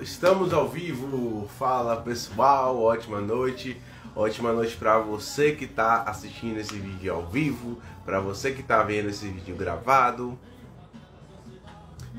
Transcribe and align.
Estamos 0.00 0.54
ao 0.54 0.66
vivo. 0.66 1.46
Fala 1.58 2.00
pessoal, 2.00 2.80
ótima 2.80 3.20
noite. 3.20 3.78
Ótima 4.16 4.50
noite 4.50 4.74
para 4.74 4.98
você 4.98 5.52
que 5.52 5.66
está 5.66 6.04
assistindo 6.04 6.56
esse 6.56 6.78
vídeo 6.78 7.12
ao 7.12 7.26
vivo, 7.26 7.78
para 8.02 8.18
você 8.18 8.50
que 8.50 8.62
está 8.62 8.82
vendo 8.82 9.10
esse 9.10 9.28
vídeo 9.28 9.54
gravado. 9.54 10.38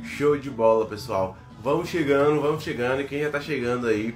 Show 0.04 0.38
de 0.38 0.47
bola, 0.47 0.85
pessoal. 0.85 1.35
Vamos 1.63 1.89
chegando, 1.89 2.39
vamos 2.39 2.62
chegando. 2.62 3.01
E 3.01 3.07
quem 3.07 3.21
já 3.21 3.25
está 3.25 3.41
chegando 3.41 3.88
aí, 3.88 4.16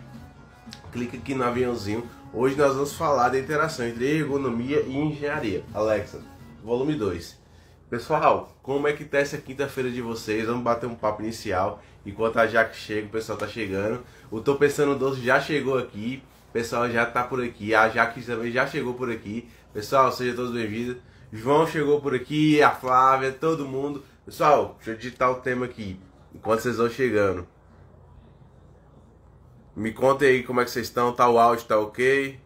clica 0.92 1.18
aqui 1.18 1.34
no 1.34 1.44
aviãozinho. 1.44 2.08
Hoje 2.32 2.56
nós 2.56 2.76
vamos 2.76 2.94
falar 2.94 3.30
da 3.30 3.40
interação 3.40 3.88
entre 3.88 4.16
ergonomia 4.16 4.82
e 4.82 4.96
engenharia. 4.96 5.64
Alexa, 5.74 6.22
volume 6.64 6.94
2. 6.94 7.42
Pessoal, 7.90 8.56
como 8.62 8.88
é 8.88 8.94
que 8.94 9.04
tá 9.04 9.18
essa 9.18 9.40
quinta-feira 9.40 9.90
de 9.90 10.04
vocês? 10.04 10.46
Vamos 10.46 10.64
bater 10.64 10.88
um 10.88 10.96
papo 10.96 11.24
inicial. 11.24 11.82
Enquanto 12.06 12.38
a 12.38 12.48
Jaque 12.48 12.76
chega, 12.76 13.08
o 13.08 13.10
pessoal 13.10 13.38
tá 13.38 13.48
chegando. 13.48 14.04
O 14.30 14.42
Tô 14.42 14.56
Pensando 14.56 14.98
Doce 14.98 15.22
já 15.22 15.40
chegou 15.40 15.78
aqui. 15.78 16.22
O 16.50 16.52
pessoal 16.54 16.90
já 16.90 17.06
tá 17.06 17.24
por 17.24 17.42
aqui. 17.42 17.74
A 17.74 17.90
Jaque 17.90 18.22
também 18.22 18.52
já 18.52 18.68
chegou 18.68 18.94
por 18.94 19.10
aqui. 19.10 19.50
Pessoal, 19.74 20.12
sejam 20.12 20.36
todos 20.36 20.52
bem-vindos. 20.52 20.98
João 21.32 21.66
chegou 21.66 22.00
por 22.00 22.14
aqui, 22.14 22.62
a 22.62 22.70
Flávia, 22.70 23.32
todo 23.32 23.66
mundo. 23.66 24.04
Pessoal, 24.26 24.76
deixa 24.76 24.92
eu 24.92 24.96
digitar 24.96 25.32
o 25.32 25.36
tema 25.36 25.66
aqui. 25.66 26.00
Enquanto 26.36 26.60
vocês 26.60 26.78
vão 26.78 26.90
chegando. 26.90 27.48
Me 29.76 29.92
contem 29.92 30.28
aí 30.30 30.44
como 30.44 30.62
é 30.62 30.66
que 30.66 30.72
vocês 30.72 30.88
estão. 30.88 31.14
Tá 31.14 31.28
o 31.30 31.40
áudio, 31.40 31.66
tá 31.66 31.80
ok? 31.80 32.40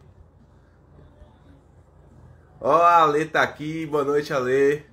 Ó, 2.60 2.76
oh, 2.76 2.82
a 2.82 3.02
Ale 3.02 3.24
tá 3.26 3.42
aqui. 3.42 3.84
Boa 3.86 4.04
noite, 4.04 4.32
Ale. 4.32 4.86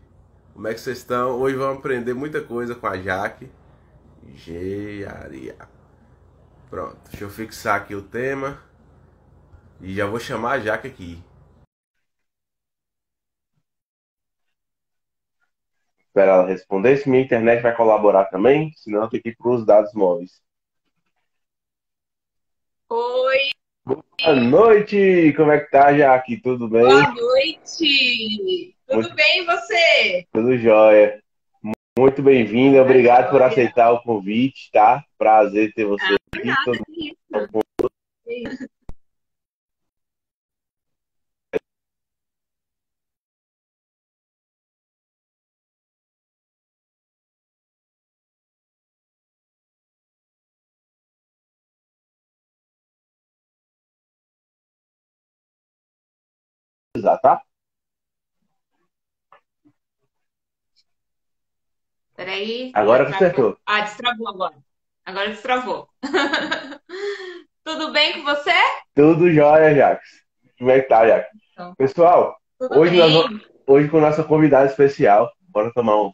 Como 0.53 0.67
é 0.67 0.73
que 0.73 0.81
vocês 0.81 0.97
estão? 0.97 1.39
Hoje 1.39 1.55
vamos 1.55 1.77
aprender 1.77 2.13
muita 2.13 2.41
coisa 2.41 2.75
com 2.75 2.87
a 2.87 2.97
Jaque. 2.97 3.49
Engenharia. 4.25 5.55
Pronto, 6.69 6.97
deixa 7.09 7.23
eu 7.23 7.29
fixar 7.29 7.81
aqui 7.81 7.95
o 7.95 8.01
tema. 8.01 8.61
E 9.81 9.93
já 9.93 10.05
vou 10.05 10.19
chamar 10.19 10.53
a 10.53 10.59
Jaque 10.59 10.87
aqui. 10.87 11.23
Espera 15.99 16.31
ela 16.31 16.47
responder 16.47 16.97
se 16.97 17.09
minha 17.09 17.23
internet 17.23 17.61
vai 17.61 17.75
colaborar 17.75 18.25
também, 18.25 18.71
senão 18.77 19.03
eu 19.03 19.09
tenho 19.09 19.21
que 19.21 19.29
ir 19.29 19.35
para 19.35 19.51
os 19.51 19.65
dados 19.65 19.93
móveis. 19.93 20.41
Oi! 22.89 23.49
Boa 23.85 24.35
noite! 24.35 25.33
Como 25.35 25.51
é 25.51 25.59
que 25.59 25.69
tá, 25.69 25.95
Jaque? 25.95 26.41
Tudo 26.41 26.69
bem? 26.69 26.83
Boa 26.83 27.13
noite! 27.13 28.75
Tudo 28.87 29.01
Muito... 29.01 29.15
bem 29.15 29.41
e 29.41 29.45
você? 29.45 30.27
Tudo 30.31 30.57
jóia. 30.57 31.21
Muito 31.97 32.21
bem-vinda, 32.21 32.81
obrigado 32.81 33.31
por 33.31 33.41
aceitar 33.41 33.89
o 33.93 34.01
convite, 34.01 34.69
tá? 34.69 35.01
Prazer 35.17 35.73
ter 35.73 35.85
você 35.85 36.03
ah, 36.03 36.17
aqui. 36.35 36.45
Nada, 36.45 36.61
Todo... 36.65 37.63
tá? 57.21 57.41
Peraí. 62.15 62.71
Agora 62.73 63.09
acertou. 63.09 63.57
Ah, 63.65 63.81
destravou 63.81 64.27
agora. 64.29 64.55
Agora 65.05 65.29
destravou. 65.29 65.87
Tudo 67.63 67.91
bem 67.91 68.13
com 68.13 68.23
você? 68.23 68.53
Tudo 68.95 69.31
jóia, 69.31 69.75
Jax. 69.75 70.01
Como 70.57 70.71
é 70.71 70.81
que 70.81 70.87
tá, 70.87 71.05
Jax? 71.07 71.27
Então, 71.51 71.75
Pessoal, 71.75 72.37
hoje, 72.59 72.97
nós, 72.97 73.41
hoje 73.67 73.89
com 73.89 73.99
nossa 73.99 74.23
convidada 74.23 74.65
especial, 74.67 75.31
bora 75.49 75.71
tomar 75.73 76.01
um. 76.01 76.11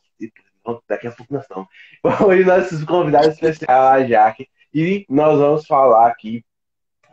Daqui 0.87 1.07
a 1.07 1.11
pouco 1.11 1.33
nós 1.33 1.43
estamos. 1.43 1.67
Hoje 2.23 2.43
nosso 2.43 2.85
convidado 2.85 3.29
especial, 3.29 3.87
a 3.87 4.03
Jaque, 4.03 4.47
e 4.71 5.05
nós 5.09 5.39
vamos 5.39 5.65
falar 5.65 6.07
aqui 6.07 6.45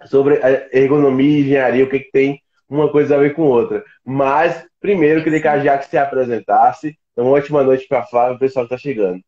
sobre 0.05 0.39
ergonomia 0.71 1.39
e 1.39 1.41
engenharia, 1.41 1.85
o 1.85 1.89
que, 1.89 2.01
que 2.01 2.11
tem 2.11 2.43
uma 2.69 2.93
coisa 2.93 3.17
a 3.17 3.19
ver 3.19 3.35
com 3.35 3.43
outra. 3.43 3.83
Mas, 4.05 4.67
primeiro, 4.81 5.25
queria 5.25 5.41
que 5.41 5.49
a 5.49 5.59
Jaque 5.59 5.87
se 5.87 5.97
apresentasse, 5.97 6.99
uma 7.23 7.33
ótima 7.33 7.63
noite 7.63 7.87
para 7.89 8.01
a 8.01 8.07
Flávia 8.07 8.37
o 8.37 8.39
pessoal 8.39 8.67
que 8.67 8.75
está 8.75 8.81
chegando. 8.81 9.23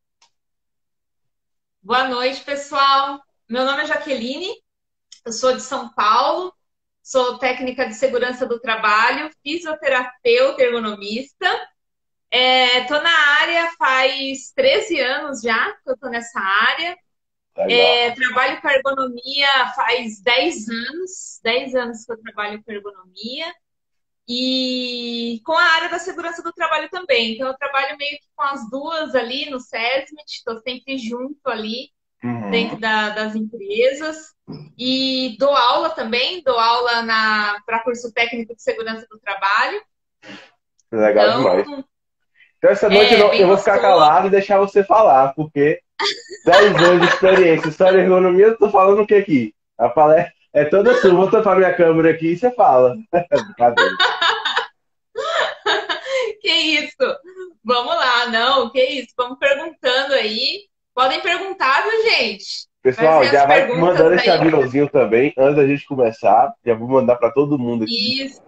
Boa 1.82 2.06
noite, 2.08 2.42
pessoal. 2.44 3.20
Meu 3.48 3.64
nome 3.64 3.82
é 3.82 3.86
Jaqueline, 3.86 4.48
eu 5.24 5.32
sou 5.32 5.54
de 5.54 5.62
São 5.62 5.88
Paulo, 5.92 6.54
sou 7.02 7.38
técnica 7.38 7.86
de 7.86 7.94
segurança 7.94 8.46
do 8.46 8.60
trabalho, 8.60 9.30
fisioterapeuta 9.42 10.62
ergonomista. 10.62 11.46
Estou 12.30 12.98
é, 12.98 13.02
na 13.02 13.18
área 13.40 13.72
faz 13.76 14.52
13 14.54 15.00
anos 15.00 15.40
já 15.40 15.72
que 15.72 15.90
eu 15.90 15.94
estou 15.94 16.10
nessa 16.10 16.38
área. 16.38 16.96
É, 17.56 18.12
trabalho 18.12 18.60
com 18.60 18.68
ergonomia 18.68 19.48
faz 19.74 20.20
10 20.22 20.68
anos, 20.68 21.40
10 21.42 21.74
anos 21.74 22.04
que 22.04 22.12
eu 22.12 22.22
trabalho 22.22 22.62
com 22.62 22.70
ergonomia 22.70 23.52
e 24.32 25.40
com 25.44 25.58
a 25.58 25.72
área 25.74 25.88
da 25.88 25.98
segurança 25.98 26.40
do 26.40 26.52
trabalho 26.52 26.88
também. 26.88 27.34
Então, 27.34 27.48
eu 27.48 27.58
trabalho 27.58 27.96
meio 27.98 28.16
que 28.16 28.28
com 28.36 28.44
as 28.44 28.70
duas 28.70 29.12
ali 29.16 29.50
no 29.50 29.58
SESMIT, 29.58 30.24
estou 30.28 30.60
sempre 30.60 30.96
junto 30.98 31.48
ali 31.48 31.88
uhum. 32.22 32.48
dentro 32.48 32.78
da, 32.78 33.08
das 33.08 33.34
empresas. 33.34 34.32
E 34.78 35.36
dou 35.36 35.52
aula 35.52 35.90
também, 35.90 36.44
dou 36.44 36.56
aula 36.56 37.04
para 37.66 37.82
curso 37.82 38.12
técnico 38.12 38.54
de 38.54 38.62
segurança 38.62 39.04
do 39.10 39.18
trabalho. 39.18 39.82
Legal 40.92 41.26
então, 41.26 41.38
demais. 41.38 41.68
Então, 42.58 42.70
essa 42.70 42.88
noite 42.88 43.12
é, 43.12 43.20
eu, 43.20 43.32
eu 43.32 43.48
vou 43.48 43.58
ficar 43.58 43.80
calado 43.80 44.28
e 44.28 44.30
deixar 44.30 44.60
você 44.60 44.84
falar, 44.84 45.34
porque 45.34 45.80
10 46.44 46.76
anos 46.76 47.00
de 47.00 47.12
experiência 47.12 47.72
só 47.72 47.88
ergonomia, 47.88 48.46
eu 48.46 48.56
tô 48.56 48.70
falando 48.70 49.02
o 49.02 49.06
que 49.06 49.14
aqui? 49.16 49.52
A 49.76 49.88
palestra 49.88 50.32
é 50.52 50.64
toda 50.64 50.94
sua. 51.00 51.14
Vou 51.14 51.28
tampar 51.28 51.56
minha 51.56 51.74
câmera 51.74 52.10
aqui 52.10 52.28
e 52.28 52.36
você 52.36 52.50
fala. 52.52 52.96
que 56.50 56.84
isso? 56.84 57.18
Vamos 57.64 57.94
lá, 57.94 58.26
não, 58.28 58.70
que 58.70 58.82
isso? 58.82 59.12
Vamos 59.16 59.38
perguntando 59.38 60.14
aí. 60.14 60.68
Podem 60.94 61.20
perguntar, 61.20 61.82
viu, 61.82 62.02
gente? 62.10 62.68
Pessoal, 62.82 63.24
já 63.24 63.46
vai 63.46 63.68
mandando 63.68 64.14
esse 64.14 64.28
aviãozinho 64.28 64.88
também, 64.88 65.32
antes 65.38 65.56
da 65.56 65.66
gente 65.66 65.86
começar. 65.86 66.52
Já 66.64 66.74
vou 66.74 66.88
mandar 66.88 67.16
para 67.16 67.30
todo 67.30 67.58
mundo 67.58 67.84
aqui. 67.84 68.24
Isso. 68.24 68.40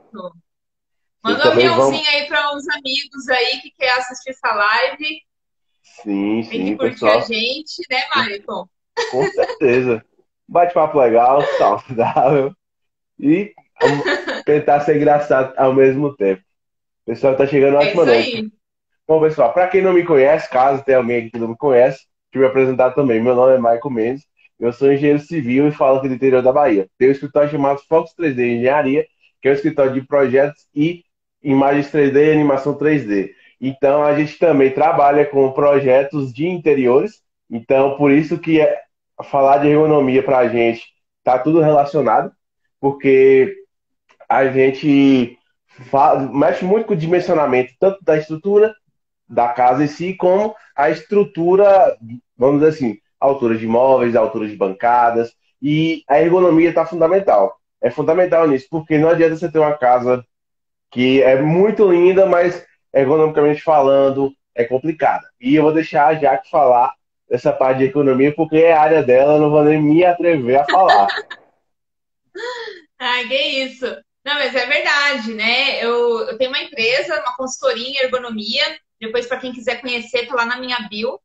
Manda 1.23 1.49
um 1.49 1.53
aviãozinho 1.53 2.03
vão... 2.03 2.13
aí 2.13 2.27
para 2.27 2.57
os 2.57 2.69
amigos 2.69 3.29
aí 3.29 3.61
que 3.61 3.71
quer 3.71 3.93
assistir 3.99 4.31
essa 4.31 4.53
live. 4.53 5.23
Sim, 5.83 6.43
sim, 6.43 6.51
Tem 6.51 6.65
que 6.67 6.77
curtir 6.77 7.01
pessoal. 7.01 7.19
a 7.19 7.21
gente, 7.21 7.83
né, 7.91 8.03
Maicon? 8.15 8.67
Com 9.11 9.25
certeza. 9.31 10.05
Bate-papo 10.49 10.99
legal, 10.99 11.43
saudável. 11.59 12.53
E 13.21 13.53
tentar 14.45 14.81
ser 14.81 14.97
engraçado 14.97 15.55
ao 15.57 15.73
mesmo 15.73 16.17
tempo. 16.17 16.43
O 17.03 17.11
pessoal 17.11 17.37
tá 17.37 17.47
chegando, 17.47 17.77
é 17.77 17.81
ótima 17.81 18.05
noite. 18.05 18.53
Bom, 19.07 19.21
pessoal, 19.21 19.53
para 19.53 19.67
quem 19.67 19.83
não 19.83 19.93
me 19.93 20.05
conhece, 20.05 20.49
caso 20.49 20.85
tenha 20.85 20.99
alguém 20.99 21.19
aqui 21.19 21.31
que 21.31 21.39
não 21.39 21.49
me 21.49 21.57
conhece, 21.57 22.07
deixa 22.33 22.37
eu 22.37 22.41
me 22.41 22.47
apresentar 22.47 22.93
também. 22.93 23.21
Meu 23.21 23.35
nome 23.35 23.55
é 23.55 23.59
Michael 23.59 23.91
Mendes, 23.91 24.25
eu 24.59 24.73
sou 24.73 24.93
engenheiro 24.93 25.19
civil 25.19 25.67
e 25.67 25.73
falo 25.73 25.99
aqui 25.99 26.09
do 26.09 26.15
interior 26.15 26.41
da 26.41 26.53
Bahia. 26.53 26.89
Tenho 26.97 27.11
um 27.11 27.15
escritório 27.15 27.51
chamado 27.51 27.81
Fox 27.89 28.15
3D 28.17 28.59
Engenharia, 28.59 29.05
que 29.41 29.49
é 29.49 29.51
um 29.51 29.55
escritório 29.55 29.93
de 29.93 30.03
projetos 30.03 30.67
e 30.73 31.05
imagens 31.43 31.91
3D 31.91 32.29
e 32.29 32.33
animação 32.33 32.79
3D. 32.79 33.31
Então, 33.61 34.05
a 34.05 34.17
gente 34.17 34.39
também 34.39 34.71
trabalha 34.71 35.27
com 35.27 35.51
projetos 35.51 36.33
de 36.33 36.47
interiores. 36.47 37.21
Então, 37.51 37.97
por 37.97 38.13
isso 38.13 38.39
que 38.39 38.61
é, 38.61 38.81
falar 39.25 39.59
de 39.59 39.69
ergonomia 39.69 40.23
para 40.23 40.39
a 40.39 40.49
gente 40.49 40.84
tá 41.25 41.39
tudo 41.39 41.60
relacionado, 41.60 42.33
porque 42.81 43.55
a 44.28 44.47
gente 44.48 45.37
mexe 46.33 46.65
muito 46.65 46.86
com 46.86 46.95
o 46.95 46.97
dimensionamento, 46.97 47.72
tanto 47.78 47.98
da 48.03 48.16
estrutura 48.16 48.74
da 49.28 49.48
casa 49.48 49.84
em 49.84 49.86
si, 49.86 50.15
como 50.15 50.54
a 50.77 50.91
estrutura, 50.91 51.97
vamos 52.36 52.60
dizer 52.60 52.72
assim, 52.72 52.98
altura 53.19 53.57
de 53.57 53.66
móveis, 53.66 54.15
altura 54.15 54.47
de 54.47 54.57
bancadas, 54.57 55.33
e 55.60 56.03
a 56.09 56.21
ergonomia 56.21 56.69
está 56.69 56.84
fundamental. 56.84 57.57
É 57.80 57.91
fundamental 57.91 58.47
nisso, 58.47 58.66
porque 58.71 58.98
não 58.98 59.09
adianta 59.09 59.36
você 59.36 59.51
ter 59.51 59.59
uma 59.59 59.77
casa 59.77 60.24
que 60.91 61.22
é 61.22 61.41
muito 61.41 61.91
linda, 61.91 62.27
mas 62.27 62.65
ergonomicamente 62.92 63.63
falando 63.63 64.33
é 64.54 64.65
complicada. 64.65 65.27
E 65.41 65.54
eu 65.54 65.63
vou 65.63 65.72
deixar 65.72 66.09
a 66.09 66.15
Jaque 66.15 66.51
falar 66.51 66.92
essa 67.30 67.51
parte 67.51 67.78
de 67.78 67.84
economia, 67.84 68.34
porque 68.34 68.57
é 68.57 68.74
a 68.74 68.83
área 68.83 69.03
dela, 69.03 69.34
eu 69.34 69.41
não 69.41 69.51
vou 69.51 69.65
nem 69.65 69.80
me 69.80 70.04
atrever 70.04 70.60
a 70.60 70.65
falar. 70.66 71.09
Ai, 72.98 73.27
que 73.27 73.34
isso. 73.34 73.86
Não, 74.24 74.34
mas 74.34 74.54
é 74.54 74.66
verdade, 74.66 75.34
né? 75.34 75.83
Eu, 75.84 76.21
eu 76.28 76.39
tenho 76.39 76.51
uma 76.51 76.60
empresa, 76.63 77.21
uma 77.21 77.36
consultoria 77.36 77.89
em 77.89 77.97
ergonomia. 77.97 78.80
Depois, 79.01 79.27
para 79.27 79.39
quem 79.41 79.53
quiser 79.53 79.80
conhecer, 79.80 80.27
tá 80.27 80.34
lá 80.34 80.47
na 80.47 80.59
minha 80.59 80.78
bio, 80.89 81.21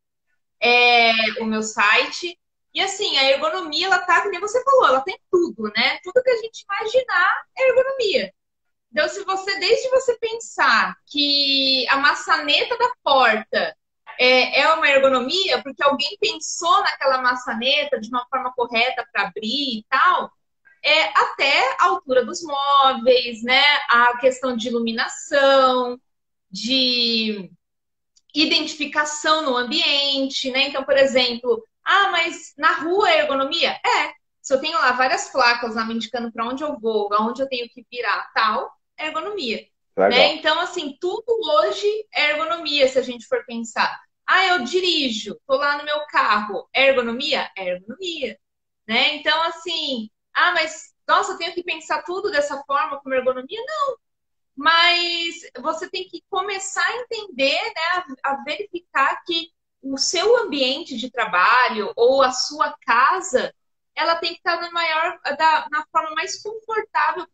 é 0.61 1.11
o 1.41 1.45
meu 1.45 1.63
site. 1.63 2.39
E 2.73 2.81
assim, 2.81 3.17
a 3.17 3.31
ergonomia, 3.31 3.87
ela 3.87 3.99
tá, 3.99 4.21
como 4.23 4.39
você 4.39 4.63
falou, 4.63 4.87
ela 4.87 5.01
tem 5.01 5.19
tudo, 5.31 5.63
né? 5.75 5.99
Tudo 6.03 6.23
que 6.23 6.29
a 6.29 6.37
gente 6.37 6.63
imaginar 6.69 7.43
é 7.57 7.69
ergonomia. 7.69 8.33
Então, 8.91 9.07
se 9.09 9.23
você, 9.25 9.59
desde 9.59 9.89
você 9.89 10.17
pensar 10.19 10.95
que 11.05 11.85
a 11.89 11.97
maçaneta 11.97 12.77
da 12.77 12.89
porta 13.03 13.75
é, 14.19 14.61
é 14.61 14.73
uma 14.73 14.89
ergonomia, 14.89 15.61
porque 15.61 15.83
alguém 15.83 16.17
pensou 16.19 16.81
naquela 16.81 17.21
maçaneta 17.21 17.99
de 17.99 18.09
uma 18.09 18.25
forma 18.29 18.53
correta 18.53 19.05
para 19.11 19.23
abrir 19.27 19.79
e 19.79 19.85
tal, 19.89 20.31
é 20.83 21.03
até 21.17 21.75
a 21.79 21.85
altura 21.85 22.25
dos 22.25 22.41
móveis, 22.43 23.43
né? 23.43 23.63
A 23.89 24.17
questão 24.17 24.55
de 24.55 24.67
iluminação, 24.67 25.99
de 26.49 27.51
identificação 28.33 29.41
no 29.41 29.57
ambiente, 29.57 30.51
né? 30.51 30.67
Então, 30.67 30.83
por 30.83 30.97
exemplo, 30.97 31.63
ah, 31.83 32.09
mas 32.11 32.53
na 32.57 32.73
rua 32.73 33.09
é 33.09 33.19
ergonomia? 33.19 33.71
É. 33.71 34.13
Se 34.41 34.53
eu 34.53 34.61
tenho 34.61 34.77
lá 34.79 34.91
várias 34.93 35.29
placas 35.29 35.75
lá 35.75 35.85
me 35.85 35.95
indicando 35.95 36.31
para 36.31 36.45
onde 36.47 36.63
eu 36.63 36.79
vou, 36.79 37.13
aonde 37.13 37.41
eu 37.41 37.49
tenho 37.49 37.67
que 37.69 37.85
virar, 37.91 38.31
tal, 38.33 38.71
é 38.97 39.07
ergonomia. 39.07 39.67
Né? 39.97 40.35
Então, 40.35 40.59
assim, 40.59 40.95
tudo 41.01 41.25
hoje 41.27 41.87
é 42.13 42.31
ergonomia, 42.31 42.87
se 42.87 42.99
a 42.99 43.01
gente 43.01 43.25
for 43.25 43.43
pensar. 43.45 43.99
Ah, 44.25 44.45
eu 44.47 44.63
dirijo, 44.63 45.35
tô 45.47 45.55
lá 45.55 45.77
no 45.77 45.83
meu 45.85 46.05
carro, 46.07 46.69
é 46.71 46.87
ergonomia? 46.87 47.49
É 47.57 47.69
ergonomia. 47.69 48.37
Né? 48.87 49.15
Então, 49.15 49.41
assim, 49.43 50.09
ah, 50.37 50.51
mas, 50.53 50.93
nossa, 51.07 51.33
eu 51.33 51.37
tenho 51.37 51.53
que 51.53 51.63
pensar 51.63 52.03
tudo 52.03 52.29
dessa 52.29 52.61
forma 52.63 52.99
como 53.01 53.15
ergonomia? 53.15 53.59
Não. 53.65 53.97
Mas 54.55 55.35
você 55.61 55.89
tem 55.89 56.07
que 56.07 56.23
começar 56.29 56.85
a 56.85 56.97
entender, 56.97 57.61
né, 57.63 58.15
a, 58.23 58.31
a 58.33 58.43
verificar 58.43 59.23
que 59.25 59.51
o 59.81 59.97
seu 59.97 60.37
ambiente 60.37 60.95
de 60.95 61.11
trabalho 61.11 61.91
ou 61.95 62.21
a 62.21 62.31
sua 62.31 62.75
casa, 62.81 63.53
ela 63.95 64.15
tem 64.15 64.31
que 64.33 64.37
estar 64.37 64.61
na 64.61 64.69
maior, 64.71 65.19
da, 65.37 65.67
na 65.71 65.85
forma 65.91 66.11
mais 66.11 66.41
confortável 66.41 67.25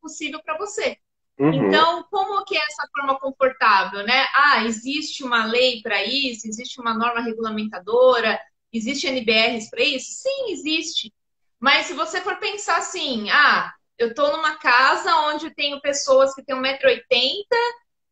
possível 0.00 0.42
para 0.42 0.58
você. 0.58 0.98
Uhum. 1.38 1.68
Então, 1.68 2.04
como 2.10 2.44
que 2.44 2.56
é 2.56 2.60
essa 2.66 2.88
forma 2.94 3.18
confortável, 3.18 4.04
né? 4.04 4.26
Ah, 4.34 4.64
existe 4.64 5.24
uma 5.24 5.44
lei 5.44 5.82
para 5.82 6.02
isso, 6.02 6.46
existe 6.46 6.80
uma 6.80 6.94
norma 6.94 7.20
regulamentadora, 7.22 8.38
existe 8.72 9.06
NBRs 9.06 9.70
para 9.70 9.82
isso? 9.82 10.22
Sim, 10.22 10.52
existe. 10.52 11.12
Mas 11.60 11.86
se 11.86 11.94
você 11.94 12.20
for 12.20 12.36
pensar 12.38 12.78
assim, 12.78 13.30
ah, 13.30 13.72
eu 13.98 14.08
estou 14.08 14.30
numa 14.32 14.56
casa 14.58 15.14
onde 15.28 15.54
tenho 15.54 15.80
pessoas 15.80 16.34
que 16.34 16.44
têm 16.44 16.56
1,80m 16.56 17.46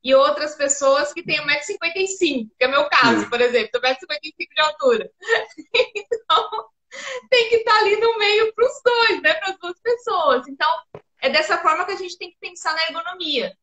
e 0.02 0.14
outras 0.14 0.54
pessoas 0.54 1.12
que 1.12 1.22
têm 1.22 1.40
1,55m, 1.40 2.48
que 2.58 2.64
é 2.64 2.66
o 2.66 2.70
meu 2.70 2.88
caso, 2.88 3.28
por 3.28 3.40
exemplo, 3.40 3.70
eu 3.74 3.80
1,55m 3.80 4.48
de 4.54 4.62
altura. 4.62 5.10
então, 5.94 6.68
tem 7.30 7.48
que 7.48 7.56
estar 7.56 7.76
ali 7.78 7.96
no 7.96 8.18
meio 8.18 8.52
para 8.54 8.66
os 8.66 8.82
dois, 8.84 9.22
né? 9.22 9.34
Para 9.34 9.50
as 9.50 9.58
duas 9.58 9.80
pessoas. 9.80 10.46
Então, 10.48 10.70
é 11.20 11.30
dessa 11.30 11.58
forma 11.58 11.84
que 11.84 11.92
a 11.92 11.96
gente 11.96 12.18
tem 12.18 12.30
que 12.30 12.38
pensar 12.38 12.74
na 12.74 12.84
ergonomia. 12.84 13.56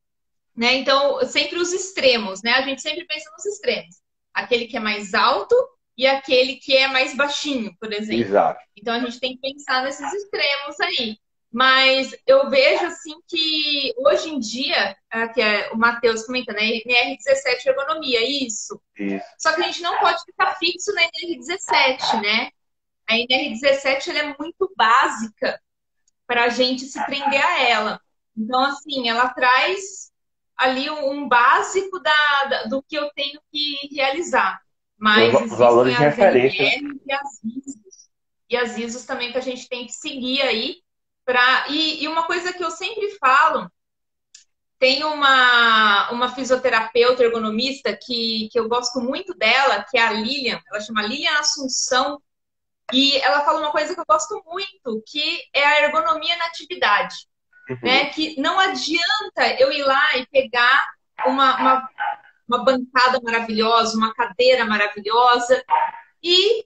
Né? 0.56 0.76
Então, 0.76 1.24
sempre 1.26 1.58
os 1.58 1.72
extremos, 1.72 2.42
né? 2.44 2.54
A 2.54 2.62
gente 2.62 2.82
sempre 2.82 3.06
pensa 3.06 3.32
nos 3.32 3.46
extremos. 3.46 3.96
Aquele 4.34 4.68
que 4.68 4.78
é 4.78 4.80
mais 4.80 5.14
alto 5.14 5.56
e 5.98 6.08
aquele 6.08 6.56
que 6.56 6.76
é 6.76 6.88
mais 6.88 7.16
baixinho, 7.16 7.76
por 7.80 7.92
exemplo. 7.92 8.24
Exato. 8.24 8.60
Então 8.76 8.94
a 8.94 9.00
gente 9.00 9.20
tem 9.20 9.36
que 9.36 9.42
pensar 9.42 9.84
nesses 9.84 10.14
extremos 10.14 10.80
aí. 10.80 11.18
Mas 11.52 12.16
eu 12.26 12.50
vejo 12.50 12.86
assim 12.86 13.14
que 13.28 13.94
hoje 13.98 14.30
em 14.30 14.40
dia, 14.40 14.96
é, 15.12 15.28
que 15.28 15.42
é 15.42 15.70
o 15.72 15.78
Matheus 15.78 16.26
comentando, 16.26 16.58
a 16.58 16.62
NR17 16.62 17.66
ergonomia, 17.66 18.22
isso. 18.26 18.82
isso. 18.98 19.26
Só 19.38 19.54
que 19.54 19.62
a 19.62 19.66
gente 19.66 19.82
não 19.82 20.00
pode 20.00 20.24
ficar 20.24 20.56
fixo 20.56 20.94
na 20.94 21.02
NR17, 21.02 22.22
né? 22.22 22.50
A 23.06 23.16
NR17 23.16 24.08
ela 24.08 24.20
é 24.20 24.36
muito 24.40 24.74
básica 24.78 25.62
para 26.26 26.46
a 26.46 26.50
gente 26.50 26.86
se 26.86 27.06
prender 27.06 27.46
a 27.46 27.60
ela. 27.68 28.02
Então, 28.38 28.64
assim, 28.64 29.10
ela 29.10 29.28
traz 29.34 30.10
ali 30.56 30.90
um 30.90 31.28
básico 31.28 32.00
da, 32.00 32.44
da 32.50 32.64
do 32.64 32.82
que 32.82 32.96
eu 32.96 33.10
tenho 33.14 33.42
que 33.52 33.90
realizar. 33.94 34.62
Mas 35.02 35.34
os 35.34 35.58
valores 35.58 35.98
de 35.98 36.00
referência. 36.00 36.62
E 36.62 37.12
as, 37.12 37.44
ISOs, 37.44 38.10
e 38.52 38.56
as 38.56 38.78
ISOs 38.78 39.04
também 39.04 39.32
que 39.32 39.38
a 39.40 39.42
gente 39.42 39.68
tem 39.68 39.88
que 39.88 39.94
seguir 39.94 40.44
aí. 40.44 40.78
Pra, 41.26 41.66
e, 41.70 42.04
e 42.04 42.08
uma 42.08 42.24
coisa 42.28 42.54
que 42.54 42.64
eu 42.64 42.70
sempre 42.70 43.18
falo, 43.20 43.68
tem 44.78 45.04
uma, 45.04 46.12
uma 46.12 46.30
fisioterapeuta 46.36 47.24
ergonomista 47.24 47.98
que, 48.00 48.48
que 48.52 48.60
eu 48.60 48.70
gosto 48.70 49.02
muito 49.02 49.34
dela, 49.34 49.84
que 49.90 49.98
é 49.98 50.02
a 50.02 50.12
Lilian, 50.12 50.62
ela 50.70 50.82
chama 50.82 51.02
Lilian 51.02 51.34
Assunção, 51.40 52.22
e 52.94 53.18
ela 53.18 53.44
fala 53.44 53.60
uma 53.60 53.72
coisa 53.72 53.96
que 53.96 54.00
eu 54.00 54.06
gosto 54.08 54.40
muito, 54.46 55.04
que 55.08 55.42
é 55.52 55.66
a 55.66 55.82
ergonomia 55.86 56.36
na 56.38 56.46
atividade. 56.46 57.16
Uhum. 57.70 57.80
Né? 57.82 58.06
Que 58.10 58.40
não 58.40 58.60
adianta 58.60 59.48
eu 59.60 59.72
ir 59.72 59.84
lá 59.84 60.18
e 60.18 60.28
pegar 60.28 60.92
uma, 61.26 61.56
uma 61.58 61.90
uma 62.52 62.66
bancada 62.66 63.22
maravilhosa, 63.24 63.98
uma 63.98 64.14
cadeira 64.14 64.66
maravilhosa. 64.66 65.64
E 66.22 66.66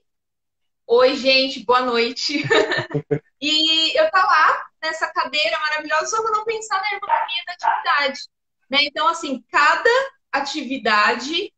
oi, 0.84 1.14
gente, 1.14 1.64
boa 1.64 1.80
noite. 1.80 2.42
e 3.40 3.96
eu 3.96 4.10
tá 4.10 4.24
lá 4.24 4.66
nessa 4.82 5.06
cadeira 5.12 5.56
maravilhosa, 5.60 6.06
só 6.06 6.24
que 6.24 6.30
não 6.32 6.44
pensar 6.44 6.80
na 6.80 6.92
ergonomia 6.92 7.42
da 7.46 7.52
atividade. 7.52 8.20
Né? 8.68 8.78
Então, 8.82 9.06
assim, 9.06 9.44
cada 9.48 9.90
atividade 10.32 11.54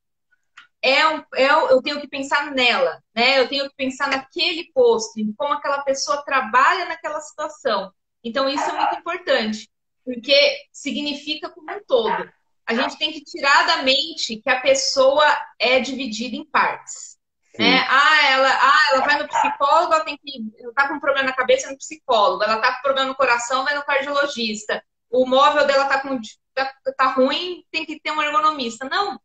é, 0.82 1.00
é 1.34 1.50
eu 1.70 1.80
tenho 1.82 2.00
que 2.00 2.06
pensar 2.06 2.52
nela, 2.52 3.02
né? 3.14 3.40
Eu 3.40 3.48
tenho 3.48 3.68
que 3.68 3.74
pensar 3.74 4.08
naquele 4.08 4.70
posto, 4.72 5.18
em 5.18 5.32
como 5.32 5.54
aquela 5.54 5.82
pessoa 5.82 6.22
trabalha 6.22 6.84
naquela 6.84 7.20
situação. 7.20 7.90
Então, 8.22 8.48
isso 8.48 8.62
é 8.62 8.72
muito 8.72 8.94
importante, 8.96 9.68
porque 10.04 10.68
significa 10.70 11.48
como 11.48 11.72
um 11.72 11.80
todo 11.84 12.30
a 12.68 12.74
gente 12.74 12.98
tem 12.98 13.10
que 13.10 13.24
tirar 13.24 13.66
da 13.66 13.82
mente 13.82 14.36
que 14.36 14.50
a 14.50 14.60
pessoa 14.60 15.24
é 15.58 15.80
dividida 15.80 16.36
em 16.36 16.44
partes. 16.44 17.16
Né? 17.58 17.78
Ah, 17.88 18.26
ela, 18.26 18.48
ah, 18.50 18.78
ela 18.92 19.06
vai 19.06 19.18
no 19.22 19.26
psicólogo, 19.26 19.94
ela 19.94 20.04
tem 20.04 20.18
que. 20.18 20.52
Ela 20.60 20.74
tá 20.74 20.86
com 20.86 20.94
um 20.94 21.00
problema 21.00 21.30
na 21.30 21.34
cabeça 21.34 21.70
no 21.70 21.78
psicólogo, 21.78 22.44
ela 22.44 22.58
tá 22.58 22.74
com 22.74 22.82
problema 22.82 23.08
no 23.08 23.16
coração, 23.16 23.64
vai 23.64 23.74
no 23.74 23.82
cardiologista. 23.82 24.84
O 25.10 25.24
móvel 25.26 25.66
dela 25.66 25.86
tá 25.86 26.00
com 26.00 26.20
tá, 26.54 26.74
tá 26.94 27.06
ruim, 27.06 27.64
tem 27.70 27.86
que 27.86 27.98
ter 27.98 28.10
um 28.10 28.22
ergonomista. 28.22 28.86
Não. 28.86 29.18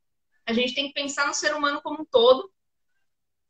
A 0.45 0.53
gente 0.53 0.73
tem 0.73 0.87
que 0.87 0.93
pensar 0.93 1.27
no 1.27 1.33
ser 1.33 1.53
humano 1.53 1.81
como 1.81 2.03
um 2.03 2.05
todo 2.05 2.49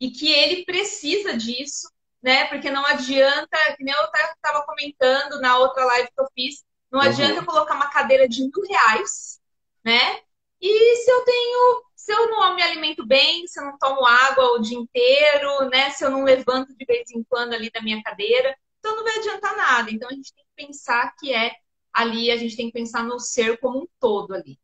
e 0.02 0.10
que 0.10 0.28
ele 0.28 0.66
precisa 0.66 1.38
disso, 1.38 1.88
né? 2.20 2.46
Porque 2.46 2.72
não 2.72 2.84
adianta, 2.88 3.58
que 3.78 3.84
nem 3.84 3.94
eu 3.94 4.06
estava 4.06 4.66
comentando 4.66 5.40
na 5.40 5.60
outra 5.60 5.86
live 5.86 6.08
que 6.08 6.20
eu 6.20 6.28
fiz, 6.34 6.64
não 6.92 7.00
uhum. 7.00 7.06
adianta 7.06 7.46
colocar 7.46 7.76
uma 7.76 7.92
cadeira 7.92 8.28
de 8.28 8.42
mil 8.42 8.68
reais 8.68 9.40
né? 9.84 10.20
E 10.62 10.96
se 10.96 11.12
eu 11.12 11.26
tenho, 11.26 11.84
se 11.96 12.14
eu 12.14 12.30
não 12.30 12.56
me 12.56 12.62
alimento 12.62 13.06
bem, 13.06 13.46
se 13.48 13.60
eu 13.60 13.66
não 13.66 13.78
tomo 13.78 14.06
água 14.06 14.54
o 14.54 14.60
dia 14.60 14.78
inteiro, 14.78 15.70
né? 15.70 15.90
Se 15.90 16.06
eu 16.06 16.10
não 16.10 16.24
levanto 16.24 16.74
de 16.76 16.86
vez 16.86 17.12
em 17.12 17.24
quando 17.24 17.54
ali 17.54 17.70
da 17.70 17.82
minha 17.82 18.02
cadeira, 18.02 18.56
então 18.80 18.96
não 18.96 19.04
vai 19.04 19.18
adiantar 19.18 19.58
nada. 19.58 19.92
Então 19.92 20.08
a 20.10 20.14
gente 20.14 20.34
tem 20.34 20.46
que 20.46 20.68
pensar 20.68 21.14
que 21.20 21.34
é 21.34 21.52
ali, 21.92 22.32
a 22.32 22.38
gente 22.38 22.56
tem 22.56 22.68
que 22.68 22.74
pensar 22.74 23.04
no 23.04 23.20
ser 23.20 23.60
como 23.60 23.80
um 23.80 23.88
todo 24.00 24.34
ali. 24.34 24.58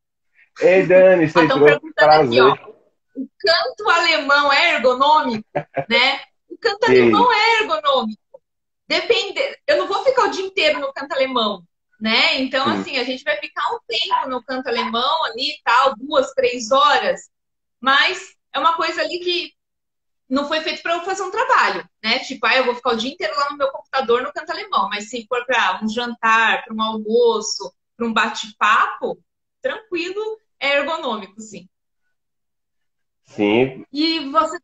Ei, 0.62 0.86
Dani, 0.86 1.28
você 1.30 1.42
Estão 1.42 1.64
perguntando 1.64 2.12
aqui, 2.12 2.42
ó. 2.42 2.54
O 3.16 3.28
canto 3.38 3.90
alemão 3.90 4.54
é 4.54 4.76
ergonômico, 4.76 5.46
né? 5.90 6.22
O 6.48 6.58
canto 6.58 6.86
alemão 6.86 7.32
é 7.34 7.62
ergonômico. 7.62 8.22
Depende. 8.88 9.40
Eu 9.68 9.78
não 9.78 9.88
vou 9.88 10.04
ficar 10.04 10.24
o 10.24 10.32
dia 10.32 10.46
inteiro 10.46 10.80
no 10.80 10.94
canto 10.94 11.14
alemão 11.14 11.64
né? 12.00 12.40
Então, 12.42 12.66
Sim. 12.66 12.72
assim, 12.72 12.98
a 12.98 13.04
gente 13.04 13.24
vai 13.24 13.38
ficar 13.38 13.74
um 13.74 13.80
tempo 13.88 14.30
no 14.30 14.44
canto 14.44 14.68
alemão 14.68 15.26
ali 15.26 15.52
e 15.52 15.62
tal, 15.64 15.96
duas, 15.98 16.32
três 16.34 16.72
horas, 16.72 17.30
mas 17.80 18.36
é 18.54 18.60
uma 18.60 18.76
coisa 18.76 19.02
ali 19.02 19.20
que 19.20 19.54
não 20.30 20.48
foi 20.48 20.62
feito 20.62 20.82
para 20.84 20.94
eu 20.94 21.02
fazer 21.02 21.24
um 21.24 21.32
trabalho, 21.32 21.88
né? 22.04 22.20
Tipo, 22.20 22.46
ah, 22.46 22.56
eu 22.56 22.66
vou 22.66 22.76
ficar 22.76 22.92
o 22.92 22.98
dia 22.98 23.12
inteiro 23.12 23.36
lá 23.36 23.50
no 23.50 23.58
meu 23.58 23.72
computador 23.72 24.22
no 24.22 24.32
canto 24.32 24.52
alemão, 24.52 24.88
mas 24.88 25.10
se 25.10 25.26
for 25.28 25.44
para 25.46 25.80
um 25.84 25.90
jantar, 25.90 26.64
para 26.64 26.74
um 26.74 26.82
almoço, 26.82 27.74
para 27.98 28.06
um 28.06 28.14
bate-papo, 28.14 29.22
tranquilo, 29.62 30.40
é 30.60 30.78
ergonômico, 30.78 31.42
sim. 31.42 31.68
Sim. 33.30 33.86
E 33.94 34.20
você 34.32 34.58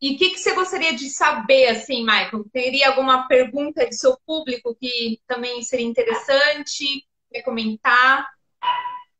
e 0.00 0.14
o 0.14 0.18
que, 0.18 0.30
que 0.30 0.38
você 0.38 0.54
gostaria 0.54 0.94
de 0.94 1.08
saber, 1.10 1.68
assim, 1.68 2.00
Michael? 2.02 2.44
Teria 2.52 2.88
alguma 2.88 3.26
pergunta 3.26 3.86
do 3.86 3.94
seu 3.94 4.16
público 4.26 4.76
que 4.78 5.18
também 5.26 5.62
seria 5.62 5.86
interessante? 5.86 7.04
Quer 7.32 7.42
comentar? 7.42 8.26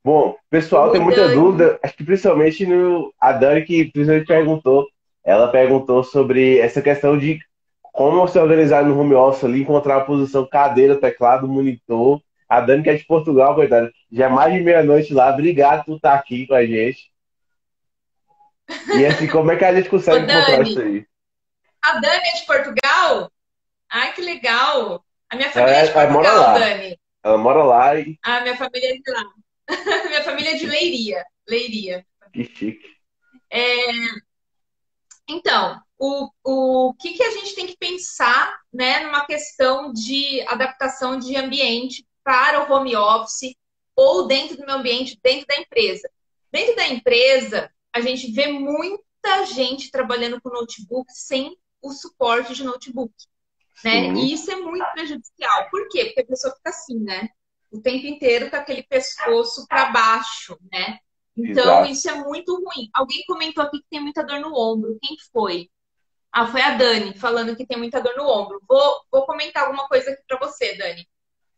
Bom, 0.04 0.37
pessoal 0.49 0.90
tem 0.92 1.00
muita 1.00 1.23
Dani. 1.23 1.35
dúvida, 1.35 1.78
acho 1.83 1.97
que 1.97 2.04
principalmente 2.04 2.66
no, 2.66 3.12
a 3.21 3.33
Dani 3.33 3.62
que 3.64 3.90
principalmente 3.90 4.26
perguntou, 4.26 4.87
ela 5.25 5.49
perguntou 5.49 6.02
sobre 6.02 6.59
essa 6.59 6.80
questão 6.80 7.19
de 7.19 7.38
como 7.92 8.26
se 8.26 8.38
organizar 8.38 8.85
no 8.85 8.99
home 8.99 9.14
office 9.14 9.45
ali, 9.45 9.62
encontrar 9.62 9.97
a 9.97 10.04
posição 10.04 10.47
cadeira, 10.47 10.97
teclado, 10.97 11.49
monitor. 11.49 12.21
A 12.49 12.61
Dani 12.61 12.83
que 12.83 12.90
é 12.90 12.95
de 12.95 13.04
Portugal, 13.04 13.54
coitada, 13.54 13.92
já 14.11 14.26
é 14.26 14.28
mais 14.28 14.52
de 14.52 14.61
meia-noite 14.61 15.14
lá, 15.14 15.33
obrigado 15.33 15.85
por 15.85 15.97
estar 15.97 16.14
aqui 16.14 16.47
com 16.47 16.54
a 16.54 16.64
gente. 16.64 17.09
E 18.96 19.06
assim, 19.06 19.26
como 19.26 19.50
é 19.50 19.56
que 19.56 19.64
a 19.64 19.74
gente 19.74 19.88
consegue 19.88 20.24
encontrar 20.24 20.62
isso 20.62 20.80
aí? 20.80 21.06
A 21.82 21.92
Dani 21.98 22.28
é 22.28 22.32
de 22.34 22.46
Portugal? 22.46 23.30
legal. 24.20 25.04
A 25.28 25.36
minha 25.36 25.50
família 25.50 25.76
é, 25.76 25.82
é 25.82 25.86
de 25.86 25.92
Portugal, 25.92 26.54
Dani. 26.58 27.00
Ela 27.22 27.38
mora 27.38 27.62
lá 27.62 27.98
e. 27.98 28.18
A 28.22 28.40
minha 28.40 28.56
família 28.56 28.94
é 28.94 28.98
de 28.98 29.10
lá. 29.10 29.24
minha 30.08 30.22
família 30.22 30.50
é 30.52 30.54
de 30.54 30.66
Leiria. 30.66 31.24
Leiria. 31.48 32.06
Que 32.32 32.44
chique. 32.44 32.96
É... 33.50 33.60
Então, 35.28 35.80
o, 35.98 36.28
o 36.44 36.94
que, 36.94 37.12
que 37.12 37.22
a 37.22 37.30
gente 37.30 37.54
tem 37.54 37.66
que 37.66 37.76
pensar 37.76 38.58
né, 38.72 39.00
numa 39.00 39.24
questão 39.26 39.92
de 39.92 40.40
adaptação 40.48 41.18
de 41.18 41.36
ambiente 41.36 42.06
para 42.24 42.64
o 42.64 42.72
home 42.72 42.96
office 42.96 43.54
ou 43.94 44.26
dentro 44.26 44.56
do 44.56 44.64
meu 44.64 44.76
ambiente, 44.76 45.18
dentro 45.22 45.46
da 45.46 45.60
empresa. 45.60 46.10
Dentro 46.50 46.74
da 46.74 46.88
empresa, 46.88 47.70
a 47.92 48.00
gente 48.00 48.30
vê 48.32 48.49
muita 48.49 49.44
gente 49.47 49.90
trabalhando 49.90 50.40
com 50.40 50.49
notebook 50.50 51.11
sem 51.12 51.56
o 51.82 51.92
suporte 51.92 52.54
de 52.54 52.64
notebook. 52.64 53.14
Né? 53.85 54.12
E 54.12 54.32
isso 54.32 54.50
é 54.50 54.56
muito 54.56 54.85
prejudicial. 54.92 55.70
Por 55.70 55.88
quê? 55.88 56.06
Porque 56.06 56.20
a 56.20 56.26
pessoa 56.26 56.54
fica 56.54 56.70
assim, 56.70 56.99
né? 57.00 57.28
O 57.70 57.80
tempo 57.80 58.06
inteiro 58.06 58.50
com 58.50 58.56
aquele 58.56 58.82
pescoço 58.82 59.66
para 59.66 59.90
baixo, 59.90 60.59
né? 60.70 60.99
Então, 61.37 61.80
Exato. 61.80 61.90
isso 61.90 62.11
é 62.11 62.14
muito 62.14 62.54
ruim. 62.56 62.90
Alguém 62.92 63.25
comentou 63.26 63.64
aqui 63.64 63.78
que 63.78 63.88
tem 63.88 64.00
muita 64.00 64.23
dor 64.23 64.40
no 64.40 64.54
ombro. 64.54 64.99
Quem 65.00 65.16
foi? 65.32 65.70
Ah, 66.32 66.47
foi 66.47 66.61
a 66.61 66.76
Dani, 66.76 67.14
falando 67.18 67.56
que 67.56 67.66
tem 67.66 67.78
muita 67.78 68.00
dor 68.00 68.16
no 68.16 68.28
ombro. 68.28 68.61
Vou, 68.68 69.00
vou 69.11 69.25
comentar 69.25 69.64
alguma 69.64 69.88
coisa 69.88 70.11
aqui 70.11 70.23
para 70.28 70.38
você, 70.38 70.76
Dani. 70.76 71.09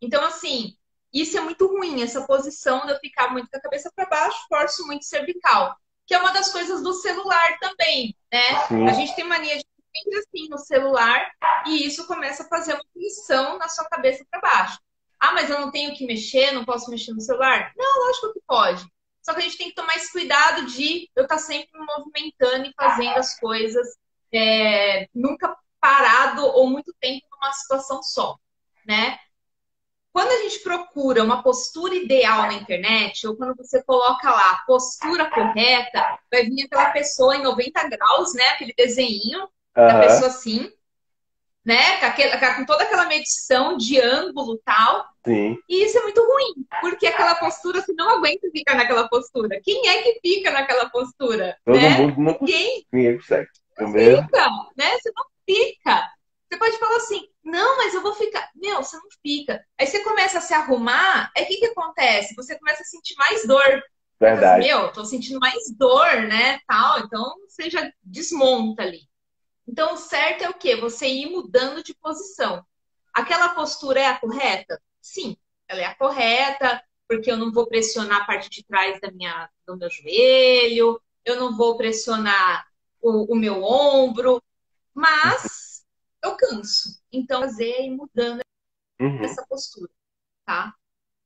Então, 0.01 0.25
assim, 0.25 0.77
isso 1.13 1.37
é 1.37 1.41
muito 1.41 1.67
ruim, 1.67 2.03
essa 2.03 2.27
posição 2.27 2.87
de 2.87 2.93
eu 2.93 2.99
ficar 2.99 3.33
muito 3.33 3.51
com 3.51 3.57
a 3.57 3.61
cabeça 3.61 3.91
para 3.95 4.09
baixo, 4.09 4.47
forço 4.49 4.87
muito 4.87 5.05
cervical. 5.05 5.77
Que 6.13 6.17
é 6.17 6.21
uma 6.21 6.35
das 6.35 6.53
coisas 6.53 6.83
do 6.83 6.93
celular 6.93 7.59
também, 7.59 8.15
né? 8.31 8.67
Sim. 8.69 8.87
A 8.87 8.93
gente 8.93 9.17
tem 9.17 9.25
mania 9.25 9.57
de 9.57 9.65
ficar 9.65 10.19
assim 10.19 10.47
no 10.51 10.59
celular 10.59 11.27
e 11.67 11.87
isso 11.87 12.07
começa 12.07 12.43
a 12.43 12.49
fazer 12.49 12.75
uma 12.75 12.85
pressão 12.93 13.57
na 13.57 13.67
sua 13.67 13.87
cabeça 13.87 14.23
para 14.31 14.39
baixo. 14.43 14.79
Ah, 15.19 15.33
mas 15.33 15.49
eu 15.49 15.59
não 15.59 15.71
tenho 15.71 15.95
que 15.95 16.05
mexer, 16.05 16.53
não 16.53 16.67
posso 16.67 16.91
mexer 16.91 17.15
no 17.15 17.21
celular? 17.23 17.73
Não, 17.79 18.07
lógico 18.07 18.35
que 18.35 18.41
pode. 18.47 18.85
Só 19.23 19.33
que 19.33 19.39
a 19.39 19.43
gente 19.43 19.57
tem 19.57 19.69
que 19.71 19.75
tomar 19.75 19.97
esse 19.97 20.13
cuidado 20.13 20.67
de 20.67 21.09
eu 21.17 21.23
estar 21.23 21.37
tá 21.37 21.41
sempre 21.41 21.81
me 21.81 21.87
movimentando 21.87 22.67
e 22.67 22.75
fazendo 22.77 23.17
as 23.17 23.41
coisas, 23.41 23.87
é, 24.35 25.09
nunca 25.15 25.57
parado 25.81 26.45
ou 26.45 26.69
muito 26.69 26.95
tempo 27.01 27.27
numa 27.31 27.55
situação 27.55 28.03
só, 28.03 28.37
né? 28.85 29.19
Quando 30.33 30.47
a 30.47 30.49
gente 30.49 30.61
procura 30.61 31.23
uma 31.23 31.43
postura 31.43 31.95
ideal 31.95 32.43
na 32.45 32.55
internet, 32.55 33.27
ou 33.27 33.37
quando 33.37 33.55
você 33.55 33.83
coloca 33.83 34.31
lá 34.31 34.63
postura 34.67 35.29
correta, 35.29 36.19
vai 36.31 36.45
vir 36.45 36.65
aquela 36.65 36.89
pessoa 36.89 37.37
em 37.37 37.43
90 37.43 37.89
graus, 37.89 38.33
né? 38.33 38.45
Aquele 38.49 38.73
desenho 38.73 39.41
uhum. 39.41 39.49
da 39.75 40.01
pessoa 40.01 40.29
assim, 40.29 40.73
né? 41.63 41.99
Com, 41.99 42.07
aquele, 42.07 42.55
com, 42.57 42.65
toda 42.65 42.83
aquela 42.83 43.05
medição 43.09 43.77
de 43.77 44.01
ângulo 44.01 44.59
tal. 44.65 45.05
Sim. 45.23 45.59
E 45.69 45.85
isso 45.85 45.99
é 45.99 46.03
muito 46.03 46.23
ruim, 46.23 46.67
porque 46.81 47.07
aquela 47.07 47.35
postura 47.35 47.83
você 47.83 47.93
não 47.93 48.09
aguenta 48.17 48.49
ficar 48.51 48.75
naquela 48.75 49.07
postura. 49.11 49.61
Quem 49.63 49.87
é 49.87 50.03
que 50.03 50.19
fica 50.23 50.51
naquela 50.51 50.89
postura? 50.89 51.59
Todo 51.63 51.77
né? 51.77 51.91
mundo 51.91 52.19
não 52.19 52.39
Ninguém. 52.41 52.87
Ninguém 52.91 53.19
consegue. 53.19 53.51
Não 53.79 53.93
fica, 53.93 54.49
né? 54.79 54.97
Você 54.99 55.13
não 55.15 55.27
fica. 55.45 56.11
Você 56.49 56.59
pode 56.59 56.79
falar 56.79 56.97
assim, 56.97 57.29
não, 57.45 57.77
mas 57.77 57.95
eu 57.95 58.03
vou 58.03 58.15
ficar. 58.15 58.51
Meu, 58.55 58.83
você 58.83 58.97
não 58.97 59.09
fica. 59.23 59.65
Aí 59.79 59.87
você 59.87 60.01
começa 60.01 60.39
a 60.39 60.41
se 60.41 60.55
arrumar, 60.55 61.31
aí 61.37 61.45
o 61.45 61.47
que, 61.47 61.57
que 61.57 61.67
acontece? 61.67 62.35
Você 62.37 62.59
começa 62.59 62.83
a 62.83 62.87
sentir 62.87 63.15
mais 63.17 63.47
dor. 63.47 63.83
Verdade. 64.21 64.61
Assim, 64.61 64.69
Meu, 64.69 64.93
tô 64.93 65.05
sentindo 65.05 65.41
mais 65.41 65.71
dor, 65.77 66.23
né? 66.23 66.61
Tal. 66.67 67.01
Então 67.01 67.35
você 67.49 67.69
já 67.69 67.91
desmonta 68.03 68.83
ali. 68.83 69.01
Então, 69.67 69.95
o 69.95 69.97
certo 69.97 70.45
é 70.45 70.51
o 70.51 70.55
quê? 70.55 70.77
Você 70.77 71.07
ir 71.07 71.31
mudando 71.31 71.83
de 71.83 71.95
posição. 71.95 72.65
Aquela 73.13 73.51
postura 73.51 74.01
é 74.01 74.07
a 74.07 74.19
correta? 74.19 74.81
Sim, 75.01 75.37
ela 75.69 75.81
é 75.81 75.85
a 75.85 75.95
correta, 75.95 76.83
porque 77.09 77.31
eu 77.31 77.37
não 77.37 77.53
vou 77.53 77.67
pressionar 77.67 78.23
a 78.23 78.25
parte 78.25 78.49
de 78.49 78.65
trás 78.65 79.01
da 79.01 79.11
minha, 79.11 79.49
do 79.67 79.77
meu 79.77 79.91
joelho, 79.91 81.01
eu 81.25 81.37
não 81.37 81.57
vou 81.57 81.77
pressionar 81.77 82.67
o, 83.01 83.33
o 83.33 83.37
meu 83.37 83.63
ombro, 83.63 84.43
mas 84.95 85.62
eu 86.23 86.37
canso. 86.37 87.03
Então, 87.13 87.41
fazer 87.43 87.83
e 87.83 87.91
mudando 87.91 88.41
uhum. 89.01 89.25
essa 89.25 89.45
postura, 89.47 89.91
tá? 90.45 90.75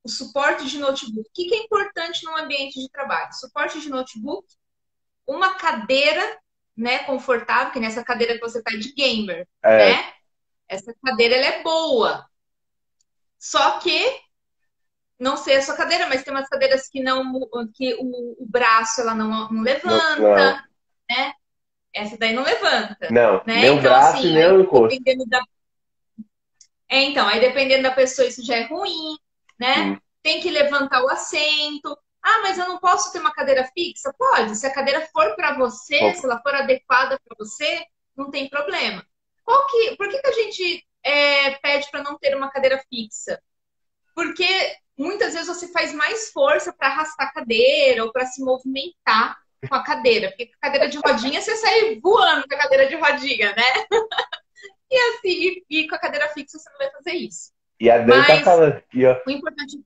O 0.02 0.08
suporte 0.08 0.66
de 0.66 0.78
notebook. 0.78 1.28
O 1.28 1.32
que 1.32 1.54
é 1.54 1.64
importante 1.64 2.24
num 2.24 2.36
ambiente 2.36 2.80
de 2.80 2.88
trabalho? 2.90 3.32
Suporte 3.32 3.80
de 3.80 3.88
notebook, 3.88 4.46
uma 5.26 5.54
cadeira 5.54 6.40
né, 6.76 7.00
confortável, 7.00 7.72
que 7.72 7.80
nessa 7.80 8.04
cadeira 8.04 8.34
que 8.34 8.40
você 8.40 8.62
tá 8.62 8.70
de 8.70 8.92
gamer, 8.92 9.48
é. 9.62 9.92
né? 9.92 10.12
Essa 10.68 10.94
cadeira 11.04 11.36
ela 11.36 11.46
é 11.46 11.62
boa. 11.62 12.28
Só 13.38 13.78
que 13.78 14.20
não 15.18 15.36
sei 15.36 15.56
a 15.56 15.62
sua 15.62 15.76
cadeira, 15.76 16.06
mas 16.08 16.22
tem 16.22 16.32
umas 16.32 16.48
cadeiras 16.48 16.88
que 16.88 17.02
não 17.02 17.32
que 17.74 17.94
o, 17.94 18.42
o 18.42 18.46
braço 18.46 19.00
ela 19.00 19.14
não, 19.14 19.50
não 19.50 19.62
levanta, 19.62 20.20
não, 20.20 20.34
não. 20.34 20.62
né? 21.10 21.34
Essa 21.96 22.18
daí 22.18 22.34
não 22.34 22.42
levanta. 22.42 23.08
Não, 23.10 23.42
né? 23.46 23.62
nem 23.62 23.70
o 23.70 23.78
então, 23.78 23.82
braço, 23.82 24.18
assim, 24.18 24.34
nem 24.34 24.52
o 24.52 24.60
encosto. 24.60 25.02
Da... 25.26 25.42
É, 26.90 27.02
então, 27.04 27.26
aí 27.26 27.40
dependendo 27.40 27.84
da 27.84 27.90
pessoa, 27.90 28.28
isso 28.28 28.44
já 28.44 28.56
é 28.56 28.66
ruim, 28.66 29.16
né? 29.58 29.80
Hum. 29.80 30.00
Tem 30.22 30.40
que 30.40 30.50
levantar 30.50 31.02
o 31.02 31.08
assento. 31.08 31.96
Ah, 32.22 32.40
mas 32.42 32.58
eu 32.58 32.68
não 32.68 32.78
posso 32.78 33.10
ter 33.12 33.18
uma 33.18 33.32
cadeira 33.32 33.64
fixa? 33.72 34.12
Pode. 34.18 34.56
Se 34.56 34.66
a 34.66 34.74
cadeira 34.74 35.08
for 35.10 35.34
para 35.36 35.56
você, 35.56 36.14
se 36.14 36.26
ela 36.26 36.38
for 36.42 36.54
adequada 36.54 37.18
para 37.24 37.36
você, 37.38 37.86
não 38.14 38.30
tem 38.30 38.50
problema. 38.50 39.02
Qual 39.42 39.66
que, 39.68 39.96
por 39.96 40.08
que, 40.10 40.18
que 40.18 40.26
a 40.26 40.32
gente 40.32 40.86
é, 41.02 41.52
pede 41.52 41.90
para 41.90 42.02
não 42.02 42.18
ter 42.18 42.36
uma 42.36 42.50
cadeira 42.50 42.82
fixa? 42.90 43.40
Porque 44.14 44.76
muitas 44.98 45.32
vezes 45.32 45.48
você 45.48 45.68
faz 45.68 45.94
mais 45.94 46.30
força 46.30 46.74
para 46.74 46.88
arrastar 46.88 47.28
a 47.28 47.32
cadeira 47.32 48.04
ou 48.04 48.12
para 48.12 48.26
se 48.26 48.42
movimentar 48.44 49.38
com 49.68 49.74
a 49.74 49.82
cadeira. 49.82 50.28
Porque 50.28 50.46
com 50.46 50.52
a 50.60 50.66
cadeira 50.66 50.88
de 50.88 50.98
rodinha 50.98 51.40
você 51.40 51.56
sai 51.56 51.98
voando 52.00 52.46
com 52.48 52.54
a 52.54 52.58
cadeira 52.58 52.86
de 52.88 52.96
rodinha, 52.96 53.54
né? 53.54 53.86
e 54.90 54.96
assim, 54.96 55.62
e, 55.68 55.88
com 55.88 55.94
a 55.94 55.98
cadeira 55.98 56.28
fixa 56.28 56.58
você 56.58 56.70
não 56.70 56.78
vai 56.78 56.90
fazer 56.90 57.12
isso. 57.12 57.52
E 57.78 57.90
a 57.90 57.98
Dani 57.98 58.26
tá 58.26 58.40
falando 58.40 58.76
aqui, 58.76 59.04
ó. 59.04 59.20
O 59.26 59.30
importante 59.30 59.78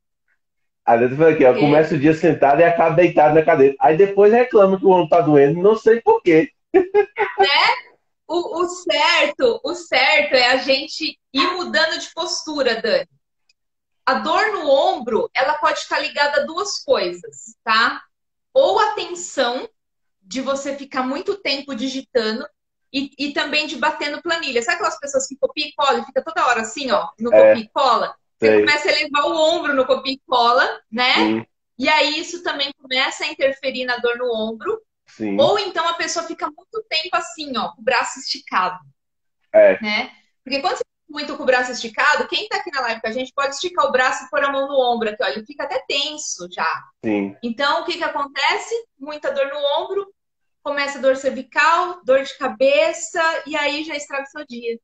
às 0.84 0.98
vezes 0.98 1.16
fala 1.16 1.30
aqui, 1.30 1.44
ó, 1.44 1.54
começa 1.54 1.94
o 1.94 1.98
dia 1.98 2.14
sentado 2.14 2.60
e 2.60 2.64
acaba 2.64 2.96
deitado 2.96 3.34
na 3.34 3.44
cadeira. 3.44 3.76
Aí 3.80 3.96
depois 3.96 4.32
reclama 4.32 4.78
que 4.78 4.84
o 4.84 4.90
ombro 4.90 5.08
tá 5.08 5.20
doendo, 5.20 5.60
não 5.60 5.76
sei 5.76 6.00
porquê. 6.00 6.50
Né? 7.38 7.90
O, 8.28 8.60
o, 8.60 8.68
certo, 8.68 9.60
o 9.64 9.74
certo 9.74 10.34
é 10.34 10.50
a 10.50 10.56
gente 10.58 11.18
ir 11.32 11.46
mudando 11.54 11.98
de 11.98 12.12
postura, 12.12 12.80
Dani. 12.80 13.08
A 14.06 14.14
dor 14.14 14.52
no 14.52 14.68
ombro, 14.68 15.28
ela 15.34 15.54
pode 15.54 15.78
estar 15.78 15.98
ligada 15.98 16.40
a 16.40 16.44
duas 16.44 16.82
coisas, 16.84 17.56
tá? 17.64 18.00
Ou 18.52 18.78
a 18.78 18.92
tensão 18.92 19.68
de 20.22 20.40
você 20.40 20.76
ficar 20.76 21.02
muito 21.02 21.36
tempo 21.36 21.74
digitando 21.74 22.46
e, 22.92 23.10
e 23.18 23.32
também 23.32 23.66
de 23.66 23.76
bater 23.76 24.10
no 24.10 24.22
planilha. 24.22 24.62
Sabe 24.62 24.76
aquelas 24.76 24.98
pessoas 24.98 25.26
que 25.26 25.36
copiam 25.36 25.68
e 25.68 25.72
colam 25.72 26.02
e 26.02 26.06
fica 26.06 26.22
toda 26.22 26.46
hora 26.46 26.60
assim, 26.60 26.90
ó, 26.90 27.08
no 27.18 27.32
é. 27.32 27.48
copia 27.48 27.64
e 27.64 27.68
cola? 27.70 28.14
Você 28.38 28.46
Sei. 28.46 28.60
começa 28.60 28.88
a 28.88 28.92
levar 28.92 29.22
o 29.24 29.36
ombro 29.36 29.74
no 29.74 29.86
copia 29.86 30.14
e 30.14 30.20
cola, 30.26 30.80
né? 30.90 31.14
Sim. 31.14 31.46
E 31.78 31.88
aí 31.88 32.18
isso 32.18 32.42
também 32.42 32.72
começa 32.80 33.24
a 33.24 33.28
interferir 33.28 33.84
na 33.84 33.96
dor 33.98 34.18
no 34.18 34.32
ombro. 34.34 34.80
Sim. 35.06 35.38
Ou 35.40 35.58
então 35.58 35.88
a 35.88 35.94
pessoa 35.94 36.26
fica 36.26 36.46
muito 36.46 36.84
tempo 36.88 37.16
assim, 37.16 37.56
ó, 37.56 37.72
com 37.72 37.80
o 37.80 37.84
braço 37.84 38.18
esticado. 38.20 38.78
É. 39.52 39.80
Né? 39.82 40.10
Porque 40.44 40.60
quando 40.60 40.76
você 40.76 40.84
muito 41.10 41.36
com 41.36 41.42
o 41.42 41.46
braço 41.46 41.72
esticado, 41.72 42.28
quem 42.28 42.48
tá 42.48 42.58
aqui 42.58 42.70
na 42.70 42.80
live 42.82 43.00
com 43.00 43.08
a 43.08 43.12
gente 43.12 43.32
pode 43.34 43.54
esticar 43.54 43.86
o 43.86 43.92
braço 43.92 44.24
e 44.24 44.30
pôr 44.30 44.44
a 44.44 44.52
mão 44.52 44.68
no 44.68 44.80
ombro 44.80 45.10
aqui, 45.10 45.22
ó. 45.22 45.26
Ele 45.26 45.44
fica 45.44 45.64
até 45.64 45.84
tenso 45.86 46.48
já. 46.50 46.84
Sim. 47.04 47.36
Então, 47.42 47.82
o 47.82 47.84
que 47.84 47.98
que 47.98 48.04
acontece? 48.04 48.74
Muita 48.98 49.32
dor 49.32 49.48
no 49.48 49.82
ombro, 49.82 50.06
começa 50.62 51.00
dor 51.00 51.16
cervical, 51.16 52.00
dor 52.04 52.22
de 52.22 52.38
cabeça, 52.38 53.20
e 53.46 53.56
aí 53.56 53.82
já 53.84 53.96
estraga 53.96 54.22
o 54.22 54.30
seu 54.30 54.46
dia. 54.46 54.78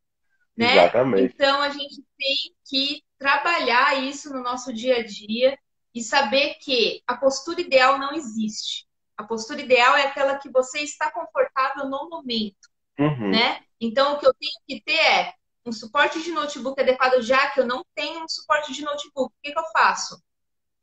Né? 0.56 0.72
Exatamente. 0.72 1.34
Então, 1.34 1.62
a 1.62 1.70
gente 1.70 2.02
tem 2.18 2.36
que 2.68 3.02
trabalhar 3.18 4.02
isso 4.02 4.32
no 4.32 4.42
nosso 4.42 4.72
dia 4.72 4.98
a 4.98 5.04
dia 5.04 5.56
e 5.94 6.02
saber 6.02 6.56
que 6.60 7.02
a 7.06 7.16
postura 7.16 7.60
ideal 7.60 7.98
não 7.98 8.12
existe. 8.12 8.86
A 9.16 9.24
postura 9.24 9.60
ideal 9.62 9.96
é 9.96 10.02
aquela 10.02 10.38
que 10.38 10.50
você 10.50 10.80
está 10.80 11.10
confortável 11.10 11.86
no 11.86 12.10
momento, 12.10 12.68
uhum. 12.98 13.30
né? 13.30 13.60
Então, 13.80 14.14
o 14.14 14.18
que 14.18 14.26
eu 14.26 14.34
tenho 14.34 14.52
que 14.66 14.82
ter 14.82 14.98
é 14.98 15.32
um 15.68 15.72
suporte 15.72 16.22
de 16.22 16.30
notebook 16.30 16.80
adequado, 16.80 17.20
já 17.20 17.50
que 17.50 17.60
eu 17.60 17.66
não 17.66 17.84
tenho 17.94 18.24
um 18.24 18.28
suporte 18.28 18.72
de 18.72 18.82
notebook. 18.82 19.32
O 19.32 19.42
que, 19.42 19.52
que 19.52 19.58
eu 19.58 19.64
faço? 19.72 20.22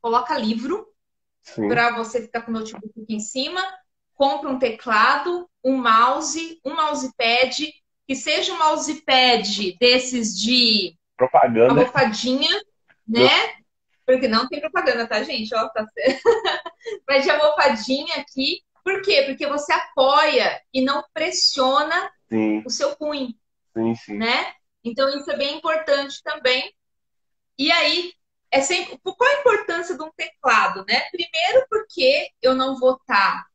Coloca 0.00 0.36
livro 0.36 0.86
para 1.56 1.94
você 1.96 2.22
ficar 2.22 2.42
com 2.42 2.50
o 2.50 2.54
notebook 2.54 2.88
aqui 3.02 3.14
em 3.14 3.20
cima, 3.20 3.60
compra 4.14 4.50
um 4.50 4.58
teclado, 4.58 5.48
um 5.62 5.76
mouse, 5.76 6.60
um 6.64 6.74
mousepad, 6.74 7.72
que 8.06 8.14
seja 8.14 8.52
um 8.52 8.58
mousepad 8.58 9.76
desses 9.78 10.38
de 10.38 10.96
propaganda. 11.16 11.72
Almofadinha, 11.72 12.50
né? 13.06 13.30
Porque 14.06 14.28
não 14.28 14.46
tem 14.48 14.60
propaganda, 14.60 15.06
tá, 15.06 15.22
gente? 15.22 15.54
Ó, 15.54 15.68
tá. 15.68 15.86
Mas 17.08 17.24
de 17.24 17.30
almofadinha 17.30 18.16
aqui. 18.16 18.62
Por 18.84 19.00
quê? 19.00 19.22
Porque 19.26 19.46
você 19.46 19.72
apoia 19.72 20.60
e 20.72 20.82
não 20.82 21.02
pressiona 21.14 22.10
sim. 22.28 22.62
o 22.66 22.70
seu 22.70 22.94
punho. 22.96 23.34
Sim, 23.74 23.94
sim. 23.94 24.18
Né? 24.18 24.52
Então, 24.84 25.08
isso 25.08 25.30
é 25.30 25.36
bem 25.36 25.56
importante 25.56 26.22
também. 26.22 26.72
E 27.58 27.72
aí, 27.72 28.12
é 28.50 28.60
sempre, 28.60 28.98
qual 29.02 29.30
a 29.30 29.40
importância 29.40 29.96
de 29.96 30.02
um 30.02 30.12
teclado, 30.16 30.84
né? 30.86 31.00
Primeiro, 31.10 31.66
porque 31.68 32.28
eu 32.40 32.54
não 32.54 32.78
vou 32.78 32.94
estar, 32.94 33.42
tá, 33.42 33.46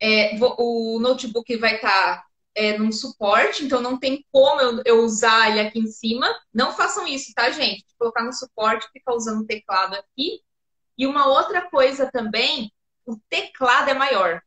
é, 0.00 0.36
o 0.58 0.98
notebook 1.00 1.56
vai 1.56 1.76
estar 1.76 2.16
tá, 2.16 2.26
é, 2.54 2.76
num 2.78 2.92
suporte, 2.92 3.64
então 3.64 3.80
não 3.80 3.98
tem 3.98 4.24
como 4.32 4.60
eu, 4.60 4.82
eu, 4.84 5.04
usar 5.04 5.50
ele 5.50 5.60
aqui 5.60 5.78
em 5.78 5.86
cima. 5.86 6.28
Não 6.52 6.72
façam 6.72 7.06
isso, 7.06 7.32
tá, 7.34 7.50
gente? 7.50 7.84
Colocar 7.98 8.24
no 8.24 8.32
suporte, 8.32 8.90
ficar 8.92 9.14
usando 9.14 9.42
o 9.42 9.46
teclado 9.46 9.94
aqui. 9.94 10.42
E 10.98 11.06
uma 11.06 11.26
outra 11.28 11.70
coisa 11.70 12.10
também, 12.10 12.72
o 13.06 13.16
teclado 13.30 13.90
é 13.90 13.94
maior. 13.94 14.42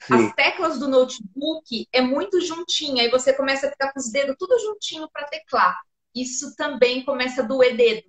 Sim. 0.00 0.14
As 0.14 0.34
teclas 0.34 0.78
do 0.78 0.88
notebook 0.88 1.88
é 1.92 2.00
muito 2.00 2.40
juntinha, 2.40 3.04
e 3.04 3.10
você 3.10 3.32
começa 3.32 3.66
a 3.66 3.70
ficar 3.70 3.92
com 3.92 3.98
os 3.98 4.10
dedos 4.10 4.36
tudo 4.38 4.58
juntinho 4.58 5.08
para 5.10 5.26
teclar. 5.26 5.76
Isso 6.14 6.54
também 6.56 7.04
começa 7.04 7.42
a 7.42 7.44
doer 7.44 7.76
dedo, 7.76 8.06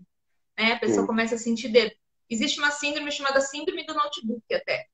né? 0.58 0.74
A 0.74 0.80
pessoa 0.80 1.02
Sim. 1.02 1.08
começa 1.08 1.36
a 1.36 1.38
sentir 1.38 1.70
dedo. 1.70 1.94
Existe 2.30 2.60
uma 2.60 2.72
síndrome 2.72 3.12
chamada 3.12 3.40
síndrome 3.40 3.86
do 3.86 3.94
notebook 3.94 4.44
até. 4.54 4.86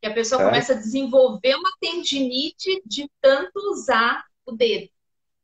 Que 0.00 0.08
a 0.08 0.14
pessoa 0.14 0.42
é. 0.42 0.44
começa 0.46 0.72
a 0.72 0.76
desenvolver 0.76 1.54
uma 1.54 1.70
tendinite 1.80 2.82
de 2.86 3.10
tanto 3.20 3.58
usar 3.70 4.24
o 4.46 4.52
dedo, 4.52 4.88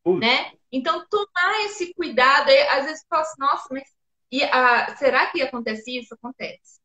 né? 0.05 0.53
Então, 0.71 1.05
tomar 1.09 1.65
esse 1.65 1.93
cuidado, 1.93 2.49
às 2.71 2.85
vezes 2.85 3.05
fala 3.09 3.21
assim, 3.21 3.35
nossa, 3.39 3.67
mas 3.71 3.83
e, 4.31 4.43
ah, 4.43 4.95
será 4.97 5.27
que 5.27 5.41
acontece 5.41 5.97
isso? 5.97 6.13
Acontece. 6.13 6.79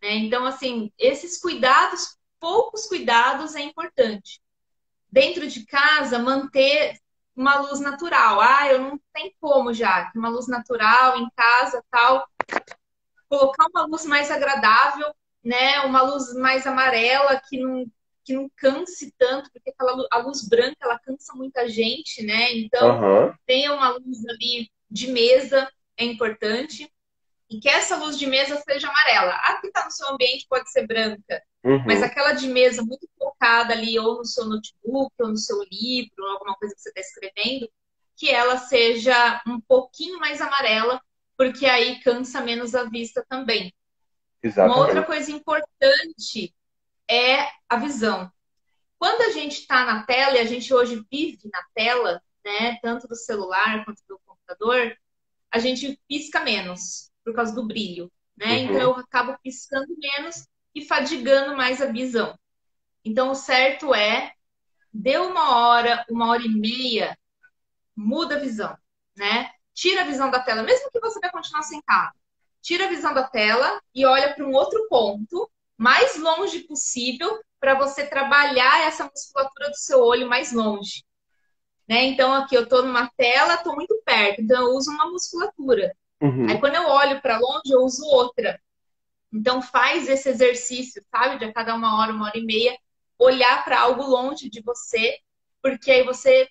Né? 0.00 0.14
Então, 0.14 0.46
assim, 0.46 0.90
esses 0.98 1.38
cuidados 1.38 2.16
poucos 2.40 2.86
cuidados 2.86 3.54
é 3.54 3.60
importante. 3.60 4.40
Dentro 5.10 5.46
de 5.46 5.66
casa, 5.66 6.18
manter 6.18 6.98
uma 7.36 7.60
luz 7.60 7.80
natural. 7.80 8.40
Ah, 8.40 8.68
eu 8.68 8.80
não 8.80 9.00
tenho 9.12 9.32
como 9.40 9.72
já, 9.72 10.10
uma 10.14 10.28
luz 10.28 10.48
natural 10.48 11.18
em 11.18 11.28
casa, 11.36 11.84
tal. 11.90 12.26
Colocar 13.28 13.66
uma 13.68 13.86
luz 13.86 14.04
mais 14.06 14.30
agradável, 14.30 15.14
né? 15.44 15.80
Uma 15.80 16.02
luz 16.02 16.34
mais 16.34 16.66
amarela 16.66 17.40
que 17.48 17.58
não 17.58 17.86
que 18.22 18.34
não 18.34 18.50
canse 18.54 19.12
tanto, 19.18 19.50
porque 19.50 19.70
aquela, 19.70 20.06
a 20.12 20.18
luz 20.18 20.46
branca 20.46 20.76
ela 20.82 20.98
cansa 20.98 21.32
muita 21.34 21.68
gente, 21.68 22.22
né? 22.22 22.52
Então, 22.52 23.00
uhum. 23.00 23.34
tenha 23.46 23.72
uma 23.72 23.88
luz 23.88 24.24
ali 24.28 24.70
de 24.90 25.08
mesa 25.08 25.68
é 25.96 26.04
importante 26.04 26.90
e 27.48 27.58
que 27.58 27.68
essa 27.68 27.96
luz 27.96 28.18
de 28.18 28.26
mesa 28.26 28.56
seja 28.56 28.88
amarela. 28.88 29.32
A 29.32 29.60
que 29.60 29.66
está 29.66 29.84
no 29.84 29.90
seu 29.90 30.08
ambiente 30.08 30.46
pode 30.48 30.70
ser 30.70 30.86
branca, 30.86 31.42
uhum. 31.64 31.84
mas 31.86 32.02
aquela 32.02 32.32
de 32.32 32.48
mesa 32.48 32.82
muito 32.82 33.08
focada 33.18 33.72
ali, 33.72 33.98
ou 33.98 34.18
no 34.18 34.24
seu 34.24 34.44
notebook, 34.46 35.12
ou 35.18 35.28
no 35.28 35.36
seu 35.36 35.62
livro, 35.70 36.14
ou 36.18 36.30
alguma 36.30 36.56
coisa 36.56 36.74
que 36.74 36.80
você 36.80 36.88
está 36.88 37.00
escrevendo, 37.00 37.70
que 38.16 38.28
ela 38.28 38.58
seja 38.58 39.42
um 39.46 39.60
pouquinho 39.60 40.18
mais 40.18 40.40
amarela, 40.40 41.00
porque 41.36 41.66
aí 41.66 42.00
cansa 42.00 42.40
menos 42.40 42.74
a 42.74 42.84
vista 42.84 43.24
também. 43.28 43.72
Exatamente. 44.42 44.76
Uma 44.76 44.86
outra 44.86 45.02
coisa 45.02 45.30
importante 45.30 46.54
é 47.08 47.48
a 47.68 47.76
visão. 47.76 48.30
Quando 48.98 49.22
a 49.22 49.30
gente 49.30 49.60
está 49.60 49.86
na 49.86 50.04
tela, 50.04 50.36
e 50.36 50.40
a 50.40 50.44
gente 50.44 50.72
hoje 50.72 51.02
vive 51.10 51.48
na 51.50 51.62
tela, 51.74 52.22
né, 52.44 52.78
tanto 52.82 53.08
do 53.08 53.16
celular 53.16 53.84
quanto 53.84 54.02
do 54.06 54.20
computador, 54.26 54.94
a 55.50 55.58
gente 55.58 55.98
pisca 56.06 56.40
menos 56.40 57.10
por 57.24 57.34
causa 57.34 57.54
do 57.54 57.66
brilho, 57.66 58.10
né? 58.36 58.56
Uhum. 58.56 58.64
Então 58.64 58.80
eu 58.80 58.96
acabo 58.96 59.36
piscando 59.42 59.88
menos 59.98 60.46
e 60.74 60.84
fadigando 60.84 61.56
mais 61.56 61.80
a 61.80 61.86
visão. 61.86 62.38
Então 63.04 63.30
o 63.30 63.34
certo 63.34 63.94
é, 63.94 64.32
deu 64.92 65.28
uma 65.28 65.56
hora, 65.56 66.04
uma 66.10 66.28
hora 66.28 66.42
e 66.42 66.48
meia, 66.48 67.16
muda 67.96 68.36
a 68.36 68.40
visão, 68.40 68.76
né? 69.16 69.50
Tira 69.74 70.02
a 70.02 70.06
visão 70.06 70.30
da 70.30 70.40
tela, 70.40 70.62
mesmo 70.62 70.90
que 70.90 71.00
você 71.00 71.18
vai 71.20 71.30
continuar 71.30 71.62
sentado. 71.62 72.12
Tira 72.60 72.86
a 72.86 72.88
visão 72.88 73.14
da 73.14 73.26
tela 73.26 73.80
e 73.94 74.04
olha 74.04 74.34
para 74.34 74.44
um 74.44 74.52
outro 74.52 74.86
ponto, 74.88 75.50
mais 75.76 76.18
longe 76.18 76.60
possível, 76.60 77.40
para 77.58 77.74
você 77.74 78.06
trabalhar 78.06 78.86
essa 78.86 79.04
musculatura 79.04 79.70
do 79.70 79.76
seu 79.76 80.00
olho 80.00 80.28
mais 80.28 80.52
longe. 80.52 81.04
Né? 81.88 82.04
Então, 82.04 82.32
aqui 82.32 82.54
eu 82.54 82.64
estou 82.64 82.82
numa 82.82 83.10
tela, 83.16 83.54
estou 83.54 83.74
muito 83.74 84.00
perto, 84.04 84.40
então 84.40 84.62
eu 84.62 84.76
uso 84.76 84.90
uma 84.90 85.10
musculatura. 85.10 85.94
Uhum. 86.20 86.48
Aí 86.48 86.58
quando 86.60 86.74
eu 86.76 86.86
olho 86.86 87.20
para 87.20 87.38
longe, 87.38 87.70
eu 87.70 87.80
uso 87.80 88.04
outra. 88.04 88.60
Então 89.32 89.62
faz 89.62 90.08
esse 90.08 90.28
exercício, 90.28 91.02
sabe? 91.10 91.38
De 91.38 91.44
a 91.44 91.52
cada 91.52 91.74
uma 91.74 91.98
hora, 91.98 92.12
uma 92.12 92.26
hora 92.26 92.38
e 92.38 92.44
meia, 92.44 92.76
olhar 93.18 93.64
para 93.64 93.80
algo 93.80 94.02
longe 94.02 94.48
de 94.48 94.60
você, 94.62 95.18
porque 95.62 95.90
aí 95.90 96.04
você 96.04 96.48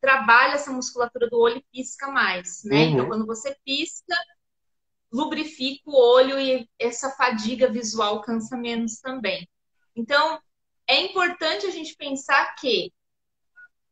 trabalha 0.00 0.54
essa 0.54 0.70
musculatura 0.70 1.28
do 1.28 1.38
olho 1.38 1.56
e 1.56 1.66
pisca 1.72 2.08
mais, 2.08 2.62
né? 2.64 2.84
Uhum. 2.84 2.92
Então 2.92 3.08
quando 3.08 3.26
você 3.26 3.56
pisca, 3.64 4.14
lubrifica 5.10 5.82
o 5.86 5.96
olho 5.96 6.38
e 6.38 6.68
essa 6.78 7.10
fadiga 7.10 7.70
visual 7.70 8.20
cansa 8.20 8.56
menos 8.56 9.00
também. 9.00 9.48
Então 9.96 10.40
é 10.86 11.00
importante 11.00 11.66
a 11.66 11.70
gente 11.70 11.96
pensar 11.96 12.54
que 12.56 12.92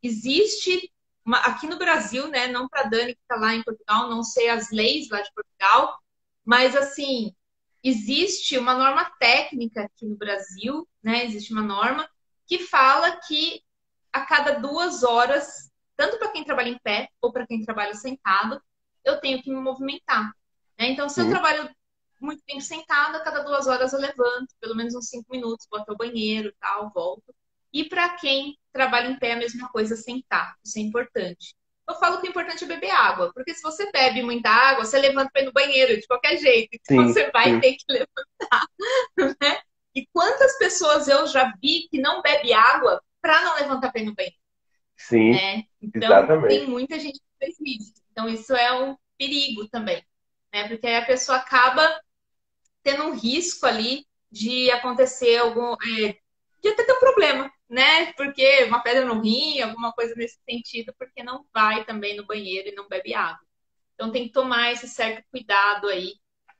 existe 0.02 0.92
uma, 1.24 1.38
aqui 1.38 1.66
no 1.66 1.78
Brasil, 1.78 2.28
né? 2.28 2.46
Não 2.48 2.68
para 2.68 2.84
Dani 2.84 3.14
que 3.14 3.20
está 3.22 3.36
lá 3.36 3.54
em 3.54 3.62
Portugal, 3.62 4.10
não 4.10 4.22
sei 4.22 4.48
as 4.48 4.70
leis 4.70 5.08
lá 5.08 5.20
de 5.20 5.32
Portugal, 5.32 5.98
mas 6.44 6.76
assim 6.76 7.34
existe 7.82 8.56
uma 8.58 8.74
norma 8.74 9.10
técnica 9.18 9.82
aqui 9.82 10.06
no 10.06 10.16
Brasil, 10.16 10.88
né? 11.02 11.24
Existe 11.24 11.52
uma 11.52 11.62
norma 11.62 12.08
que 12.46 12.58
fala 12.58 13.16
que 13.26 13.62
a 14.12 14.26
cada 14.26 14.52
duas 14.60 15.02
horas, 15.02 15.70
tanto 15.96 16.18
para 16.18 16.30
quem 16.30 16.44
trabalha 16.44 16.68
em 16.68 16.78
pé 16.78 17.08
ou 17.20 17.32
para 17.32 17.46
quem 17.46 17.64
trabalha 17.64 17.94
sentado, 17.94 18.60
eu 19.04 19.20
tenho 19.20 19.42
que 19.42 19.50
me 19.50 19.60
movimentar. 19.60 20.32
Né? 20.78 20.90
Então, 20.90 21.08
se 21.08 21.20
eu 21.20 21.24
uhum. 21.24 21.30
trabalho 21.30 21.68
muito 22.20 22.42
tempo 22.44 22.60
sentado, 22.60 23.16
a 23.16 23.20
cada 23.20 23.42
duas 23.42 23.66
horas 23.66 23.92
eu 23.92 23.98
levanto, 23.98 24.54
pelo 24.60 24.76
menos 24.76 24.94
uns 24.94 25.08
cinco 25.08 25.26
minutos, 25.30 25.66
vou 25.70 25.80
até 25.80 25.92
o 25.92 25.96
banheiro, 25.96 26.54
tal, 26.60 26.90
volto. 26.90 27.34
E 27.72 27.84
para 27.84 28.10
quem 28.16 28.58
trabalha 28.72 29.08
em 29.08 29.18
pé, 29.18 29.32
a 29.32 29.36
mesma 29.36 29.68
coisa 29.70 29.96
sentar. 29.96 30.54
Isso 30.64 30.78
é 30.78 30.82
importante. 30.82 31.56
Eu 31.88 31.94
falo 31.96 32.20
que 32.20 32.26
o 32.26 32.30
importante 32.30 32.64
é 32.64 32.66
beber 32.66 32.90
água, 32.90 33.32
porque 33.34 33.54
se 33.54 33.62
você 33.62 33.90
bebe 33.90 34.22
muita 34.22 34.48
água, 34.48 34.84
você 34.84 34.98
levanta 34.98 35.30
para 35.32 35.42
ir 35.42 35.46
no 35.46 35.52
banheiro 35.52 36.00
de 36.00 36.06
qualquer 36.06 36.36
jeito. 36.36 36.70
Então 36.74 37.06
sim, 37.06 37.12
você 37.12 37.30
vai 37.30 37.44
sim. 37.44 37.60
ter 37.60 37.72
que 37.74 37.84
levantar. 37.88 38.66
Né? 39.40 39.60
E 39.94 40.06
quantas 40.12 40.56
pessoas 40.58 41.06
eu 41.06 41.26
já 41.26 41.52
vi 41.60 41.86
que 41.90 42.00
não 42.00 42.22
bebe 42.22 42.52
água 42.52 43.02
para 43.20 43.42
não 43.42 43.56
levantar 43.56 43.92
para 43.92 44.00
ir 44.00 44.06
no 44.06 44.14
banheiro? 44.14 44.36
Sim. 44.96 45.32
Né? 45.32 45.64
Então 45.80 46.02
exatamente. 46.02 46.48
tem 46.48 46.66
muita 46.66 46.98
gente 46.98 47.18
que 47.18 47.26
faz 47.38 47.54
isso. 47.60 47.92
Então 48.10 48.28
isso 48.28 48.54
é 48.54 48.72
um 48.72 48.96
perigo 49.18 49.68
também. 49.68 50.04
Né? 50.52 50.68
Porque 50.68 50.86
aí 50.86 50.96
a 50.96 51.04
pessoa 51.04 51.38
acaba 51.38 52.00
tendo 52.82 53.04
um 53.04 53.14
risco 53.14 53.66
ali 53.66 54.06
de 54.30 54.70
acontecer 54.70 55.36
algum. 55.36 55.74
É, 55.74 56.16
de 56.62 56.68
até 56.68 56.84
ter 56.84 56.92
um 56.92 57.00
problema, 57.00 57.52
né? 57.72 58.12
Porque 58.12 58.64
uma 58.64 58.82
pedra 58.82 59.06
no 59.06 59.22
rim, 59.22 59.62
alguma 59.62 59.92
coisa 59.92 60.14
nesse 60.14 60.38
sentido, 60.48 60.92
porque 60.98 61.22
não 61.22 61.46
vai 61.54 61.86
também 61.86 62.14
no 62.14 62.26
banheiro 62.26 62.68
e 62.68 62.74
não 62.74 62.86
bebe 62.86 63.14
água. 63.14 63.40
Então 63.94 64.12
tem 64.12 64.26
que 64.26 64.32
tomar 64.32 64.72
esse 64.72 64.86
certo 64.86 65.24
cuidado 65.30 65.88
aí. 65.88 66.16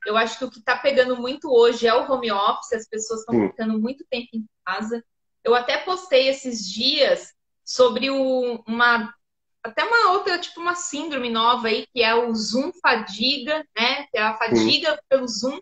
Eu 0.07 0.17
acho 0.17 0.39
que 0.39 0.45
o 0.45 0.49
que 0.49 0.57
está 0.57 0.75
pegando 0.75 1.15
muito 1.15 1.53
hoje 1.53 1.85
é 1.85 1.93
o 1.93 2.11
home 2.11 2.31
office, 2.31 2.73
as 2.73 2.87
pessoas 2.87 3.19
estão 3.19 3.47
ficando 3.47 3.79
muito 3.79 4.03
tempo 4.09 4.27
em 4.33 4.43
casa. 4.65 5.05
Eu 5.43 5.53
até 5.53 5.77
postei 5.77 6.29
esses 6.29 6.67
dias 6.67 7.31
sobre 7.63 8.09
o, 8.09 8.63
uma 8.67 9.13
até 9.61 9.83
uma 9.83 10.13
outra, 10.13 10.39
tipo 10.39 10.59
uma 10.59 10.75
síndrome 10.75 11.29
nova 11.29 11.67
aí, 11.67 11.87
que 11.93 12.01
é 12.01 12.13
o 12.15 12.33
Zoom 12.33 12.71
fadiga, 12.81 13.65
né? 13.77 14.07
Que 14.07 14.17
é 14.17 14.21
a 14.23 14.35
fadiga 14.35 14.93
Sim. 14.93 15.01
pelo 15.07 15.27
Zoom 15.27 15.59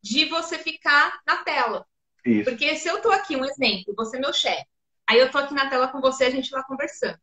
de 0.00 0.26
você 0.26 0.56
ficar 0.56 1.20
na 1.26 1.38
tela. 1.38 1.84
Isso. 2.24 2.48
Porque 2.48 2.76
se 2.76 2.88
eu 2.88 3.02
tô 3.02 3.10
aqui, 3.10 3.36
um 3.36 3.44
exemplo, 3.44 3.92
você 3.94 4.16
é 4.16 4.20
meu 4.20 4.32
chefe, 4.32 4.64
aí 5.08 5.18
eu 5.18 5.30
tô 5.30 5.38
aqui 5.38 5.54
na 5.54 5.68
tela 5.68 5.88
com 5.88 6.00
você, 6.00 6.24
a 6.24 6.30
gente 6.30 6.52
lá 6.52 6.62
conversando. 6.64 7.18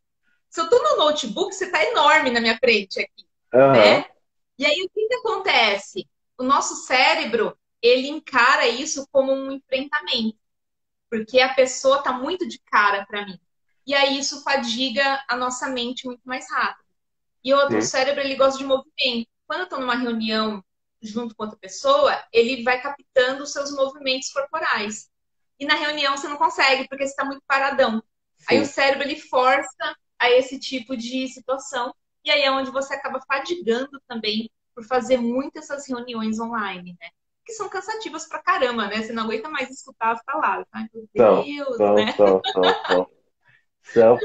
Se 0.49 0.59
eu 0.59 0.69
tô 0.69 0.81
no 0.81 0.97
notebook, 0.97 1.53
você 1.53 1.69
tá 1.69 1.83
enorme 1.83 2.29
na 2.29 2.41
minha 2.41 2.57
frente 2.57 2.99
aqui, 2.99 3.25
uhum. 3.53 3.71
né? 3.71 4.05
E 4.57 4.65
aí 4.65 4.83
o 4.83 4.89
que 4.89 5.07
que 5.07 5.15
acontece? 5.15 6.07
O 6.37 6.43
nosso 6.43 6.75
cérebro, 6.85 7.57
ele 7.81 8.07
encara 8.07 8.67
isso 8.67 9.07
como 9.11 9.31
um 9.31 9.51
enfrentamento, 9.51 10.37
porque 11.09 11.39
a 11.39 11.53
pessoa 11.53 12.03
tá 12.03 12.11
muito 12.11 12.47
de 12.47 12.59
cara 12.59 13.05
para 13.05 13.25
mim. 13.25 13.39
E 13.85 13.93
aí 13.93 14.19
isso 14.19 14.43
fadiga 14.43 15.23
a 15.27 15.35
nossa 15.35 15.67
mente 15.67 16.05
muito 16.05 16.21
mais 16.23 16.49
rápido. 16.49 16.85
E 17.43 17.53
outro 17.53 17.81
Sim. 17.81 17.87
cérebro, 17.87 18.21
ele 18.21 18.35
gosta 18.35 18.57
de 18.57 18.65
movimento. 18.65 19.27
Quando 19.47 19.61
eu 19.61 19.69
tô 19.69 19.79
numa 19.79 19.95
reunião 19.95 20.63
junto 21.01 21.35
com 21.35 21.43
outra 21.43 21.57
pessoa, 21.59 22.23
ele 22.31 22.63
vai 22.63 22.81
captando 22.81 23.43
os 23.43 23.51
seus 23.51 23.71
movimentos 23.71 24.31
corporais. 24.31 25.10
E 25.61 25.65
na 25.65 25.75
reunião 25.75 26.17
você 26.17 26.27
não 26.27 26.37
consegue, 26.37 26.87
porque 26.87 27.05
você 27.05 27.11
está 27.11 27.23
muito 27.23 27.43
paradão. 27.47 28.01
Sim. 28.39 28.45
Aí 28.49 28.59
o 28.59 28.65
cérebro 28.65 29.03
ele 29.03 29.15
força 29.15 29.95
a 30.17 30.31
esse 30.31 30.59
tipo 30.59 30.97
de 30.97 31.27
situação. 31.27 31.93
E 32.25 32.31
aí 32.31 32.41
é 32.41 32.51
onde 32.51 32.71
você 32.71 32.95
acaba 32.95 33.21
fadigando 33.27 34.01
também 34.07 34.49
por 34.73 34.83
fazer 34.83 35.17
muitas 35.17 35.69
essas 35.69 35.87
reuniões 35.87 36.39
online, 36.39 36.97
né? 36.99 37.09
Que 37.45 37.53
são 37.53 37.69
cansativas 37.69 38.27
pra 38.27 38.41
caramba, 38.41 38.87
né? 38.87 39.03
Você 39.03 39.13
não 39.13 39.25
aguenta 39.25 39.49
mais 39.49 39.69
escutar 39.69 40.13
as 40.13 40.23
palavras. 40.23 40.65
Ai, 40.71 40.87
meu 40.91 41.43
Deus, 41.43 41.77
não, 41.77 41.93
né? 41.93 42.15
Não, 42.17 42.41
não, 42.89 43.07
São. 43.83 44.17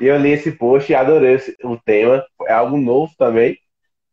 E 0.00 0.06
eu 0.06 0.18
li 0.18 0.30
esse 0.30 0.50
post 0.50 0.90
e 0.90 0.96
adorei 0.96 1.38
o 1.62 1.78
tema. 1.78 2.26
É 2.48 2.54
algo 2.54 2.76
novo 2.76 3.12
também 3.16 3.56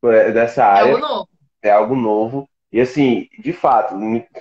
é, 0.03 0.32
dessa 0.32 0.65
área. 0.65 0.91
É 0.91 0.93
algo 0.93 1.08
novo. 1.08 1.29
É 1.63 1.71
algo 1.71 1.95
novo. 1.95 2.49
E 2.71 2.79
assim, 2.79 3.27
de 3.39 3.53
fato, 3.53 3.95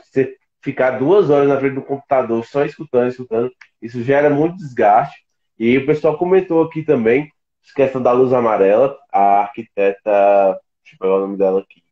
você 0.05 0.38
ficar 0.61 0.93
duas 0.99 1.31
horas 1.31 1.49
na 1.49 1.59
frente 1.59 1.75
do 1.75 1.83
computador 1.83 2.45
só 2.45 2.65
escutando, 2.65 3.09
escutando, 3.09 3.51
isso 3.81 4.03
gera 4.03 4.31
muito 4.31 4.57
desgaste. 4.57 5.25
E 5.59 5.77
o 5.77 5.87
pessoal 5.87 6.17
comentou 6.17 6.63
aqui 6.63 6.83
também 6.83 7.31
questão 7.75 8.03
da 8.03 8.13
luz 8.13 8.33
amarela. 8.33 8.97
A 9.13 9.41
arquiteta, 9.41 10.59
deixa 10.83 10.95
eu 10.95 10.99
pegar 10.99 11.17
o 11.17 11.21
nome 11.21 11.37
dela 11.37 11.61
aqui, 11.61 11.83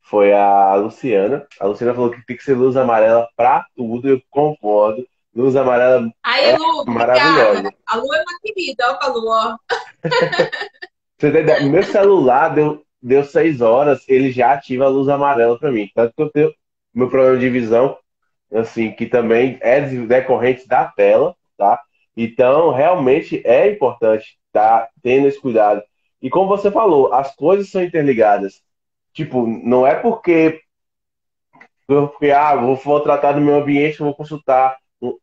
foi 0.00 0.32
a 0.32 0.74
Luciana. 0.74 1.46
A 1.60 1.66
Luciana 1.66 1.94
falou 1.94 2.10
que 2.10 2.24
tem 2.26 2.36
que 2.36 2.44
ser 2.44 2.54
luz 2.54 2.76
amarela 2.76 3.28
para 3.36 3.64
tudo, 3.76 4.08
eu 4.08 4.20
concordo. 4.30 5.06
Luz 5.34 5.56
amarela 5.56 6.10
Aí, 6.22 6.44
é 6.44 6.58
Lu, 6.58 6.84
maravilhosa. 6.86 7.72
A 7.86 7.96
Lu 7.96 8.14
é 8.14 8.20
uma 8.20 8.38
querida, 8.42 8.84
ó, 8.86 8.98
a 9.00 9.08
Lu, 9.08 9.28
ó. 9.28 9.56
Você 11.18 11.30
Meu 11.70 11.82
celular 11.84 12.48
deu, 12.48 12.84
deu 13.00 13.24
seis 13.24 13.60
horas, 13.60 14.04
ele 14.08 14.30
já 14.32 14.52
ativa 14.52 14.84
a 14.84 14.88
luz 14.88 15.08
amarela 15.08 15.56
para 15.58 15.70
mim. 15.70 15.88
Tanto 15.94 16.12
que 16.14 16.22
eu 16.22 16.30
tenho 16.30 16.54
meu 16.92 17.08
problema 17.08 17.38
de 17.38 17.48
visão, 17.48 17.96
assim, 18.52 18.92
que 18.92 19.06
também 19.06 19.58
é 19.60 19.80
decorrente 19.80 20.66
da 20.66 20.84
tela, 20.84 21.34
tá? 21.56 21.80
Então, 22.16 22.70
realmente 22.70 23.42
é 23.44 23.70
importante 23.70 24.38
tá 24.52 24.88
tendo 25.02 25.26
esse 25.26 25.40
cuidado. 25.40 25.82
E 26.20 26.30
como 26.30 26.48
você 26.48 26.70
falou, 26.70 27.12
as 27.12 27.34
coisas 27.34 27.70
são 27.70 27.82
interligadas. 27.82 28.62
Tipo, 29.12 29.46
não 29.46 29.86
é 29.86 29.94
porque 29.94 30.60
porque 31.86 32.30
ah, 32.30 32.54
vou, 32.56 32.76
vou 32.76 33.00
tratar 33.00 33.32
do 33.32 33.40
meu 33.40 33.56
ambiente, 33.56 33.98
vou 33.98 34.14
consultar 34.14 34.76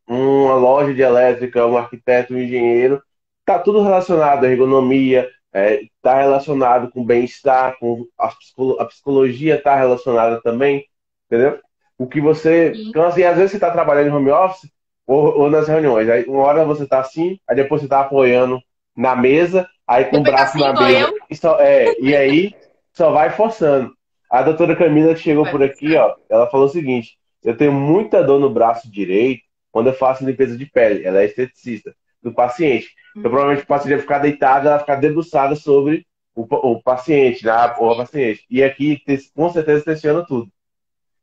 uma 0.08 0.56
loja 0.56 0.94
de 0.94 1.02
elétrica, 1.02 1.66
um 1.66 1.78
arquiteto, 1.78 2.34
um 2.34 2.38
engenheiro, 2.38 3.02
está 3.40 3.58
tudo 3.60 3.82
relacionado 3.82 4.44
à 4.44 4.50
ergonomia, 4.50 5.30
é, 5.54 5.82
tá 6.02 6.20
relacionado 6.20 6.92
com 6.92 7.04
bem-estar, 7.04 7.78
com 7.80 8.06
a, 8.18 8.86
psicologia 8.86 9.56
está 9.56 9.76
relacionada 9.76 10.42
também, 10.42 10.86
entendeu? 11.26 11.60
O 12.00 12.08
que 12.08 12.22
você. 12.22 12.72
Então, 12.88 13.04
assim, 13.04 13.24
às 13.24 13.36
vezes 13.36 13.52
você 13.52 13.58
está 13.58 13.70
trabalhando 13.70 14.08
em 14.08 14.12
home 14.14 14.32
office 14.32 14.72
ou, 15.06 15.38
ou, 15.38 15.50
nas 15.52 15.68
reuniões. 15.68 16.10
Aí 16.10 16.24
uma 16.26 16.44
hora 16.44 16.64
você 16.64 16.84
está 16.84 17.00
assim, 17.00 17.38
aí 17.48 17.56
depois 17.56 17.82
você 17.82 17.88
está 17.88 18.00
apoiando 18.00 18.62
na 18.96 19.16
mesa, 19.16 19.68
aí 19.86 20.06
com 20.06 20.22
depois 20.22 20.34
o 20.34 20.38
braço 20.38 20.58
assim, 20.58 20.74
na 20.74 20.88
mesa. 20.88 21.14
E, 21.30 21.36
só, 21.36 21.60
é, 21.60 21.94
e 22.00 22.16
aí 22.16 22.56
só 22.94 23.12
vai 23.12 23.30
forçando. 23.30 23.94
A 24.32 24.42
doutora 24.42 24.76
Camila 24.76 25.14
que 25.14 25.22
chegou 25.22 25.46
por 25.52 25.62
aqui, 25.62 25.96
ó, 25.98 26.16
ela 26.30 26.50
falou 26.50 26.68
o 26.68 26.72
seguinte: 26.72 27.18
eu 27.44 27.58
tenho 27.58 27.74
muita 27.74 28.24
dor 28.24 28.40
no 28.40 28.50
braço 28.50 28.90
direito 28.90 29.44
quando 29.72 29.88
eu 29.88 29.94
faço 29.94 30.26
limpeza 30.26 30.58
de 30.58 30.66
pele. 30.66 31.06
Ela 31.06 31.22
é 31.22 31.26
esteticista 31.26 31.94
do 32.24 32.34
paciente. 32.34 32.90
Então, 33.12 33.24
uhum. 33.24 33.30
provavelmente 33.32 33.64
o 33.64 33.68
paciente 33.68 33.96
vai 33.96 34.02
ficar 34.02 34.20
deitado, 34.20 34.68
ela 34.68 34.78
vai 34.78 34.86
ficar 34.86 34.96
debruçada 34.96 35.56
sobre 35.56 36.06
o, 36.36 36.44
o 36.72 36.82
paciente, 36.82 37.46
né? 37.46 37.52
o 37.78 37.96
paciente. 37.96 38.46
E 38.50 38.64
aqui, 38.64 39.02
com 39.36 39.50
certeza, 39.50 39.84
tensiona 39.84 40.26
tudo. 40.26 40.50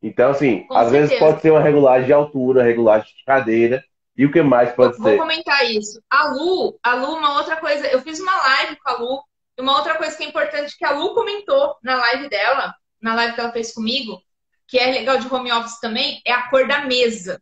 Então, 0.07 0.31
assim, 0.31 0.67
com 0.67 0.77
às 0.77 0.91
certeza. 0.91 1.09
vezes 1.09 1.19
pode 1.19 1.43
ser 1.43 1.51
uma 1.51 1.61
regulagem 1.61 2.07
de 2.07 2.13
altura, 2.13 2.63
regulagem 2.63 3.15
de 3.15 3.25
cadeira. 3.25 3.85
E 4.17 4.25
o 4.25 4.33
que 4.33 4.41
mais 4.41 4.73
pode 4.73 4.97
ser? 4.97 5.03
Vou 5.03 5.19
comentar 5.19 5.65
isso. 5.71 6.01
A 6.09 6.29
Lu, 6.29 6.79
a 6.83 6.95
Lu, 6.95 7.17
uma 7.17 7.37
outra 7.39 7.57
coisa, 7.57 7.87
eu 7.89 8.01
fiz 8.01 8.19
uma 8.19 8.35
live 8.35 8.77
com 8.77 8.89
a 8.89 8.97
Lu, 8.97 9.23
e 9.59 9.63
uma 9.63 9.77
outra 9.77 9.97
coisa 9.97 10.17
que 10.17 10.25
é 10.25 10.29
importante 10.29 10.77
que 10.77 10.85
a 10.85 10.93
Lu 10.93 11.15
comentou 11.15 11.77
na 11.83 11.97
live 11.97 12.29
dela, 12.29 12.75
na 13.01 13.15
live 13.15 13.35
que 13.35 13.41
ela 13.41 13.53
fez 13.53 13.75
comigo, 13.75 14.23
que 14.67 14.79
é 14.79 14.91
legal 14.91 15.19
de 15.19 15.33
home 15.33 15.53
office 15.53 15.81
também, 15.81 16.23
é 16.25 16.33
a 16.33 16.49
cor 16.49 16.67
da 16.67 16.85
mesa 16.87 17.41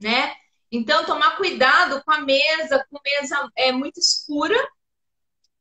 né? 0.00 0.32
Então, 0.70 1.04
tomar 1.04 1.36
cuidado 1.36 2.02
com 2.04 2.12
a 2.12 2.20
mesa, 2.20 2.84
com 2.90 2.98
mesa 3.04 3.50
é 3.56 3.72
muito 3.72 3.98
escura. 3.98 4.56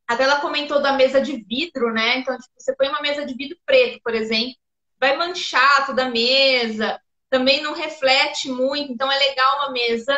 Até 0.05 0.23
ela 0.23 0.39
comentou 0.39 0.81
da 0.81 0.93
mesa 0.93 1.19
de 1.19 1.43
vidro, 1.43 1.91
né? 1.93 2.17
Então, 2.17 2.37
tipo, 2.37 2.53
você 2.57 2.75
põe 2.75 2.87
uma 2.87 3.01
mesa 3.01 3.25
de 3.25 3.33
vidro 3.33 3.57
preto, 3.65 3.99
por 4.03 4.13
exemplo, 4.13 4.55
vai 4.99 5.15
manchar 5.17 5.85
toda 5.85 6.05
a 6.05 6.09
mesa, 6.09 7.01
também 7.29 7.61
não 7.61 7.73
reflete 7.73 8.49
muito. 8.49 8.91
Então, 8.91 9.11
é 9.11 9.17
legal 9.17 9.57
uma 9.57 9.71
mesa 9.71 10.17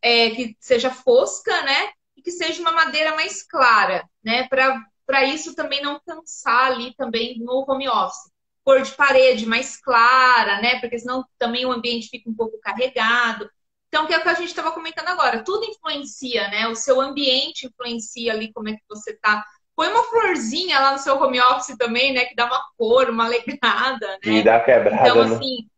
é, 0.00 0.30
que 0.30 0.56
seja 0.60 0.90
fosca, 0.90 1.62
né? 1.62 1.90
E 2.16 2.22
que 2.22 2.30
seja 2.30 2.60
uma 2.60 2.72
madeira 2.72 3.14
mais 3.14 3.42
clara, 3.42 4.08
né? 4.22 4.48
Para 4.48 5.24
isso 5.24 5.54
também 5.54 5.82
não 5.82 6.00
cansar 6.06 6.72
ali 6.72 6.94
também 6.94 7.38
no 7.38 7.64
home 7.68 7.88
office 7.88 8.32
cor 8.64 8.80
de 8.82 8.92
parede 8.92 9.46
mais 9.46 9.76
clara, 9.76 10.60
né? 10.60 10.80
Porque 10.80 10.98
senão 10.98 11.24
também 11.38 11.66
o 11.66 11.72
ambiente 11.72 12.08
fica 12.08 12.30
um 12.30 12.34
pouco 12.34 12.58
carregado. 12.60 13.50
Então, 13.88 14.06
que 14.06 14.14
é 14.14 14.18
o 14.18 14.22
que 14.22 14.28
a 14.28 14.34
gente 14.34 14.48
estava 14.48 14.72
comentando 14.72 15.08
agora, 15.08 15.44
tudo 15.44 15.66
influencia, 15.66 16.48
né? 16.48 16.68
O 16.68 16.74
seu 16.74 17.00
ambiente 17.00 17.66
influencia 17.66 18.32
ali 18.32 18.52
como 18.52 18.68
é 18.68 18.72
que 18.72 18.82
você 18.88 19.14
tá. 19.16 19.44
Põe 19.82 19.90
uma 19.90 20.04
florzinha 20.04 20.78
lá 20.78 20.92
no 20.92 20.98
seu 20.98 21.20
home 21.20 21.40
office 21.40 21.76
também, 21.76 22.12
né? 22.12 22.24
Que 22.24 22.36
dá 22.36 22.46
uma 22.46 22.62
cor, 22.78 23.10
uma 23.10 23.24
alegrada, 23.24 24.06
né? 24.24 24.32
E 24.32 24.40
dá 24.40 24.60
quebrada. 24.60 25.08
Então, 25.08 25.24
né? 25.24 25.34
assim, 25.34 25.68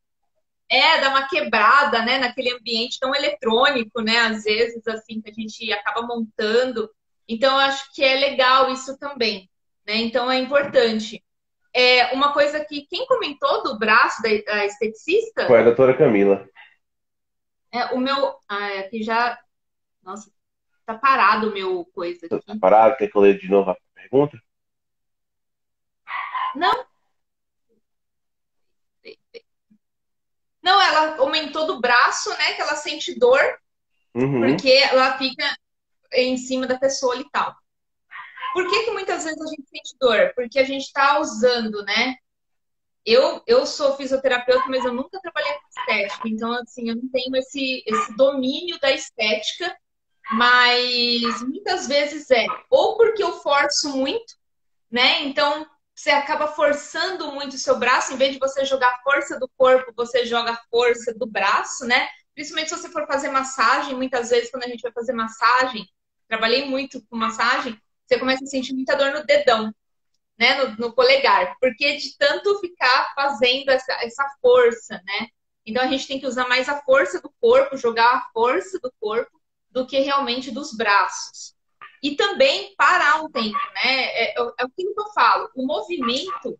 é, 0.69 1.01
dá 1.01 1.09
uma 1.09 1.27
quebrada, 1.27 2.05
né? 2.05 2.19
Naquele 2.19 2.53
ambiente 2.53 3.01
tão 3.01 3.14
eletrônico, 3.14 4.03
né? 4.03 4.19
Às 4.19 4.45
vezes, 4.45 4.87
assim, 4.87 5.23
que 5.23 5.31
a 5.31 5.33
gente 5.33 5.73
acaba 5.73 6.03
montando. 6.03 6.90
Então, 7.27 7.55
eu 7.55 7.61
acho 7.61 7.95
que 7.95 8.05
é 8.05 8.14
legal 8.17 8.71
isso 8.71 8.99
também, 8.99 9.49
né? 9.87 9.97
Então, 9.97 10.31
é 10.31 10.37
importante. 10.38 11.25
É, 11.73 12.12
uma 12.12 12.35
coisa 12.35 12.62
que 12.62 12.83
quem 12.83 13.07
comentou 13.07 13.62
do 13.62 13.79
braço 13.79 14.21
da, 14.21 14.29
da 14.29 14.67
esteticista? 14.67 15.47
Foi 15.47 15.61
a 15.61 15.64
doutora 15.64 15.97
Camila. 15.97 16.47
É, 17.73 17.87
o 17.95 17.99
meu. 17.99 18.37
Ah, 18.47 18.71
é, 18.71 18.81
aqui 18.81 19.03
já. 19.03 19.38
Nossa, 20.03 20.31
tá 20.85 20.93
parado 20.93 21.49
o 21.49 21.55
meu 21.55 21.87
coisa 21.95 22.27
aqui. 22.27 22.47
Tá 22.47 22.55
parado? 22.61 22.99
Quer 22.99 23.09
que 23.09 23.19
leia 23.19 23.38
de 23.38 23.49
novo 23.49 23.71
a 23.71 23.77
pergunta? 24.14 24.38
Não. 26.55 26.87
Não, 30.62 30.81
ela 30.81 31.16
aumentou 31.18 31.66
do 31.66 31.81
braço, 31.81 32.31
né? 32.31 32.55
Que 32.55 32.62
ela 32.62 32.77
sente 32.77 33.18
dor, 33.18 33.40
uhum. 34.14 34.40
porque 34.40 34.70
ela 34.70 35.18
fica 35.18 35.44
em 36.12 36.37
cima 36.37 36.66
da 36.66 36.79
pessoa 36.79 37.16
e 37.16 37.29
tal. 37.31 37.55
Por 38.55 38.68
que, 38.70 38.85
que 38.85 38.90
muitas 38.92 39.24
vezes 39.24 39.40
a 39.40 39.46
gente 39.46 39.68
sente 39.68 39.96
dor? 40.00 40.33
Porque 40.35 40.59
a 40.61 40.64
gente 40.64 40.85
está 40.85 41.18
usando, 41.18 41.85
né? 41.85 42.16
Eu, 43.05 43.42
eu 43.46 43.66
sou 43.66 43.96
fisioterapeuta, 43.96 44.66
mas 44.68 44.83
eu 44.85 44.94
nunca 44.94 45.20
trabalhei 45.20 45.53
com 45.53 45.68
estética. 45.81 46.29
Então, 46.29 46.53
assim, 46.53 46.88
eu 46.88 46.96
não 46.96 47.09
tenho 47.11 47.37
esse, 47.37 47.83
esse 47.85 48.16
domínio 48.16 48.79
da 48.81 48.92
estética. 48.92 49.77
Mas 50.32 51.42
muitas 51.42 51.87
vezes 51.87 52.30
é 52.30 52.46
ou 52.70 52.96
porque 52.96 53.22
eu 53.22 53.40
forço 53.40 53.96
muito, 53.96 54.34
né? 54.90 55.22
Então, 55.22 55.66
você 55.94 56.10
acaba 56.10 56.48
forçando 56.48 57.30
muito 57.32 57.54
o 57.54 57.58
seu 57.58 57.78
braço, 57.78 58.12
em 58.12 58.16
vez 58.16 58.32
de 58.32 58.38
você 58.38 58.64
jogar 58.64 58.88
a 58.88 59.02
força 59.02 59.38
do 59.38 59.48
corpo, 59.56 59.92
você 59.94 60.26
joga 60.26 60.52
a 60.52 60.62
força 60.70 61.14
do 61.14 61.26
braço, 61.26 61.84
né? 61.84 62.08
Principalmente 62.34 62.70
se 62.70 62.76
você 62.76 62.88
for 62.88 63.06
fazer 63.06 63.28
massagem, 63.28 63.94
muitas 63.94 64.30
vezes 64.30 64.50
quando 64.50 64.64
a 64.64 64.68
gente 64.68 64.82
vai 64.82 64.92
fazer 64.92 65.12
massagem, 65.12 65.87
trabalhei 66.26 66.64
muito 66.64 67.04
com 67.06 67.16
massagem, 67.16 67.78
você 68.06 68.18
começa 68.18 68.42
a 68.44 68.46
sentir 68.46 68.74
muita 68.74 68.96
dor 68.96 69.12
no 69.12 69.24
dedão, 69.24 69.72
né? 70.38 70.64
No, 70.64 70.76
no 70.76 70.94
polegar, 70.94 71.54
porque 71.60 71.96
de 71.96 72.16
tanto 72.16 72.58
ficar 72.60 73.12
fazendo 73.14 73.70
essa, 73.70 73.92
essa 74.02 74.26
força, 74.40 75.00
né? 75.04 75.28
Então 75.66 75.82
a 75.82 75.87
gente 75.87 76.08
tem 76.08 76.18
que 76.18 76.26
usar 76.26 76.48
mais 76.48 76.68
a 76.68 76.80
força 76.82 77.20
do 77.20 77.32
corpo, 77.40 77.76
jogar 77.76 78.16
a 78.16 78.30
força 78.32 78.78
do 78.80 78.92
corpo, 79.00 79.30
do 79.74 79.84
que 79.87 79.98
realmente 79.98 80.52
dos 80.52 80.72
braços. 80.72 81.54
E 82.00 82.14
também 82.14 82.74
parar 82.76 83.22
um 83.22 83.30
tempo, 83.30 83.58
né? 83.74 84.04
É, 84.04 84.40
é, 84.40 84.42
é 84.42 84.62
aquilo 84.62 84.94
que 84.94 85.00
eu 85.00 85.12
falo, 85.12 85.50
o 85.54 85.66
movimento, 85.66 86.58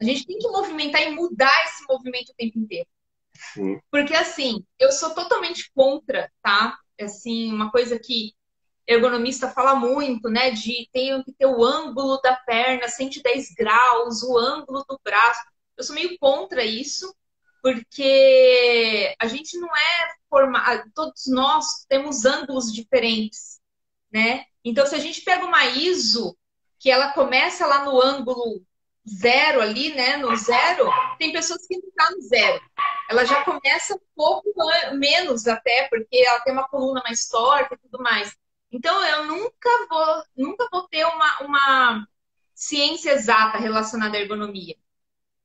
a 0.00 0.04
gente 0.04 0.26
tem 0.26 0.38
que 0.38 0.48
movimentar 0.48 1.02
e 1.02 1.10
mudar 1.10 1.64
esse 1.64 1.84
movimento 1.86 2.30
o 2.30 2.34
tempo 2.34 2.58
inteiro. 2.58 2.88
Sim. 3.34 3.78
Porque 3.90 4.14
assim, 4.14 4.64
eu 4.78 4.90
sou 4.90 5.14
totalmente 5.14 5.70
contra, 5.74 6.32
tá? 6.42 6.78
Assim, 6.98 7.52
uma 7.52 7.70
coisa 7.70 7.98
que 7.98 8.32
ergonomista 8.86 9.50
fala 9.50 9.74
muito, 9.74 10.30
né? 10.30 10.50
De 10.50 10.88
tem 10.92 11.22
que 11.22 11.32
ter 11.32 11.46
o 11.46 11.62
ângulo 11.62 12.18
da 12.22 12.34
perna 12.34 12.88
110 12.88 13.52
graus, 13.54 14.22
o 14.22 14.38
ângulo 14.38 14.84
do 14.88 14.98
braço. 15.04 15.40
Eu 15.76 15.84
sou 15.84 15.94
meio 15.94 16.16
contra 16.18 16.64
isso, 16.64 17.14
porque 17.66 19.16
a 19.18 19.26
gente 19.26 19.58
não 19.58 19.66
é 19.66 20.14
formado, 20.30 20.88
todos 20.94 21.26
nós 21.26 21.84
temos 21.88 22.24
ângulos 22.24 22.72
diferentes, 22.72 23.60
né? 24.08 24.44
Então, 24.64 24.86
se 24.86 24.94
a 24.94 25.00
gente 25.00 25.20
pega 25.22 25.44
uma 25.44 25.66
ISO, 25.66 26.38
que 26.78 26.88
ela 26.88 27.10
começa 27.10 27.66
lá 27.66 27.84
no 27.84 28.00
ângulo 28.00 28.64
zero 29.08 29.60
ali, 29.60 29.92
né? 29.96 30.16
No 30.16 30.36
zero, 30.36 30.88
tem 31.18 31.32
pessoas 31.32 31.66
que 31.66 31.76
não 31.76 31.88
estão 31.88 32.06
tá 32.06 32.12
no 32.12 32.22
zero. 32.22 32.62
Ela 33.10 33.24
já 33.24 33.42
começa 33.42 33.96
um 33.96 34.00
pouco 34.14 34.48
menos 34.92 35.48
até, 35.48 35.88
porque 35.88 36.18
ela 36.18 36.38
tem 36.42 36.52
uma 36.52 36.68
coluna 36.68 37.02
mais 37.02 37.26
torta 37.26 37.74
e 37.74 37.78
tudo 37.78 38.00
mais. 38.00 38.32
Então, 38.70 39.04
eu 39.04 39.24
nunca 39.24 39.70
vou, 39.90 40.22
nunca 40.36 40.68
vou 40.70 40.86
ter 40.86 41.04
uma, 41.04 41.40
uma 41.40 42.08
ciência 42.54 43.10
exata 43.10 43.58
relacionada 43.58 44.16
à 44.16 44.20
ergonomia. 44.20 44.76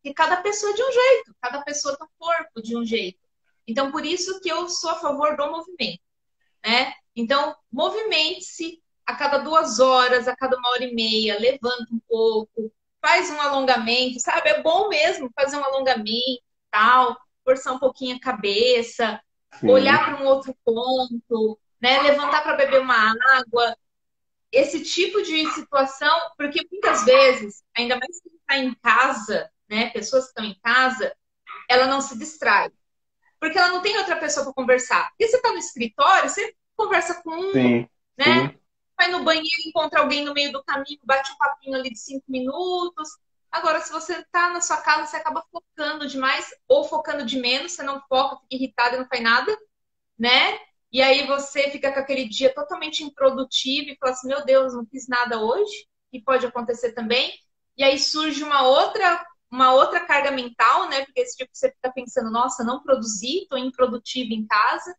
Porque 0.01 0.15
cada 0.15 0.37
pessoa 0.37 0.73
de 0.73 0.81
um 0.81 0.91
jeito, 0.91 1.35
cada 1.39 1.61
pessoa 1.61 1.95
tem 1.95 2.07
um 2.07 2.09
corpo 2.17 2.61
de 2.61 2.75
um 2.75 2.83
jeito. 2.83 3.19
Então, 3.67 3.91
por 3.91 4.03
isso 4.03 4.41
que 4.41 4.49
eu 4.49 4.67
sou 4.67 4.89
a 4.89 4.95
favor 4.95 5.37
do 5.37 5.51
movimento. 5.51 6.01
Né? 6.65 6.93
Então, 7.15 7.55
movimente-se 7.71 8.81
a 9.05 9.15
cada 9.15 9.37
duas 9.37 9.79
horas, 9.79 10.27
a 10.27 10.35
cada 10.35 10.57
uma 10.57 10.69
hora 10.69 10.83
e 10.83 10.93
meia, 10.93 11.39
levanta 11.39 11.87
um 11.91 11.99
pouco, 12.07 12.71
faz 12.99 13.29
um 13.29 13.39
alongamento, 13.39 14.19
sabe? 14.19 14.49
É 14.49 14.61
bom 14.61 14.89
mesmo 14.89 15.29
fazer 15.35 15.57
um 15.57 15.63
alongamento, 15.63 16.41
tal, 16.71 17.17
forçar 17.43 17.73
um 17.73 17.79
pouquinho 17.79 18.15
a 18.15 18.19
cabeça, 18.19 19.21
Sim. 19.59 19.69
olhar 19.69 20.05
para 20.05 20.23
um 20.23 20.27
outro 20.27 20.55
ponto, 20.63 21.59
né? 21.79 22.01
Levantar 22.01 22.41
para 22.41 22.55
beber 22.55 22.81
uma 22.81 23.13
água. 23.37 23.75
Esse 24.51 24.83
tipo 24.83 25.21
de 25.21 25.49
situação, 25.51 26.19
porque 26.37 26.65
muitas 26.71 27.05
vezes, 27.05 27.63
ainda 27.75 27.97
mais 27.97 28.21
que 28.21 28.29
está 28.29 28.57
em 28.57 28.73
casa, 28.75 29.49
né? 29.71 29.89
Pessoas 29.91 30.25
que 30.25 30.29
estão 30.31 30.43
em 30.43 30.59
casa, 30.61 31.15
ela 31.69 31.87
não 31.87 32.01
se 32.01 32.17
distrai. 32.19 32.69
Porque 33.39 33.57
ela 33.57 33.69
não 33.69 33.81
tem 33.81 33.97
outra 33.97 34.17
pessoa 34.17 34.45
para 34.45 34.53
conversar. 34.53 35.09
Porque 35.09 35.27
você 35.27 35.37
está 35.37 35.51
no 35.51 35.57
escritório, 35.57 36.29
você 36.29 36.53
conversa 36.75 37.23
com 37.23 37.31
um, 37.31 37.53
sim, 37.53 37.89
né? 38.17 38.49
Sim. 38.49 38.59
Vai 38.97 39.07
no 39.07 39.23
banheiro, 39.23 39.47
encontra 39.65 40.01
alguém 40.01 40.23
no 40.23 40.33
meio 40.33 40.51
do 40.51 40.63
caminho, 40.63 40.99
bate 41.03 41.31
um 41.31 41.37
papinho 41.37 41.75
ali 41.75 41.89
de 41.89 41.97
cinco 41.97 42.25
minutos. 42.27 43.09
Agora, 43.49 43.79
se 43.81 43.91
você 43.91 44.19
está 44.19 44.49
na 44.49 44.61
sua 44.61 44.77
casa, 44.77 45.07
você 45.07 45.17
acaba 45.17 45.43
focando 45.51 46.05
demais 46.05 46.53
ou 46.67 46.83
focando 46.83 47.25
de 47.25 47.39
menos, 47.39 47.71
você 47.71 47.81
não 47.81 48.01
foca, 48.07 48.35
fica 48.41 48.55
irritado 48.55 48.95
e 48.95 48.99
não 48.99 49.07
faz 49.07 49.23
nada, 49.23 49.57
né? 50.19 50.59
E 50.91 51.01
aí 51.01 51.25
você 51.25 51.71
fica 51.71 51.91
com 51.91 51.99
aquele 51.99 52.27
dia 52.27 52.53
totalmente 52.53 53.03
improdutivo 53.03 53.89
e 53.89 53.97
fala 53.97 54.11
assim, 54.11 54.27
meu 54.27 54.45
Deus, 54.45 54.73
não 54.73 54.85
fiz 54.85 55.07
nada 55.07 55.39
hoje, 55.39 55.87
e 56.13 56.21
pode 56.21 56.45
acontecer 56.45 56.91
também. 56.91 57.33
E 57.77 57.83
aí 57.83 57.97
surge 57.97 58.43
uma 58.43 58.63
outra 58.63 59.25
uma 59.51 59.73
outra 59.73 59.99
carga 59.99 60.31
mental, 60.31 60.87
né? 60.89 61.05
Porque 61.05 61.19
esse 61.21 61.37
tipo 61.37 61.51
você 61.53 61.71
fica 61.71 61.91
pensando, 61.91 62.31
nossa, 62.31 62.63
não 62.63 62.81
produzi, 62.81 63.43
estou 63.43 63.57
improdutivo 63.57 64.33
em 64.33 64.47
casa. 64.47 64.95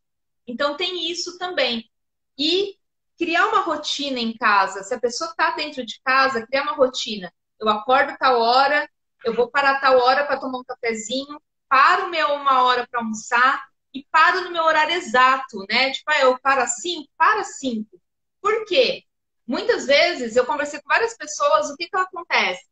Então 0.47 0.77
tem 0.77 1.11
isso 1.11 1.39
também. 1.39 1.91
E 2.39 2.77
criar 3.19 3.47
uma 3.49 3.61
rotina 3.61 4.19
em 4.19 4.37
casa. 4.37 4.83
Se 4.83 4.95
a 4.95 5.01
pessoa 5.01 5.31
está 5.31 5.53
dentro 5.53 5.85
de 5.87 6.01
casa, 6.05 6.47
criar 6.47 6.63
uma 6.65 6.75
rotina. 6.75 7.33
Eu 7.59 7.69
acordo 7.69 8.17
tal 8.19 8.41
hora, 8.41 8.89
eu 9.25 9.35
vou 9.35 9.49
parar 9.51 9.81
tal 9.81 9.99
hora 9.99 10.27
para 10.27 10.39
tomar 10.39 10.59
um 10.59 10.65
cafezinho, 10.65 11.41
paro 11.69 12.11
meu 12.11 12.35
uma 12.35 12.65
hora 12.65 12.87
para 12.91 13.01
almoçar 13.01 13.63
e 13.95 14.05
paro 14.11 14.43
no 14.43 14.51
meu 14.51 14.65
horário 14.65 14.95
exato, 14.95 15.65
né? 15.71 15.91
Tipo, 15.93 16.11
ah, 16.11 16.21
eu 16.21 16.39
paro 16.41 16.63
às 16.63 16.75
para 17.17 17.41
às 17.41 17.59
cinco. 17.59 18.01
Por 18.41 18.65
quê? 18.67 19.05
Muitas 19.47 19.87
vezes 19.87 20.37
eu 20.37 20.45
conversei 20.47 20.81
com 20.81 20.89
várias 20.89 21.17
pessoas, 21.17 21.71
o 21.71 21.77
que, 21.77 21.89
que 21.89 21.97
acontece? 21.97 22.72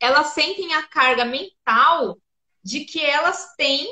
Elas 0.00 0.28
sentem 0.28 0.74
a 0.74 0.86
carga 0.86 1.24
mental 1.24 2.18
de 2.62 2.84
que 2.84 3.04
elas 3.04 3.54
têm 3.56 3.86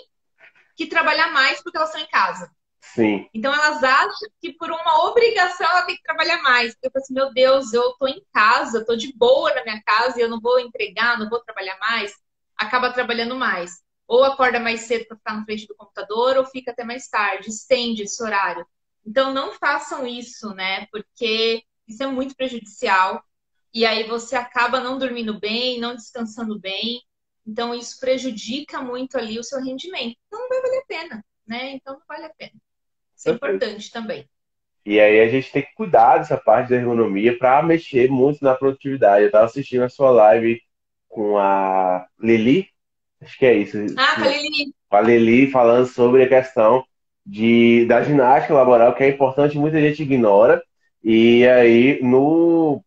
que 0.77 0.87
trabalhar 0.87 1.33
mais 1.33 1.63
porque 1.63 1.77
elas 1.77 1.91
estão 1.91 2.03
em 2.03 2.09
casa. 2.09 2.51
Sim. 2.81 3.29
Então 3.33 3.53
elas 3.53 3.83
acham 3.83 4.29
que 4.41 4.53
por 4.53 4.71
uma 4.71 5.07
obrigação 5.09 5.67
ela 5.67 5.83
tem 5.83 5.97
que 5.97 6.03
trabalhar 6.03 6.43
mais. 6.43 6.77
Eu 6.83 6.91
falo 6.91 7.03
assim, 7.03 7.15
meu 7.15 7.33
Deus, 7.33 7.73
eu 7.73 7.95
tô 7.99 8.07
em 8.07 8.23
casa, 8.33 8.85
tô 8.85 8.95
de 8.95 9.13
boa 9.17 9.53
na 9.55 9.65
minha 9.65 9.83
casa 9.83 10.19
e 10.19 10.23
eu 10.23 10.29
não 10.29 10.41
vou 10.41 10.61
entregar, 10.61 11.19
não 11.19 11.29
vou 11.29 11.41
trabalhar 11.41 11.79
mais. 11.79 12.13
Acaba 12.57 12.93
trabalhando 12.93 13.35
mais. 13.35 13.83
Ou 14.07 14.23
acorda 14.23 14.61
mais 14.61 14.83
cedo 14.83 15.07
para 15.07 15.17
ficar 15.17 15.35
na 15.35 15.45
frente 15.45 15.67
do 15.67 15.75
computador, 15.75 16.37
ou 16.37 16.45
fica 16.45 16.73
até 16.73 16.85
mais 16.85 17.09
tarde, 17.09 17.49
estende 17.49 18.03
esse 18.03 18.23
horário. 18.23 18.67
Então 19.05 19.33
não 19.33 19.53
façam 19.53 20.07
isso, 20.07 20.55
né? 20.55 20.87
Porque 20.93 21.65
isso 21.89 22.03
é 22.03 22.07
muito 22.07 22.37
prejudicial 22.37 23.25
e 23.75 23.85
aí 23.85 24.05
você 24.05 24.37
acaba 24.37 24.79
não 24.79 24.97
dormindo 24.97 25.39
bem, 25.41 25.81
não 25.81 25.97
descansando 25.97 26.59
bem. 26.61 27.03
Então 27.45 27.75
isso 27.75 27.99
prejudica 27.99 28.81
muito 28.81 29.19
ali 29.19 29.39
o 29.39 29.43
seu 29.43 29.61
rendimento. 29.61 30.17
Então 30.27 30.41
não 30.41 30.49
vai 30.49 30.63
valer 30.63 30.79
a 30.79 30.87
pena, 30.87 31.25
né? 31.47 31.73
Então 31.73 31.95
não 31.95 32.03
vale 32.09 32.25
a 32.25 32.31
pena. 32.31 32.53
Isso 33.17 33.29
é 33.29 33.33
importante 33.33 33.91
também. 33.91 34.29
E 34.87 35.01
aí 35.01 35.21
a 35.21 35.29
gente 35.29 35.51
tem 35.51 35.63
que 35.63 35.75
cuidar 35.75 36.19
dessa 36.19 36.37
parte 36.37 36.71
da 36.71 36.77
ergonomia 36.77 37.37
para 37.37 37.63
mexer 37.63 38.09
muito 38.09 38.45
na 38.45 38.55
produtividade. 38.55 39.23
Eu 39.23 39.27
estava 39.27 39.47
assistindo 39.47 39.83
a 39.83 39.89
sua 39.89 40.11
live 40.11 40.61
com 41.09 41.39
a 41.39 42.07
Lili, 42.21 42.69
acho 43.21 43.39
que 43.39 43.47
é 43.47 43.55
isso. 43.55 43.79
Ah, 43.97 44.17
com 44.17 44.23
a 44.23 44.29
Lili. 44.29 44.75
Com 44.89 44.97
a 44.97 45.01
Lili 45.01 45.51
falando 45.51 45.87
sobre 45.87 46.23
a 46.23 46.29
questão 46.29 46.85
de, 47.25 47.87
da 47.87 48.03
ginástica 48.03 48.55
laboral, 48.55 48.95
que 48.95 49.03
é 49.03 49.09
importante, 49.09 49.57
muita 49.57 49.81
gente 49.81 50.03
ignora. 50.03 50.63
E 51.03 51.47
aí, 51.47 52.03
no 52.03 52.85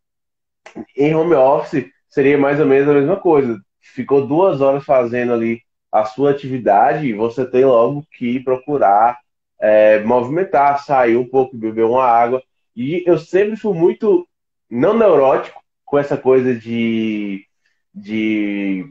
em 0.96 1.16
home 1.16 1.36
office 1.36 1.86
seria 2.10 2.38
mais 2.38 2.60
ou 2.60 2.66
menos 2.66 2.90
a 2.90 2.94
mesma 2.94 3.18
coisa. 3.18 3.60
Ficou 3.82 4.26
duas 4.28 4.62
horas 4.62 4.84
fazendo 4.84 5.34
ali 5.34 5.62
a 5.92 6.06
sua 6.06 6.32
atividade 6.32 7.08
e 7.08 7.14
você 7.14 7.46
tem 7.46 7.66
logo 7.66 8.06
que 8.12 8.40
procurar 8.40 9.18
é, 9.60 10.00
movimentar, 10.00 10.84
sair 10.84 11.18
um 11.18 11.28
pouco, 11.28 11.58
beber 11.58 11.86
uma 11.86 12.04
água. 12.04 12.42
E 12.76 13.04
eu 13.06 13.18
sempre 13.18 13.56
fui 13.56 13.74
muito, 13.74 14.28
não 14.70 14.98
neurótico, 14.98 15.60
com 15.86 15.98
essa 15.98 16.18
coisa 16.18 16.54
de, 16.54 17.46
de, 17.94 18.86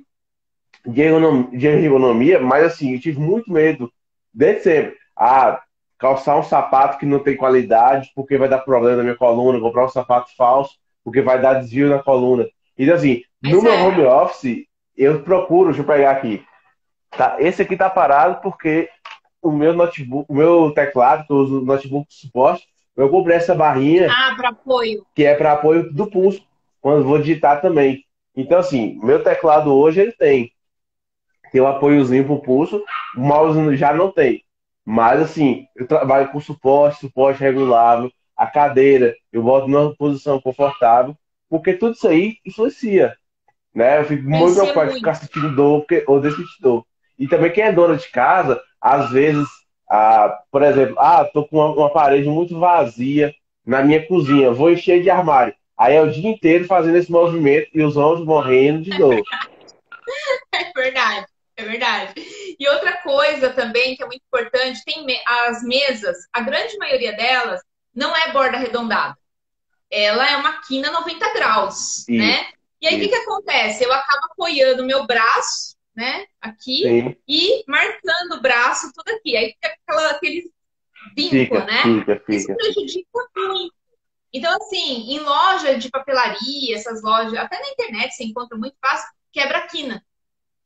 de, 0.87 1.01
ergonomia, 1.03 1.59
de 1.59 1.67
ergonomia, 1.67 2.41
mas 2.41 2.65
assim, 2.65 2.95
eu 2.95 3.01
tive 3.01 3.21
muito 3.21 3.53
medo, 3.53 3.93
desde 4.33 4.63
sempre. 4.63 4.97
Ah, 5.15 5.63
calçar 5.99 6.39
um 6.39 6.43
sapato 6.43 6.99
que 6.99 7.07
não 7.07 7.19
tem 7.19 7.37
qualidade, 7.37 8.11
porque 8.15 8.39
vai 8.39 8.49
dar 8.49 8.61
problema 8.61 8.97
na 8.97 9.03
minha 9.03 9.17
coluna, 9.17 9.61
comprar 9.61 9.85
um 9.85 9.91
sapato 9.91 10.35
falso 10.37 10.75
porque 11.07 11.23
vai 11.23 11.41
dar 11.41 11.55
desvio 11.55 11.89
na 11.89 12.03
coluna. 12.03 12.49
Então, 12.77 12.97
assim, 12.97 13.23
no 13.41 13.63
meu 13.63 13.73
é. 13.73 13.81
home 13.81 14.03
office, 14.03 14.67
eu 14.97 15.23
procuro, 15.23 15.69
deixa 15.69 15.83
eu 15.83 15.87
pegar 15.87 16.11
aqui. 16.11 16.45
Tá, 17.17 17.37
esse 17.39 17.63
aqui 17.63 17.77
tá 17.77 17.89
parado 17.89 18.41
porque 18.43 18.89
o 19.41 19.53
meu 19.53 19.73
notebook, 19.73 20.27
o 20.29 20.35
meu 20.35 20.73
teclado, 20.73 21.25
que 21.25 21.33
eu 21.33 21.37
uso 21.37 21.61
notebook 21.61 22.13
suporte, 22.13 22.67
eu 22.97 23.09
comprei 23.09 23.37
essa 23.37 23.55
barrinha. 23.55 24.09
Ah, 24.11 24.35
para 24.37 24.49
apoio. 24.49 25.07
Que 25.15 25.25
é 25.25 25.37
para 25.37 25.53
apoio 25.53 25.93
do 25.93 26.11
pulso, 26.11 26.43
quando 26.81 27.05
vou 27.05 27.21
digitar 27.21 27.61
também. 27.61 28.05
Então, 28.35 28.59
assim, 28.59 28.99
meu 29.01 29.23
teclado 29.23 29.73
hoje 29.73 30.01
ele 30.01 30.13
tem. 30.13 30.51
Tem 31.53 31.61
um 31.61 31.69
apoiozinho 31.69 32.25
pro 32.25 32.43
pulso, 32.43 32.83
o 33.17 33.21
mouse 33.21 33.77
já 33.77 33.95
não 33.95 34.11
tem. 34.11 34.43
Mas, 34.85 35.23
assim, 35.23 35.69
eu 35.77 35.87
trabalho 35.87 36.33
com 36.33 36.41
suporte, 36.41 36.99
suporte 36.99 37.41
regulável, 37.41 38.11
a 38.37 38.47
cadeira, 38.47 39.17
eu 39.33 39.43
boto 39.43 39.67
numa 39.67 39.95
posição 39.95 40.41
confortável, 40.41 41.17
porque 41.49 41.73
tudo 41.73 41.95
isso 41.95 42.07
aí 42.07 42.37
influencia. 42.45 43.17
Né? 43.75 44.01
Eu 44.01 44.05
fico 44.05 44.23
muito 44.23 44.55
preocupado 44.55 44.91
de 44.91 44.97
ficar 44.97 45.15
sentindo 45.15 45.55
dor 45.55 45.81
porque, 45.81 46.05
ou 46.07 46.23
sentir 46.23 46.61
dor. 46.61 46.87
E 47.19 47.27
também 47.27 47.51
quem 47.51 47.65
é 47.65 47.73
dona 47.73 47.97
de 47.97 48.09
casa, 48.11 48.61
às 48.81 49.11
vezes, 49.11 49.47
ah, 49.89 50.39
por 50.51 50.63
exemplo, 50.63 50.97
ah, 50.99 51.25
tô 51.25 51.47
com 51.47 51.57
uma, 51.57 51.73
uma, 51.75 51.91
parede 51.91 52.29
muito 52.29 52.59
vazia 52.59 53.35
na 53.65 53.83
minha 53.83 54.07
cozinha, 54.07 54.53
vou 54.53 54.71
encher 54.71 55.03
de 55.03 55.11
armário. 55.11 55.55
Aí 55.79 55.95
é 55.95 56.03
o 56.03 56.11
dia 56.11 56.31
inteiro 56.31 56.65
fazendo 56.65 56.97
esse 56.97 57.11
movimento 57.11 57.69
e 57.75 57.83
os 57.83 57.97
ombros 57.97 58.27
morrendo 58.27 58.83
de 58.83 58.97
dor. 58.97 59.23
É 60.55 60.73
verdade, 60.73 61.27
é 61.57 61.65
verdade. 61.65 62.13
E 62.59 62.69
outra 62.69 62.97
coisa 62.99 63.51
também 63.51 63.97
que 63.97 64.03
é 64.03 64.07
muito 64.07 64.23
importante, 64.25 64.83
tem 64.85 65.05
as 65.27 65.63
mesas, 65.65 66.17
a 66.33 66.41
grande 66.41 66.79
maioria 66.79 67.13
delas 67.15 67.61
não 67.97 68.15
é 68.15 68.31
borda 68.31 68.59
arredondada. 68.59 69.17
Ela 69.91 70.31
é 70.31 70.37
uma 70.37 70.61
quina 70.61 70.91
90 70.91 71.33
graus, 71.33 72.05
Sim. 72.05 72.19
né? 72.19 72.51
E 72.81 72.87
aí 72.87 72.97
o 72.97 73.01
que, 73.01 73.09
que 73.09 73.15
acontece? 73.15 73.83
Eu 73.83 73.93
acabo 73.93 74.27
apoiando 74.27 74.85
meu 74.85 75.07
braço, 75.07 75.75
né, 75.95 76.27
aqui, 76.39 76.83
Sim. 76.83 77.17
e 77.27 77.65
marcando 77.67 78.35
o 78.35 78.43
braço 78.43 78.93
tudo 78.93 79.17
aqui. 79.17 79.35
Aí 79.35 79.53
fica 79.55 79.75
aquela, 79.83 80.11
aquele 80.11 80.53
vinco, 81.17 81.31
fica, 81.31 81.65
né? 81.65 81.83
Fica, 81.83 82.17
fica. 82.17 82.35
Isso 82.35 82.55
prejudica 82.55 83.09
muito. 83.35 83.75
Então, 84.31 84.55
assim, 84.57 85.11
em 85.11 85.19
loja 85.21 85.79
de 85.79 85.89
papelaria, 85.89 86.77
essas 86.77 87.03
lojas, 87.03 87.35
até 87.35 87.59
na 87.59 87.71
internet 87.71 88.13
você 88.13 88.25
encontra 88.25 88.59
muito 88.59 88.77
fácil, 88.79 89.09
quebra-quina, 89.33 90.05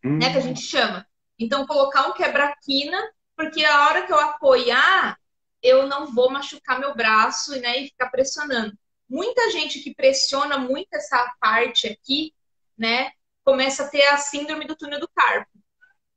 hum. 0.04 0.18
né, 0.18 0.32
que 0.32 0.38
a 0.38 0.42
gente 0.42 0.60
chama. 0.60 1.06
Então, 1.38 1.64
colocar 1.64 2.08
um 2.08 2.12
quebra-quina, 2.12 2.98
porque 3.36 3.64
a 3.64 3.86
hora 3.86 4.02
que 4.02 4.12
eu 4.12 4.18
apoiar, 4.18 5.16
eu 5.62 5.86
não 5.86 6.12
vou 6.12 6.30
machucar 6.30 6.78
meu 6.78 6.94
braço 6.94 7.58
né, 7.60 7.80
e 7.80 7.86
ficar 7.88 8.10
pressionando. 8.10 8.76
Muita 9.08 9.50
gente 9.50 9.80
que 9.80 9.94
pressiona 9.94 10.58
muito 10.58 10.88
essa 10.92 11.34
parte 11.40 11.88
aqui, 11.88 12.32
né, 12.78 13.10
começa 13.44 13.84
a 13.84 13.88
ter 13.88 14.06
a 14.06 14.16
síndrome 14.16 14.66
do 14.66 14.76
túnel 14.76 15.00
do 15.00 15.08
carpo. 15.08 15.50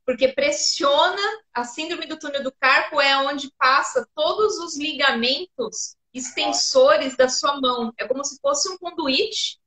Porque 0.05 0.27
pressiona 0.27 1.21
a 1.53 1.63
síndrome 1.63 2.05
do 2.05 2.19
túnel 2.19 2.43
do 2.43 2.51
carpo 2.59 2.99
é 2.99 3.17
onde 3.17 3.51
passa 3.57 4.07
todos 4.13 4.57
os 4.57 4.77
ligamentos 4.77 5.95
extensores 6.13 7.15
da 7.15 7.29
sua 7.29 7.59
mão. 7.59 7.91
É 7.97 8.07
como 8.07 8.23
se 8.23 8.37
fosse 8.41 8.69
um 8.69 8.77
conduíte. 8.77 9.59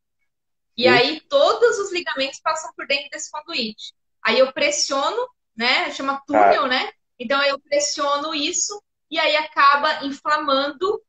E 0.76 0.86
aí 0.86 1.22
todos 1.22 1.78
os 1.78 1.90
ligamentos 1.90 2.38
passam 2.40 2.70
por 2.76 2.86
dentro 2.86 3.08
desse 3.10 3.30
conduíte. 3.30 3.94
Aí 4.22 4.38
eu 4.38 4.52
pressiono, 4.52 5.26
né? 5.56 5.90
Chama 5.92 6.22
túnel, 6.26 6.66
né? 6.66 6.92
Então 7.18 7.42
eu 7.42 7.58
pressiono 7.58 8.34
isso 8.34 8.82
e 9.10 9.18
aí 9.18 9.36
acaba 9.36 10.04
inflamando 10.04 11.02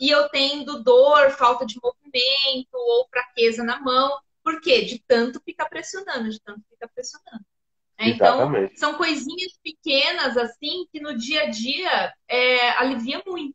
e 0.00 0.10
eu 0.10 0.28
tendo 0.28 0.82
dor, 0.82 1.30
falta 1.30 1.64
de 1.64 1.78
movimento 1.80 2.74
ou 2.74 3.06
fraqueza 3.08 3.62
na 3.62 3.80
mão. 3.80 4.18
Por 4.42 4.60
quê? 4.60 4.82
De 4.82 4.98
tanto 5.06 5.40
ficar 5.44 5.66
pressionando, 5.66 6.28
de 6.28 6.40
tanto 6.40 6.60
ficar 6.68 6.88
pressionando. 6.88 7.44
É, 7.98 8.08
então, 8.08 8.50
são 8.74 8.94
coisinhas 8.94 9.52
pequenas 9.62 10.36
assim 10.36 10.86
que 10.90 11.00
no 11.00 11.16
dia 11.16 11.42
a 11.42 11.50
dia 11.50 12.12
é, 12.26 12.70
alivia 12.70 13.22
muito. 13.24 13.54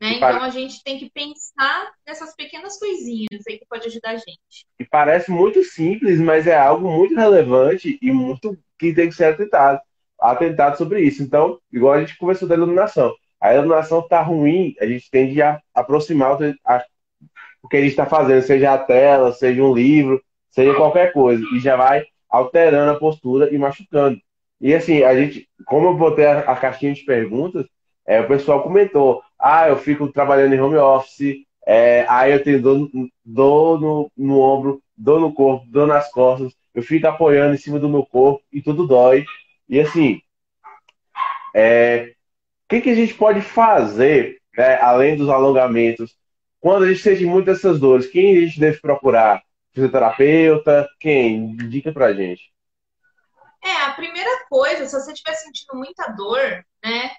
Né? 0.00 0.14
Então 0.14 0.42
a 0.42 0.48
gente 0.48 0.82
tem 0.82 0.98
que 0.98 1.10
pensar 1.10 1.92
nessas 2.06 2.34
pequenas 2.34 2.78
coisinhas 2.78 3.46
aí 3.46 3.58
que 3.58 3.66
pode 3.66 3.86
ajudar 3.86 4.10
a 4.10 4.16
gente. 4.16 4.66
E 4.78 4.84
parece 4.84 5.30
muito 5.30 5.62
simples, 5.62 6.18
mas 6.18 6.46
é 6.46 6.56
algo 6.56 6.90
muito 6.90 7.14
relevante 7.14 7.98
e 8.00 8.10
muito 8.10 8.56
que 8.78 8.94
tem 8.94 9.10
que 9.10 9.14
ser 9.14 9.24
atentado, 9.24 9.80
atentado 10.18 10.78
sobre 10.78 11.02
isso. 11.02 11.22
Então, 11.22 11.60
igual 11.70 11.94
a 11.94 12.00
gente 12.00 12.16
conversou 12.16 12.48
da 12.48 12.54
iluminação. 12.54 13.14
A 13.40 13.54
iluminação 13.54 14.00
está 14.00 14.20
ruim, 14.20 14.74
a 14.80 14.86
gente 14.86 15.10
tende 15.10 15.40
a 15.40 15.60
aproximar 15.74 16.34
o 17.62 17.68
que 17.68 17.76
a 17.76 17.80
gente 17.80 17.90
está 17.90 18.06
fazendo, 18.06 18.42
seja 18.42 18.74
a 18.74 18.78
tela, 18.78 19.32
seja 19.32 19.62
um 19.62 19.74
livro, 19.74 20.22
seja 20.50 20.74
qualquer 20.74 21.12
coisa, 21.12 21.42
e 21.54 21.60
já 21.60 21.76
vai 21.76 22.04
alterando 22.28 22.92
a 22.92 22.98
postura 22.98 23.52
e 23.52 23.58
machucando. 23.58 24.20
E 24.60 24.74
assim, 24.74 25.02
a 25.02 25.14
gente, 25.14 25.48
como 25.66 25.88
eu 25.88 25.96
botei 25.96 26.26
a, 26.26 26.40
a 26.40 26.56
caixinha 26.56 26.92
de 26.92 27.02
perguntas, 27.04 27.66
é, 28.06 28.20
o 28.20 28.28
pessoal 28.28 28.62
comentou: 28.62 29.22
ah, 29.38 29.68
eu 29.68 29.76
fico 29.76 30.12
trabalhando 30.12 30.54
em 30.54 30.60
home 30.60 30.76
office, 30.76 31.44
é, 31.66 32.04
aí 32.08 32.32
eu 32.32 32.42
tenho 32.42 32.60
dor, 32.60 32.90
dor 33.24 33.80
no, 33.80 34.12
no 34.16 34.40
ombro, 34.40 34.82
dor 34.96 35.20
no 35.20 35.32
corpo, 35.32 35.66
dor 35.68 35.86
nas 35.86 36.10
costas, 36.10 36.52
eu 36.74 36.82
fico 36.82 37.06
apoiando 37.06 37.54
em 37.54 37.58
cima 37.58 37.78
do 37.78 37.88
meu 37.88 38.04
corpo 38.04 38.42
e 38.52 38.60
tudo 38.60 38.86
dói. 38.86 39.24
E 39.68 39.80
assim, 39.80 40.20
é, 41.54 42.12
que, 42.70 42.80
que 42.80 42.90
a 42.90 42.94
gente 42.94 43.14
pode 43.14 43.42
fazer, 43.42 44.40
né, 44.56 44.80
além 44.80 45.16
dos 45.16 45.28
alongamentos, 45.28 46.16
quando 46.60 46.84
a 46.84 46.88
gente 46.88 47.02
sente 47.02 47.24
muitas 47.24 47.56
dessas 47.56 47.80
dores? 47.80 48.06
Quem 48.06 48.36
a 48.36 48.40
gente 48.42 48.60
deve 48.60 48.80
procurar? 48.80 49.42
Fisioterapeuta? 49.72 50.88
Quem? 51.00 51.56
Dica 51.56 51.92
pra 51.92 52.12
gente. 52.12 52.52
É, 53.62 53.82
a 53.82 53.92
primeira 53.92 54.46
coisa, 54.48 54.86
se 54.86 54.92
você 54.92 55.12
estiver 55.12 55.34
sentindo 55.34 55.74
muita 55.74 56.06
dor, 56.08 56.64
né? 56.82 57.10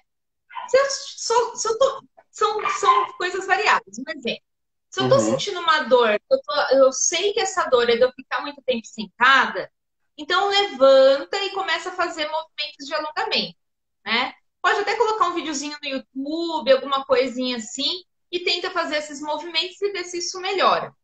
Se 0.68 0.78
eu, 0.78 1.56
se 1.56 1.68
eu 1.68 1.78
tô, 1.78 2.04
são, 2.30 2.70
são 2.70 3.12
coisas 3.12 3.46
variadas. 3.46 3.98
Um 3.98 4.10
exemplo. 4.10 4.42
Se 4.90 5.00
eu 5.00 5.08
tô 5.08 5.14
uhum. 5.16 5.20
sentindo 5.20 5.60
uma 5.60 5.80
dor, 5.84 6.20
eu, 6.30 6.40
tô, 6.42 6.76
eu, 6.76 6.92
sei 6.92 7.32
que 7.32 7.40
essa 7.40 7.64
dor 7.64 7.88
é 7.88 7.96
de 7.96 8.02
eu 8.02 8.12
ficar 8.12 8.42
muito 8.42 8.60
tempo 8.62 8.86
sentada, 8.86 9.70
então 10.18 10.48
levanta 10.48 11.36
e 11.38 11.50
começa 11.50 11.88
a 11.88 11.94
fazer 11.94 12.28
movimentos 12.28 12.86
de 12.86 12.94
alongamento, 12.94 13.58
né? 14.04 14.34
Pode 14.62 14.80
até 14.80 14.94
colocar 14.94 15.26
um 15.26 15.34
videozinho 15.34 15.76
no 15.82 15.88
YouTube, 15.88 16.72
alguma 16.72 17.04
coisinha 17.04 17.56
assim, 17.56 18.04
e 18.30 18.40
tenta 18.40 18.70
fazer 18.70 18.96
esses 18.96 19.20
movimentos 19.20 19.80
e 19.82 19.92
ver 19.92 20.04
se 20.04 20.18
isso 20.18 20.40
melhora. 20.40 20.94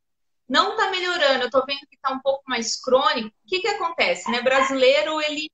Não 0.49 0.77
tá 0.77 0.91
melhorando, 0.91 1.45
eu 1.45 1.51
tô 1.51 1.65
vendo 1.67 1.81
que 1.81 1.99
tá 2.01 2.11
um 2.11 2.21
pouco 2.21 2.43
mais 2.47 2.81
crônico. 2.81 3.29
O 3.29 3.49
que 3.49 3.61
que 3.61 3.69
acontece, 3.69 4.31
né? 4.31 4.41
Brasileiro, 4.41 5.21
ele 5.21 5.51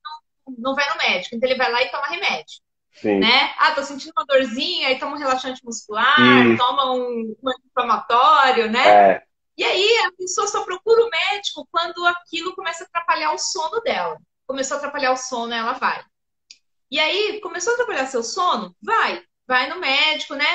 não, 0.47 0.55
não 0.57 0.75
vai 0.75 0.87
no 0.89 0.97
médico, 0.97 1.35
então 1.35 1.49
ele 1.49 1.57
vai 1.57 1.69
lá 1.71 1.81
e 1.81 1.89
toma 1.89 2.07
remédio. 2.07 2.61
Sim. 2.93 3.19
Né? 3.19 3.53
Ah, 3.57 3.71
tô 3.71 3.83
sentindo 3.83 4.13
uma 4.15 4.25
dorzinha, 4.25 4.87
aí 4.87 4.97
toma 4.97 5.17
um 5.17 5.19
relaxante 5.19 5.59
muscular, 5.65 6.47
Isso. 6.47 6.57
toma 6.57 6.93
um, 6.93 7.35
um 7.43 7.49
anti-inflamatório, 7.49 8.71
né? 8.71 8.87
É. 8.87 9.23
E 9.57 9.63
aí 9.63 9.97
a 10.05 10.11
pessoa 10.17 10.47
só 10.47 10.63
procura 10.63 11.03
o 11.03 11.09
médico 11.09 11.67
quando 11.71 12.05
aquilo 12.05 12.55
começa 12.55 12.83
a 12.83 12.87
atrapalhar 12.87 13.33
o 13.33 13.37
sono 13.37 13.81
dela. 13.81 14.17
Começou 14.47 14.75
a 14.75 14.77
atrapalhar 14.77 15.11
o 15.11 15.17
sono, 15.17 15.53
ela 15.53 15.73
vai. 15.73 16.03
E 16.91 16.99
aí, 16.99 17.39
começou 17.41 17.71
a 17.71 17.73
atrapalhar 17.75 18.05
seu 18.07 18.23
sono? 18.23 18.75
Vai. 18.81 19.23
Vai 19.47 19.69
no 19.69 19.79
médico, 19.79 20.35
né? 20.35 20.45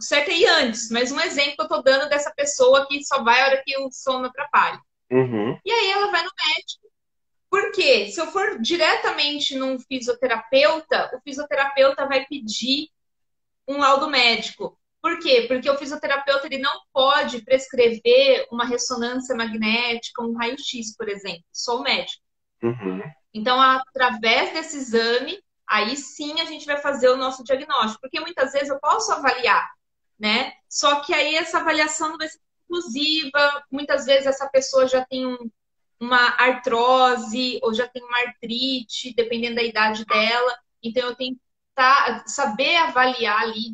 Certo 0.00 0.30
é 0.30 0.34
ir 0.34 0.46
antes, 0.46 0.90
mas 0.90 1.10
um 1.10 1.20
exemplo 1.20 1.56
que 1.56 1.62
eu 1.62 1.68
tô 1.68 1.82
dando 1.82 2.08
dessa 2.08 2.30
pessoa 2.34 2.86
que 2.86 3.02
só 3.04 3.22
vai 3.22 3.40
a 3.40 3.46
hora 3.46 3.62
que 3.64 3.76
o 3.78 3.90
sono 3.90 4.26
atrapalha. 4.26 4.80
Uhum. 5.10 5.58
E 5.64 5.70
aí 5.70 5.90
ela 5.90 6.10
vai 6.10 6.22
no 6.22 6.30
médico, 6.30 6.88
porque 7.50 8.08
se 8.08 8.20
eu 8.20 8.26
for 8.26 8.60
diretamente 8.60 9.56
num 9.56 9.78
fisioterapeuta, 9.78 11.10
o 11.14 11.20
fisioterapeuta 11.22 12.06
vai 12.06 12.26
pedir 12.26 12.90
um 13.66 13.78
laudo 13.78 14.10
médico. 14.10 14.78
Por 15.00 15.18
quê? 15.20 15.46
Porque 15.48 15.70
o 15.70 15.78
fisioterapeuta 15.78 16.46
ele 16.46 16.58
não 16.58 16.80
pode 16.92 17.42
prescrever 17.42 18.46
uma 18.50 18.66
ressonância 18.66 19.34
magnética, 19.34 20.22
um 20.22 20.36
raio-x, 20.36 20.94
por 20.96 21.08
exemplo, 21.08 21.44
só 21.50 21.78
o 21.78 21.82
médico. 21.82 22.22
Uhum. 22.62 23.00
Então, 23.32 23.60
através 23.60 24.52
desse 24.52 24.76
exame, 24.76 25.42
aí 25.68 25.96
sim 25.96 26.40
a 26.40 26.44
gente 26.44 26.66
vai 26.66 26.78
fazer 26.78 27.08
o 27.08 27.16
nosso 27.16 27.44
diagnóstico. 27.44 28.00
Porque 28.00 28.20
muitas 28.20 28.52
vezes 28.52 28.68
eu 28.68 28.80
posso 28.80 29.12
avaliar, 29.12 29.68
né? 30.18 30.52
Só 30.68 31.00
que 31.00 31.12
aí 31.14 31.34
essa 31.34 31.58
avaliação 31.58 32.10
não 32.10 32.18
vai 32.18 32.28
ser 32.28 32.40
exclusiva, 32.62 33.64
muitas 33.70 34.04
vezes 34.04 34.26
essa 34.26 34.48
pessoa 34.48 34.86
já 34.86 35.04
tem 35.04 35.26
um, 35.26 35.50
uma 36.00 36.36
artrose 36.38 37.58
ou 37.62 37.72
já 37.72 37.88
tem 37.88 38.02
uma 38.02 38.18
artrite, 38.18 39.14
dependendo 39.14 39.56
da 39.56 39.62
idade 39.62 40.04
dela. 40.04 40.58
Então 40.82 41.08
eu 41.08 41.16
tenho 41.16 41.34
que 41.34 41.40
tá, 41.74 42.24
saber 42.26 42.76
avaliar 42.76 43.42
ali 43.42 43.72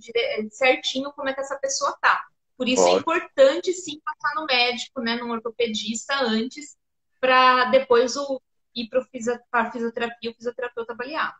certinho 0.50 1.12
como 1.12 1.28
é 1.28 1.34
que 1.34 1.40
essa 1.40 1.58
pessoa 1.58 1.96
tá. 2.00 2.24
Por 2.56 2.68
isso 2.68 2.86
é 2.86 2.92
importante 2.92 3.72
sim 3.72 4.00
passar 4.04 4.40
no 4.40 4.46
médico, 4.46 5.00
né, 5.00 5.16
no 5.16 5.30
ortopedista 5.30 6.14
antes, 6.20 6.76
para 7.20 7.64
depois 7.66 8.16
o, 8.16 8.40
ir 8.74 8.88
para 8.88 9.04
a 9.52 9.70
fisioterapia, 9.70 10.30
o 10.30 10.34
fisioterapeuta 10.34 10.92
avaliar. 10.92 11.36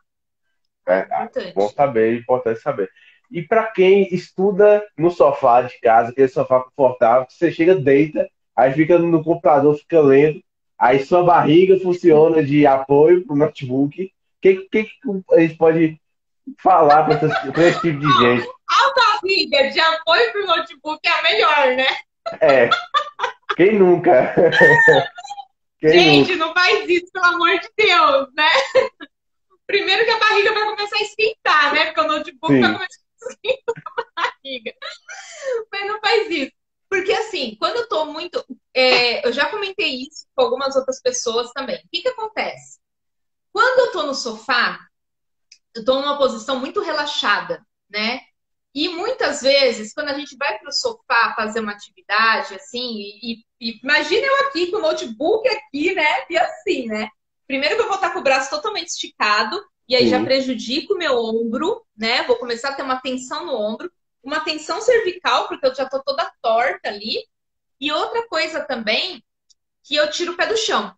É, 0.87 0.99
importante. 0.99 1.53
Bom 1.53 1.69
saber, 1.69 2.19
importante 2.19 2.61
saber. 2.61 2.89
E 3.31 3.41
para 3.41 3.65
quem 3.67 4.13
estuda 4.13 4.85
no 4.97 5.09
sofá 5.09 5.61
de 5.63 5.79
casa, 5.79 6.11
aquele 6.11 6.27
sofá 6.27 6.59
confortável, 6.61 7.25
você 7.29 7.51
chega, 7.51 7.75
deita, 7.75 8.29
aí 8.55 8.71
fica 8.73 8.99
no 8.99 9.23
computador, 9.23 9.75
fica 9.75 9.99
lendo, 9.99 10.41
Aí 10.77 11.05
sua 11.05 11.23
barriga 11.23 11.79
funciona 11.79 12.43
de 12.43 12.67
apoio 12.67 13.25
para 13.25 13.33
o 13.33 13.37
notebook. 13.37 14.03
O 14.03 14.09
que, 14.41 14.55
que, 14.69 14.89
a 15.31 15.39
gente 15.39 15.55
pode 15.55 15.99
falar 16.61 17.05
para 17.05 17.15
esse 17.15 17.81
tipo 17.81 17.99
de 17.99 18.13
gente? 18.19 18.47
A 18.69 18.93
barriga 18.93 19.69
de 19.71 19.79
apoio 19.79 20.31
para 20.31 20.41
o 20.41 20.47
notebook 20.47 20.99
é 21.05 21.09
a 21.09 21.23
melhor, 21.23 21.75
né? 21.77 21.87
É. 22.41 22.69
Quem 23.55 23.79
nunca? 23.79 24.35
Quem 25.79 25.91
gente, 25.91 26.35
nunca? 26.35 26.45
não 26.45 26.53
faz 26.53 26.89
isso, 26.89 27.11
pelo 27.11 27.25
amor 27.25 27.59
de 27.59 27.69
Deus, 27.77 28.27
né? 28.35 28.49
Primeiro 29.67 30.05
que 30.05 30.11
a 30.11 30.19
barriga 30.19 30.53
vai 30.53 30.65
começar 30.65 30.97
a 30.97 31.01
esquentar, 31.01 31.73
né? 31.73 31.85
Porque 31.85 32.01
o 32.01 32.07
notebook 32.07 32.53
Sim. 32.53 32.61
vai 32.61 32.73
começar 32.73 33.01
a 33.01 33.29
esquentar 33.29 33.75
a 33.97 34.21
barriga. 34.21 34.73
Mas 35.71 35.87
não 35.87 35.99
faz 35.99 36.29
isso. 36.29 36.51
Porque 36.89 37.11
assim, 37.11 37.55
quando 37.59 37.77
eu 37.77 37.89
tô 37.89 38.05
muito. 38.05 38.45
É, 38.73 39.25
eu 39.27 39.33
já 39.33 39.49
comentei 39.49 40.03
isso 40.03 40.25
com 40.35 40.43
algumas 40.43 40.75
outras 40.75 41.01
pessoas 41.01 41.51
também. 41.51 41.77
O 41.77 41.89
que, 41.91 42.01
que 42.01 42.07
acontece? 42.09 42.79
Quando 43.51 43.79
eu 43.79 43.91
tô 43.91 44.03
no 44.03 44.13
sofá, 44.13 44.79
eu 45.73 45.83
tô 45.83 45.95
numa 45.95 46.17
posição 46.17 46.59
muito 46.59 46.81
relaxada, 46.81 47.65
né? 47.89 48.21
E 48.73 48.89
muitas 48.89 49.41
vezes, 49.41 49.93
quando 49.93 50.09
a 50.09 50.13
gente 50.13 50.35
vai 50.35 50.59
para 50.59 50.69
o 50.69 50.73
sofá 50.73 51.33
fazer 51.33 51.61
uma 51.61 51.71
atividade, 51.71 52.55
assim, 52.55 52.97
e, 53.23 53.45
e 53.61 53.79
imagina 53.81 54.27
eu 54.27 54.47
aqui 54.47 54.69
com 54.69 54.77
o 54.77 54.81
notebook 54.81 55.47
aqui, 55.47 55.95
né? 55.95 56.25
E 56.29 56.37
assim, 56.37 56.87
né? 56.87 57.07
Primeiro 57.47 57.75
que 57.75 57.81
eu 57.81 57.87
vou 57.87 57.95
estar 57.95 58.11
com 58.11 58.19
o 58.19 58.23
braço 58.23 58.49
totalmente 58.49 58.87
esticado, 58.87 59.61
e 59.87 59.95
aí 59.95 60.05
Sim. 60.05 60.09
já 60.09 60.23
prejudico 60.23 60.93
o 60.93 60.97
meu 60.97 61.15
ombro, 61.17 61.85
né? 61.95 62.23
Vou 62.23 62.37
começar 62.37 62.69
a 62.69 62.73
ter 62.73 62.81
uma 62.81 62.99
tensão 62.99 63.45
no 63.45 63.53
ombro 63.53 63.91
uma 64.25 64.39
tensão 64.43 64.81
cervical, 64.81 65.47
porque 65.47 65.67
eu 65.67 65.75
já 65.75 65.87
tô 65.87 66.01
toda 66.01 66.29
torta 66.41 66.89
ali. 66.89 67.25
E 67.79 67.91
outra 67.91 68.27
coisa 68.27 68.61
também, 68.65 69.23
que 69.83 69.95
eu 69.95 70.09
tiro 70.09 70.33
o 70.33 70.35
pé 70.35 70.47
do 70.47 70.57
chão. 70.57 70.93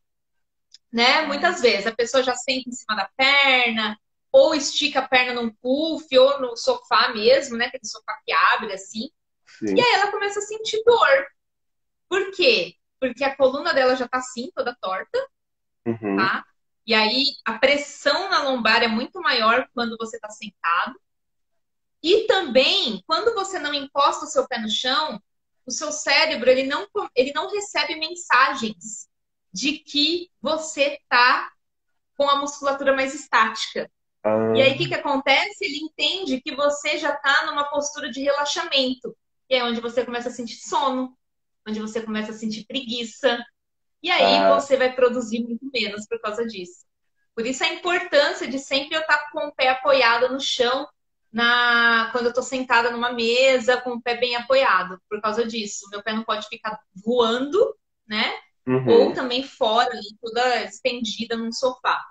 Né? 0.91 1.23
Muitas 1.23 1.61
vezes 1.61 1.85
a 1.85 1.91
pessoa 1.93 2.23
já 2.23 2.33
senta 2.33 2.69
em 2.69 2.71
cima 2.71 2.95
da 2.95 3.09
perna, 3.17 3.99
ou 4.31 4.55
estica 4.55 4.99
a 4.99 5.07
perna 5.07 5.33
num 5.33 5.51
puff, 5.51 6.17
ou 6.17 6.39
no 6.39 6.55
sofá 6.55 7.09
mesmo, 7.13 7.57
né? 7.57 7.65
Aquele 7.65 7.85
sofá 7.85 8.17
que 8.25 8.31
abre 8.31 8.73
assim. 8.73 9.09
Sim. 9.59 9.75
E 9.75 9.81
aí 9.81 9.93
ela 9.95 10.11
começa 10.11 10.39
a 10.39 10.43
sentir 10.43 10.81
dor. 10.85 11.27
Por 12.07 12.31
quê? 12.31 12.75
Porque 12.99 13.23
a 13.23 13.35
coluna 13.35 13.73
dela 13.73 13.95
já 13.95 14.07
tá 14.07 14.19
assim, 14.19 14.49
toda 14.55 14.77
torta, 14.81 15.27
uhum. 15.87 16.17
tá? 16.17 16.45
E 16.85 16.93
aí 16.93 17.25
a 17.45 17.57
pressão 17.57 18.29
na 18.29 18.43
lombar 18.43 18.83
é 18.83 18.87
muito 18.87 19.19
maior 19.19 19.67
quando 19.73 19.97
você 19.97 20.19
tá 20.19 20.29
sentado. 20.29 20.99
E 22.01 22.27
também, 22.27 23.03
quando 23.05 23.33
você 23.33 23.59
não 23.59 23.73
encosta 23.73 24.25
o 24.25 24.27
seu 24.29 24.47
pé 24.47 24.59
no 24.59 24.69
chão, 24.69 25.21
o 25.65 25.71
seu 25.71 25.91
cérebro 25.91 26.49
ele 26.49 26.63
não, 26.63 26.87
ele 27.15 27.33
não 27.33 27.51
recebe 27.51 27.95
mensagens 27.95 29.09
de 29.51 29.79
que 29.79 30.29
você 30.41 30.99
está 31.01 31.51
com 32.15 32.29
a 32.29 32.37
musculatura 32.37 32.95
mais 32.95 33.13
estática. 33.13 33.91
Ah. 34.23 34.53
E 34.55 34.61
aí, 34.61 34.73
o 34.73 34.77
que, 34.77 34.87
que 34.87 34.93
acontece? 34.93 35.65
Ele 35.65 35.77
entende 35.77 36.41
que 36.41 36.55
você 36.55 36.97
já 36.97 37.13
está 37.13 37.45
numa 37.45 37.65
postura 37.65 38.09
de 38.09 38.21
relaxamento. 38.21 39.15
E 39.49 39.55
é 39.55 39.63
onde 39.63 39.81
você 39.81 40.05
começa 40.05 40.29
a 40.29 40.31
sentir 40.31 40.57
sono, 40.57 41.17
onde 41.67 41.79
você 41.79 42.01
começa 42.01 42.31
a 42.31 42.35
sentir 42.35 42.65
preguiça. 42.65 43.43
E 44.01 44.11
aí 44.11 44.37
ah. 44.37 44.53
você 44.53 44.77
vai 44.77 44.93
produzir 44.93 45.43
muito 45.43 45.69
menos 45.73 46.05
por 46.07 46.19
causa 46.21 46.45
disso. 46.45 46.85
Por 47.35 47.45
isso 47.45 47.63
a 47.63 47.69
importância 47.69 48.47
de 48.47 48.59
sempre 48.59 48.95
eu 48.95 49.01
estar 49.01 49.29
com 49.31 49.47
o 49.47 49.53
pé 49.53 49.69
apoiado 49.69 50.31
no 50.31 50.39
chão 50.39 50.87
na 51.31 52.09
quando 52.11 52.27
eu 52.27 52.33
tô 52.33 52.41
sentada 52.41 52.89
numa 52.89 53.13
mesa 53.13 53.79
com 53.81 53.91
o 53.91 54.01
pé 54.01 54.15
bem 54.15 54.35
apoiado, 54.35 54.99
por 55.09 55.21
causa 55.21 55.45
disso. 55.45 55.87
Meu 55.91 56.01
pé 56.01 56.13
não 56.13 56.23
pode 56.23 56.47
ficar 56.47 56.79
voando, 56.95 57.75
né? 58.07 58.33
Uhum. 58.65 58.89
Ou 58.89 59.13
também 59.13 59.43
fora 59.43 59.89
ali, 59.91 60.17
toda 60.21 60.63
estendida 60.63 61.37
num 61.37 61.51
sofá. 61.51 62.03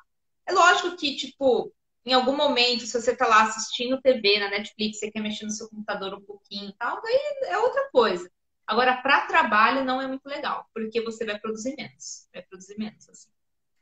É 0.46 0.52
lógico 0.52 0.96
que, 0.96 1.16
tipo, 1.16 1.72
em 2.04 2.12
algum 2.12 2.36
momento, 2.36 2.86
se 2.86 3.00
você 3.00 3.10
está 3.10 3.26
lá 3.26 3.42
assistindo 3.42 4.00
TV 4.00 4.38
na 4.38 4.48
Netflix, 4.48 4.98
você 4.98 5.10
quer 5.10 5.20
mexer 5.20 5.44
no 5.44 5.50
seu 5.50 5.68
computador 5.68 6.14
um 6.14 6.24
pouquinho 6.24 6.70
e 6.70 6.76
tal, 6.78 7.02
daí 7.02 7.20
é 7.48 7.58
outra 7.58 7.88
coisa. 7.90 8.30
Agora, 8.66 8.96
para 8.96 9.26
trabalho, 9.26 9.84
não 9.84 10.00
é 10.02 10.06
muito 10.06 10.26
legal, 10.26 10.68
porque 10.74 11.00
você 11.00 11.24
vai 11.24 11.38
produzir 11.38 11.76
menos. 11.76 12.28
Vai 12.32 12.42
produzir 12.42 12.76
menos, 12.78 13.08
assim. 13.08 13.28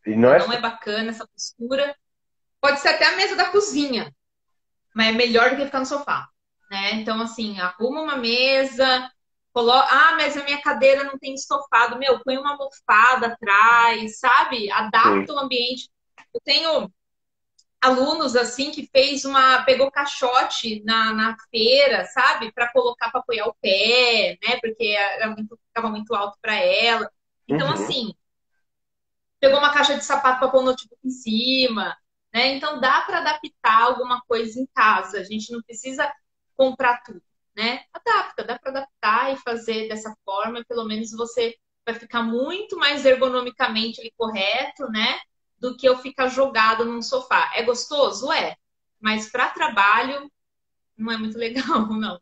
E 0.07 0.15
não 0.15 0.33
é... 0.33 0.39
não 0.39 0.53
é 0.53 0.61
bacana 0.61 1.11
essa 1.11 1.27
postura. 1.27 1.97
Pode 2.61 2.81
ser 2.81 2.89
até 2.89 3.07
a 3.07 3.17
mesa 3.17 3.35
da 3.35 3.51
cozinha, 3.51 4.15
mas 4.95 5.09
é 5.09 5.13
melhor 5.13 5.51
do 5.51 5.57
que 5.57 5.65
ficar 5.65 5.81
no 5.81 5.87
sofá. 5.87 6.29
Né? 6.71 6.93
Então, 6.95 7.21
assim, 7.21 7.59
arruma 7.61 8.03
uma 8.03 8.17
mesa, 8.17 9.11
coloca. 9.53 9.89
Ah, 9.91 10.17
mas 10.17 10.37
a 10.37 10.45
minha 10.45 10.61
cadeira 10.61 11.05
não 11.05 11.19
tem 11.19 11.35
estofado. 11.35 11.99
Meu, 11.99 12.23
põe 12.23 12.37
uma 12.37 12.53
almofada 12.53 13.29
atrás, 13.29 14.19
sabe? 14.19 14.71
Adapta 14.71 15.27
Sim. 15.27 15.33
o 15.33 15.39
ambiente. 15.39 15.91
Eu 16.35 16.41
tenho 16.43 16.93
alunos 17.85 18.35
assim 18.35 18.71
que 18.71 18.89
fez 18.91 19.25
uma 19.25 19.63
pegou 19.65 19.91
caixote 19.91 20.83
na, 20.85 21.13
na 21.13 21.37
feira, 21.51 22.05
sabe, 22.07 22.51
para 22.53 22.73
colocar 22.73 23.11
para 23.11 23.21
apoiar 23.21 23.47
o 23.47 23.55
pé, 23.61 24.39
né? 24.43 24.59
Porque 24.61 24.85
era 24.87 25.29
muito, 25.31 25.59
ficava 25.69 25.91
muito 25.91 26.15
alto 26.15 26.39
para 26.41 26.55
ela. 26.55 27.11
Então 27.47 27.69
uhum. 27.69 27.75
assim, 27.75 28.15
pegou 29.39 29.59
uma 29.59 29.73
caixa 29.73 29.97
de 29.97 30.05
sapato 30.05 30.41
para 30.41 30.49
pôr 30.49 30.61
o 30.61 30.65
notebook 30.65 30.99
em 31.05 31.11
cima, 31.11 31.95
né? 32.33 32.55
Então 32.55 32.81
dá 32.81 33.03
para 33.03 33.19
adaptar 33.19 33.83
alguma 33.83 34.23
coisa 34.27 34.59
em 34.59 34.67
casa. 34.75 35.19
A 35.21 35.25
gente 35.25 35.53
não 35.53 35.63
precisa 35.63 36.11
comprar 36.57 37.03
tudo, 37.03 37.23
né? 37.55 37.85
Adapta, 37.93 38.45
dá 38.45 38.59
para 38.59 38.71
adaptar 38.71 39.35
e 39.35 39.37
fazer 39.37 39.89
dessa 39.89 40.15
forma, 40.25 40.65
pelo 40.67 40.85
menos 40.85 41.13
você 41.13 41.55
vai 41.85 41.95
ficar 41.95 42.23
muito 42.23 42.79
mais 42.79 43.05
ergonomicamente 43.05 44.01
correto, 44.17 44.89
né? 44.91 45.19
Do 45.59 45.77
que 45.77 45.89
eu 45.89 45.97
ficar 45.99 46.29
jogado 46.29 46.85
num 46.85 47.03
sofá. 47.03 47.53
É 47.55 47.63
gostoso? 47.63 48.33
É. 48.33 48.57
Mas 49.01 49.31
para 49.31 49.51
trabalho, 49.51 50.31
não 50.97 51.13
é 51.13 51.17
muito 51.17 51.37
legal, 51.39 51.87
não. 51.87 52.21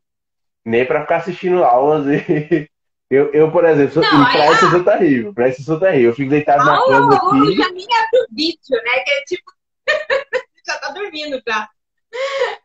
Nem 0.64 0.86
para 0.86 1.02
ficar 1.02 1.16
assistindo 1.16 1.64
aulas 1.64 2.06
e. 2.06 2.68
Eu, 3.12 3.30
eu 3.34 3.52
por 3.52 3.62
exemplo, 3.66 3.92
sou, 3.92 4.02
não, 4.02 4.24
pra 4.24 4.50
isso 4.52 4.64
eu 4.64 4.70
sou 4.70 4.84
terrível. 4.84 5.34
Pra 5.34 5.48
isso 5.50 5.60
eu 5.60 5.64
sou 5.66 5.78
terrível. 5.78 6.08
Eu 6.08 6.16
fico 6.16 6.30
deitado 6.30 6.64
na 6.64 6.82
cama 6.82 7.14
aqui. 7.14 7.56
Já 7.56 7.68
nem 7.68 7.84
abre 7.84 8.20
o 8.22 8.26
vídeo, 8.34 8.58
né? 8.70 9.00
Que 9.04 9.10
é 9.10 9.24
tipo. 9.24 9.52
já 10.66 10.78
tá 10.78 10.92
dormindo 10.92 11.42
já. 11.46 11.68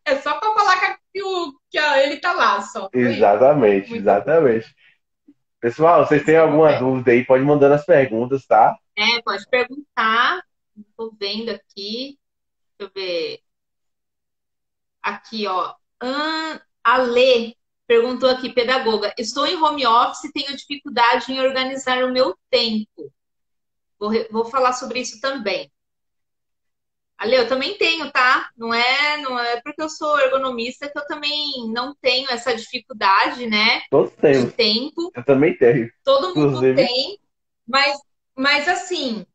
É 0.06 0.16
só 0.16 0.40
pra 0.40 0.54
falar 0.54 1.00
que, 1.14 1.22
o, 1.22 1.54
que 1.70 1.78
ele 1.78 2.16
tá 2.22 2.32
lá 2.32 2.62
só. 2.62 2.90
Exatamente, 2.94 3.94
exatamente. 3.94 4.68
Bom. 4.68 5.34
Pessoal, 5.60 6.06
vocês 6.06 6.24
têm 6.24 6.38
alguma 6.38 6.72
é. 6.72 6.80
dúvida 6.80 7.12
aí, 7.12 7.26
pode 7.26 7.44
mandando 7.44 7.74
as 7.74 7.86
perguntas, 7.86 8.46
tá? 8.46 8.74
É, 8.96 9.22
pode 9.24 9.46
perguntar. 9.50 10.42
Estou 10.78 11.16
vendo 11.20 11.50
aqui. 11.50 12.18
Deixa 12.78 12.80
eu 12.80 12.92
ver. 12.94 13.40
Aqui, 15.02 15.48
ó. 15.48 15.74
An... 16.02 16.60
Ale 16.84 17.58
perguntou 17.86 18.30
aqui, 18.30 18.54
pedagoga. 18.54 19.14
Estou 19.18 19.46
em 19.46 19.56
home 19.56 19.86
office 19.86 20.26
e 20.26 20.32
tenho 20.32 20.56
dificuldade 20.56 21.32
em 21.32 21.40
organizar 21.40 22.04
o 22.04 22.12
meu 22.12 22.38
tempo. 22.50 23.12
Vou, 24.00 24.12
vou 24.32 24.46
falar 24.46 24.74
sobre 24.74 25.00
isso 25.00 25.20
também. 25.20 25.72
Ale, 27.18 27.36
eu 27.36 27.48
também 27.48 27.78
tenho, 27.78 28.12
tá? 28.12 28.48
Não 28.56 28.72
é, 28.72 29.18
não 29.18 29.40
é 29.40 29.60
porque 29.62 29.82
eu 29.82 29.90
sou 29.90 30.20
ergonomista 30.20 30.88
que 30.88 30.98
eu 30.98 31.06
também 31.08 31.68
não 31.74 31.96
tenho 32.00 32.30
essa 32.30 32.56
dificuldade, 32.56 33.48
né? 33.48 33.82
Todos 33.90 34.14
temos. 34.14 34.46
De 34.46 34.52
tempo. 34.52 35.12
Eu 35.16 35.26
também 35.26 35.58
tenho. 35.58 35.92
Todo 36.04 36.36
mundo 36.36 36.58
Inclusive. 36.58 36.76
tem. 36.76 37.20
Mas, 37.68 38.00
mas 38.36 38.68
assim, 38.68 39.26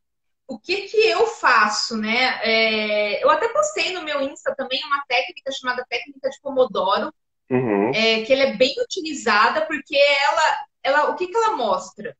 o 0.47 0.59
que 0.59 0.82
que 0.82 0.97
eu 0.97 1.26
faço, 1.26 1.97
né? 1.97 2.40
É, 2.43 3.24
eu 3.24 3.30
até 3.30 3.49
postei 3.49 3.93
no 3.93 4.03
meu 4.03 4.20
Insta 4.20 4.55
também 4.55 4.82
uma 4.84 5.03
técnica 5.07 5.51
chamada 5.53 5.84
técnica 5.88 6.28
de 6.28 6.40
Pomodoro, 6.40 7.12
uhum. 7.51 7.90
é, 7.95 8.22
que 8.22 8.32
ela 8.32 8.43
é 8.43 8.57
bem 8.57 8.74
utilizada 8.82 9.64
porque 9.66 9.97
ela, 9.97 10.66
ela, 10.82 11.11
o 11.11 11.16
que 11.16 11.26
que 11.26 11.36
ela 11.36 11.57
mostra? 11.57 12.16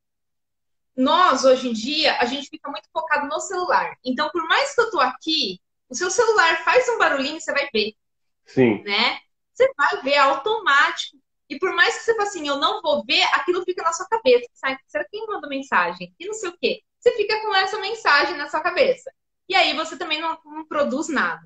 Nós 0.95 1.43
hoje 1.43 1.69
em 1.69 1.73
dia 1.73 2.17
a 2.19 2.25
gente 2.25 2.49
fica 2.49 2.69
muito 2.69 2.87
focado 2.91 3.27
no 3.27 3.39
celular. 3.39 3.95
Então, 4.03 4.29
por 4.29 4.47
mais 4.47 4.73
que 4.73 4.81
eu 4.81 4.91
tô 4.91 4.99
aqui, 4.99 5.59
o 5.89 5.95
seu 5.95 6.09
celular 6.09 6.63
faz 6.63 6.87
um 6.89 6.97
barulhinho, 6.97 7.41
você 7.41 7.51
vai 7.51 7.67
ver. 7.73 7.93
Sim. 8.45 8.83
Né? 8.83 9.19
Você 9.53 9.71
vai 9.75 10.01
ver 10.01 10.17
automático. 10.17 11.17
E 11.49 11.59
por 11.59 11.73
mais 11.75 11.97
que 11.97 12.03
você 12.03 12.15
fale 12.15 12.29
assim, 12.29 12.47
eu 12.47 12.57
não 12.57 12.81
vou 12.81 13.03
ver, 13.05 13.21
aquilo 13.33 13.63
fica 13.63 13.83
na 13.83 13.93
sua 13.93 14.07
cabeça. 14.07 14.47
Sabe? 14.53 14.79
Será 14.87 15.03
que 15.03 15.11
quem 15.11 15.27
mandou 15.27 15.49
mensagem? 15.49 16.13
E 16.19 16.27
não 16.27 16.33
sei 16.33 16.49
o 16.49 16.57
quê 16.57 16.83
você 17.03 17.11
fica 17.17 17.41
com 17.41 17.53
essa 17.53 17.77
mensagem 17.79 18.37
na 18.37 18.47
sua 18.47 18.61
cabeça. 18.61 19.11
E 19.49 19.53
aí 19.53 19.75
você 19.75 19.97
também 19.97 20.21
não, 20.21 20.39
não 20.45 20.65
produz 20.65 21.09
nada. 21.09 21.45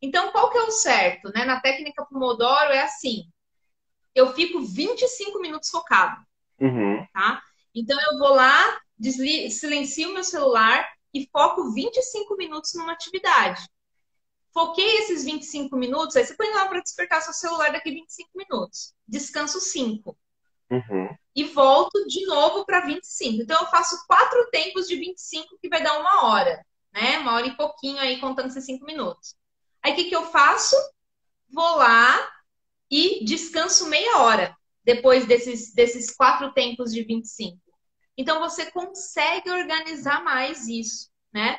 Então, 0.00 0.32
qual 0.32 0.50
que 0.50 0.56
é 0.56 0.62
o 0.62 0.70
certo? 0.70 1.30
Né? 1.34 1.44
Na 1.44 1.60
técnica 1.60 2.06
Pomodoro 2.06 2.72
é 2.72 2.80
assim. 2.80 3.24
Eu 4.14 4.32
fico 4.32 4.62
25 4.62 5.40
minutos 5.40 5.68
focado. 5.68 6.24
Uhum. 6.58 7.06
Tá? 7.12 7.42
Então, 7.74 7.98
eu 8.10 8.18
vou 8.18 8.34
lá, 8.34 8.80
desli 8.98 9.50
silencio 9.50 10.14
meu 10.14 10.24
celular 10.24 10.88
e 11.12 11.28
foco 11.30 11.70
25 11.72 12.34
minutos 12.36 12.72
numa 12.74 12.92
atividade. 12.92 13.68
Foquei 14.54 14.98
esses 14.98 15.24
25 15.24 15.76
minutos, 15.76 16.16
aí 16.16 16.24
você 16.24 16.34
põe 16.34 16.48
lá 16.50 16.66
para 16.66 16.80
despertar 16.80 17.20
seu 17.20 17.32
celular 17.32 17.72
daqui 17.72 17.90
25 17.90 18.30
minutos. 18.34 18.94
Descanso 19.06 19.60
5. 19.60 20.16
Uhum. 20.74 21.16
E 21.36 21.44
volto 21.44 22.06
de 22.06 22.24
novo 22.26 22.64
para 22.64 22.86
25. 22.86 23.42
Então, 23.42 23.60
eu 23.60 23.66
faço 23.68 24.04
quatro 24.06 24.48
tempos 24.50 24.86
de 24.86 24.96
25, 24.96 25.58
que 25.60 25.68
vai 25.68 25.82
dar 25.82 25.98
uma 25.98 26.26
hora, 26.26 26.64
né? 26.92 27.18
Uma 27.18 27.34
hora 27.34 27.46
e 27.46 27.56
pouquinho 27.56 27.98
aí, 27.98 28.18
contando 28.20 28.48
esses 28.48 28.64
cinco 28.64 28.84
minutos. 28.84 29.34
Aí, 29.82 29.92
o 29.92 29.96
que, 29.96 30.04
que 30.04 30.16
eu 30.16 30.26
faço? 30.26 30.76
Vou 31.52 31.76
lá 31.76 32.30
e 32.90 33.24
descanso 33.24 33.88
meia 33.88 34.18
hora 34.18 34.56
depois 34.84 35.26
desses, 35.26 35.72
desses 35.74 36.14
quatro 36.14 36.52
tempos 36.52 36.92
de 36.92 37.02
25. 37.02 37.58
Então, 38.16 38.40
você 38.40 38.70
consegue 38.70 39.50
organizar 39.50 40.22
mais 40.22 40.68
isso, 40.68 41.10
né? 41.32 41.58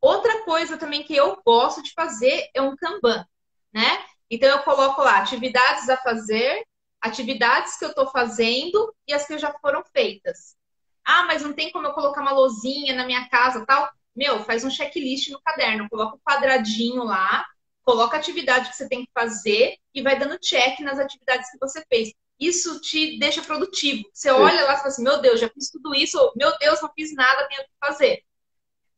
Outra 0.00 0.44
coisa 0.44 0.76
também 0.76 1.04
que 1.04 1.14
eu 1.14 1.40
gosto 1.44 1.82
de 1.82 1.92
fazer 1.92 2.50
é 2.54 2.60
um 2.60 2.74
Kanban, 2.74 3.24
né? 3.72 4.04
Então, 4.28 4.48
eu 4.48 4.62
coloco 4.62 5.00
lá 5.00 5.18
atividades 5.18 5.88
a 5.88 5.96
fazer 5.96 6.64
atividades 7.02 7.76
que 7.76 7.84
eu 7.84 7.90
estou 7.90 8.06
fazendo 8.06 8.94
e 9.06 9.12
as 9.12 9.26
que 9.26 9.36
já 9.36 9.52
foram 9.60 9.82
feitas. 9.92 10.56
Ah, 11.04 11.24
mas 11.24 11.42
não 11.42 11.52
tem 11.52 11.72
como 11.72 11.86
eu 11.86 11.92
colocar 11.92 12.22
uma 12.22 12.32
lozinha 12.32 12.94
na 12.94 13.04
minha 13.04 13.28
casa 13.28 13.66
tal? 13.66 13.90
Meu, 14.14 14.44
faz 14.44 14.64
um 14.64 14.70
checklist 14.70 15.30
no 15.30 15.40
caderno, 15.42 15.88
coloca 15.90 16.16
um 16.16 16.20
quadradinho 16.20 17.02
lá, 17.02 17.44
coloca 17.82 18.16
a 18.16 18.20
atividade 18.20 18.70
que 18.70 18.76
você 18.76 18.88
tem 18.88 19.04
que 19.04 19.10
fazer 19.12 19.76
e 19.92 20.00
vai 20.00 20.16
dando 20.16 20.38
check 20.38 20.78
nas 20.80 20.98
atividades 20.98 21.50
que 21.50 21.58
você 21.58 21.84
fez. 21.88 22.12
Isso 22.38 22.80
te 22.80 23.18
deixa 23.18 23.42
produtivo. 23.42 24.04
Você 24.12 24.28
Sim. 24.28 24.34
olha 24.36 24.64
lá 24.64 24.74
e 24.74 24.76
fala 24.76 24.88
assim, 24.88 25.02
meu 25.02 25.20
Deus, 25.20 25.40
já 25.40 25.48
fiz 25.48 25.70
tudo 25.70 25.94
isso, 25.94 26.18
ou, 26.18 26.32
meu 26.36 26.56
Deus, 26.58 26.80
não 26.80 26.92
fiz 26.94 27.12
nada, 27.14 27.48
tenho 27.48 27.62
que 27.62 27.70
fazer. 27.80 28.22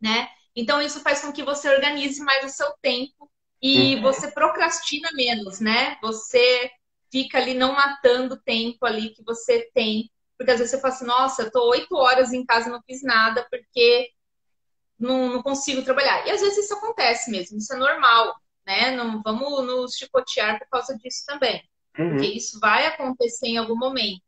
Né? 0.00 0.28
Então, 0.54 0.82
isso 0.82 1.00
faz 1.00 1.20
com 1.22 1.32
que 1.32 1.42
você 1.42 1.68
organize 1.68 2.20
mais 2.22 2.44
o 2.44 2.54
seu 2.54 2.70
tempo 2.82 3.30
e 3.62 3.96
uhum. 3.96 4.02
você 4.02 4.30
procrastina 4.30 5.10
menos, 5.14 5.60
né? 5.60 5.96
Você 6.02 6.70
fica 7.14 7.38
ali 7.38 7.54
não 7.54 7.74
matando 7.74 8.34
o 8.34 8.40
tempo 8.40 8.84
ali 8.84 9.10
que 9.10 9.22
você 9.22 9.70
tem. 9.72 10.10
Porque 10.36 10.50
às 10.50 10.58
vezes 10.58 10.72
você 10.72 10.80
fala 10.80 10.92
assim, 10.92 11.06
nossa, 11.06 11.42
eu 11.42 11.50
tô 11.52 11.70
oito 11.70 11.94
horas 11.94 12.32
em 12.32 12.44
casa 12.44 12.68
e 12.68 12.72
não 12.72 12.82
fiz 12.82 13.04
nada 13.04 13.46
porque 13.48 14.10
não, 14.98 15.28
não, 15.28 15.40
consigo 15.40 15.84
trabalhar. 15.84 16.26
E 16.26 16.32
às 16.32 16.40
vezes 16.40 16.64
isso 16.64 16.74
acontece 16.74 17.30
mesmo, 17.30 17.56
isso 17.56 17.72
é 17.72 17.76
normal, 17.76 18.34
né? 18.66 18.90
Não 18.96 19.22
vamos 19.22 19.64
nos 19.64 19.94
chicotear 19.94 20.58
por 20.58 20.68
causa 20.68 20.98
disso 20.98 21.22
também. 21.24 21.62
Uhum. 21.96 22.10
Porque 22.10 22.26
isso 22.26 22.58
vai 22.58 22.84
acontecer 22.86 23.46
em 23.46 23.58
algum 23.58 23.76
momento. 23.76 24.24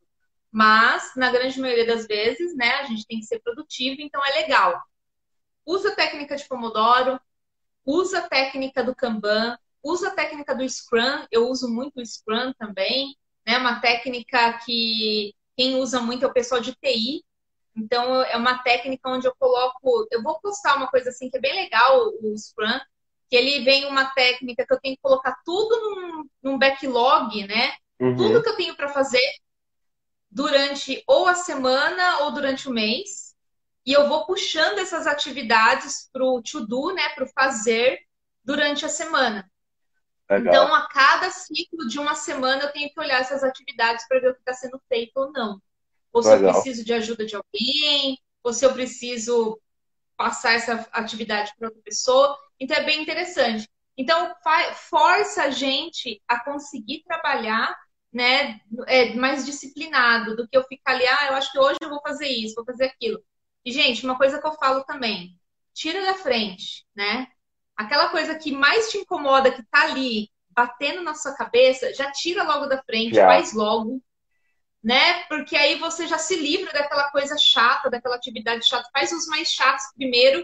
Mas, 0.53 1.11
na 1.17 1.29
grande 1.33 1.61
maioria 1.61 1.87
das 1.87 2.07
vezes, 2.07 2.55
né, 2.55 2.77
a 2.77 2.85
gente 2.85 3.05
tem 3.05 3.19
que 3.19 3.27
ser 3.27 3.41
produtivo, 3.41 4.01
então 4.01 4.25
é 4.25 4.43
legal. 4.43 4.81
Usa 5.67 5.89
a 5.89 5.97
técnica 5.97 6.37
de 6.37 6.47
Pomodoro, 6.47 7.21
usa 7.85 8.21
a 8.21 8.29
técnica 8.29 8.85
do 8.85 8.95
Kanban, 8.95 9.59
uso 9.87 10.07
a 10.07 10.11
técnica 10.11 10.55
do 10.55 10.69
Scrum, 10.69 11.27
eu 11.31 11.49
uso 11.49 11.69
muito 11.69 12.01
o 12.01 12.07
Scrum 12.07 12.53
também, 12.59 13.17
né? 13.47 13.59
Uma 13.59 13.81
técnica 13.81 14.59
que 14.65 15.35
quem 15.57 15.77
usa 15.77 16.01
muito 16.01 16.25
é 16.25 16.29
o 16.29 16.33
pessoal 16.33 16.61
de 16.61 16.75
TI. 16.75 17.25
Então, 17.77 18.23
é 18.23 18.37
uma 18.37 18.59
técnica 18.59 19.09
onde 19.09 19.27
eu 19.27 19.35
coloco. 19.39 20.07
Eu 20.11 20.23
vou 20.23 20.41
postar 20.41 20.77
uma 20.77 20.89
coisa 20.89 21.11
assim 21.11 21.31
que 21.31 21.37
é 21.37 21.41
bem 21.41 21.55
legal, 21.55 22.09
o 22.23 22.37
Scrum, 22.37 22.81
que 23.29 23.37
ele 23.37 23.65
vem 23.65 23.87
uma 23.87 24.07
técnica 24.07 24.67
que 24.67 24.73
eu 24.73 24.81
tenho 24.81 24.97
que 24.97 25.03
colocar 25.03 25.37
tudo 25.45 25.79
num, 25.81 26.29
num 26.43 26.59
backlog, 26.59 27.47
né? 27.47 27.73
Uhum. 28.01 28.17
Tudo 28.17 28.43
que 28.43 28.49
eu 28.49 28.57
tenho 28.57 28.77
para 28.77 28.89
fazer 28.89 29.21
durante 30.31 31.03
ou 31.07 31.27
a 31.27 31.35
semana 31.35 32.21
ou 32.21 32.33
durante 32.33 32.69
o 32.69 32.73
mês. 32.73 33.35
E 33.85 33.93
eu 33.93 34.09
vou 34.09 34.27
puxando 34.27 34.79
essas 34.79 35.07
atividades 35.07 36.09
para 36.13 36.25
o 36.25 36.43
to-do, 36.43 36.93
né? 36.93 37.09
Para 37.11 37.25
o 37.25 37.29
fazer 37.29 38.01
durante 38.45 38.85
a 38.85 38.89
semana. 38.89 39.49
Legal. 40.29 40.65
Então, 40.65 40.75
a 40.75 40.89
cada 40.89 41.31
ciclo 41.31 41.87
de 41.89 41.99
uma 41.99 42.15
semana, 42.15 42.65
eu 42.65 42.73
tenho 42.73 42.91
que 42.93 43.01
olhar 43.01 43.21
essas 43.21 43.45
atividades 43.45 44.07
para 44.09 44.21
ver 44.21 44.31
o 44.31 44.35
que 44.35 44.41
está 44.41 44.53
sendo 44.53 44.81
feito 44.89 45.13
ou 45.17 45.33
não. 45.33 45.61
Ou 46.13 46.23
se 46.23 46.31
Legal. 46.31 46.49
eu 46.49 46.53
preciso 46.55 46.85
de 46.85 46.93
ajuda 46.93 47.25
de 47.25 47.37
alguém, 47.37 48.19
ou 48.43 48.53
se 48.53 48.65
eu 48.65 48.73
preciso 48.73 49.61
passar 50.17 50.55
essa 50.55 50.89
atividade 50.93 51.53
para 51.59 51.69
outra 51.69 51.83
pessoa. 51.83 52.37
Então, 52.59 52.77
é 52.77 52.85
bem 52.85 53.03
interessante. 53.03 53.69
Então, 53.97 54.35
força 54.75 55.45
a 55.45 55.51
gente 55.51 56.21
a 56.29 56.43
conseguir 56.43 57.03
trabalhar 57.05 57.75
né, 58.13 58.61
é, 58.87 59.15
mais 59.15 59.45
disciplinado 59.45 60.37
do 60.37 60.49
que 60.49 60.57
eu 60.57 60.65
ficar 60.65 60.93
ali, 60.93 61.07
ah, 61.07 61.27
eu 61.29 61.35
acho 61.35 61.53
que 61.53 61.59
hoje 61.59 61.79
eu 61.81 61.91
vou 61.91 62.01
fazer 62.01 62.29
isso, 62.29 62.55
vou 62.55 62.65
fazer 62.65 62.87
aquilo. 62.87 63.23
E, 63.65 63.71
gente, 63.71 64.05
uma 64.05 64.17
coisa 64.17 64.41
que 64.41 64.47
eu 64.47 64.55
falo 64.55 64.85
também, 64.85 65.39
tira 65.75 66.01
da 66.03 66.15
frente, 66.15 66.87
né? 66.95 67.29
Aquela 67.77 68.09
coisa 68.09 68.35
que 68.35 68.53
mais 68.53 68.91
te 68.91 68.99
incomoda, 68.99 69.51
que 69.51 69.63
tá 69.65 69.83
ali 69.83 70.31
batendo 70.51 71.03
na 71.03 71.15
sua 71.15 71.35
cabeça, 71.35 71.93
já 71.93 72.11
tira 72.11 72.43
logo 72.43 72.67
da 72.67 72.83
frente, 72.83 73.17
yeah. 73.17 73.35
faz 73.35 73.53
logo, 73.53 74.03
né? 74.83 75.25
Porque 75.25 75.55
aí 75.55 75.79
você 75.79 76.07
já 76.07 76.17
se 76.17 76.37
livra 76.37 76.73
daquela 76.73 77.11
coisa 77.11 77.37
chata, 77.37 77.91
daquela 77.91 78.17
atividade 78.17 78.67
chata. 78.67 78.89
Faz 78.93 79.13
os 79.13 79.27
mais 79.27 79.49
chatos 79.49 79.85
primeiro, 79.95 80.43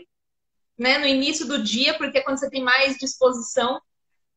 né? 0.78 0.98
No 0.98 1.06
início 1.06 1.46
do 1.46 1.62
dia, 1.62 1.96
porque 1.96 2.18
é 2.18 2.20
quando 2.20 2.38
você 2.38 2.50
tem 2.50 2.62
mais 2.62 2.98
disposição. 2.98 3.80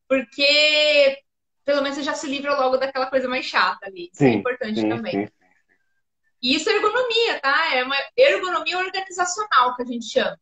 Porque 0.08 1.18
pelo 1.66 1.82
menos 1.82 1.98
você 1.98 2.04
já 2.04 2.14
se 2.14 2.28
livra 2.28 2.56
logo 2.56 2.76
daquela 2.76 3.06
coisa 3.06 3.28
mais 3.28 3.44
chata 3.44 3.86
ali. 3.86 4.08
Isso 4.12 4.22
é 4.22 4.28
sim, 4.28 4.32
é 4.32 4.38
importante 4.38 4.80
sim, 4.80 4.88
também. 4.88 5.26
Sim. 5.26 5.32
E 6.40 6.54
isso 6.54 6.70
é 6.70 6.74
ergonomia, 6.74 7.40
tá? 7.40 7.74
É 7.74 7.82
uma 7.82 7.96
ergonomia 8.16 8.78
organizacional 8.78 9.74
que 9.74 9.82
a 9.82 9.86
gente 9.86 10.06
chama, 10.06 10.38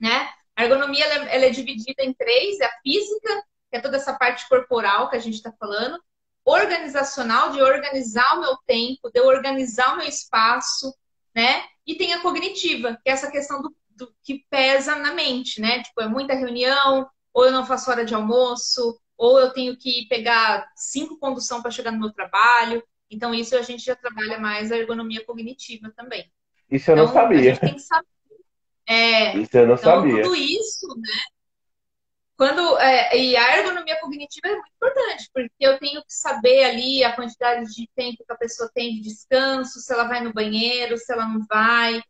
né? 0.00 0.30
A 0.56 0.64
ergonomia 0.64 1.04
ela 1.04 1.28
é, 1.28 1.36
ela 1.36 1.44
é 1.44 1.50
dividida 1.50 2.02
em 2.02 2.14
três: 2.14 2.58
é 2.60 2.64
a 2.64 2.80
física, 2.82 3.42
que 3.70 3.76
é 3.76 3.80
toda 3.80 3.96
essa 3.96 4.14
parte 4.14 4.48
corporal 4.48 5.10
que 5.10 5.16
a 5.16 5.20
gente 5.20 5.34
está 5.34 5.52
falando, 5.52 6.00
organizacional, 6.44 7.50
de 7.50 7.60
organizar 7.60 8.36
o 8.36 8.40
meu 8.40 8.56
tempo, 8.66 9.10
de 9.12 9.20
eu 9.20 9.26
organizar 9.26 9.94
o 9.94 9.98
meu 9.98 10.06
espaço, 10.06 10.94
né? 11.34 11.64
E 11.86 11.94
tem 11.94 12.14
a 12.14 12.20
cognitiva, 12.20 12.98
que 13.04 13.10
é 13.10 13.12
essa 13.12 13.30
questão 13.30 13.60
do, 13.60 13.76
do 13.90 14.14
que 14.22 14.44
pesa 14.48 14.96
na 14.96 15.12
mente, 15.12 15.60
né? 15.60 15.82
Tipo, 15.82 16.00
é 16.00 16.08
muita 16.08 16.34
reunião, 16.34 17.08
ou 17.34 17.44
eu 17.44 17.52
não 17.52 17.66
faço 17.66 17.90
hora 17.90 18.04
de 18.04 18.14
almoço, 18.14 18.98
ou 19.16 19.38
eu 19.38 19.52
tenho 19.52 19.76
que 19.76 20.06
pegar 20.08 20.66
cinco 20.74 21.18
condução 21.18 21.60
para 21.60 21.70
chegar 21.70 21.92
no 21.92 22.00
meu 22.00 22.12
trabalho. 22.12 22.82
Então, 23.10 23.34
isso 23.34 23.56
a 23.56 23.62
gente 23.62 23.84
já 23.84 23.94
trabalha 23.94 24.38
mais 24.38 24.72
a 24.72 24.76
ergonomia 24.76 25.24
cognitiva 25.24 25.92
também. 25.96 26.30
Isso 26.70 26.90
eu 26.90 26.94
então, 26.94 27.06
não 27.06 27.12
sabia. 27.12 27.38
A 27.38 27.42
gente 27.42 27.60
tem 27.60 27.74
que 27.74 27.80
saber. 27.80 28.15
É, 28.88 29.36
isso 29.36 29.56
eu 29.56 29.66
não 29.66 29.74
então, 29.74 30.00
sabia. 30.00 30.22
Tudo 30.22 30.36
isso, 30.36 30.86
né? 30.98 31.22
Quando, 32.36 32.78
é, 32.78 33.18
e 33.18 33.34
a 33.34 33.58
ergonomia 33.58 33.98
cognitiva 33.98 34.48
é 34.48 34.52
muito 34.52 34.70
importante, 34.76 35.30
porque 35.32 35.50
eu 35.58 35.78
tenho 35.78 36.02
que 36.02 36.12
saber 36.12 36.64
ali 36.64 37.02
a 37.02 37.14
quantidade 37.16 37.72
de 37.74 37.88
tempo 37.96 38.24
que 38.26 38.32
a 38.32 38.36
pessoa 38.36 38.70
tem 38.74 38.94
de 38.94 39.00
descanso, 39.00 39.80
se 39.80 39.90
ela 39.92 40.04
vai 40.04 40.22
no 40.22 40.34
banheiro, 40.34 40.98
se 40.98 41.10
ela 41.10 41.26
não 41.26 41.44
vai. 41.48 42.02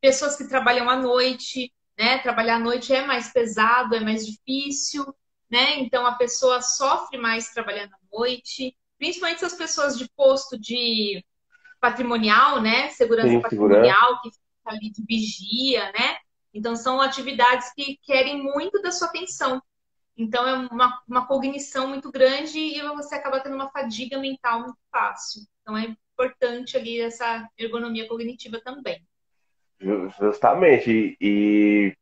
Pessoas 0.00 0.36
que 0.36 0.48
trabalham 0.48 0.90
à 0.90 0.96
noite, 0.96 1.72
né? 1.96 2.18
Trabalhar 2.18 2.56
à 2.56 2.58
noite 2.58 2.92
é 2.92 3.06
mais 3.06 3.32
pesado, 3.32 3.94
é 3.94 4.00
mais 4.00 4.26
difícil, 4.26 5.04
né? 5.48 5.78
Então 5.78 6.04
a 6.04 6.14
pessoa 6.14 6.60
sofre 6.60 7.16
mais 7.16 7.50
trabalhando 7.50 7.94
à 7.94 8.16
noite, 8.18 8.76
principalmente 8.98 9.44
as 9.44 9.54
pessoas 9.54 9.96
de 9.96 10.08
posto 10.16 10.58
de 10.58 11.24
patrimonial, 11.80 12.60
né? 12.60 12.88
Segurança 12.90 13.28
Sim, 13.28 13.40
patrimonial, 13.40 14.20
que 14.22 14.30
fica 14.68 14.72
ali 14.72 14.90
de 14.90 15.04
vigia, 15.06 15.84
né? 15.92 16.16
Então, 16.52 16.76
são 16.76 17.00
atividades 17.00 17.72
que 17.74 17.98
querem 18.02 18.42
muito 18.42 18.80
da 18.82 18.90
sua 18.90 19.08
atenção. 19.08 19.62
Então, 20.16 20.46
é 20.46 20.54
uma, 20.72 21.00
uma 21.08 21.26
cognição 21.26 21.88
muito 21.88 22.10
grande 22.10 22.58
e 22.58 22.82
você 22.94 23.14
acaba 23.14 23.40
tendo 23.40 23.54
uma 23.54 23.70
fadiga 23.70 24.18
mental 24.18 24.60
muito 24.60 24.78
fácil. 24.90 25.42
Então, 25.62 25.76
é 25.76 25.94
importante 26.12 26.76
ali 26.76 27.00
essa 27.00 27.48
ergonomia 27.56 28.08
cognitiva 28.08 28.60
também. 28.60 29.00
Justamente. 30.18 31.16
E 31.20 31.94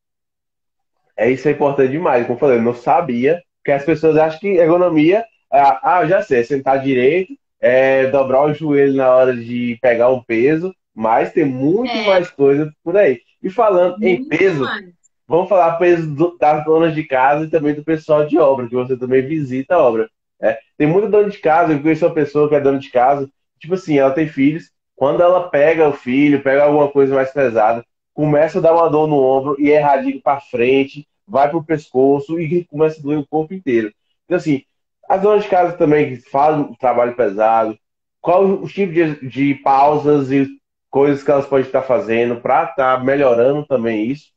é 1.17 1.31
isso 1.31 1.49
é 1.49 1.53
importante 1.53 1.91
demais. 1.91 2.27
Como 2.27 2.37
eu 2.37 2.41
falei, 2.41 2.57
eu 2.57 2.63
não 2.63 2.75
sabia, 2.75 3.43
porque 3.59 3.73
as 3.73 3.85
pessoas 3.85 4.17
acham 4.17 4.41
que 4.41 4.49
ergonomia, 4.49 5.25
ah, 5.53 5.99
ah 5.99 6.07
já 6.07 6.23
sei, 6.23 6.41
é 6.41 6.45
sentar 6.45 6.83
direito, 6.83 7.37
é 7.61 8.07
dobrar 8.07 8.45
o 8.45 8.55
joelho 8.55 8.95
na 8.95 9.15
hora 9.15 9.37
de 9.37 9.77
pegar 9.83 10.11
um 10.11 10.23
peso, 10.23 10.75
mas 10.97 11.31
tem 11.31 11.45
muito 11.45 11.93
é. 11.93 12.07
mais 12.07 12.31
coisa 12.31 12.73
por 12.83 12.97
aí. 12.97 13.21
E 13.43 13.51
falando 13.51 13.99
muito 13.99 14.07
em 14.07 14.27
peso, 14.27 14.65
mais. 14.65 14.87
vamos 15.29 15.47
falar 15.47 15.77
peso 15.77 16.11
do, 16.11 16.39
das 16.39 16.65
donas 16.65 16.95
de 16.95 17.05
casa 17.05 17.45
e 17.45 17.51
também 17.51 17.75
do 17.75 17.85
pessoal 17.85 18.27
de 18.27 18.39
obra, 18.39 18.67
que 18.67 18.75
você 18.75 18.97
também 18.97 19.21
visita 19.21 19.75
a 19.75 19.79
obra. 19.79 20.09
É, 20.41 20.59
tem 20.79 20.87
muita 20.87 21.09
dona 21.09 21.29
de 21.29 21.39
casa, 21.39 21.75
eu 21.75 21.83
conheço 21.83 22.07
uma 22.07 22.15
pessoa 22.15 22.49
que 22.49 22.55
é 22.55 22.61
dona 22.61 22.79
de 22.79 22.91
casa, 22.91 23.29
tipo 23.59 23.75
assim, 23.75 23.99
ela 23.99 24.11
tem 24.11 24.27
filhos, 24.27 24.71
quando 24.95 25.23
ela 25.23 25.51
pega 25.51 25.87
o 25.87 25.93
filho, 25.93 26.43
pega 26.43 26.65
alguma 26.65 26.89
coisa 26.89 27.15
mais 27.15 27.31
pesada, 27.31 27.85
começa 28.15 28.59
a 28.59 28.63
dar 28.63 28.73
uma 28.73 28.89
dor 28.89 29.07
no 29.07 29.23
ombro 29.23 29.57
e 29.59 29.71
é 29.71 29.79
radinho 29.79 30.23
para 30.23 30.41
frente, 30.41 31.07
vai 31.29 31.51
pro 31.51 31.63
pescoço 31.63 32.41
e 32.41 32.65
começa 32.71 32.99
a 32.99 33.03
doer 33.03 33.19
o 33.19 33.27
corpo 33.27 33.53
inteiro. 33.53 33.93
Então, 34.25 34.39
assim, 34.39 34.63
as 35.07 35.21
donas 35.21 35.45
de 35.45 35.51
casa 35.51 35.77
também 35.77 36.17
que 36.17 36.31
fazem 36.31 36.73
trabalho 36.81 37.15
pesado, 37.15 37.79
qual 38.19 38.45
o 38.45 38.67
tipo 38.67 38.93
de, 38.93 39.29
de 39.29 39.55
pausas 39.57 40.31
e 40.31 40.49
coisas 40.97 41.23
que 41.23 41.31
elas 41.31 41.45
podem 41.47 41.67
estar 41.67 41.83
fazendo 41.83 42.41
para 42.41 42.71
estar 42.71 42.97
tá 42.97 43.05
melhorando 43.05 43.67
também 43.67 44.11
isso? 44.11 44.33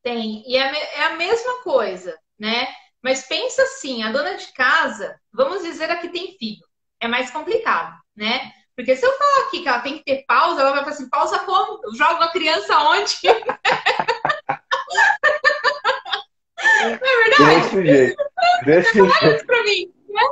Tem, 0.00 0.44
e 0.46 0.56
é, 0.56 1.00
é 1.00 1.06
a 1.06 1.16
mesma 1.16 1.60
coisa, 1.64 2.16
né? 2.38 2.68
Mas 3.02 3.26
pensa 3.26 3.64
assim, 3.64 4.04
a 4.04 4.12
dona 4.12 4.36
de 4.36 4.52
casa, 4.52 5.18
vamos 5.32 5.64
dizer 5.64 5.90
a 5.90 5.96
que 5.96 6.08
tem 6.08 6.38
filho, 6.38 6.64
é 7.00 7.08
mais 7.08 7.32
complicado, 7.32 7.96
né? 8.14 8.52
Porque 8.76 8.94
se 8.94 9.04
eu 9.04 9.10
falar 9.18 9.48
aqui 9.48 9.62
que 9.62 9.68
ela 9.68 9.80
tem 9.80 9.98
que 9.98 10.04
ter 10.04 10.24
pausa, 10.24 10.60
ela 10.60 10.70
vai 10.70 10.84
falar 10.84 10.92
assim, 10.92 11.10
pausa 11.10 11.40
como? 11.40 11.80
Eu 11.82 11.96
jogo 11.96 12.22
a 12.22 12.30
criança 12.30 12.78
onde? 12.78 13.16
Não 16.80 16.92
é 16.92 16.96
verdade? 16.96 17.60
Desse 17.60 17.86
jeito. 17.86 18.24
Desse 18.64 18.92
jeito. 18.92 19.26
isso 19.34 19.46
pra 19.46 19.64
mim, 19.64 19.92
né? 20.10 20.22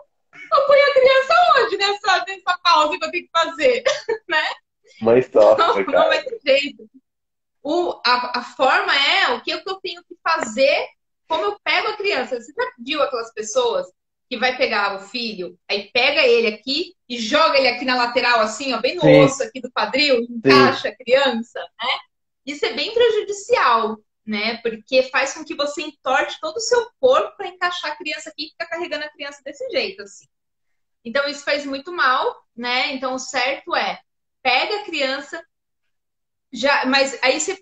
Eu 0.53 0.62
ponho 0.64 0.85
a 0.85 0.93
criança 0.93 1.39
onde 1.64 1.76
nessa, 1.76 2.24
nessa 2.26 2.58
pausa 2.58 2.98
que 2.98 3.04
eu 3.04 3.11
tenho 3.11 3.24
que 3.24 3.30
fazer, 3.32 3.82
né? 4.28 4.44
Mãe 5.00 5.22
sofre, 5.22 5.64
não, 5.64 5.74
cara. 5.84 5.98
não 5.98 6.08
vai 6.08 6.22
ter 6.22 6.40
jeito. 6.44 6.90
O, 7.62 8.00
a, 8.04 8.40
a 8.40 8.42
forma 8.42 8.94
é 8.94 9.34
o 9.34 9.42
que 9.42 9.50
eu 9.50 9.62
tenho 9.82 10.02
que 10.04 10.16
fazer, 10.22 10.86
como 11.28 11.44
eu 11.44 11.58
pego 11.62 11.88
a 11.88 11.96
criança. 11.96 12.40
Você 12.40 12.52
já 12.52 12.72
viu 12.78 13.02
aquelas 13.02 13.32
pessoas 13.32 13.86
que 14.28 14.36
vai 14.36 14.56
pegar 14.56 14.96
o 14.96 15.00
filho, 15.08 15.58
aí 15.68 15.90
pega 15.92 16.24
ele 16.24 16.46
aqui 16.46 16.94
e 17.08 17.18
joga 17.18 17.58
ele 17.58 17.66
aqui 17.66 17.84
na 17.84 17.96
lateral, 17.96 18.38
assim, 18.38 18.72
ó, 18.72 18.80
bem 18.80 18.94
no 18.94 19.00
Sim. 19.00 19.24
osso 19.24 19.42
aqui 19.42 19.61
do 19.61 19.72
quadril, 19.72 20.20
encaixa 20.30 20.82
Sim. 20.82 20.88
a 20.88 20.96
criança, 20.96 21.58
né? 21.61 21.98
Isso 22.46 22.64
é 22.64 22.72
bem 22.72 22.94
prejudicial, 22.94 23.98
né? 24.24 24.58
Porque 24.58 25.02
faz 25.11 25.34
com 25.34 25.44
que 25.44 25.56
você 25.56 25.82
entorte 25.82 26.38
todo 26.40 26.56
o 26.56 26.61
seu 26.61 26.88
corpo 27.00 27.36
para 27.36 27.48
encaixar 27.48 27.90
a 27.90 27.96
criança 27.96 28.30
aqui 28.30 28.44
e 28.44 28.50
ficar 28.50 28.66
carregando 28.66 29.04
a 29.04 29.11
criança 29.11 29.40
desse 29.44 29.68
jeito, 29.70 30.02
assim. 30.02 30.26
Então, 31.05 31.28
isso 31.28 31.44
faz 31.44 31.64
muito 31.64 31.92
mal, 31.92 32.44
né? 32.57 32.92
Então, 32.92 33.14
o 33.14 33.18
certo 33.18 33.74
é 33.74 34.01
pega 34.42 34.80
a 34.80 34.84
criança, 34.84 35.42
já, 36.53 36.84
mas 36.86 37.18
aí 37.22 37.40
você, 37.40 37.59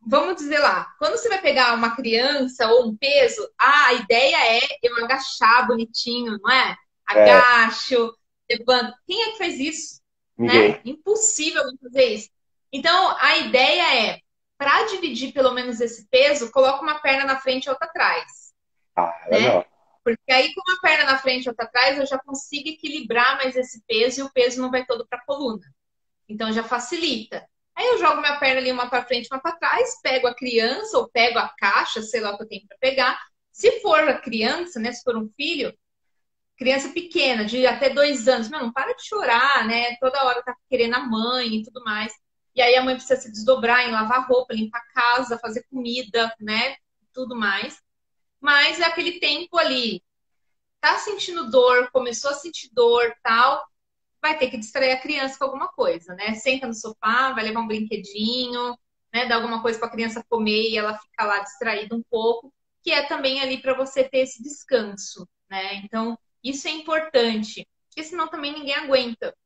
vamos 0.00 0.36
dizer 0.36 0.58
lá, 0.58 0.92
quando 0.98 1.12
você 1.12 1.28
vai 1.28 1.40
pegar 1.40 1.74
uma 1.74 1.94
criança 1.94 2.66
ou 2.68 2.88
um 2.88 2.96
peso, 2.96 3.48
ah, 3.58 3.86
a 3.86 3.92
ideia 3.94 4.56
é 4.56 4.60
eu 4.82 4.96
agachar 5.04 5.66
bonitinho, 5.66 6.38
não 6.42 6.50
é? 6.50 6.76
Agacho, 7.06 8.14
é. 8.48 8.56
levanto. 8.56 8.94
Quem 9.06 9.22
é 9.22 9.32
que 9.32 9.38
faz 9.38 9.58
isso? 9.58 10.00
Né? 10.36 10.80
Impossível 10.84 11.62
fazer 11.82 12.06
isso. 12.14 12.30
Então, 12.72 13.16
a 13.18 13.36
ideia 13.38 14.10
é, 14.10 14.20
para 14.56 14.84
dividir 14.86 15.32
pelo 15.32 15.52
menos 15.52 15.80
esse 15.80 16.08
peso, 16.08 16.50
coloca 16.50 16.82
uma 16.82 17.00
perna 17.00 17.24
na 17.24 17.38
frente 17.38 17.66
e 17.66 17.70
outra 17.70 17.86
atrás. 17.86 18.52
Ah, 18.96 19.12
né? 19.30 19.38
legal. 19.38 19.71
Porque 20.04 20.32
aí, 20.32 20.52
com 20.54 20.60
uma 20.68 20.80
perna 20.80 21.04
na 21.04 21.18
frente 21.18 21.44
e 21.44 21.48
outra 21.48 21.64
atrás, 21.64 21.98
eu 21.98 22.06
já 22.06 22.18
consigo 22.18 22.68
equilibrar 22.68 23.36
mais 23.36 23.56
esse 23.56 23.82
peso 23.86 24.20
e 24.20 24.22
o 24.24 24.32
peso 24.32 24.60
não 24.60 24.70
vai 24.70 24.84
todo 24.84 25.06
para 25.06 25.18
a 25.18 25.24
coluna. 25.24 25.64
Então 26.28 26.52
já 26.52 26.64
facilita. 26.64 27.46
Aí 27.74 27.86
eu 27.86 27.98
jogo 27.98 28.20
minha 28.20 28.38
perna 28.38 28.60
ali 28.60 28.70
uma 28.72 28.88
para 28.88 29.04
frente, 29.04 29.28
uma 29.30 29.40
para 29.40 29.56
trás, 29.56 30.00
pego 30.02 30.26
a 30.26 30.34
criança 30.34 30.98
ou 30.98 31.08
pego 31.08 31.38
a 31.38 31.48
caixa, 31.56 32.02
sei 32.02 32.20
lá 32.20 32.32
o 32.32 32.36
que 32.36 32.42
eu 32.44 32.48
tenho 32.48 32.66
para 32.66 32.76
pegar. 32.78 33.18
Se 33.50 33.80
for 33.80 34.00
a 34.08 34.18
criança, 34.20 34.80
né, 34.80 34.92
se 34.92 35.02
for 35.02 35.16
um 35.16 35.28
filho, 35.36 35.72
criança 36.56 36.90
pequena, 36.90 37.44
de 37.44 37.66
até 37.66 37.90
dois 37.90 38.28
anos, 38.28 38.48
meu, 38.48 38.60
não 38.60 38.72
para 38.72 38.94
de 38.94 39.06
chorar, 39.06 39.66
né? 39.66 39.96
Toda 39.96 40.24
hora 40.24 40.42
tá 40.42 40.54
querendo 40.68 40.94
a 40.94 41.00
mãe 41.00 41.56
e 41.56 41.62
tudo 41.62 41.82
mais. 41.84 42.12
E 42.54 42.62
aí 42.62 42.76
a 42.76 42.82
mãe 42.84 42.94
precisa 42.94 43.20
se 43.20 43.30
desdobrar 43.32 43.88
em 43.88 43.92
lavar 43.92 44.26
roupa, 44.28 44.54
limpar 44.54 44.78
a 44.80 45.00
casa, 45.00 45.38
fazer 45.38 45.64
comida, 45.70 46.32
né? 46.40 46.76
Tudo 47.12 47.34
mais. 47.34 47.80
Mas 48.42 48.80
é 48.80 48.84
aquele 48.84 49.20
tempo 49.20 49.56
ali, 49.56 50.02
tá 50.80 50.98
sentindo 50.98 51.50
dor, 51.50 51.90
começou 51.92 52.32
a 52.32 52.34
sentir 52.34 52.68
dor, 52.72 53.14
tal, 53.22 53.64
vai 54.20 54.36
ter 54.36 54.50
que 54.50 54.58
distrair 54.58 54.92
a 54.92 55.00
criança 55.00 55.38
com 55.38 55.44
alguma 55.44 55.68
coisa, 55.68 56.14
né? 56.14 56.34
Senta 56.34 56.66
no 56.66 56.74
sofá, 56.74 57.32
vai 57.32 57.44
levar 57.44 57.60
um 57.60 57.68
brinquedinho, 57.68 58.76
né? 59.12 59.26
Dá 59.26 59.36
alguma 59.36 59.62
coisa 59.62 59.78
para 59.78 59.88
a 59.88 59.92
criança 59.92 60.24
comer 60.28 60.70
e 60.70 60.76
ela 60.76 60.98
fica 60.98 61.24
lá 61.24 61.38
distraída 61.40 61.94
um 61.94 62.02
pouco, 62.10 62.52
que 62.82 62.90
é 62.90 63.04
também 63.06 63.40
ali 63.40 63.62
para 63.62 63.74
você 63.74 64.02
ter 64.04 64.18
esse 64.18 64.42
descanso, 64.42 65.28
né? 65.48 65.76
Então, 65.76 66.18
isso 66.42 66.66
é 66.66 66.72
importante, 66.72 67.68
porque 67.88 68.02
senão 68.02 68.28
também 68.28 68.52
ninguém 68.52 68.74
aguenta, 68.74 69.36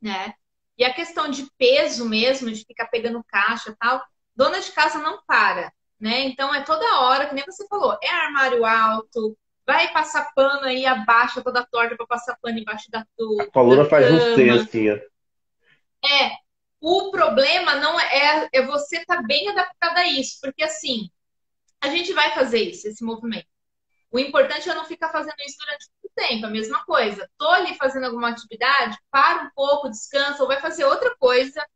né? 0.00 0.34
E 0.78 0.84
a 0.84 0.92
questão 0.92 1.30
de 1.30 1.50
peso 1.56 2.06
mesmo, 2.06 2.52
de 2.52 2.64
ficar 2.66 2.86
pegando 2.88 3.24
caixa 3.24 3.70
e 3.70 3.76
tal, 3.76 4.02
dona 4.34 4.60
de 4.60 4.70
casa 4.72 4.98
não 4.98 5.22
para. 5.26 5.72
Né? 5.98 6.20
Então 6.22 6.54
é 6.54 6.62
toda 6.62 7.00
hora, 7.00 7.26
que 7.26 7.34
nem 7.34 7.44
você 7.44 7.66
falou, 7.68 7.98
é 8.02 8.08
armário 8.08 8.64
alto, 8.64 9.36
vai 9.66 9.92
passar 9.92 10.32
pano 10.34 10.64
aí, 10.64 10.86
abaixa 10.86 11.42
toda 11.42 11.66
torta 11.66 11.96
para 11.96 12.06
passar 12.06 12.38
pano 12.40 12.58
embaixo 12.58 12.90
da 12.90 13.04
tudo. 13.16 13.42
A 13.42 13.50
coluna 13.50 13.84
faz 13.84 14.10
um 14.12 14.34
C 14.34 14.50
assim, 14.50 14.90
ó. 14.90 14.94
É, 16.06 16.30
o 16.80 17.10
problema 17.10 17.74
não 17.76 17.98
é, 17.98 18.48
é 18.52 18.62
você 18.62 18.98
estar 18.98 19.16
tá 19.16 19.22
bem 19.22 19.48
adaptado 19.48 19.98
a 19.98 20.06
isso, 20.06 20.38
porque 20.40 20.62
assim, 20.62 21.10
a 21.80 21.88
gente 21.88 22.12
vai 22.12 22.32
fazer 22.32 22.60
isso, 22.60 22.86
esse 22.86 23.04
movimento. 23.04 23.46
O 24.10 24.18
importante 24.18 24.68
é 24.68 24.74
não 24.74 24.84
ficar 24.84 25.10
fazendo 25.10 25.36
isso 25.40 25.56
durante 25.58 25.90
muito 26.02 26.14
tempo, 26.14 26.46
a 26.46 26.50
mesma 26.50 26.84
coisa. 26.84 27.28
Tô 27.36 27.48
ali 27.48 27.74
fazendo 27.74 28.04
alguma 28.04 28.30
atividade, 28.30 28.96
para 29.10 29.44
um 29.44 29.50
pouco, 29.54 29.90
descansa, 29.90 30.42
ou 30.42 30.48
vai 30.48 30.60
fazer 30.60 30.84
outra 30.84 31.14
coisa. 31.16 31.66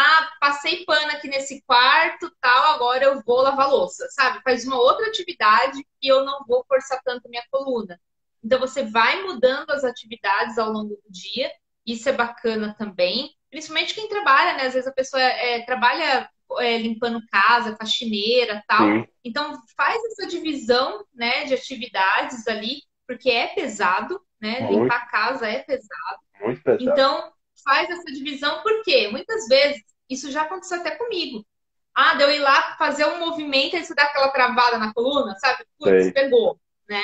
Ah, 0.00 0.30
passei 0.38 0.84
pano 0.84 1.10
aqui 1.10 1.26
nesse 1.26 1.60
quarto, 1.66 2.30
tal, 2.40 2.74
agora 2.74 3.02
eu 3.02 3.20
vou 3.26 3.42
lavar 3.42 3.68
louça, 3.68 4.06
sabe? 4.12 4.40
Faz 4.44 4.64
uma 4.64 4.76
outra 4.76 5.08
atividade 5.08 5.84
e 6.00 6.06
eu 6.06 6.24
não 6.24 6.44
vou 6.46 6.64
forçar 6.68 7.00
tanto 7.04 7.28
minha 7.28 7.42
coluna. 7.50 8.00
Então 8.40 8.60
você 8.60 8.84
vai 8.84 9.24
mudando 9.24 9.68
as 9.72 9.82
atividades 9.82 10.56
ao 10.56 10.70
longo 10.70 10.94
do 10.94 11.10
dia, 11.10 11.50
isso 11.84 12.08
é 12.08 12.12
bacana 12.12 12.76
também. 12.78 13.34
Principalmente 13.50 13.92
quem 13.92 14.08
trabalha, 14.08 14.56
né? 14.56 14.66
Às 14.66 14.74
vezes 14.74 14.86
a 14.86 14.92
pessoa 14.92 15.20
é, 15.20 15.62
trabalha 15.62 16.30
é, 16.60 16.78
limpando 16.78 17.26
casa, 17.26 17.74
faxineira 17.76 18.62
tal. 18.68 18.86
Sim. 18.86 19.06
Então, 19.24 19.60
faz 19.76 20.00
essa 20.12 20.28
divisão 20.28 21.04
né, 21.12 21.44
de 21.44 21.54
atividades 21.54 22.46
ali, 22.46 22.82
porque 23.04 23.30
é 23.30 23.48
pesado, 23.48 24.20
né? 24.40 24.60
Muito. 24.60 24.82
Limpar 24.82 25.02
a 25.02 25.06
casa 25.06 25.48
é 25.48 25.58
pesado. 25.58 26.20
Muito 26.40 26.62
pesado. 26.62 26.84
Então, 26.88 27.32
faz 27.62 27.88
essa 27.90 28.04
divisão, 28.12 28.62
porque 28.62 29.08
muitas 29.08 29.46
vezes, 29.48 29.82
isso 30.08 30.30
já 30.30 30.42
aconteceu 30.42 30.80
até 30.80 30.92
comigo. 30.92 31.46
Ah, 31.94 32.14
deu 32.14 32.30
ir 32.30 32.38
lá 32.38 32.76
fazer 32.76 33.04
um 33.06 33.18
movimento 33.18 33.76
e 33.76 33.84
você 33.84 33.94
dá 33.94 34.04
aquela 34.04 34.28
travada 34.28 34.78
na 34.78 34.92
coluna, 34.94 35.34
sabe? 35.38 35.64
Putz, 35.78 36.12
pegou, 36.12 36.58
né? 36.88 37.02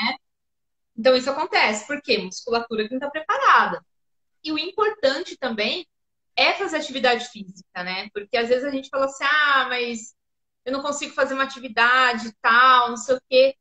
Então, 0.97 1.17
isso 1.17 1.29
acontece. 1.29 1.87
Por 1.87 2.01
quê? 2.01 2.19
Musculatura 2.19 2.85
que 2.85 2.91
não 2.91 2.99
está 2.99 3.11
preparada. 3.11 3.85
E 4.43 4.53
o 4.53 4.59
importante 4.59 5.37
também 5.37 5.87
é 6.37 6.53
fazer 6.53 6.77
atividade 6.77 7.29
física, 7.29 7.83
né? 7.83 8.09
Porque 8.13 8.37
às 8.37 8.49
vezes 8.49 8.65
a 8.65 8.71
gente 8.71 8.89
fala 8.89 9.07
assim, 9.07 9.25
ah, 9.25 9.67
mas 9.69 10.15
eu 10.65 10.73
não 10.73 10.83
consigo 10.83 11.13
fazer 11.13 11.35
uma 11.35 11.45
atividade 11.45 12.33
tal, 12.41 12.91
não 12.91 12.97
sei 12.97 13.17
o 13.17 13.21
quê. 13.29 13.57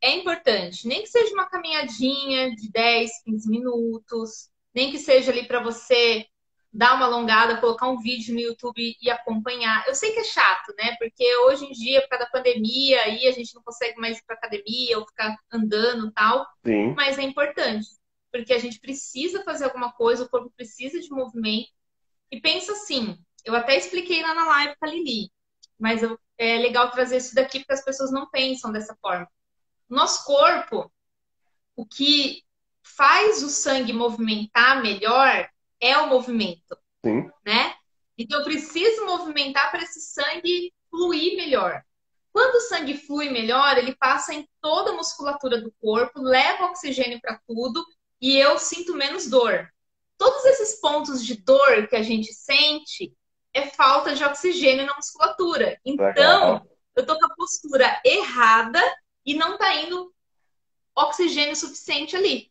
É 0.00 0.12
importante, 0.12 0.86
nem 0.86 1.02
que 1.02 1.08
seja 1.08 1.34
uma 1.34 1.48
caminhadinha 1.48 2.54
de 2.54 2.70
10, 2.70 3.10
15 3.24 3.50
minutos, 3.50 4.48
nem 4.78 4.92
que 4.92 4.98
seja 4.98 5.32
ali 5.32 5.44
para 5.44 5.60
você 5.60 6.24
dar 6.72 6.94
uma 6.94 7.06
alongada, 7.06 7.60
colocar 7.60 7.88
um 7.88 7.98
vídeo 7.98 8.32
no 8.32 8.40
YouTube 8.40 8.96
e 9.02 9.10
acompanhar. 9.10 9.84
Eu 9.88 9.94
sei 9.94 10.12
que 10.12 10.20
é 10.20 10.24
chato, 10.24 10.72
né? 10.78 10.94
Porque 11.00 11.36
hoje 11.38 11.64
em 11.64 11.72
dia, 11.72 12.00
por 12.02 12.10
causa 12.10 12.26
da 12.26 12.30
pandemia, 12.30 13.02
aí 13.02 13.26
a 13.26 13.32
gente 13.32 13.52
não 13.56 13.62
consegue 13.62 13.98
mais 13.98 14.18
ir 14.18 14.24
para 14.24 14.36
academia 14.36 14.96
ou 14.96 15.04
ficar 15.04 15.36
andando 15.50 16.12
tal. 16.12 16.46
Sim. 16.64 16.94
Mas 16.94 17.18
é 17.18 17.22
importante, 17.22 17.88
porque 18.30 18.52
a 18.52 18.58
gente 18.60 18.78
precisa 18.78 19.42
fazer 19.42 19.64
alguma 19.64 19.90
coisa, 19.90 20.22
o 20.22 20.28
corpo 20.28 20.52
precisa 20.54 21.00
de 21.00 21.10
movimento. 21.10 21.70
E 22.30 22.40
pensa 22.40 22.70
assim, 22.70 23.18
eu 23.44 23.56
até 23.56 23.76
expliquei 23.76 24.22
lá 24.22 24.32
na 24.32 24.46
live 24.46 24.76
com 24.78 24.86
a 24.86 24.90
Lili, 24.90 25.28
mas 25.76 26.02
é 26.38 26.58
legal 26.58 26.88
trazer 26.92 27.16
isso 27.16 27.34
daqui 27.34 27.58
porque 27.58 27.72
as 27.72 27.84
pessoas 27.84 28.12
não 28.12 28.30
pensam 28.30 28.70
dessa 28.70 28.96
forma. 29.02 29.28
Nosso 29.88 30.24
corpo, 30.24 30.88
o 31.74 31.84
que 31.84 32.44
faz 32.96 33.42
o 33.42 33.48
sangue 33.48 33.92
movimentar 33.92 34.82
melhor 34.82 35.48
é 35.80 35.96
o 35.98 36.08
movimento, 36.08 36.76
Sim. 37.04 37.30
né? 37.44 37.74
Então 38.16 38.40
eu 38.40 38.44
preciso 38.44 39.06
movimentar 39.06 39.70
para 39.70 39.82
esse 39.82 40.00
sangue 40.00 40.72
fluir 40.90 41.36
melhor. 41.36 41.82
Quando 42.32 42.56
o 42.56 42.60
sangue 42.62 42.94
flui 42.94 43.30
melhor, 43.30 43.78
ele 43.78 43.94
passa 43.96 44.34
em 44.34 44.48
toda 44.60 44.90
a 44.90 44.94
musculatura 44.94 45.60
do 45.60 45.72
corpo, 45.80 46.20
leva 46.20 46.66
oxigênio 46.66 47.20
para 47.20 47.40
tudo 47.46 47.84
e 48.20 48.36
eu 48.36 48.58
sinto 48.58 48.94
menos 48.94 49.28
dor 49.28 49.68
todos 50.18 50.44
esses 50.44 50.80
pontos 50.80 51.24
de 51.24 51.36
dor 51.36 51.86
que 51.86 51.96
a 51.96 52.02
gente 52.02 52.34
sente 52.34 53.14
é 53.54 53.68
falta 53.68 54.14
de 54.14 54.24
oxigênio 54.24 54.84
na 54.84 54.96
musculatura. 54.96 55.80
Então, 55.84 56.68
eu 56.94 57.06
tô 57.06 57.18
com 57.18 57.24
a 57.24 57.34
postura 57.34 58.02
errada 58.04 58.82
e 59.24 59.34
não 59.34 59.56
tá 59.56 59.74
indo 59.76 60.12
oxigênio 60.94 61.54
suficiente 61.54 62.16
ali. 62.16 62.47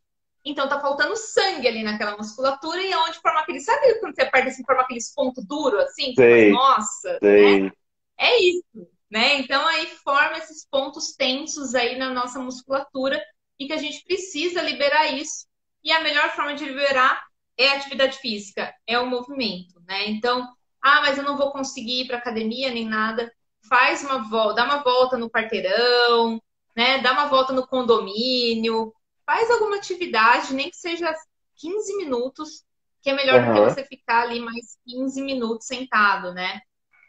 Então 0.50 0.70
tá 0.70 0.80
faltando 0.80 1.16
sangue 1.16 1.68
ali 1.68 1.84
naquela 1.84 2.16
musculatura 2.16 2.82
e 2.82 2.92
é 2.92 2.98
onde 2.98 3.20
forma 3.20 3.42
aquele. 3.42 3.60
Sabe 3.60 4.00
quando 4.00 4.16
você 4.16 4.22
aperta 4.22 4.50
assim, 4.50 4.64
forma 4.64 4.82
aqueles 4.82 5.14
pontos 5.14 5.46
duros 5.46 5.82
assim? 5.84 6.14
Sei, 6.16 6.52
Nossa! 6.52 7.18
Sei. 7.22 7.62
Né? 7.62 7.72
É 8.18 8.42
isso. 8.42 8.88
Né? 9.10 9.36
Então 9.40 9.66
aí 9.68 9.88
forma 10.04 10.38
esses 10.38 10.66
pontos 10.70 11.14
tensos 11.16 11.76
aí 11.76 11.98
na 11.98 12.10
nossa 12.10 12.40
musculatura 12.40 13.22
e 13.60 13.68
que 13.68 13.74
a 13.74 13.78
gente 13.78 14.04
precisa 14.04 14.62
liberar 14.62 15.14
isso. 15.14 15.48
E 15.84 15.92
a 15.92 16.02
melhor 16.02 16.30
forma 16.36 16.54
de 16.54 16.66
liberar 16.66 17.22
é 17.58 17.70
atividade 17.70 18.18
física, 18.20 18.74
é 18.86 19.00
o 19.00 19.08
movimento, 19.08 19.82
né? 19.88 20.08
Então, 20.10 20.48
ah, 20.82 21.02
mas 21.02 21.18
eu 21.18 21.24
não 21.24 21.38
vou 21.38 21.52
conseguir 21.52 22.02
ir 22.02 22.08
para 22.08 22.18
academia 22.18 22.70
nem 22.70 22.86
nada. 22.86 23.32
Faz 23.68 24.04
uma 24.04 24.30
volta, 24.30 24.56
dá 24.56 24.66
uma 24.66 24.84
volta 24.84 25.18
no 25.18 25.30
quarteirão, 25.30 26.42
né? 26.76 27.00
Dá 27.00 27.14
uma 27.14 27.26
volta 27.26 27.52
no 27.54 27.66
condomínio, 27.68 28.94
faz 29.28 29.52
alguma 29.52 29.76
atividade, 29.76 30.54
nem 30.54 30.72
que 30.72 30.78
seja 30.78 31.14
15 31.58 31.98
minutos, 31.98 32.66
que 33.02 33.10
é 33.10 33.14
melhor 33.14 33.42
uhum. 33.42 33.48
do 33.48 33.54
que 33.54 33.74
você 33.74 33.84
ficar 33.84 34.22
ali 34.24 34.40
mais 34.40 34.80
15 34.88 35.22
minutos 35.22 35.68
sentado, 35.68 36.34
né? 36.34 36.62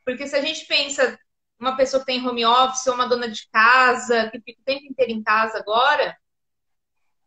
Porque 0.05 0.27
se 0.27 0.35
a 0.35 0.41
gente 0.41 0.67
pensa 0.67 1.17
uma 1.61 1.77
pessoa 1.77 2.01
que 2.01 2.07
tem 2.07 2.27
home 2.27 2.45
office 2.45 2.87
ou 2.89 2.95
uma 2.95 3.09
dona 3.09 3.29
de 3.29 3.49
casa, 3.51 4.31
que 4.31 4.41
fica 4.41 4.61
o 4.61 4.65
tempo 4.65 4.85
inteiro 4.87 5.13
em 5.13 5.23
casa 5.23 5.59
agora, 5.59 6.17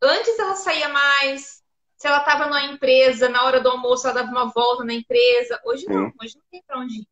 antes 0.01 0.37
ela 0.37 0.55
saía 0.55 0.89
mais, 0.89 1.63
se 1.95 2.07
ela 2.07 2.17
estava 2.17 2.45
numa 2.45 2.65
empresa, 2.65 3.29
na 3.29 3.43
hora 3.43 3.61
do 3.61 3.69
almoço 3.69 4.07
ela 4.07 4.21
dava 4.21 4.31
uma 4.31 4.51
volta 4.51 4.83
na 4.83 4.93
empresa. 4.93 5.61
Hoje 5.63 5.85
não, 5.87 6.09
Sim. 6.09 6.13
hoje 6.21 6.35
não 6.35 6.43
tem 6.51 6.61
para 6.67 6.79
onde 6.79 7.01
ir. 7.01 7.07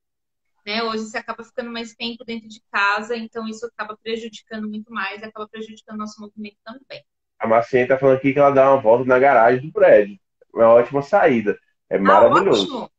Né? 0.66 0.84
Hoje 0.84 1.06
você 1.06 1.18
acaba 1.18 1.46
ficando 1.46 1.72
mais 1.72 1.96
tempo 1.96 2.26
dentro 2.26 2.50
de 2.50 2.62
casa, 2.72 3.16
então 3.16 3.48
isso 3.48 3.66
acaba 3.66 3.96
prejudicando 3.96 4.68
muito 4.68 4.92
mais, 4.92 5.24
acaba 5.24 5.48
prejudicando 5.48 5.98
nosso 5.98 6.20
movimento 6.20 6.58
também. 6.64 7.06
A 7.40 7.48
Marcinha 7.48 7.84
está 7.84 7.98
falando 7.98 8.18
aqui 8.18 8.34
que 8.34 8.40
ela 8.40 8.52
dá 8.52 8.72
uma 8.72 8.82
volta 8.82 9.06
na 9.06 9.18
garagem 9.18 9.62
do 9.62 9.72
prédio. 9.72 10.20
É 10.56 10.58
uma 10.58 10.74
ótima 10.74 11.02
saída. 11.02 11.58
É 11.90 11.96
ah, 11.96 12.02
maravilhoso. 12.02 12.64
Ótimo. 12.64 12.92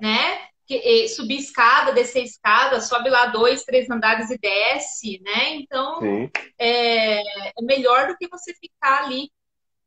Né? 0.00 0.38
Subir 1.08 1.38
escada, 1.38 1.92
descer 1.92 2.24
escada, 2.24 2.80
sobe 2.80 3.08
lá 3.08 3.26
dois, 3.26 3.64
três 3.64 3.88
andares 3.88 4.30
e 4.30 4.36
desce, 4.36 5.18
né? 5.22 5.54
Então 5.54 6.28
é, 6.58 7.20
é 7.20 7.62
melhor 7.62 8.08
do 8.08 8.16
que 8.16 8.28
você 8.28 8.52
ficar 8.54 9.04
ali 9.04 9.30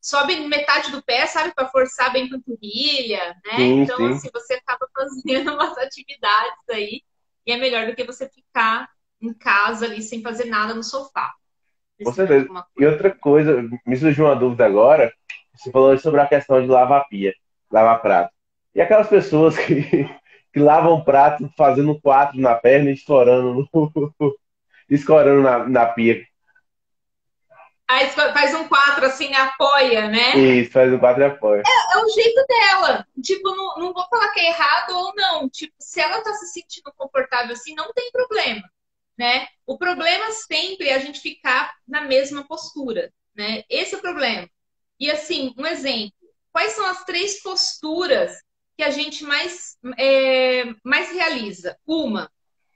sobe 0.01 0.39
metade 0.47 0.91
do 0.91 1.03
pé, 1.03 1.27
sabe, 1.27 1.53
para 1.53 1.69
forçar 1.69 2.11
bem 2.11 2.25
a 2.25 2.29
panturrilha, 2.31 3.39
né? 3.45 3.57
Sim, 3.57 3.81
então, 3.81 3.97
sim. 3.97 4.09
assim, 4.09 4.29
você 4.33 4.55
acaba 4.55 4.87
fazendo 4.93 5.53
umas 5.53 5.77
atividades 5.77 6.69
aí 6.69 7.03
e 7.45 7.51
é 7.51 7.57
melhor 7.57 7.85
do 7.85 7.95
que 7.95 8.03
você 8.03 8.27
ficar 8.27 8.89
em 9.21 9.33
casa 9.33 9.85
ali 9.85 10.01
sem 10.01 10.23
fazer 10.23 10.45
nada 10.45 10.73
no 10.73 10.83
sofá. 10.83 11.31
Com 12.03 12.13
certeza. 12.13 12.47
E 12.77 12.85
outra 12.85 13.11
coisa, 13.11 13.63
me 13.85 13.95
surgiu 13.97 14.25
uma 14.25 14.35
dúvida 14.35 14.65
agora, 14.65 15.11
você 15.55 15.71
falou 15.71 15.97
sobre 15.97 16.21
a 16.21 16.27
questão 16.27 16.61
de 16.61 16.67
lavar 16.67 17.07
pia, 17.07 17.33
lavar 17.71 18.01
prato. 18.01 18.33
E 18.73 18.81
aquelas 18.81 19.07
pessoas 19.07 19.57
que, 19.57 19.83
que 20.53 20.59
lavam 20.59 21.03
prato 21.03 21.49
fazendo 21.57 21.99
quatro 21.99 22.39
na 22.39 22.55
perna 22.55 22.89
e 22.89 22.93
estourando, 22.93 23.67
no, 23.73 24.09
escorando 24.89 25.41
na, 25.41 25.67
na 25.67 25.85
pia. 25.87 26.25
Aí 27.91 28.07
faz 28.07 28.55
um 28.55 28.69
quatro 28.69 29.05
assim, 29.05 29.33
apoia, 29.35 30.07
né? 30.07 30.37
Isso, 30.37 30.71
faz 30.71 30.93
um 30.93 30.97
quatro 30.97 31.23
e 31.23 31.25
apoia. 31.25 31.61
É, 31.67 31.97
é, 31.97 32.01
o 32.01 32.07
jeito 32.07 32.45
dela. 32.47 33.05
Tipo, 33.21 33.53
não, 33.53 33.75
não 33.79 33.93
vou 33.93 34.05
falar 34.09 34.29
que 34.29 34.39
é 34.39 34.47
errado 34.47 34.91
ou 34.91 35.13
não. 35.13 35.49
Tipo, 35.49 35.73
se 35.77 35.99
ela 35.99 36.21
tá 36.21 36.33
se 36.35 36.47
sentindo 36.53 36.89
confortável 36.95 37.51
assim, 37.51 37.75
não 37.75 37.91
tem 37.91 38.09
problema, 38.09 38.61
né? 39.21 39.47
O 39.67 39.77
problema 39.77 40.31
sempre 40.31 40.87
é 40.87 40.95
a 40.95 40.99
gente 40.99 41.19
ficar 41.19 41.71
na 41.87 42.01
mesma 42.01 42.43
postura, 42.47 43.13
né? 43.35 43.61
Esse 43.69 43.93
é 43.93 43.97
o 43.99 44.01
problema. 44.01 44.49
E 44.99 45.11
assim, 45.11 45.53
um 45.55 45.65
exemplo. 45.67 46.11
Quais 46.51 46.73
são 46.73 46.87
as 46.87 47.05
três 47.05 47.39
posturas 47.43 48.35
que 48.75 48.83
a 48.83 48.89
gente 48.89 49.23
mais, 49.23 49.77
é, 49.99 50.63
mais 50.83 51.11
realiza? 51.11 51.77
Uma 51.85 52.31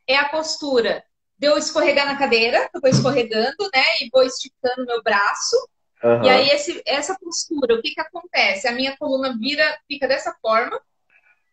é 0.08 0.16
a 0.16 0.30
postura 0.30 1.04
de 1.36 1.48
eu 1.48 1.58
escorregar 1.58 2.06
na 2.06 2.16
cadeira, 2.16 2.70
eu 2.72 2.80
vou 2.80 2.92
escorregando, 2.92 3.68
né? 3.74 3.84
E 4.02 4.10
vou 4.14 4.22
esticando 4.22 4.86
meu 4.86 5.02
braço. 5.02 5.56
Uhum. 6.04 6.26
E 6.26 6.30
aí, 6.30 6.50
esse, 6.50 6.80
essa 6.86 7.18
postura, 7.20 7.74
o 7.74 7.82
que 7.82 7.90
que 7.90 8.02
acontece? 8.02 8.68
A 8.68 8.72
minha 8.72 8.96
coluna 8.98 9.36
vira, 9.36 9.66
fica 9.88 10.08
dessa 10.08 10.32
forma. 10.44 10.80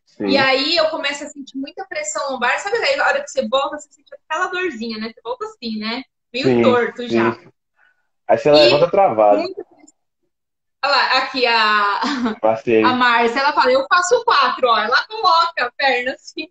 Sim. 0.05 0.29
E 0.29 0.37
aí 0.37 0.77
eu 0.77 0.89
começo 0.91 1.25
a 1.25 1.29
sentir 1.29 1.57
muita 1.57 1.85
pressão 1.87 2.33
lombar. 2.33 2.59
Sabe 2.59 2.77
aí, 2.77 3.01
a 3.01 3.07
hora 3.07 3.23
que 3.23 3.31
você 3.31 3.49
volta, 3.49 3.79
você 3.79 3.89
sente 3.91 4.11
aquela 4.29 4.49
dorzinha, 4.49 4.99
né? 4.99 5.09
Você 5.09 5.21
volta 5.23 5.45
assim, 5.47 5.79
né? 5.79 6.03
Meio 6.33 6.47
sim, 6.47 6.63
torto 6.63 7.09
já. 7.09 7.37
Aí 8.29 8.39
você 8.39 8.51
levanta 8.51 8.91
travado. 8.91 9.43
Olha 10.85 10.97
lá, 10.97 11.19
aqui 11.19 11.47
a, 11.47 12.01
a 12.01 12.93
Márcia, 12.95 13.39
ela 13.39 13.53
fala, 13.53 13.71
eu 13.71 13.87
faço 13.89 14.25
quatro, 14.25 14.69
ó. 14.69 14.79
Ela 14.79 15.07
coloca 15.07 15.67
a 15.67 15.71
perna 15.71 16.13
assim. 16.13 16.49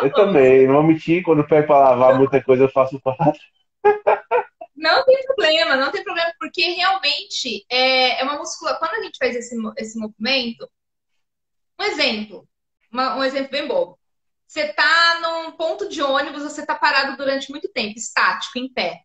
Eu 0.00 0.12
também, 0.12 0.68
não 0.68 0.82
mentir, 0.82 1.24
quando 1.24 1.40
eu 1.40 1.46
pego 1.46 1.66
para 1.66 1.90
lavar 1.90 2.16
muita 2.16 2.42
coisa, 2.42 2.64
eu 2.64 2.70
faço 2.70 3.00
quatro. 3.00 3.40
Não 4.76 5.04
tem 5.04 5.24
problema, 5.24 5.76
não 5.76 5.90
tem 5.90 6.02
problema, 6.02 6.30
porque 6.38 6.60
realmente 6.72 7.64
é, 7.70 8.20
é 8.20 8.24
uma 8.24 8.36
musculatura. 8.36 8.80
Quando 8.80 9.00
a 9.00 9.04
gente 9.04 9.16
faz 9.16 9.34
esse, 9.34 9.56
esse 9.78 9.98
movimento, 9.98 10.68
um 11.80 11.84
exemplo, 11.84 12.46
uma, 12.94 13.16
um 13.16 13.24
exemplo 13.24 13.50
bem 13.50 13.66
bobo. 13.66 13.98
Você 14.46 14.72
tá 14.72 15.20
num 15.20 15.52
ponto 15.52 15.88
de 15.88 16.00
ônibus, 16.00 16.44
você 16.44 16.64
tá 16.64 16.74
parado 16.76 17.16
durante 17.16 17.50
muito 17.50 17.68
tempo, 17.68 17.98
estático, 17.98 18.58
em 18.58 18.72
pé. 18.72 19.00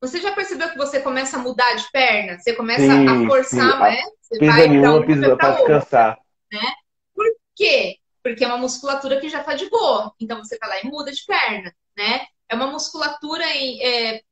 Você 0.00 0.20
já 0.20 0.32
percebeu 0.32 0.68
que 0.68 0.76
você 0.76 1.00
começa 1.00 1.36
a 1.36 1.40
mudar 1.40 1.74
de 1.74 1.90
perna? 1.90 2.38
Você 2.38 2.52
começa 2.52 2.82
sim, 2.82 3.08
a 3.08 3.26
forçar, 3.26 3.72
sim. 3.72 3.78
né? 3.78 4.02
Você 4.20 4.38
pisa 4.38 4.52
vai 4.52 4.68
nenhuma, 4.68 4.94
um, 4.96 5.06
pisa 5.06 5.36
para 5.36 5.50
descansar. 5.52 6.18
Né? 6.52 6.72
Por 7.14 7.26
quê? 7.56 7.98
Porque 8.22 8.44
é 8.44 8.46
uma 8.46 8.58
musculatura 8.58 9.20
que 9.20 9.28
já 9.28 9.42
tá 9.42 9.54
de 9.54 9.70
boa. 9.70 10.12
Então 10.20 10.38
você 10.38 10.58
vai 10.58 10.68
lá 10.68 10.80
e 10.80 10.86
muda 10.86 11.10
de 11.10 11.24
perna, 11.24 11.72
né? 11.96 12.26
É 12.48 12.54
uma 12.54 12.66
musculatura 12.66 13.46
em, 13.46 13.82
é, 13.82 14.22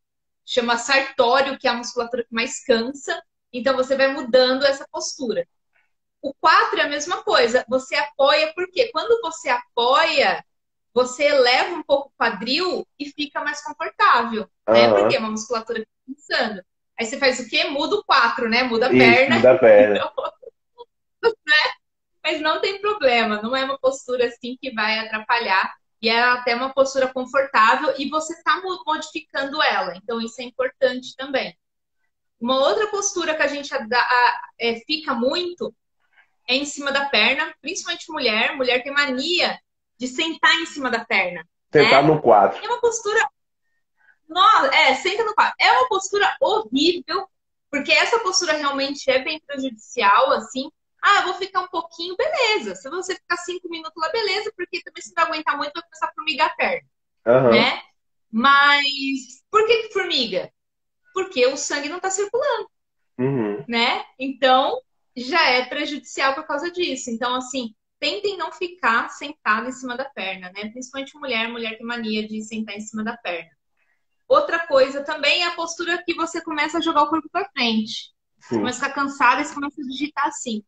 chama 0.44 0.76
sartório, 0.76 1.58
que 1.58 1.66
é 1.66 1.70
a 1.70 1.74
musculatura 1.74 2.24
que 2.24 2.34
mais 2.34 2.62
cansa. 2.64 3.22
Então 3.52 3.74
você 3.76 3.96
vai 3.96 4.08
mudando 4.08 4.64
essa 4.64 4.86
postura. 4.90 5.46
O 6.22 6.34
4 6.34 6.80
é 6.80 6.82
a 6.82 6.88
mesma 6.88 7.22
coisa. 7.22 7.64
Você 7.68 7.94
apoia, 7.94 8.52
porque 8.54 8.90
quando 8.92 9.20
você 9.22 9.48
apoia, 9.48 10.44
você 10.92 11.24
eleva 11.24 11.74
um 11.74 11.82
pouco 11.82 12.08
o 12.08 12.12
quadril 12.18 12.86
e 12.98 13.06
fica 13.10 13.42
mais 13.42 13.62
confortável, 13.62 14.48
uhum. 14.68 14.74
né? 14.74 14.88
Porque 14.92 15.16
é 15.16 15.18
uma 15.18 15.30
musculatura 15.30 15.86
pensando. 16.06 16.62
Aí 16.98 17.06
você 17.06 17.18
faz 17.18 17.40
o 17.40 17.48
quê? 17.48 17.64
Muda 17.64 17.96
o 17.96 18.04
4, 18.04 18.48
né? 18.48 18.62
Muda 18.62 18.88
a 18.88 18.92
Isso, 18.92 18.98
perna. 18.98 19.36
Muda 19.36 19.52
a 19.52 19.58
perna. 19.58 19.94
né? 21.24 21.72
Mas 22.22 22.40
não 22.40 22.60
tem 22.60 22.80
problema, 22.80 23.40
não 23.40 23.56
é 23.56 23.64
uma 23.64 23.78
postura 23.78 24.26
assim 24.26 24.56
que 24.60 24.70
vai 24.72 24.98
atrapalhar. 24.98 25.74
E 26.02 26.08
é 26.08 26.18
até 26.22 26.54
uma 26.54 26.72
postura 26.72 27.08
confortável 27.08 27.94
e 27.98 28.08
você 28.08 28.32
está 28.32 28.60
modificando 28.86 29.62
ela. 29.62 29.94
Então, 29.96 30.20
isso 30.20 30.40
é 30.40 30.44
importante 30.44 31.14
também. 31.14 31.54
Uma 32.40 32.58
outra 32.58 32.86
postura 32.86 33.34
que 33.34 33.42
a 33.42 33.46
gente 33.46 33.70
é, 34.58 34.80
fica 34.86 35.14
muito 35.14 35.74
é 36.50 36.56
em 36.56 36.64
cima 36.64 36.90
da 36.90 37.04
perna, 37.06 37.54
principalmente 37.62 38.10
mulher. 38.10 38.56
Mulher 38.56 38.82
tem 38.82 38.92
mania 38.92 39.56
de 39.96 40.08
sentar 40.08 40.52
em 40.56 40.66
cima 40.66 40.90
da 40.90 41.04
perna. 41.04 41.46
Sentar 41.72 42.02
né? 42.02 42.08
no 42.08 42.20
quadro. 42.20 42.58
É 42.62 42.66
uma 42.66 42.80
postura. 42.80 43.30
Nossa, 44.28 44.74
é, 44.74 44.94
senta 44.96 45.24
no 45.24 45.32
quadro. 45.32 45.54
É 45.60 45.70
uma 45.70 45.88
postura 45.88 46.36
horrível, 46.40 47.28
porque 47.70 47.92
essa 47.92 48.18
postura 48.18 48.54
realmente 48.54 49.08
é 49.08 49.20
bem 49.20 49.40
prejudicial, 49.46 50.32
assim. 50.32 50.68
Ah, 51.00 51.20
eu 51.20 51.24
vou 51.26 51.34
ficar 51.34 51.60
um 51.60 51.68
pouquinho, 51.68 52.16
beleza. 52.16 52.74
Se 52.74 52.90
você 52.90 53.14
ficar 53.14 53.36
cinco 53.36 53.68
minutos 53.68 53.94
lá, 53.96 54.10
beleza, 54.10 54.52
porque 54.56 54.82
também 54.82 55.02
se 55.02 55.12
não 55.16 55.24
aguentar 55.24 55.56
muito, 55.56 55.72
vai 55.72 55.82
começar 55.84 56.06
a 56.06 56.12
formigar 56.12 56.48
a 56.48 56.54
perna. 56.56 56.88
Uhum. 57.26 57.50
Né? 57.52 57.80
Mas 58.30 59.40
por 59.48 59.64
que, 59.66 59.84
que 59.84 59.92
formiga? 59.92 60.52
Porque 61.14 61.46
o 61.46 61.56
sangue 61.56 61.88
não 61.88 61.98
está 61.98 62.10
circulando. 62.10 62.68
Uhum. 63.18 63.64
Né? 63.68 64.04
Então, 64.18 64.80
já 65.16 65.48
é 65.48 65.64
prejudicial 65.64 66.34
por 66.34 66.46
causa 66.46 66.70
disso. 66.70 67.10
Então, 67.10 67.34
assim, 67.34 67.74
tentem 67.98 68.36
não 68.36 68.50
ficar 68.52 69.08
sentado 69.10 69.68
em 69.68 69.72
cima 69.72 69.96
da 69.96 70.04
perna, 70.04 70.50
né? 70.52 70.70
Principalmente 70.70 71.16
mulher, 71.16 71.48
mulher 71.48 71.76
tem 71.76 71.86
mania 71.86 72.26
de 72.26 72.42
sentar 72.42 72.76
em 72.76 72.80
cima 72.80 73.04
da 73.04 73.16
perna. 73.16 73.50
Outra 74.26 74.66
coisa 74.66 75.02
também 75.02 75.42
é 75.42 75.48
a 75.48 75.54
postura 75.54 76.02
que 76.04 76.14
você 76.14 76.40
começa 76.40 76.78
a 76.78 76.80
jogar 76.80 77.02
o 77.02 77.08
corpo 77.10 77.28
para 77.30 77.50
frente. 77.50 78.12
Você 78.38 78.56
começa 78.56 78.78
a 78.78 78.88
ficar 78.88 79.02
cansada 79.02 79.40
e 79.40 79.44
você 79.44 79.54
começa 79.54 79.80
a 79.80 79.84
digitar 79.84 80.26
assim. 80.26 80.64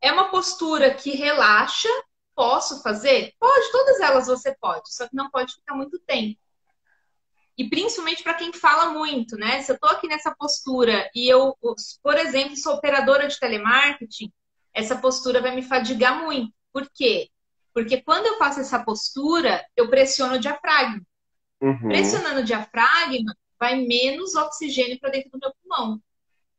É 0.00 0.12
uma 0.12 0.30
postura 0.30 0.94
que 0.94 1.10
relaxa. 1.12 1.88
Posso 2.34 2.82
fazer? 2.82 3.32
Pode, 3.38 3.70
todas 3.70 4.00
elas 4.00 4.26
você 4.26 4.54
pode, 4.60 4.92
só 4.92 5.08
que 5.08 5.14
não 5.14 5.30
pode 5.30 5.54
ficar 5.54 5.74
muito 5.76 6.00
tempo. 6.00 6.38
E 7.56 7.68
principalmente 7.68 8.22
para 8.22 8.34
quem 8.34 8.52
fala 8.52 8.90
muito, 8.90 9.36
né? 9.36 9.62
Se 9.62 9.70
eu 9.70 9.74
estou 9.74 9.90
aqui 9.90 10.08
nessa 10.08 10.34
postura 10.34 11.08
e 11.14 11.28
eu, 11.28 11.56
por 12.02 12.16
exemplo, 12.16 12.56
sou 12.56 12.74
operadora 12.74 13.28
de 13.28 13.38
telemarketing, 13.38 14.32
essa 14.72 14.96
postura 14.96 15.40
vai 15.40 15.54
me 15.54 15.62
fadigar 15.62 16.24
muito. 16.24 16.52
Por 16.72 16.90
quê? 16.92 17.30
Porque 17.72 18.02
quando 18.02 18.26
eu 18.26 18.38
faço 18.38 18.60
essa 18.60 18.82
postura, 18.82 19.64
eu 19.76 19.88
pressiono 19.88 20.34
o 20.34 20.38
diafragma. 20.38 21.02
Uhum. 21.60 21.88
Pressionando 21.88 22.40
o 22.40 22.44
diafragma, 22.44 23.36
vai 23.58 23.76
menos 23.76 24.34
oxigênio 24.34 24.98
para 24.98 25.10
dentro 25.10 25.30
do 25.30 25.38
meu 25.38 25.52
pulmão. 25.62 26.02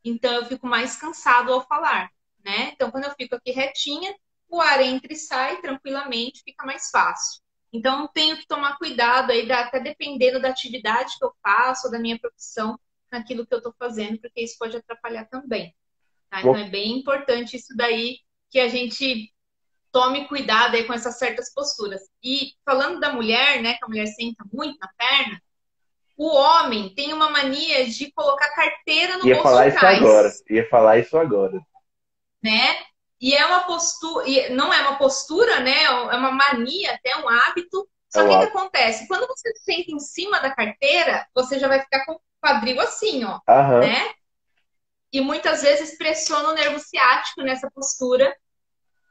Então 0.04 0.34
eu 0.34 0.46
fico 0.46 0.66
mais 0.66 0.96
cansado 0.96 1.52
ao 1.52 1.66
falar, 1.68 2.10
né? 2.44 2.72
Então 2.74 2.90
quando 2.90 3.04
eu 3.04 3.12
fico 3.12 3.36
aqui 3.36 3.52
retinha, 3.52 4.16
o 4.48 4.62
ar 4.62 4.82
entra 4.82 5.12
e 5.12 5.16
sai 5.16 5.60
tranquilamente, 5.62 6.42
fica 6.44 6.66
mais 6.66 6.90
fácil. 6.90 7.42
Então, 7.72 8.08
tenho 8.14 8.38
que 8.38 8.48
tomar 8.48 8.78
cuidado 8.78 9.32
aí, 9.32 9.52
até 9.52 9.80
dependendo 9.80 10.42
da 10.42 10.50
atividade 10.50 11.18
que 11.18 11.26
eu 11.26 11.34
faço, 11.44 11.88
ou 11.88 11.92
da 11.92 12.00
minha 12.00 12.18
profissão, 12.18 12.80
naquilo 13.12 13.46
que 13.46 13.54
eu 13.54 13.60
estou 13.60 13.74
fazendo, 13.78 14.20
porque 14.20 14.42
isso 14.42 14.56
pode 14.58 14.78
atrapalhar 14.78 15.26
também. 15.26 15.76
Tá? 16.30 16.40
Então, 16.40 16.56
é 16.56 16.70
bem 16.70 17.00
importante 17.00 17.58
isso 17.58 17.76
daí, 17.76 18.20
que 18.50 18.60
a 18.60 18.68
gente 18.68 19.32
tome 19.92 20.28
cuidado 20.28 20.76
aí 20.76 20.84
com 20.84 20.94
essas 20.94 21.18
certas 21.18 21.54
posturas. 21.54 22.02
E 22.22 22.54
falando 22.66 23.00
da 23.00 23.14
mulher, 23.14 23.62
né, 23.62 23.76
que 23.76 23.86
a 23.86 23.88
mulher 23.88 24.08
senta 24.08 24.44
muito 24.52 24.78
na 24.80 24.90
perna, 24.98 25.42
o 26.18 26.28
homem 26.34 26.94
tem 26.94 27.14
uma 27.14 27.30
mania 27.30 27.86
de 27.86 28.12
colocar 28.12 28.50
carteira 28.54 29.18
no 29.18 29.26
Ia 29.26 29.36
bolso 29.36 29.50
falar 29.50 29.68
isso 29.68 29.86
agora. 29.86 30.32
Ia 30.50 30.70
falar 30.70 31.00
isso 31.00 31.18
agora. 31.18 31.60
Né? 32.42 32.84
E 33.26 33.34
é 33.34 33.44
uma 33.44 33.62
postura, 33.62 34.24
não 34.52 34.72
é 34.72 34.82
uma 34.82 35.00
postura, 35.00 35.60
né? 35.60 35.86
É 35.86 35.90
uma 35.90 36.30
mania, 36.30 36.94
até 36.94 37.18
um 37.18 37.28
hábito. 37.28 37.90
Só 38.08 38.24
que 38.24 38.32
o 38.32 38.38
que 38.38 38.46
acontece? 38.46 39.08
Quando 39.08 39.26
você 39.26 39.52
senta 39.56 39.92
em 39.92 39.98
cima 39.98 40.40
da 40.40 40.54
carteira, 40.54 41.26
você 41.34 41.58
já 41.58 41.68
vai 41.68 41.80
ficar 41.80 42.06
com 42.06 42.12
o 42.12 42.20
quadril 42.40 42.80
assim, 42.80 43.24
ó. 43.24 43.40
Uhum. 43.50 43.80
Né? 43.80 44.12
E 45.12 45.22
muitas 45.22 45.64
vezes 45.64 45.98
pressiona 45.98 46.50
o 46.50 46.54
nervo 46.54 46.78
ciático 46.78 47.42
nessa 47.42 47.68
postura. 47.72 48.32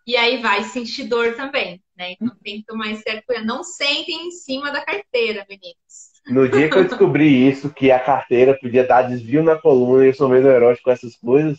E 0.07 0.17
aí 0.17 0.41
vai 0.41 0.63
sentir 0.63 1.09
dor 1.09 1.35
também, 1.35 1.83
né? 1.97 2.13
Então 2.13 2.31
tem 2.41 2.61
que 2.61 2.67
tomar 2.67 2.93
esse 2.93 3.03
cuidado. 3.03 3.45
Não 3.45 3.65
sentem 3.65 4.29
em 4.29 4.31
cima 4.31 4.71
da 4.71 4.85
carteira, 4.85 5.45
meninos. 5.49 6.13
No 6.29 6.49
dia 6.49 6.71
que 6.71 6.79
eu 6.79 6.85
descobri 6.85 7.49
isso, 7.49 7.69
que 7.69 7.91
a 7.91 7.99
carteira 7.99 8.57
podia 8.57 8.87
dar 8.87 9.03
desvio 9.03 9.43
na 9.43 9.59
coluna 9.59 10.05
e 10.05 10.11
eu 10.11 10.15
sou 10.15 10.29
meio 10.29 10.45
neurótico 10.45 10.85
com 10.85 10.93
essas 10.93 11.17
coisas, 11.17 11.59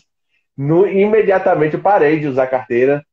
no, 0.56 0.88
imediatamente 0.88 1.74
eu 1.74 1.82
parei 1.82 2.18
de 2.18 2.26
usar 2.26 2.46
carteira 2.46 3.04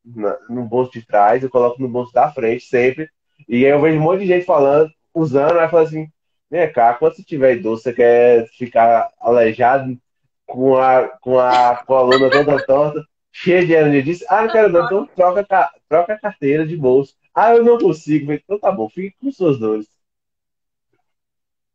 no 0.49 0.63
bolso 0.63 0.93
de 0.93 1.05
trás, 1.05 1.43
eu 1.43 1.49
coloco 1.49 1.81
no 1.81 1.89
bolso 1.89 2.13
da 2.13 2.31
frente 2.31 2.65
sempre. 2.65 3.09
E 3.49 3.65
aí 3.65 3.71
eu 3.71 3.81
vejo 3.81 3.97
um 3.97 4.01
monte 4.01 4.21
de 4.21 4.27
gente 4.27 4.45
falando, 4.45 4.89
usando, 5.13 5.59
aí 5.59 5.69
fala 5.69 5.83
assim, 5.83 6.07
vem 6.49 6.71
cá, 6.71 6.93
quando 6.93 7.15
você 7.15 7.23
tiver 7.23 7.57
idoso, 7.57 7.81
você 7.83 7.91
quer 7.91 8.47
ficar 8.57 9.09
aleijado 9.19 9.97
com 10.45 10.77
a, 10.77 11.07
com 11.19 11.39
a 11.39 11.83
coluna 11.85 12.29
toda 12.29 12.65
torta, 12.65 13.03
cheia 13.31 13.65
de 13.65 13.73
energia, 13.73 14.03
disse, 14.03 14.25
ah, 14.29 14.43
não 14.43 14.51
quero 14.51 14.69
não, 14.69 14.85
então 14.85 15.05
troca, 15.07 15.69
troca 15.89 16.13
a 16.13 16.19
carteira 16.19 16.65
de 16.65 16.77
bolso. 16.77 17.15
Ah, 17.35 17.55
eu 17.55 17.63
não 17.63 17.77
consigo. 17.77 18.31
Então 18.31 18.59
tá 18.59 18.71
bom, 18.71 18.87
fique 18.87 19.15
com 19.19 19.31
suas 19.31 19.57
dores. 19.57 19.87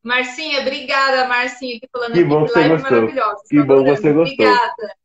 Marcinha, 0.02 0.60
obrigada, 0.60 1.26
Marcinha, 1.26 1.78
que 1.80 1.88
falando 1.92 2.12
que 2.12 2.24
bom 2.24 2.46
que 2.46 2.52
você 2.52 2.68
gostou. 2.68 3.08
Que 3.48 3.62
bom 3.62 3.84
que 3.84 3.90
você 3.90 4.12
gostou. 4.12 4.46
Obrigada. 4.46 4.96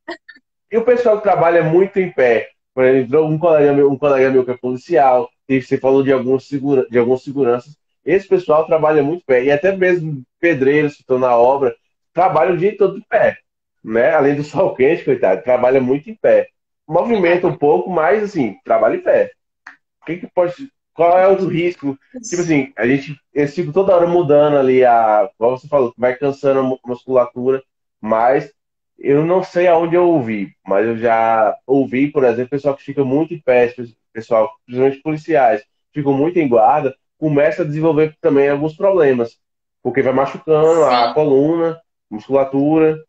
E 0.74 0.78
o 0.78 0.84
pessoal 0.84 1.17
que 1.17 1.24
trabalha 1.24 1.63
muito 1.63 1.99
em 1.99 2.11
pé, 2.11 2.49
por 2.74 2.84
exemplo, 2.84 3.28
um 3.28 3.38
colega 3.38 3.71
meu, 3.74 3.91
um 3.91 3.95
colega 3.95 4.32
meu 4.32 4.43
que 4.43 4.49
é 4.49 4.57
policial, 4.57 5.30
e 5.47 5.61
você 5.61 5.78
falou 5.78 6.01
de 6.01 6.11
alguns, 6.11 6.47
segura, 6.47 6.88
de 6.89 6.97
alguns 6.97 7.24
seguranças, 7.24 7.78
esse 8.03 8.28
pessoal 8.28 8.65
trabalha 8.65 9.03
muito 9.03 9.21
em 9.21 9.26
pé. 9.26 9.43
E 9.43 9.51
até 9.51 9.78
mesmo 9.78 10.24
pedreiros 10.39 10.95
que 10.95 11.01
estão 11.01 11.19
na 11.19 11.38
obra 11.38 11.76
trabalham 12.11 12.55
o 12.55 12.57
dia 12.57 12.76
todo 12.76 12.99
de 12.99 13.05
pé. 13.07 13.38
Né? 13.84 14.15
Além 14.15 14.34
do 14.34 14.43
sol 14.43 14.74
quente, 14.74 15.05
coitado, 15.05 15.43
trabalha 15.43 15.80
muito 15.80 16.09
em 16.09 16.15
pé. 16.15 16.47
Movimenta 16.88 17.45
um 17.45 17.55
pouco, 17.55 17.91
mas 17.91 18.24
assim, 18.24 18.55
trabalha 18.65 18.95
em 18.95 19.03
pé. 19.03 19.30
O 20.01 20.05
que, 20.07 20.17
que 20.17 20.28
pode. 20.34 20.55
Qual 20.95 21.19
é 21.19 21.28
o 21.28 21.47
risco? 21.47 21.95
Tipo 22.28 22.41
assim, 22.41 22.74
a 22.76 22.88
gente, 22.88 23.15
eles 23.32 23.53
ficam 23.53 23.71
toda 23.71 23.95
hora 23.95 24.07
mudando 24.07 24.57
ali 24.57 24.84
a. 24.84 25.30
Como 25.38 25.55
você 25.55 25.67
falou, 25.67 25.93
vai 25.95 26.15
cansando 26.15 26.61
a 26.61 26.89
musculatura, 26.89 27.61
mas 28.01 28.51
eu 29.04 29.26
não 29.26 29.43
sei 29.43 29.68
aonde 29.68 29.95
eu 29.95 30.08
ouvi, 30.08 30.56
mas 30.66 30.88
eu 30.88 30.97
já 30.97 31.58
ouvi, 31.68 32.10
por 32.10 32.24
exemplo, 32.24 32.51
pessoal 32.51 32.74
que 32.76 32.84
fica 32.84 33.04
muito 33.04 33.34
em 33.34 33.41
pé, 33.41 33.76
pessoal, 34.14 34.49
principalmente 34.66 35.01
policiais, 35.01 35.62
ficam 35.91 36.14
muito 36.14 36.39
em 36.39 36.47
guarda, 36.47 36.95
começa 37.18 37.64
a 37.64 37.66
desenvolver 37.66 38.16
também 38.22 38.49
alguns 38.49 38.78
problemas, 38.78 39.38
porque 39.82 40.01
vai 40.01 40.14
machucando 40.14 40.86
Sim. 40.86 40.95
a 40.95 41.14
coluna, 41.14 41.82
musculatura. 42.10 43.04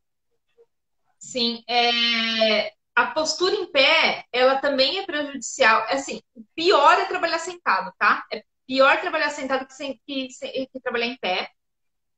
Sim, 1.17 1.63
é... 1.69 2.73
a 2.97 3.07
postura 3.07 3.55
em 3.55 3.71
pé, 3.71 4.25
ela 4.33 4.57
também 4.57 4.99
é 4.99 5.07
prejudicial. 5.07 5.87
Assim, 5.89 6.21
o 6.35 6.43
pior 6.57 6.99
é 6.99 7.05
trabalhar 7.05 7.39
sentado, 7.39 7.93
tá? 7.97 8.25
É 8.33 8.43
pior 8.67 9.01
trabalhar 9.01 9.31
sentado 9.31 9.65
que, 9.65 9.75
sem... 9.75 10.01
que... 10.05 10.27
que 10.27 10.81
trabalhar 10.83 11.07
em 11.07 11.17
pé. 11.17 11.49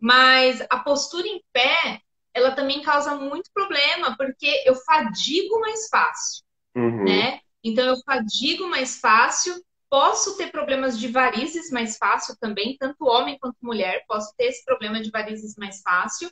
Mas 0.01 0.65
a 0.71 0.79
postura 0.79 1.27
em 1.27 1.43
pé, 1.53 2.01
ela 2.37 2.51
também 2.51 2.83
causa 2.83 3.15
muito 3.15 3.51
problema, 3.53 4.15
porque 4.15 4.63
eu 4.67 4.75
fadigo 4.75 5.59
mais 5.59 5.89
fácil, 5.89 6.45
uhum. 6.77 7.05
né? 7.05 7.41
Então, 7.65 7.87
eu 7.87 7.97
fadigo 8.05 8.69
mais 8.69 9.01
fácil, 9.01 9.59
posso 9.89 10.37
ter 10.37 10.53
problemas 10.53 10.99
de 10.99 11.09
varizes 11.09 11.71
mais 11.71 11.97
fácil 11.97 12.37
também, 12.39 12.77
tanto 12.79 13.07
homem 13.07 13.39
quanto 13.41 13.57
mulher, 13.63 14.05
posso 14.07 14.35
ter 14.37 14.49
esse 14.49 14.63
problema 14.67 15.01
de 15.01 15.11
varizes 15.11 15.57
mais 15.57 15.81
fácil. 15.81 16.31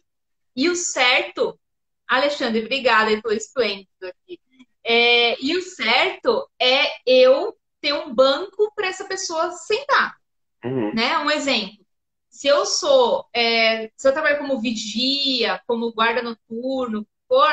E 0.54 0.68
o 0.68 0.76
certo, 0.76 1.58
Alexandre, 2.06 2.60
obrigada 2.60 3.20
pelo 3.22 3.34
esplêndido 3.34 3.88
aqui. 4.02 4.38
É, 4.84 5.42
e 5.42 5.56
o 5.56 5.62
certo 5.62 6.46
é 6.60 6.84
eu 7.06 7.56
ter 7.80 7.94
um 7.94 8.14
banco 8.14 8.70
para 8.76 8.88
essa 8.88 9.06
pessoa 9.06 9.52
sentar. 9.52 10.16
Uhum. 10.62 10.94
Né? 10.94 11.16
Um 11.18 11.30
exemplo. 11.30 11.83
Se 12.34 12.48
eu 12.48 12.66
sou, 12.66 13.28
é, 13.32 13.92
se 13.96 14.08
eu 14.08 14.12
trabalho 14.12 14.38
como 14.38 14.60
vigia, 14.60 15.62
como 15.68 15.92
guarda 15.92 16.20
noturno, 16.20 17.06
for, 17.28 17.48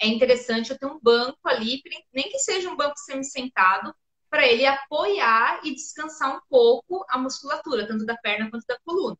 é 0.00 0.06
interessante 0.06 0.70
eu 0.70 0.78
ter 0.78 0.86
um 0.86 0.98
banco 0.98 1.38
ali, 1.44 1.82
nem 2.10 2.30
que 2.30 2.38
seja 2.38 2.70
um 2.70 2.74
banco 2.74 2.96
semi-sentado, 2.96 3.94
para 4.30 4.46
ele 4.46 4.64
apoiar 4.64 5.60
e 5.62 5.74
descansar 5.74 6.34
um 6.34 6.40
pouco 6.48 7.04
a 7.10 7.18
musculatura, 7.18 7.86
tanto 7.86 8.06
da 8.06 8.16
perna 8.16 8.48
quanto 8.48 8.64
da 8.66 8.78
coluna. 8.82 9.18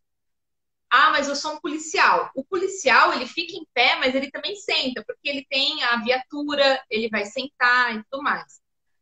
Ah, 0.89 1.11
mas 1.11 1.29
eu 1.29 1.37
sou 1.37 1.53
um 1.53 1.61
policial. 1.61 2.31
O 2.35 2.43
policial, 2.43 3.13
ele 3.13 3.27
fica 3.27 3.53
em 3.53 3.67
pé, 3.75 3.97
mas 3.97 4.15
ele 4.15 4.31
também 4.31 4.57
senta, 4.57 5.05
porque 5.07 5.29
ele 5.29 5.47
tem 5.51 5.85
a 5.85 6.03
viatura, 6.03 6.83
ele 6.89 7.11
vai 7.11 7.27
sentar 7.27 7.95
e 7.95 8.03
tudo 8.11 8.23
mais. 8.23 8.59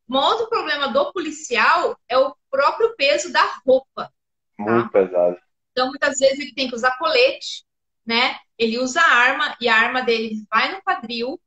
Um 0.09 0.17
outro 0.17 0.49
problema 0.49 0.89
do 0.89 1.13
policial 1.13 1.97
é 2.09 2.19
o 2.19 2.35
próprio 2.51 2.93
peso 2.97 3.33
da 3.33 3.45
roupa. 3.65 4.13
Tá? 4.57 4.65
Muito 4.65 4.91
pesado. 4.91 5.39
Então, 5.73 5.89
muitas 5.89 6.19
vezes 6.19 6.39
ele 6.39 6.55
tem 6.55 6.69
que 6.69 6.75
usar 6.75 6.99
colete, 6.99 7.65
né? 8.07 8.39
Ele 8.59 8.79
usa 8.79 9.01
arma 9.01 9.57
e 9.61 9.69
a 9.69 9.77
arma 9.77 10.03
dele 10.03 10.45
vai 10.51 10.73
no 10.73 10.83
quadril. 10.83 11.41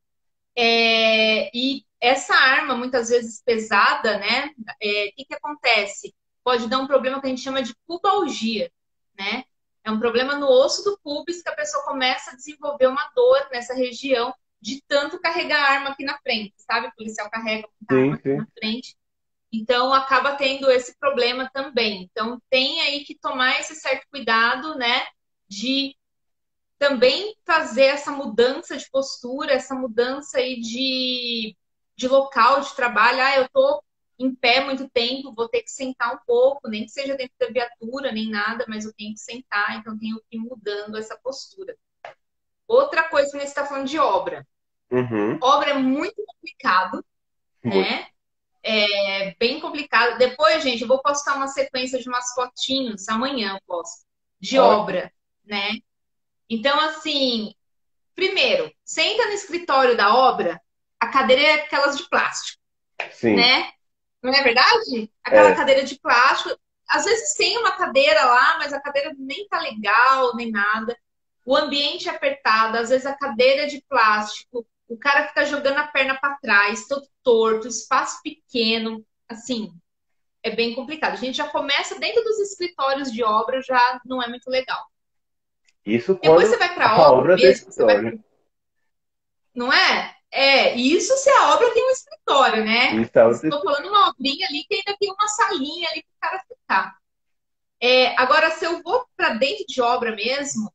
É... 0.57 1.49
e 1.53 1.85
essa 1.99 2.35
arma, 2.35 2.75
muitas 2.75 3.09
vezes 3.09 3.41
pesada, 3.43 4.17
né? 4.19 4.51
É, 4.81 5.09
o 5.09 5.15
que, 5.15 5.25
que 5.25 5.33
acontece? 5.33 6.13
Pode 6.43 6.67
dar 6.67 6.79
um 6.79 6.87
problema 6.87 7.19
que 7.19 7.25
a 7.25 7.29
gente 7.29 7.41
chama 7.41 7.63
de 7.63 7.75
pubalgia, 7.87 8.71
né? 9.17 9.43
É 9.83 9.91
um 9.91 9.99
problema 9.99 10.35
no 10.35 10.47
osso 10.47 10.83
do 10.83 10.99
pubis 11.03 11.41
que 11.41 11.49
a 11.49 11.55
pessoa 11.55 11.83
começa 11.83 12.31
a 12.31 12.35
desenvolver 12.35 12.87
uma 12.87 13.11
dor 13.15 13.47
nessa 13.51 13.73
região 13.73 14.33
de 14.61 14.81
tanto 14.87 15.19
carregar 15.19 15.63
a 15.63 15.73
arma 15.73 15.89
aqui 15.91 16.03
na 16.03 16.17
frente, 16.19 16.53
sabe? 16.57 16.87
O 16.87 16.95
policial 16.95 17.29
carrega 17.29 17.67
a 17.87 17.93
arma 17.93 18.15
aqui 18.15 18.33
na 18.33 18.47
frente. 18.57 18.95
Então, 19.59 19.93
acaba 19.93 20.35
tendo 20.35 20.69
esse 20.69 20.97
problema 20.97 21.49
também. 21.53 22.03
Então, 22.11 22.41
tem 22.49 22.81
aí 22.81 23.03
que 23.03 23.17
tomar 23.17 23.59
esse 23.59 23.75
certo 23.75 24.05
cuidado, 24.09 24.75
né? 24.75 25.05
De 25.47 25.95
também 26.77 27.35
fazer 27.45 27.85
essa 27.85 28.11
mudança 28.11 28.77
de 28.77 28.89
postura, 28.89 29.53
essa 29.53 29.73
mudança 29.75 30.39
aí 30.39 30.59
de, 30.59 31.55
de 31.95 32.07
local 32.07 32.61
de 32.61 32.75
trabalho. 32.75 33.21
Ah, 33.21 33.35
eu 33.37 33.49
tô 33.49 33.83
em 34.17 34.33
pé 34.33 34.63
muito 34.63 34.89
tempo, 34.89 35.33
vou 35.33 35.49
ter 35.49 35.61
que 35.61 35.71
sentar 35.71 36.13
um 36.13 36.19
pouco, 36.25 36.69
nem 36.69 36.85
que 36.85 36.91
seja 36.91 37.15
dentro 37.15 37.35
da 37.39 37.47
viatura, 37.47 38.11
nem 38.11 38.29
nada, 38.29 38.65
mas 38.67 38.85
eu 38.85 38.93
tenho 38.93 39.13
que 39.13 39.19
sentar, 39.19 39.77
então 39.77 39.97
tenho 39.97 40.21
que 40.29 40.37
ir 40.37 40.39
mudando 40.39 40.97
essa 40.97 41.17
postura. 41.17 41.75
Outra 42.67 43.03
coisa 43.09 43.31
que 43.31 43.37
você 43.37 43.43
está 43.43 43.65
falando 43.65 43.87
de 43.87 43.99
obra. 43.99 44.47
Uhum. 44.89 45.37
Obra 45.41 45.71
é 45.71 45.73
muito 45.73 46.23
complicado, 46.25 47.05
muito. 47.63 47.89
né? 47.89 48.07
É 48.67 49.35
bem 49.37 49.59
complicado. 49.59 50.17
Depois, 50.17 50.63
gente, 50.63 50.81
eu 50.81 50.87
vou 50.87 50.99
postar 50.99 51.35
uma 51.35 51.47
sequência 51.47 51.99
de 51.99 52.09
umas 52.09 52.33
fotinhos, 52.33 53.07
amanhã 53.07 53.53
eu 53.53 53.61
posto, 53.67 54.03
de 54.39 54.57
obra, 54.57 55.11
né? 55.45 55.77
Então, 56.49 56.79
assim, 56.79 57.53
primeiro, 58.15 58.71
senta 58.83 59.27
no 59.27 59.33
escritório 59.33 59.95
da 59.95 60.15
obra, 60.15 60.59
a 60.99 61.07
cadeira 61.07 61.41
é 61.43 61.53
aquelas 61.53 61.97
de 61.97 62.09
plástico, 62.09 62.59
Sim. 63.11 63.35
né? 63.35 63.71
Não 64.21 64.33
é 64.33 64.41
verdade? 64.41 65.11
Aquela 65.23 65.49
é. 65.49 65.55
cadeira 65.55 65.83
de 65.83 65.99
plástico. 65.99 66.59
Às 66.89 67.05
vezes 67.05 67.35
tem 67.35 67.57
uma 67.59 67.73
cadeira 67.73 68.25
lá, 68.25 68.57
mas 68.57 68.73
a 68.73 68.81
cadeira 68.81 69.13
nem 69.17 69.47
tá 69.47 69.59
legal, 69.59 70.35
nem 70.35 70.49
nada. 70.49 70.97
O 71.45 71.55
ambiente 71.55 72.09
é 72.09 72.11
apertado, 72.11 72.77
às 72.77 72.89
vezes 72.89 73.05
a 73.05 73.15
cadeira 73.15 73.63
é 73.63 73.67
de 73.67 73.83
plástico, 73.87 74.65
o 74.87 74.97
cara 74.97 75.27
fica 75.27 75.45
jogando 75.45 75.77
a 75.77 75.87
perna 75.87 76.17
para 76.19 76.37
trás, 76.37 76.87
todo 76.87 77.07
torto, 77.23 77.67
espaço 77.67 78.19
pequeno, 78.23 79.05
assim, 79.27 79.71
é 80.43 80.51
bem 80.51 80.75
complicado. 80.75 81.13
A 81.13 81.17
gente 81.17 81.37
já 81.37 81.47
começa 81.47 81.99
dentro 81.99 82.23
dos 82.23 82.39
escritórios 82.39 83.11
de 83.11 83.23
obra, 83.23 83.61
já 83.61 83.99
não 84.05 84.21
é 84.21 84.27
muito 84.27 84.49
legal. 84.49 84.85
Isso 85.85 86.13
Depois 86.21 86.49
você 86.49 86.57
vai 86.57 86.73
para 86.73 86.95
obra, 86.95 87.19
obra 87.19 87.35
mesmo, 87.35 87.71
você 87.71 87.83
vai... 87.83 88.19
não 89.53 89.71
é? 89.71 90.15
É, 90.31 90.75
isso 90.75 91.15
se 91.17 91.29
a 91.29 91.53
obra 91.53 91.71
tem 91.71 91.87
um 91.87 91.91
escritório, 91.91 92.65
né? 92.65 92.95
Estou 92.97 93.63
falando 93.63 93.87
uma 93.87 94.09
obrinha 94.09 94.47
ali 94.47 94.65
que 94.65 94.75
ainda 94.75 94.97
tem 94.99 95.11
uma 95.11 95.27
salinha 95.27 95.87
ali 95.89 96.03
para 96.03 96.11
o 96.11 96.31
cara 96.31 96.43
ficar. 96.47 96.97
É, 97.79 98.19
agora, 98.19 98.51
se 98.51 98.65
eu 98.65 98.81
vou 98.81 99.05
para 99.15 99.35
dentro 99.35 99.65
de 99.67 99.81
obra 99.81 100.15
mesmo, 100.15 100.71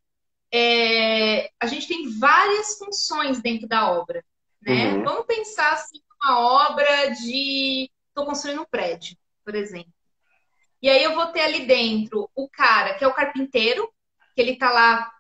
é, 0.53 1.51
a 1.61 1.67
gente 1.67 1.87
tem 1.87 2.19
várias 2.19 2.79
funções 2.79 3.41
dentro 3.41 3.69
da 3.69 3.91
obra, 3.91 4.25
né? 4.61 4.95
Uhum. 4.95 5.05
Vamos 5.05 5.27
pensar 5.27 5.73
assim, 5.73 6.01
uma 6.21 6.41
obra 6.41 7.11
de... 7.11 7.91
Estou 8.09 8.27
construindo 8.27 8.63
um 8.63 8.67
prédio, 8.67 9.17
por 9.45 9.55
exemplo. 9.55 9.93
E 10.83 10.89
aí 10.89 11.03
eu 11.05 11.15
vou 11.15 11.27
ter 11.29 11.43
ali 11.43 11.67
dentro 11.67 12.29
o 12.35 12.49
cara 12.49 12.95
que 12.95 13.05
é 13.05 13.07
o 13.07 13.15
carpinteiro, 13.15 13.89
que 14.35 14.41
ele 14.41 14.53
está 14.53 14.71
lá 14.71 15.11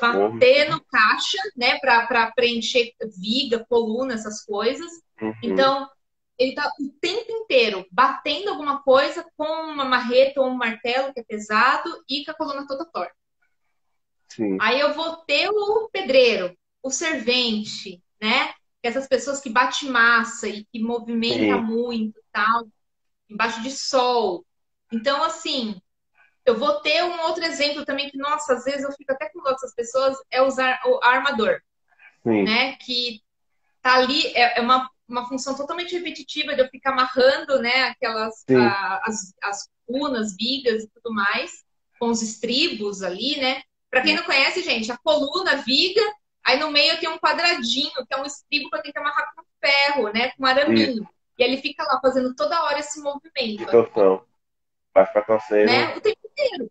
batendo 0.00 0.80
caixa, 0.84 1.38
né, 1.56 1.78
para 1.80 2.30
preencher 2.32 2.92
viga, 3.18 3.64
coluna, 3.68 4.14
essas 4.14 4.44
coisas. 4.44 4.90
Uhum. 5.20 5.34
Então, 5.42 5.88
ele 6.38 6.54
tá 6.54 6.70
o 6.80 6.88
tempo 7.00 7.30
inteiro 7.30 7.86
batendo 7.90 8.50
alguma 8.50 8.82
coisa 8.82 9.26
com 9.36 9.44
uma 9.44 9.84
marreta 9.84 10.40
ou 10.40 10.48
um 10.48 10.54
martelo 10.54 11.12
que 11.12 11.20
é 11.20 11.24
pesado 11.24 11.90
e 12.08 12.24
com 12.24 12.30
a 12.30 12.34
coluna 12.34 12.66
toda 12.66 12.86
torta. 12.86 13.14
Sim. 14.30 14.56
Aí 14.60 14.78
eu 14.80 14.94
vou 14.94 15.16
ter 15.18 15.48
o 15.48 15.88
pedreiro, 15.92 16.56
o 16.82 16.90
servente, 16.90 18.02
né? 18.20 18.54
Essas 18.82 19.06
pessoas 19.06 19.40
que 19.40 19.50
bate 19.50 19.86
massa 19.86 20.48
e 20.48 20.64
que 20.64 20.80
movimenta 20.80 21.56
Sim. 21.56 21.62
muito, 21.62 22.18
tal, 22.32 22.68
embaixo 23.28 23.62
de 23.62 23.70
sol. 23.70 24.44
Então, 24.92 25.22
assim, 25.22 25.80
eu 26.46 26.56
vou 26.56 26.80
ter 26.80 27.04
um 27.04 27.20
outro 27.22 27.44
exemplo 27.44 27.84
também 27.84 28.08
que, 28.08 28.16
nossa, 28.16 28.54
às 28.54 28.64
vezes 28.64 28.82
eu 28.82 28.92
fico 28.92 29.12
até 29.12 29.28
com 29.28 29.40
outras 29.40 29.74
pessoas, 29.74 30.16
é 30.30 30.40
usar 30.40 30.80
o 30.86 30.98
armador. 31.02 31.60
Sim. 32.22 32.44
Né? 32.44 32.76
Que 32.76 33.20
tá 33.82 33.94
ali, 33.94 34.26
é, 34.28 34.58
é, 34.58 34.60
uma, 34.60 34.90
uma 35.08 35.28
função 35.28 35.54
totalmente 35.56 35.94
repetitiva 35.94 36.54
de 36.54 36.62
eu 36.62 36.68
ficar 36.68 36.92
amarrando, 36.92 37.60
né, 37.60 37.84
aquelas, 37.84 38.44
a, 38.50 39.00
as, 39.08 39.34
as 39.42 39.68
cunas, 39.86 40.36
vigas 40.36 40.84
e 40.84 40.88
tudo 40.88 41.14
mais, 41.14 41.64
com 41.98 42.08
os 42.08 42.22
estribos 42.22 43.02
ali, 43.02 43.38
né? 43.38 43.62
Para 43.90 44.02
quem 44.02 44.14
não 44.14 44.22
conhece, 44.22 44.62
gente, 44.62 44.90
a 44.92 44.96
coluna, 44.98 45.56
viga, 45.56 46.00
aí 46.44 46.58
no 46.58 46.70
meio 46.70 46.98
tem 47.00 47.08
um 47.08 47.18
quadradinho, 47.18 47.90
que 48.06 48.14
é 48.14 48.16
um 48.16 48.24
estribo 48.24 48.70
que 48.70 48.76
eu 48.76 48.82
tenho 48.82 48.92
que 48.92 49.00
amarrar 49.00 49.32
com 49.34 49.42
ferro, 49.60 50.12
né, 50.12 50.30
com 50.30 50.46
araminho. 50.46 51.08
E 51.36 51.42
ele 51.42 51.56
fica 51.56 51.82
lá 51.84 51.98
fazendo 52.00 52.34
toda 52.34 52.62
hora 52.64 52.78
esse 52.78 53.00
movimento. 53.00 53.62
Então, 53.62 54.24
Vai 54.94 55.06
ficar 55.06 55.22
torcendo. 55.22 55.66
Né? 55.66 55.96
O 55.96 56.00
tempo 56.00 56.20
inteiro. 56.24 56.70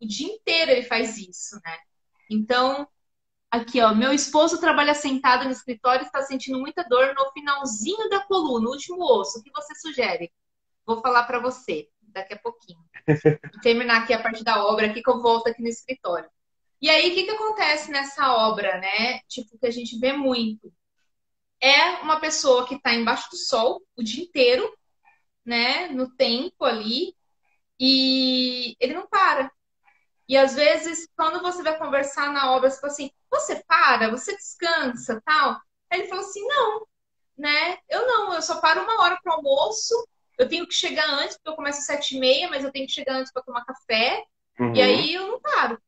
O 0.00 0.06
dia 0.06 0.32
inteiro 0.32 0.70
ele 0.70 0.82
faz 0.82 1.18
isso, 1.18 1.60
né? 1.64 1.76
Então, 2.30 2.88
aqui, 3.50 3.80
ó, 3.82 3.94
meu 3.94 4.12
esposo 4.12 4.58
trabalha 4.58 4.94
sentado 4.94 5.44
no 5.44 5.50
escritório 5.50 6.02
e 6.02 6.06
está 6.06 6.22
sentindo 6.22 6.58
muita 6.58 6.82
dor 6.84 7.14
no 7.14 7.30
finalzinho 7.32 8.08
da 8.08 8.20
coluna, 8.20 8.64
no 8.64 8.70
último 8.70 9.04
osso. 9.04 9.38
O 9.38 9.42
que 9.42 9.50
você 9.50 9.74
sugere? 9.74 10.32
Vou 10.86 11.00
falar 11.02 11.24
para 11.24 11.38
você 11.38 11.88
daqui 12.00 12.34
a 12.34 12.38
pouquinho. 12.38 12.82
Vou 13.52 13.60
terminar 13.62 14.02
aqui 14.02 14.14
a 14.14 14.22
parte 14.22 14.42
da 14.42 14.64
obra 14.64 14.86
aqui 14.86 15.02
que 15.02 15.10
eu 15.10 15.20
volto 15.20 15.48
aqui 15.48 15.60
no 15.60 15.68
escritório. 15.68 16.30
E 16.80 16.88
aí, 16.88 17.10
o 17.10 17.14
que, 17.14 17.24
que 17.24 17.30
acontece 17.30 17.90
nessa 17.90 18.34
obra, 18.34 18.78
né? 18.78 19.20
Tipo, 19.28 19.58
que 19.58 19.66
a 19.66 19.70
gente 19.70 19.98
vê 19.98 20.12
muito. 20.12 20.72
É 21.60 22.00
uma 22.02 22.18
pessoa 22.20 22.66
que 22.66 22.74
está 22.74 22.94
embaixo 22.94 23.28
do 23.30 23.36
sol 23.36 23.82
o 23.96 24.02
dia 24.02 24.24
inteiro, 24.24 24.72
né? 25.44 25.88
No 25.88 26.10
tempo 26.16 26.64
ali, 26.64 27.14
e 27.78 28.76
ele 28.80 28.94
não 28.94 29.06
para. 29.06 29.50
E 30.28 30.36
às 30.36 30.54
vezes, 30.54 31.08
quando 31.16 31.42
você 31.42 31.62
vai 31.62 31.76
conversar 31.78 32.32
na 32.32 32.52
obra, 32.52 32.70
você 32.70 32.80
fala 32.80 32.92
assim: 32.92 33.10
você 33.30 33.62
para, 33.66 34.10
você 34.10 34.36
descansa, 34.36 35.20
tal. 35.24 35.60
Aí 35.90 36.00
ele 36.00 36.08
falou 36.08 36.24
assim: 36.24 36.46
não, 36.46 36.86
né? 37.36 37.78
Eu 37.88 38.06
não, 38.06 38.32
eu 38.32 38.42
só 38.42 38.60
paro 38.60 38.82
uma 38.82 39.02
hora 39.02 39.18
para 39.22 39.34
almoço. 39.34 39.94
Eu 40.38 40.48
tenho 40.48 40.66
que 40.66 40.74
chegar 40.74 41.06
antes, 41.10 41.36
porque 41.36 41.50
eu 41.50 41.56
começo 41.56 41.80
às 41.80 41.86
sete 41.86 42.16
e 42.16 42.20
meia, 42.20 42.48
mas 42.48 42.64
eu 42.64 42.72
tenho 42.72 42.86
que 42.86 42.92
chegar 42.92 43.16
antes 43.16 43.32
para 43.32 43.42
tomar 43.42 43.64
café. 43.64 44.24
Uhum. 44.58 44.74
E 44.74 44.80
aí 44.80 45.14
eu 45.14 45.26
não 45.26 45.40
paro, 45.40 45.78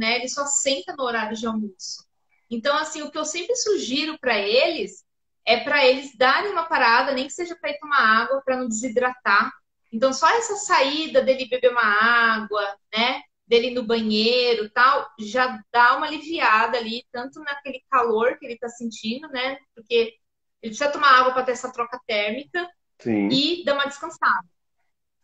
né? 0.00 0.16
Ele 0.16 0.28
só 0.28 0.44
senta 0.46 0.94
no 0.96 1.04
horário 1.04 1.36
de 1.36 1.46
almoço. 1.46 2.04
Então, 2.50 2.76
assim, 2.76 3.02
o 3.02 3.10
que 3.10 3.18
eu 3.18 3.24
sempre 3.24 3.54
sugiro 3.54 4.18
para 4.18 4.36
eles 4.38 5.04
é 5.46 5.60
para 5.60 5.86
eles 5.86 6.16
darem 6.16 6.50
uma 6.50 6.64
parada, 6.64 7.12
nem 7.12 7.26
que 7.26 7.32
seja 7.32 7.56
para 7.56 7.70
ir 7.70 7.78
tomar 7.78 8.22
água, 8.22 8.42
para 8.44 8.56
não 8.56 8.68
desidratar, 8.68 9.52
então, 9.92 10.12
só 10.12 10.28
essa 10.30 10.54
saída 10.56 11.20
dele 11.20 11.48
beber 11.48 11.72
uma 11.72 11.82
água, 11.82 12.62
né? 12.94 13.22
dele 13.50 13.66
ir 13.66 13.74
no 13.74 13.82
banheiro 13.82 14.70
tal, 14.70 15.10
já 15.18 15.60
dá 15.72 15.96
uma 15.96 16.06
aliviada 16.06 16.78
ali, 16.78 17.04
tanto 17.10 17.40
naquele 17.40 17.82
calor 17.90 18.38
que 18.38 18.46
ele 18.46 18.54
está 18.54 18.68
sentindo, 18.68 19.26
né? 19.26 19.58
Porque 19.74 20.16
ele 20.62 20.70
precisa 20.70 20.92
tomar 20.92 21.18
água 21.18 21.32
para 21.32 21.42
ter 21.42 21.52
essa 21.52 21.72
troca 21.72 22.00
térmica 22.06 22.70
Sim. 23.00 23.28
e 23.28 23.64
dar 23.64 23.74
uma 23.74 23.86
descansada. 23.86 24.46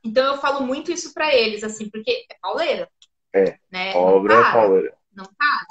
Então 0.02 0.26
eu 0.34 0.40
falo 0.40 0.66
muito 0.66 0.90
isso 0.90 1.14
para 1.14 1.32
eles, 1.32 1.62
assim, 1.62 1.88
porque 1.88 2.26
é 2.28 2.36
pauleira. 2.40 2.90
É. 3.38 3.58
Né? 3.70 3.94
Obra 3.94 4.34
é 4.34 4.52
pauleira. 4.52 4.98
Não 5.14 5.24
para. 5.24 5.66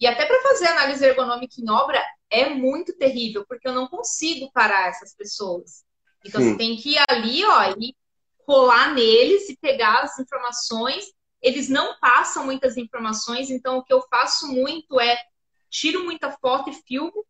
E 0.00 0.06
até 0.06 0.26
para 0.26 0.40
fazer 0.42 0.68
análise 0.68 1.04
ergonômica 1.04 1.54
em 1.58 1.70
obra 1.70 2.02
é 2.30 2.48
muito 2.48 2.92
terrível, 2.96 3.44
porque 3.48 3.66
eu 3.66 3.74
não 3.74 3.88
consigo 3.88 4.50
parar 4.52 4.88
essas 4.88 5.14
pessoas. 5.14 5.84
Então 6.24 6.40
Sim. 6.40 6.52
você 6.52 6.58
tem 6.58 6.76
que 6.76 6.94
ir 6.94 7.04
ali, 7.08 7.44
ó, 7.44 7.74
e 7.78 7.96
colar 8.44 8.94
neles 8.94 9.48
e 9.48 9.56
pegar 9.56 10.00
as 10.00 10.18
informações 10.18 11.04
eles 11.40 11.68
não 11.68 11.98
passam 12.00 12.44
muitas 12.44 12.76
informações, 12.76 13.50
então 13.50 13.78
o 13.78 13.84
que 13.84 13.92
eu 13.92 14.02
faço 14.08 14.48
muito 14.48 15.00
é 15.00 15.16
tiro 15.70 16.04
muita 16.04 16.32
foto 16.32 16.70
e 16.70 16.74
filmo, 16.74 17.24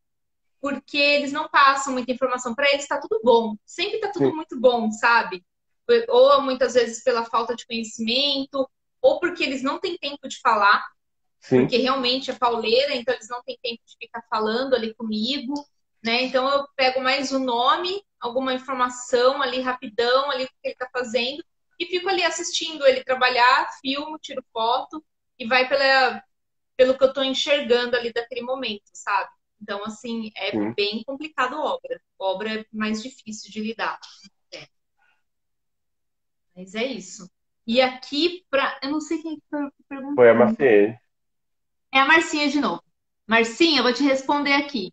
porque 0.61 0.97
eles 0.97 1.33
não 1.33 1.49
passam 1.49 1.93
muita 1.93 2.11
informação. 2.13 2.55
Para 2.55 2.71
eles 2.71 2.83
está 2.83 2.99
tudo 2.99 3.21
bom, 3.23 3.57
sempre 3.65 3.97
está 3.97 4.11
tudo 4.11 4.31
Sim. 4.31 4.35
muito 4.35 4.59
bom, 4.59 4.91
sabe? 4.91 5.45
Ou 6.09 6.43
muitas 6.43 6.75
vezes 6.75 7.03
pela 7.03 7.25
falta 7.25 7.55
de 7.55 7.67
conhecimento, 7.67 8.69
ou 9.01 9.21
porque 9.21 9.43
eles 9.43 9.63
não 9.63 9.79
têm 9.79 9.97
tempo 9.99 10.29
de 10.29 10.41
falar, 10.41 10.85
Sim. 11.41 11.61
porque 11.61 11.79
realmente 11.79 12.31
é 12.31 12.35
pauleira, 12.35 12.95
então 12.95 13.15
eles 13.15 13.29
não 13.29 13.43
têm 13.43 13.59
tempo 13.63 13.83
de 13.87 13.97
ficar 13.99 14.23
falando 14.29 14.75
ali 14.75 14.95
comigo, 14.95 15.55
né? 16.03 16.23
Então 16.23 16.49
eu 16.49 16.67
pego 16.77 17.01
mais 17.01 17.33
o 17.33 17.39
nome, 17.39 18.03
alguma 18.21 18.55
informação 18.55 19.41
ali 19.43 19.61
rapidão, 19.61 20.31
ali 20.31 20.45
o 20.45 20.49
que 20.49 20.55
ele 20.65 20.73
está 20.75 20.89
fazendo, 20.93 21.45
e 21.79 21.87
fico 21.87 22.09
ali 22.09 22.23
assistindo 22.25 22.85
ele 22.87 23.05
trabalhar, 23.05 23.71
filmo, 23.81 24.19
tiro 24.19 24.45
foto 24.53 25.05
e 25.39 25.47
vai 25.47 25.69
pela, 25.69 26.23
pelo 26.77 26.97
que 26.97 27.05
eu 27.05 27.09
estou 27.09 27.23
enxergando 27.25 27.97
ali 27.97 28.13
daquele 28.13 28.43
momento, 28.43 28.91
sabe? 28.93 29.31
Então, 29.61 29.85
assim, 29.85 30.31
é 30.37 30.51
Sim. 30.51 30.73
bem 30.75 31.03
complicado 31.05 31.59
obra. 31.59 32.01
Obra 32.19 32.61
é 32.61 32.65
mais 32.73 33.03
difícil 33.03 33.51
de 33.51 33.61
lidar. 33.61 33.99
É. 34.53 34.69
Mas 36.55 36.75
é 36.75 36.85
isso. 36.85 37.31
E 37.69 37.83
aqui, 37.83 38.47
pra... 38.51 38.81
eu 38.83 38.91
não 38.91 39.01
sei 39.01 39.21
quem 39.21 39.43
perguntou. 39.87 40.15
Foi 40.15 40.31
a 40.31 40.35
Marcinha. 40.35 40.99
É 41.93 42.01
a 42.01 42.07
Marcinha 42.07 42.49
de 42.49 42.59
novo. 42.59 42.83
Marcinha, 43.27 43.81
eu 43.81 43.83
vou 43.83 43.93
te 43.93 44.03
responder 44.03 44.55
aqui. 44.55 44.91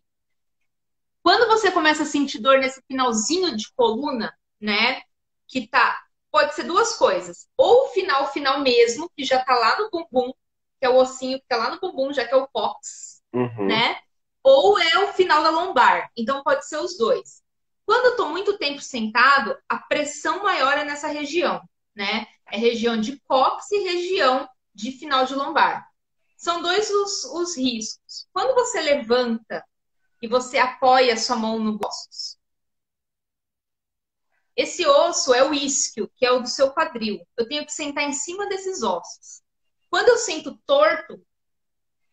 Quando 1.22 1.48
você 1.48 1.72
começa 1.72 2.02
a 2.02 2.06
sentir 2.06 2.38
dor 2.38 2.58
nesse 2.58 2.82
finalzinho 2.86 3.56
de 3.56 3.72
coluna, 3.74 4.30
né? 4.60 5.00
Que 5.48 5.66
tá 5.66 6.02
pode 6.30 6.54
ser 6.54 6.64
duas 6.64 6.94
coisas. 6.96 7.48
Ou 7.56 7.86
o 7.86 7.88
final, 7.88 8.30
final 8.30 8.60
mesmo, 8.60 9.10
que 9.16 9.24
já 9.24 9.42
tá 9.42 9.54
lá 9.54 9.78
no 9.78 9.90
bumbum, 9.90 10.34
que 10.78 10.84
é 10.84 10.90
o 10.90 10.96
ossinho 10.96 11.40
que 11.40 11.46
tá 11.48 11.56
lá 11.56 11.70
no 11.70 11.80
bumbum, 11.80 12.12
já 12.12 12.26
que 12.26 12.34
é 12.34 12.36
o 12.36 12.46
cox, 12.46 13.22
uhum. 13.32 13.68
né? 13.68 13.98
Ou 14.42 14.78
é 14.78 14.98
o 14.98 15.14
final 15.14 15.42
da 15.42 15.48
lombar. 15.48 16.10
Então 16.14 16.42
pode 16.42 16.68
ser 16.68 16.76
os 16.76 16.98
dois. 16.98 17.42
Quando 17.86 18.04
eu 18.04 18.16
tô 18.16 18.28
muito 18.28 18.58
tempo 18.58 18.82
sentado, 18.82 19.56
a 19.66 19.78
pressão 19.78 20.42
maior 20.42 20.76
é 20.76 20.84
nessa 20.84 21.08
região, 21.08 21.62
né? 21.94 22.26
É 22.50 22.56
região 22.56 23.00
de 23.00 23.20
cox 23.20 23.70
e 23.72 23.78
região 23.78 24.48
de 24.74 24.92
final 24.92 25.24
de 25.24 25.34
lombar. 25.34 25.88
São 26.36 26.62
dois 26.62 26.90
os, 26.90 27.24
os 27.24 27.56
riscos. 27.56 28.28
Quando 28.32 28.54
você 28.54 28.80
levanta 28.80 29.64
e 30.22 30.28
você 30.28 30.58
apoia 30.58 31.14
a 31.14 31.16
sua 31.16 31.36
mão 31.36 31.58
no 31.58 31.78
ossos, 31.82 32.38
esse 34.54 34.86
osso 34.86 35.34
é 35.34 35.44
o 35.44 35.52
isquio, 35.52 36.10
que 36.16 36.24
é 36.24 36.32
o 36.32 36.40
do 36.40 36.48
seu 36.48 36.70
quadril. 36.72 37.20
Eu 37.36 37.46
tenho 37.48 37.64
que 37.64 37.72
sentar 37.72 38.04
em 38.04 38.12
cima 38.12 38.48
desses 38.48 38.82
ossos. 38.82 39.42
Quando 39.90 40.08
eu 40.08 40.16
sento 40.16 40.58
torto, 40.64 41.20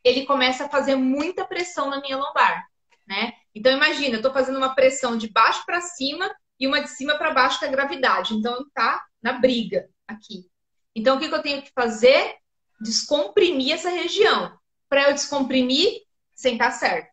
ele 0.04 0.26
começa 0.26 0.66
a 0.66 0.70
fazer 0.70 0.96
muita 0.96 1.46
pressão 1.46 1.90
na 1.90 2.02
minha 2.02 2.18
lombar, 2.18 2.68
né? 3.08 3.34
Então 3.56 3.72
imagina, 3.72 4.16
eu 4.16 4.20
estou 4.20 4.34
fazendo 4.34 4.58
uma 4.58 4.76
pressão 4.76 5.18
de 5.18 5.30
baixo 5.30 5.66
para 5.66 5.80
cima 5.80 6.34
e 6.60 6.68
uma 6.68 6.82
de 6.82 6.90
cima 6.90 7.18
para 7.18 7.34
baixo 7.34 7.60
com 7.60 7.66
a 7.66 7.70
gravidade. 7.70 8.34
Então 8.34 8.66
tá 8.74 9.02
na 9.22 9.34
briga 9.34 9.90
aqui. 10.08 10.50
Então 10.96 11.18
o 11.18 11.20
que, 11.20 11.28
que 11.28 11.36
eu 11.36 11.42
tenho 11.42 11.62
que 11.62 11.72
fazer? 11.72 12.36
Descomprimir 12.82 13.74
essa 13.74 13.90
região. 13.90 14.58
Para 14.90 15.10
eu 15.10 15.14
descomprimir, 15.14 16.02
sentar 16.36 16.72
certo, 16.72 17.10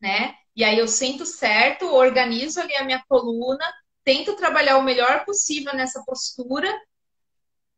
né? 0.00 0.34
E 0.54 0.64
aí 0.64 0.78
eu 0.78 0.88
sento 0.88 1.26
certo, 1.26 1.86
organizo 1.86 2.60
ali 2.60 2.74
a 2.76 2.84
minha 2.84 3.04
coluna, 3.06 3.64
tento 4.02 4.36
trabalhar 4.36 4.78
o 4.78 4.82
melhor 4.82 5.24
possível 5.24 5.74
nessa 5.74 6.02
postura. 6.04 6.72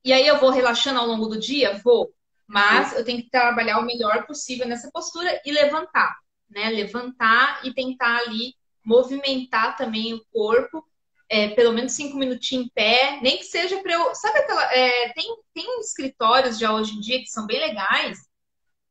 E 0.04 0.12
aí 0.12 0.26
eu 0.26 0.38
vou 0.38 0.50
relaxando 0.50 1.00
ao 1.00 1.06
longo 1.06 1.26
do 1.26 1.38
dia? 1.38 1.80
Vou. 1.82 2.14
Mas 2.46 2.92
eu 2.92 3.04
tenho 3.04 3.22
que 3.22 3.30
trabalhar 3.30 3.78
o 3.78 3.84
melhor 3.84 4.26
possível 4.26 4.66
nessa 4.66 4.90
postura 4.92 5.40
e 5.44 5.50
levantar, 5.50 6.16
né? 6.48 6.70
Levantar 6.70 7.66
e 7.66 7.74
tentar 7.74 8.18
ali 8.18 8.54
movimentar 8.84 9.76
também 9.76 10.14
o 10.14 10.24
corpo, 10.32 10.82
é, 11.28 11.48
pelo 11.50 11.72
menos 11.72 11.92
cinco 11.92 12.16
minutinhos 12.16 12.66
em 12.66 12.70
pé, 12.70 13.18
nem 13.20 13.38
que 13.38 13.44
seja 13.44 13.80
para 13.82 13.92
eu. 13.92 14.14
Sabe 14.14 14.38
aquela. 14.38 14.62
É, 14.72 15.12
tem, 15.12 15.36
tem 15.54 15.80
escritórios 15.80 16.58
já 16.58 16.72
hoje 16.72 16.96
em 16.96 17.00
dia 17.00 17.18
que 17.18 17.28
são 17.28 17.46
bem 17.46 17.60
legais, 17.60 18.18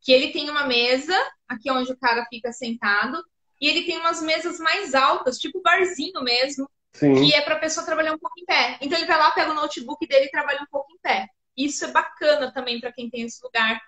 que 0.01 0.11
ele 0.11 0.31
tem 0.31 0.49
uma 0.49 0.65
mesa, 0.65 1.15
aqui 1.47 1.71
onde 1.71 1.91
o 1.91 1.97
cara 1.97 2.25
fica 2.29 2.51
sentado, 2.51 3.23
e 3.59 3.67
ele 3.67 3.85
tem 3.85 3.97
umas 3.97 4.21
mesas 4.21 4.59
mais 4.59 4.93
altas, 4.93 5.39
tipo 5.39 5.61
barzinho 5.61 6.21
mesmo, 6.21 6.69
Sim. 6.93 7.15
que 7.15 7.33
é 7.33 7.41
para 7.41 7.55
a 7.55 7.59
pessoa 7.59 7.85
trabalhar 7.85 8.13
um 8.13 8.19
pouco 8.19 8.39
em 8.39 8.45
pé. 8.45 8.77
Então 8.81 8.97
ele 8.97 9.07
vai 9.07 9.17
lá, 9.17 9.31
pega 9.31 9.51
o 9.51 9.55
notebook 9.55 10.07
dele 10.07 10.25
e 10.25 10.31
trabalha 10.31 10.61
um 10.61 10.67
pouco 10.71 10.91
em 10.93 10.99
pé. 10.99 11.27
Isso 11.55 11.85
é 11.85 11.91
bacana 11.91 12.51
também 12.51 12.79
para 12.79 12.91
quem 12.91 13.09
tem 13.09 13.23
esse 13.23 13.43
lugar. 13.43 13.81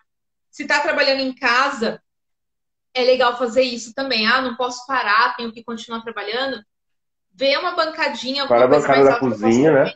Se 0.50 0.64
está 0.64 0.80
trabalhando 0.80 1.20
em 1.20 1.36
casa, 1.36 2.02
é 2.94 3.04
legal 3.04 3.38
fazer 3.38 3.62
isso 3.62 3.94
também. 3.94 4.26
Ah, 4.28 4.42
não 4.42 4.56
posso 4.56 4.86
parar, 4.88 5.36
tenho 5.36 5.52
que 5.52 5.64
continuar 5.64 6.02
trabalhando. 6.02 6.64
Vê 7.34 7.58
uma 7.58 7.72
bancadinha, 7.72 8.48
Para 8.48 8.66
a 8.66 8.68
bancada 8.68 9.04
da 9.04 9.20
cozinha, 9.20 9.72
né? 9.72 9.94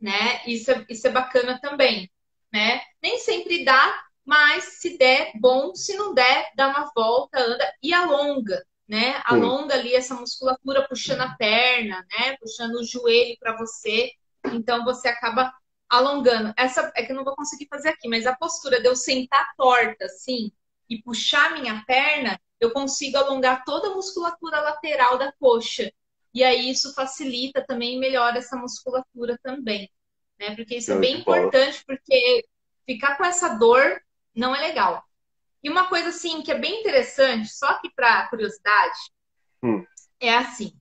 né? 0.00 0.42
Isso 0.46 0.70
é, 0.70 0.84
isso 0.88 1.06
é 1.06 1.10
bacana 1.10 1.58
também, 1.60 2.10
né? 2.52 2.80
Nem 3.02 3.18
sempre 3.18 3.64
dá, 3.64 4.04
mas 4.24 4.64
se 4.80 4.98
der, 4.98 5.32
bom. 5.36 5.74
Se 5.74 5.96
não 5.96 6.12
der, 6.12 6.50
dá 6.54 6.68
uma 6.68 6.90
volta, 6.94 7.40
anda 7.40 7.72
e 7.82 7.94
alonga 7.94 8.62
né? 8.92 9.22
Alonga 9.24 9.74
ali 9.74 9.94
essa 9.94 10.14
musculatura 10.14 10.86
puxando 10.86 11.22
a 11.22 11.34
perna, 11.36 12.06
né? 12.10 12.36
Puxando 12.38 12.74
o 12.74 12.84
joelho 12.84 13.38
para 13.40 13.56
você. 13.56 14.10
Então 14.52 14.84
você 14.84 15.08
acaba 15.08 15.50
alongando. 15.88 16.52
Essa 16.58 16.92
é 16.94 17.02
que 17.02 17.10
eu 17.10 17.16
não 17.16 17.24
vou 17.24 17.34
conseguir 17.34 17.66
fazer 17.68 17.88
aqui, 17.88 18.06
mas 18.06 18.26
a 18.26 18.36
postura 18.36 18.80
de 18.82 18.86
eu 18.86 18.94
sentar 18.94 19.46
torta 19.56 20.04
assim 20.04 20.52
e 20.92 21.02
puxar 21.02 21.54
minha 21.54 21.82
perna, 21.86 22.38
eu 22.60 22.70
consigo 22.70 23.16
alongar 23.16 23.64
toda 23.64 23.88
a 23.88 23.94
musculatura 23.94 24.60
lateral 24.60 25.16
da 25.16 25.32
coxa. 25.32 25.90
E 26.34 26.44
aí 26.44 26.70
isso 26.70 26.94
facilita 26.94 27.64
também 27.66 27.96
e 27.96 27.98
melhora 27.98 28.38
essa 28.38 28.56
musculatura 28.56 29.38
também, 29.42 29.90
né? 30.38 30.54
Porque 30.54 30.76
isso 30.76 30.92
é 30.92 30.98
bem 30.98 31.20
importante, 31.20 31.82
porque 31.86 32.46
ficar 32.86 33.16
com 33.16 33.24
essa 33.24 33.54
dor 33.56 34.00
não 34.34 34.54
é 34.54 34.60
legal. 34.60 35.02
E 35.62 35.70
uma 35.70 35.88
coisa 35.88 36.10
assim 36.10 36.42
que 36.42 36.52
é 36.52 36.58
bem 36.58 36.80
interessante, 36.80 37.48
só 37.48 37.78
que 37.80 37.90
para 37.90 38.28
curiosidade, 38.28 38.98
hum. 39.62 39.84
é 40.20 40.34
assim: 40.34 40.74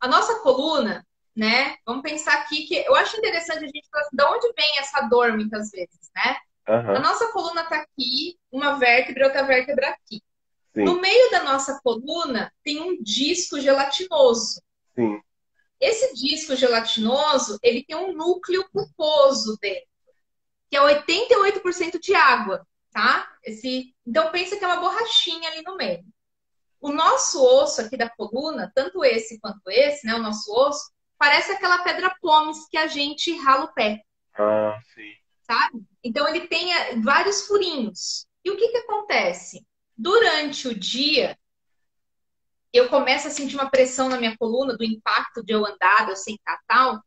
a 0.00 0.08
nossa 0.08 0.40
coluna, 0.40 1.06
né? 1.36 1.76
Vamos 1.84 2.02
pensar 2.02 2.34
aqui 2.38 2.66
que 2.66 2.76
eu 2.76 2.94
acho 2.96 3.16
interessante 3.18 3.64
a 3.64 3.66
gente 3.66 3.88
falar 3.90 4.04
assim, 4.04 4.16
de 4.16 4.24
onde 4.24 4.52
vem 4.54 4.78
essa 4.78 5.02
dor 5.02 5.32
muitas 5.34 5.70
vezes, 5.70 6.10
né? 6.14 6.38
Uhum. 6.68 6.96
A 6.96 7.00
nossa 7.00 7.30
coluna 7.32 7.62
está 7.62 7.76
aqui, 7.76 8.38
uma 8.50 8.78
vértebra, 8.78 9.26
outra 9.26 9.42
vértebra 9.42 9.90
aqui. 9.90 10.22
Sim. 10.74 10.84
No 10.84 11.00
meio 11.00 11.30
da 11.30 11.42
nossa 11.42 11.80
coluna 11.82 12.52
tem 12.62 12.80
um 12.80 13.02
disco 13.02 13.60
gelatinoso. 13.60 14.62
Sim. 14.94 15.20
Esse 15.80 16.14
disco 16.14 16.56
gelatinoso, 16.56 17.58
ele 17.62 17.84
tem 17.84 17.96
um 17.96 18.12
núcleo 18.12 18.66
pulposo 18.72 19.58
dentro, 19.60 19.86
que 20.70 20.76
é 20.76 20.80
88% 20.80 22.00
de 22.00 22.14
água 22.14 22.66
tá? 22.94 23.28
Esse, 23.42 23.92
então 24.06 24.30
pensa 24.30 24.56
que 24.56 24.64
é 24.64 24.68
uma 24.68 24.80
borrachinha 24.80 25.50
ali 25.50 25.62
no 25.62 25.76
meio. 25.76 26.04
O 26.80 26.92
nosso 26.92 27.44
osso 27.44 27.80
aqui 27.80 27.96
da 27.96 28.08
coluna, 28.08 28.70
tanto 28.74 29.04
esse 29.04 29.38
quanto 29.40 29.68
esse, 29.68 30.06
né, 30.06 30.14
o 30.14 30.22
nosso 30.22 30.50
osso, 30.54 30.92
parece 31.18 31.50
aquela 31.50 31.82
pedra 31.82 32.14
pomes 32.22 32.68
que 32.68 32.78
a 32.78 32.86
gente 32.86 33.36
rala 33.38 33.64
o 33.64 33.74
pé. 33.74 34.02
Ah, 34.38 34.78
sim. 34.94 35.12
Sabe? 35.44 35.84
Então 36.02 36.26
ele 36.28 36.46
tem 36.46 36.72
eh, 36.72 36.96
vários 37.00 37.46
furinhos. 37.46 38.26
E 38.44 38.50
o 38.50 38.56
que 38.56 38.68
que 38.68 38.78
acontece? 38.78 39.64
Durante 39.96 40.68
o 40.68 40.78
dia, 40.78 41.38
eu 42.72 42.88
começo 42.88 43.28
a 43.28 43.30
sentir 43.30 43.54
uma 43.54 43.70
pressão 43.70 44.08
na 44.08 44.18
minha 44.18 44.36
coluna 44.36 44.76
do 44.76 44.84
impacto 44.84 45.44
de 45.44 45.52
eu 45.52 45.64
andar, 45.64 46.06
de 46.06 46.12
eu 46.12 46.16
sentar 46.16 46.58
tal. 46.66 47.00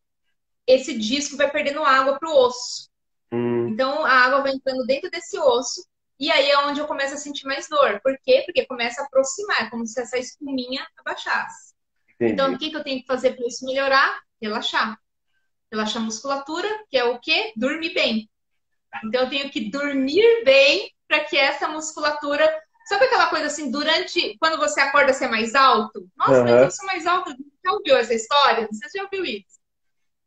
Esse 0.65 0.97
disco 0.97 1.35
vai 1.35 1.49
perdendo 1.51 1.83
água 1.83 2.17
para 2.17 2.29
o 2.29 2.45
osso. 2.45 2.89
Hum. 3.31 3.67
Então 3.69 4.05
a 4.05 4.11
água 4.11 4.41
vai 4.41 4.53
entrando 4.53 4.85
dentro 4.85 5.09
desse 5.11 5.37
osso 5.37 5.85
e 6.19 6.31
aí 6.31 6.49
é 6.49 6.57
onde 6.59 6.79
eu 6.79 6.87
começo 6.87 7.13
a 7.13 7.17
sentir 7.17 7.45
mais 7.45 7.67
dor. 7.67 7.99
Por 8.01 8.17
quê? 8.23 8.43
Porque 8.45 8.65
começa 8.65 9.01
a 9.01 9.05
aproximar, 9.05 9.63
é 9.63 9.69
como 9.69 9.85
se 9.85 9.99
essa 9.99 10.17
espuminha 10.17 10.87
abaixasse. 10.97 11.73
Entendi. 12.15 12.33
Então 12.33 12.53
o 12.53 12.57
que, 12.57 12.69
que 12.69 12.75
eu 12.77 12.83
tenho 12.83 13.01
que 13.01 13.05
fazer 13.05 13.35
para 13.35 13.45
isso 13.45 13.65
melhorar? 13.65 14.19
Relaxar. 14.41 14.97
Relaxar 15.71 16.01
a 16.01 16.05
musculatura, 16.05 16.67
que 16.89 16.97
é 16.97 17.03
o 17.03 17.19
quê? 17.19 17.53
Dormir 17.55 17.93
bem. 17.93 18.29
Então 19.03 19.21
eu 19.21 19.29
tenho 19.29 19.49
que 19.49 19.69
dormir 19.69 20.43
bem 20.43 20.91
para 21.07 21.23
que 21.23 21.37
essa 21.37 21.67
musculatura. 21.67 22.47
Sabe 22.85 23.05
aquela 23.05 23.27
coisa 23.27 23.47
assim, 23.47 23.69
durante. 23.69 24.37
Quando 24.39 24.57
você 24.57 24.79
acorda, 24.79 25.13
você 25.13 25.25
é 25.25 25.29
mais 25.29 25.53
alto? 25.55 26.07
Nossa, 26.15 26.39
uhum. 26.39 26.43
mas 26.43 26.61
eu 26.61 26.71
sou 26.71 26.85
mais 26.85 27.05
alto. 27.05 27.35
Já 27.63 27.71
ouviu 27.73 27.97
essa 27.97 28.13
história? 28.13 28.67
Você 28.71 28.97
já 28.97 29.03
ouviu 29.03 29.25
isso? 29.25 29.59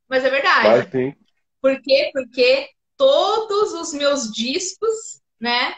Mas 0.09 0.24
é 0.24 0.30
verdade. 0.30 0.68
Mas, 0.68 0.91
sim. 0.91 1.14
Por 1.62 1.80
quê? 1.80 2.11
Porque 2.12 2.68
todos 2.97 3.72
os 3.72 3.95
meus 3.95 4.30
discos, 4.30 5.22
né? 5.41 5.74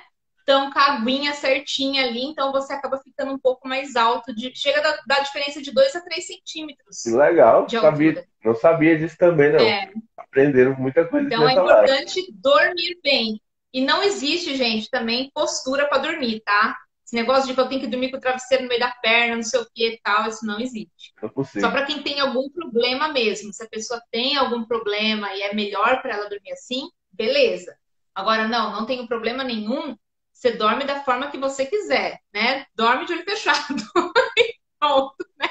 Estão 0.53 0.71
com 0.71 0.79
a 0.79 0.97
aguinha 0.97 1.33
certinha 1.33 2.05
ali, 2.05 2.25
então 2.25 2.53
você 2.53 2.75
acaba 2.75 2.99
ficando 2.99 3.33
um 3.33 3.39
pouco 3.39 3.67
mais 3.67 3.97
alto. 3.97 4.35
De, 4.35 4.55
chega 4.55 4.87
a 4.87 5.03
dar 5.07 5.23
diferença 5.23 5.63
de 5.63 5.73
2 5.73 5.97
a 5.97 6.01
3 6.03 6.27
centímetros. 6.27 7.03
Que 7.03 7.11
legal, 7.11 7.67
sabia, 7.71 8.27
não 8.45 8.55
sabia 8.55 8.99
disso 8.99 9.17
também, 9.17 9.51
não. 9.51 9.61
É. 9.61 9.91
Aprenderam 10.15 10.77
muita 10.77 11.07
coisa. 11.07 11.27
Então 11.27 11.49
é 11.49 11.53
importante 11.53 12.21
live. 12.21 12.33
dormir 12.35 13.01
bem. 13.03 13.41
E 13.73 13.81
não 13.81 14.03
existe, 14.03 14.55
gente, 14.55 14.91
também 14.91 15.31
postura 15.35 15.89
para 15.89 16.03
dormir, 16.03 16.41
tá? 16.41 16.77
Esse 17.03 17.17
negócio 17.17 17.47
de 17.47 17.55
que 17.55 17.61
eu 17.61 17.69
tenho 17.69 17.81
que 17.81 17.87
dormir 17.87 18.11
com 18.11 18.19
o 18.19 18.21
travesseiro 18.21 18.65
no 18.65 18.69
meio 18.69 18.81
da 18.81 18.91
perna, 19.03 19.37
não 19.37 19.43
sei 19.43 19.61
o 19.61 19.67
que 19.75 19.89
e 19.89 20.01
tal, 20.03 20.29
isso 20.29 20.45
não 20.45 20.61
existe. 20.61 21.15
Não 21.23 21.31
é 21.31 21.61
Só 21.61 21.71
para 21.71 21.87
quem 21.87 22.03
tem 22.03 22.21
algum 22.21 22.51
problema 22.51 23.09
mesmo. 23.09 23.55
Se 23.55 23.63
a 23.63 23.69
pessoa 23.69 24.03
tem 24.11 24.37
algum 24.37 24.65
problema 24.65 25.33
e 25.33 25.41
é 25.41 25.55
melhor 25.55 26.03
para 26.03 26.15
ela 26.15 26.29
dormir 26.29 26.53
assim, 26.53 26.91
beleza. 27.11 27.75
Agora, 28.15 28.47
não, 28.47 28.73
não 28.73 28.85
tenho 28.85 29.09
problema 29.09 29.43
nenhum. 29.43 29.97
Você 30.43 30.51
dorme 30.57 30.85
da 30.85 31.05
forma 31.05 31.31
que 31.31 31.39
você 31.39 31.65
quiser, 31.65 32.19
né? 32.35 32.67
Dorme 32.75 33.07
de 33.07 33.13
olho 33.13 33.23
fechado. 33.23 33.77
Pronto, 34.77 35.25
né? 35.39 35.49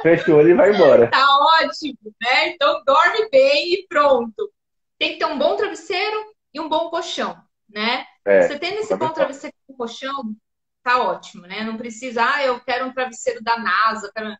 Fecha 0.00 0.32
o 0.32 0.36
olho 0.36 0.48
e 0.48 0.54
vai 0.54 0.72
embora. 0.72 1.10
Tá 1.10 1.26
ótimo, 1.60 1.98
né? 2.22 2.48
Então 2.48 2.82
dorme 2.86 3.28
bem 3.30 3.74
e 3.74 3.86
pronto. 3.86 4.50
Tem 4.98 5.12
que 5.12 5.18
ter 5.18 5.26
um 5.26 5.38
bom 5.38 5.56
travesseiro 5.56 6.34
e 6.54 6.58
um 6.58 6.70
bom 6.70 6.88
colchão, 6.88 7.36
né? 7.68 8.06
É, 8.24 8.48
você 8.48 8.58
tendo 8.58 8.78
esse 8.78 8.96
bom 8.96 9.10
travesseiro 9.10 9.54
e 9.68 9.72
um 9.74 9.76
colchão, 9.76 10.34
tá 10.82 11.02
ótimo, 11.02 11.46
né? 11.46 11.62
Não 11.64 11.76
precisa, 11.76 12.24
ah, 12.24 12.42
eu 12.42 12.58
quero 12.60 12.86
um 12.86 12.94
travesseiro 12.94 13.44
da 13.44 13.58
NASA, 13.58 14.10
quero... 14.14 14.34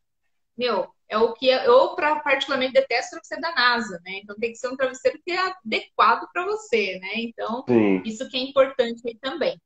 meu, 0.56 0.90
é 1.14 1.18
o 1.18 1.32
que 1.32 1.46
eu 1.46 1.94
particularmente 1.94 2.72
detesto 2.72 3.10
travesseiro 3.12 3.40
da 3.42 3.54
NASA, 3.54 4.00
né? 4.04 4.20
Então 4.22 4.36
tem 4.36 4.52
que 4.52 4.58
ser 4.58 4.68
um 4.68 4.76
travesseiro 4.76 5.18
que 5.24 5.32
é 5.32 5.38
adequado 5.38 6.26
para 6.32 6.44
você, 6.44 6.98
né? 7.00 7.12
Então 7.16 7.64
Sim. 7.68 8.02
isso 8.04 8.28
que 8.28 8.36
é 8.36 8.40
importante 8.40 9.02
aí 9.06 9.16
também. 9.20 9.60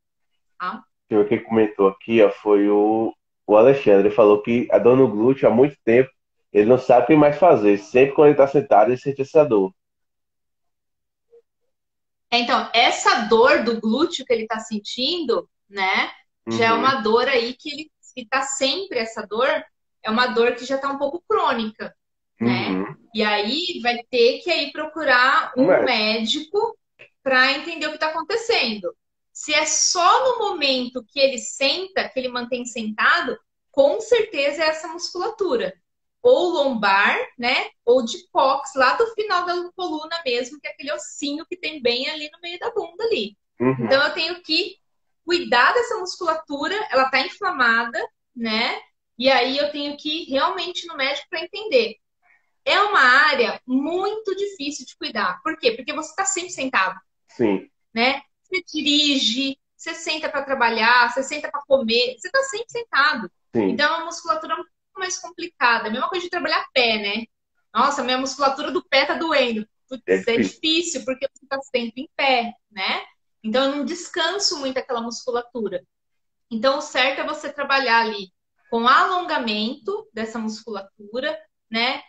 Tá? 0.59 0.83
Quem 1.29 1.43
comentou 1.43 1.89
aqui 1.89 2.23
ó, 2.23 2.31
foi 2.31 2.69
o, 2.69 3.15
o 3.47 3.57
Alexandre, 3.57 4.09
ele 4.09 4.15
falou 4.15 4.43
que 4.43 4.69
a 4.71 4.79
dor 4.79 4.97
no 4.97 5.09
glúteo 5.09 5.49
há 5.49 5.51
muito 5.51 5.77
tempo 5.85 6.11
ele 6.53 6.69
não 6.69 6.79
sabe 6.79 7.05
o 7.05 7.07
que 7.07 7.17
mais 7.17 7.39
fazer. 7.39 7.79
Sempre 7.79 8.15
quando 8.15 8.29
ele 8.29 8.35
está 8.35 8.47
sentado, 8.47 8.91
ele 8.91 8.97
sente 8.97 9.23
essa 9.23 9.45
dor. 9.45 9.73
Então, 12.31 12.71
essa 12.75 13.27
dor 13.27 13.65
do 13.65 13.81
glúteo 13.81 14.25
que 14.25 14.33
ele 14.33 14.43
está 14.43 14.59
sentindo, 14.59 15.49
né? 15.69 16.11
Já 16.51 16.67
é 16.67 16.73
uhum. 16.73 16.79
uma 16.79 16.97
dor 16.97 17.29
aí 17.29 17.55
que 17.55 17.71
ele 17.71 17.91
está 18.17 18.43
sempre 18.43 18.99
essa 18.99 19.27
dor, 19.27 19.49
é 20.09 20.11
uma 20.11 20.29
dor 20.29 20.55
que 20.55 20.65
já 20.65 20.77
está 20.77 20.91
um 20.91 20.99
pouco 20.99 21.23
crônica, 21.29 21.95
né? 22.41 22.69
Uhum. 22.71 22.97
E 23.15 23.23
aí 23.23 23.79
vai 23.83 23.99
ter 24.11 24.39
que 24.41 24.51
aí 24.51 24.73
procurar 24.73 25.53
um 25.57 25.67
Mas... 25.67 25.85
médico 25.85 26.77
para 27.23 27.53
entender 27.53 27.87
o 27.87 27.91
que 27.91 27.97
está 27.97 28.09
acontecendo. 28.09 28.95
Se 29.33 29.53
é 29.53 29.67
só 29.67 30.25
no 30.25 30.49
momento 30.49 31.05
que 31.07 31.21
ele 31.21 31.39
senta, 31.39 32.09
que 32.09 32.19
ele 32.19 32.29
mantém 32.29 32.65
sentado, 32.65 33.39
com 33.71 34.01
certeza 34.01 34.65
é 34.65 34.69
essa 34.69 34.89
musculatura. 34.89 35.75
Ou 36.23 36.49
lombar, 36.49 37.17
né? 37.39 37.69
Ou 37.85 38.05
de 38.05 38.27
cox, 38.31 38.73
lá 38.75 38.95
do 38.95 39.07
final 39.15 39.45
da 39.45 39.71
coluna 39.77 40.21
mesmo, 40.25 40.59
que 40.59 40.67
é 40.67 40.71
aquele 40.71 40.93
ossinho 40.93 41.47
que 41.47 41.57
tem 41.57 41.81
bem 41.81 42.09
ali 42.09 42.31
no 42.33 42.41
meio 42.43 42.59
da 42.59 42.71
bunda 42.71 43.05
ali. 43.05 43.37
Uhum. 43.61 43.77
Então 43.85 44.03
eu 44.03 44.15
tenho 44.15 44.43
que 44.43 44.77
cuidar 45.25 45.73
dessa 45.75 45.99
musculatura, 45.99 46.75
ela 46.91 47.05
está 47.05 47.21
inflamada, 47.21 48.03
né? 48.35 48.81
E 49.19 49.29
aí 49.29 49.59
eu 49.59 49.71
tenho 49.73 49.97
que 49.97 50.23
ir 50.23 50.31
realmente 50.31 50.87
no 50.87 50.97
médico 50.97 51.27
para 51.29 51.43
entender. 51.43 51.97
É 52.65 52.81
uma 52.81 53.01
área 53.01 53.61
muito 53.67 54.35
difícil 54.37 54.87
de 54.87 54.97
cuidar. 54.97 55.41
Por 55.43 55.59
quê? 55.59 55.73
Porque 55.73 55.93
você 55.93 56.11
está 56.11 56.25
sempre 56.25 56.51
sentado. 56.51 56.99
Sim. 57.29 57.69
Né? 57.93 58.23
Você 58.43 58.63
dirige, 58.73 59.59
você 59.77 59.95
senta 59.95 60.29
para 60.29 60.45
trabalhar, 60.45 61.13
você 61.13 61.23
senta 61.23 61.51
para 61.51 61.63
comer, 61.63 62.17
você 62.19 62.29
está 62.29 62.43
sempre 62.45 62.71
sentado. 62.71 63.31
Sim. 63.55 63.71
Então 63.71 63.93
é 63.93 63.97
uma 63.97 64.05
musculatura 64.05 64.55
um 64.55 64.57
pouco 64.59 64.71
mais 64.99 65.19
complicada. 65.19 65.89
A 65.89 65.91
mesma 65.91 66.09
coisa 66.09 66.25
de 66.25 66.31
trabalhar 66.31 66.67
pé, 66.73 66.99
né? 66.99 67.25
Nossa, 67.75 68.05
minha 68.05 68.19
musculatura 68.19 68.71
do 68.71 68.85
pé 68.85 69.05
tá 69.05 69.15
doendo. 69.15 69.67
Putz, 69.89 70.03
é, 70.07 70.35
é 70.35 70.37
difícil 70.39 71.05
porque 71.05 71.27
você 71.27 71.45
está 71.45 71.61
sempre 71.63 72.03
em 72.03 72.11
pé, 72.15 72.53
né? 72.71 73.05
Então 73.43 73.65
eu 73.65 73.77
não 73.77 73.85
descanso 73.85 74.59
muito 74.59 74.79
aquela 74.79 75.01
musculatura. 75.01 75.83
Então 76.51 76.79
o 76.79 76.83
certo 76.83 77.21
é 77.21 77.27
você 77.27 77.53
trabalhar 77.53 78.01
ali 78.01 78.33
com 78.71 78.87
alongamento 78.87 80.09
dessa 80.13 80.39
musculatura, 80.39 81.39
né? 81.71 82.03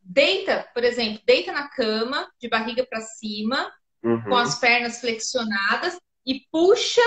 Deita, 0.00 0.68
por 0.72 0.84
exemplo, 0.84 1.20
deita 1.26 1.52
na 1.52 1.68
cama, 1.68 2.30
de 2.40 2.48
barriga 2.48 2.86
para 2.88 3.00
cima, 3.00 3.72
uhum. 4.02 4.22
com 4.22 4.36
as 4.36 4.58
pernas 4.58 5.00
flexionadas 5.00 5.98
e 6.24 6.46
puxa 6.50 7.02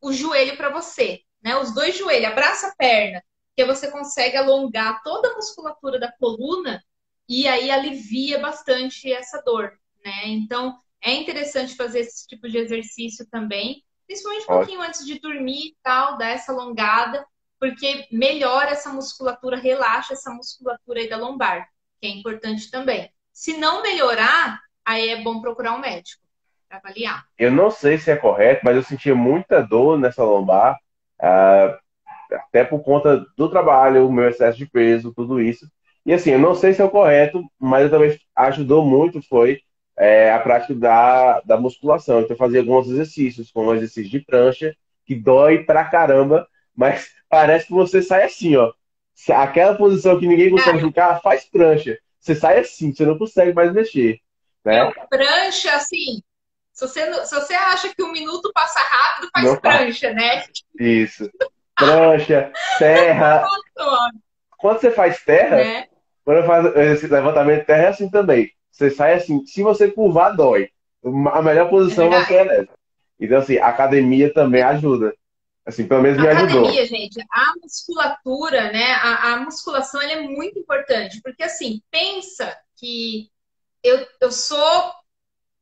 o 0.00 0.12
joelho 0.12 0.56
para 0.56 0.70
você, 0.70 1.20
né? 1.42 1.56
Os 1.56 1.74
dois 1.74 1.96
joelhos, 1.96 2.30
abraça 2.30 2.68
a 2.68 2.74
perna, 2.76 3.22
que 3.56 3.64
você 3.64 3.90
consegue 3.90 4.36
alongar 4.36 5.02
toda 5.02 5.30
a 5.30 5.34
musculatura 5.34 5.98
da 5.98 6.12
coluna 6.12 6.82
e 7.28 7.48
aí 7.48 7.70
alivia 7.70 8.38
bastante 8.38 9.12
essa 9.12 9.42
dor, 9.42 9.72
né? 10.04 10.26
Então, 10.26 10.78
é 11.02 11.12
interessante 11.12 11.76
fazer 11.76 12.00
esse 12.00 12.26
tipo 12.26 12.48
de 12.48 12.58
exercício 12.58 13.26
também, 13.30 13.82
principalmente 14.06 14.44
um 14.44 14.46
pouquinho 14.46 14.80
antes 14.80 15.04
de 15.04 15.18
dormir 15.18 15.68
e 15.68 15.76
tal, 15.82 16.18
dar 16.18 16.30
essa 16.30 16.52
alongada 16.52 17.26
porque 17.58 18.06
melhora 18.10 18.70
essa 18.70 18.92
musculatura, 18.92 19.56
relaxa 19.56 20.12
essa 20.12 20.30
musculatura 20.30 21.00
aí 21.00 21.08
da 21.08 21.16
lombar, 21.16 21.68
que 22.00 22.06
é 22.06 22.10
importante 22.10 22.70
também. 22.70 23.10
Se 23.32 23.56
não 23.56 23.82
melhorar, 23.82 24.60
aí 24.84 25.08
é 25.08 25.22
bom 25.22 25.40
procurar 25.40 25.74
um 25.74 25.80
médico 25.80 26.22
para 26.68 26.78
avaliar. 26.78 27.24
Eu 27.38 27.50
não 27.50 27.70
sei 27.70 27.98
se 27.98 28.10
é 28.10 28.16
correto, 28.16 28.62
mas 28.64 28.76
eu 28.76 28.82
sentia 28.82 29.14
muita 29.14 29.62
dor 29.62 29.98
nessa 29.98 30.22
lombar, 30.22 30.78
uh, 31.20 31.76
até 32.30 32.64
por 32.64 32.82
conta 32.82 33.24
do 33.36 33.48
trabalho, 33.48 34.06
o 34.06 34.12
meu 34.12 34.28
excesso 34.28 34.58
de 34.58 34.66
peso, 34.66 35.12
tudo 35.14 35.40
isso. 35.40 35.66
E 36.04 36.12
assim, 36.12 36.30
eu 36.30 36.38
não 36.38 36.54
sei 36.54 36.74
se 36.74 36.82
é 36.82 36.84
o 36.84 36.90
correto, 36.90 37.42
mas 37.58 37.90
também 37.90 38.18
ajudou 38.36 38.84
muito 38.84 39.22
foi 39.22 39.60
é, 39.96 40.32
a 40.32 40.38
prática 40.38 40.74
da, 40.74 41.40
da 41.40 41.56
musculação. 41.56 42.20
Então, 42.20 42.32
eu 42.32 42.36
fazia 42.36 42.60
alguns 42.60 42.88
exercícios, 42.88 43.50
como 43.50 43.74
exercício 43.74 44.10
de 44.10 44.20
prancha, 44.20 44.74
que 45.06 45.14
dói 45.14 45.64
pra 45.64 45.84
caramba, 45.84 46.46
mas 46.76 47.08
parece 47.28 47.66
que 47.66 47.72
você 47.72 48.02
sai 48.02 48.24
assim, 48.24 48.56
ó. 48.56 48.72
Aquela 49.30 49.74
posição 49.74 50.18
que 50.18 50.26
ninguém 50.26 50.50
consegue 50.50 50.80
ficar, 50.80 51.20
faz 51.20 51.44
prancha. 51.44 51.98
Você 52.18 52.34
sai 52.34 52.58
assim, 52.58 52.92
você 52.92 53.04
não 53.04 53.16
consegue 53.18 53.52
mais 53.52 53.72
mexer. 53.72 54.18
Né? 54.64 54.90
prancha, 55.10 55.74
assim, 55.74 56.22
se 56.72 56.88
você, 56.88 57.24
se 57.24 57.34
você 57.34 57.54
acha 57.54 57.94
que 57.94 58.02
um 58.02 58.10
minuto 58.10 58.50
passa 58.52 58.80
rápido, 58.80 59.28
faz 59.32 59.46
não 59.46 59.56
prancha, 59.60 60.08
faz. 60.08 60.16
né? 60.16 60.44
Isso. 60.80 61.30
Prancha, 61.76 62.52
terra. 62.78 63.46
Quando 64.58 64.80
você 64.80 64.90
faz 64.90 65.22
terra, 65.22 65.56
né? 65.56 65.86
quando 66.24 66.38
eu 66.38 66.46
faço 66.46 66.68
esse 66.78 67.06
levantamento 67.06 67.60
de 67.60 67.66
terra 67.66 67.82
é 67.82 67.88
assim 67.88 68.08
também. 68.08 68.50
Você 68.72 68.90
sai 68.90 69.12
assim, 69.14 69.44
se 69.44 69.62
você 69.62 69.90
curvar, 69.90 70.34
dói. 70.34 70.70
A 71.32 71.42
melhor 71.42 71.68
posição 71.68 72.12
é 72.12 72.24
você 72.24 72.34
é 72.34 72.44
nessa. 72.44 72.72
Então, 73.20 73.38
assim, 73.38 73.58
a 73.58 73.68
academia 73.68 74.32
também 74.32 74.62
ajuda. 74.62 75.14
Assim, 75.66 75.88
pelo 75.88 76.02
menos 76.02 76.20
me 76.20 76.28
ajudou. 76.28 76.60
Academia, 76.60 76.86
gente, 76.86 77.24
a 77.30 77.54
musculatura, 77.62 78.70
né? 78.70 78.92
A, 78.92 79.32
a 79.32 79.36
musculação 79.40 80.00
é 80.02 80.20
muito 80.20 80.58
importante, 80.58 81.20
porque 81.22 81.42
assim, 81.42 81.80
pensa 81.90 82.54
que 82.76 83.30
eu, 83.82 84.06
eu 84.20 84.30
sou 84.30 84.92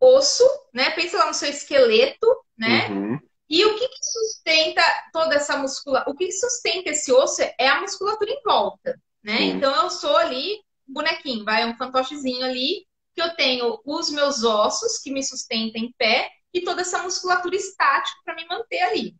osso, 0.00 0.44
né? 0.74 0.90
Pensa 0.90 1.18
lá 1.18 1.26
no 1.26 1.34
seu 1.34 1.48
esqueleto, 1.48 2.26
né? 2.58 2.88
Uhum. 2.88 3.18
E 3.48 3.64
o 3.64 3.74
que, 3.78 3.86
que, 3.86 3.98
sustenta 4.00 4.82
toda 5.12 5.36
essa 5.36 5.56
musculatura? 5.56 6.10
O 6.12 6.16
que 6.16 6.32
sustenta 6.32 6.90
esse 6.90 7.12
osso 7.12 7.42
é 7.42 7.68
a 7.68 7.80
musculatura 7.80 8.30
em 8.30 8.42
volta, 8.42 8.98
né? 9.22 9.42
Então 9.42 9.74
eu 9.82 9.90
sou 9.90 10.16
ali 10.16 10.56
um 10.88 10.94
bonequinho, 10.94 11.44
vai 11.44 11.64
um 11.64 11.76
fantochezinho 11.76 12.44
ali, 12.44 12.86
que 13.14 13.22
eu 13.22 13.36
tenho 13.36 13.78
os 13.84 14.10
meus 14.10 14.42
ossos 14.42 14.98
que 14.98 15.12
me 15.12 15.22
sustentam 15.22 15.80
em 15.80 15.92
pé 15.96 16.30
e 16.52 16.62
toda 16.62 16.80
essa 16.80 17.02
musculatura 17.02 17.54
estática 17.54 18.18
para 18.24 18.34
me 18.34 18.46
manter 18.46 18.80
ali. 18.82 19.16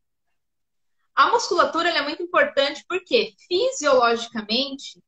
A 1.15 1.31
musculatura 1.31 1.91
é 1.91 2.03
muito 2.03 2.23
importante 2.23 2.85
porque 2.89 3.35
fisiologicamente, 3.49 5.03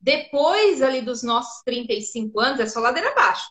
depois 0.00 0.80
ali 0.82 1.02
dos 1.02 1.22
nossos 1.22 1.62
35 1.64 2.40
anos, 2.40 2.60
é 2.60 2.66
só 2.66 2.80
ladeira 2.80 3.10
abaixo, 3.10 3.48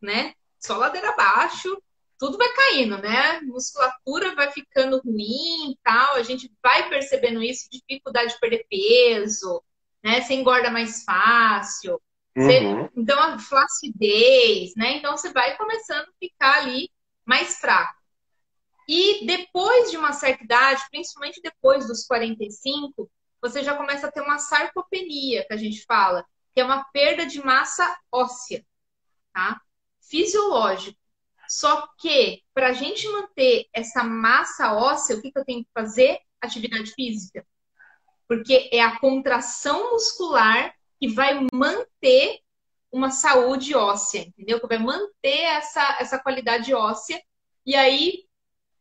né? 0.00 0.34
Só 0.58 0.76
ladeira 0.76 1.10
abaixo, 1.10 1.82
tudo 2.18 2.36
vai 2.36 2.48
caindo, 2.52 2.98
né? 2.98 3.40
Musculatura 3.42 4.34
vai 4.34 4.50
ficando 4.52 5.00
ruim 5.00 5.72
e 5.72 5.78
tal, 5.82 6.16
a 6.16 6.22
gente 6.22 6.52
vai 6.62 6.88
percebendo 6.88 7.42
isso, 7.42 7.68
dificuldade 7.70 8.34
de 8.34 8.40
perder 8.40 8.66
peso, 8.68 9.62
né? 10.02 10.20
Você 10.20 10.34
engorda 10.34 10.70
mais 10.70 11.04
fácil. 11.04 12.00
Você... 12.36 12.60
Uhum. 12.60 12.88
Então, 12.96 13.18
a 13.20 13.38
flacidez, 13.38 14.74
né? 14.76 14.96
Então, 14.96 15.16
você 15.16 15.32
vai 15.32 15.56
começando 15.56 16.08
a 16.08 16.12
ficar 16.20 16.58
ali 16.58 16.90
mais 17.24 17.58
fraco. 17.58 17.97
E 18.88 19.26
depois 19.26 19.90
de 19.90 19.98
uma 19.98 20.14
certa 20.14 20.42
idade, 20.42 20.82
principalmente 20.90 21.42
depois 21.42 21.86
dos 21.86 22.06
45, 22.06 23.10
você 23.40 23.62
já 23.62 23.76
começa 23.76 24.06
a 24.06 24.12
ter 24.12 24.22
uma 24.22 24.38
sarcopenia, 24.38 25.46
que 25.46 25.52
a 25.52 25.58
gente 25.58 25.84
fala, 25.84 26.24
que 26.54 26.60
é 26.60 26.64
uma 26.64 26.84
perda 26.84 27.26
de 27.26 27.38
massa 27.44 27.98
óssea, 28.10 28.64
tá? 29.32 29.60
Fisiológico. 30.00 30.98
Só 31.48 31.86
que, 31.98 32.42
para 32.52 32.68
a 32.68 32.72
gente 32.72 33.06
manter 33.08 33.66
essa 33.72 34.02
massa 34.02 34.74
óssea, 34.74 35.16
o 35.16 35.22
que, 35.22 35.30
que 35.32 35.38
eu 35.38 35.44
tenho 35.44 35.64
que 35.64 35.70
fazer? 35.72 36.18
Atividade 36.40 36.92
física. 36.92 37.46
Porque 38.26 38.68
é 38.72 38.82
a 38.82 38.98
contração 38.98 39.92
muscular 39.92 40.74
que 41.00 41.08
vai 41.08 41.46
manter 41.52 42.40
uma 42.90 43.10
saúde 43.10 43.74
óssea, 43.74 44.22
entendeu? 44.22 44.60
Que 44.60 44.66
vai 44.66 44.78
manter 44.78 45.40
essa, 45.40 45.98
essa 46.00 46.18
qualidade 46.18 46.74
óssea. 46.74 47.22
E 47.64 47.74
aí, 47.74 48.27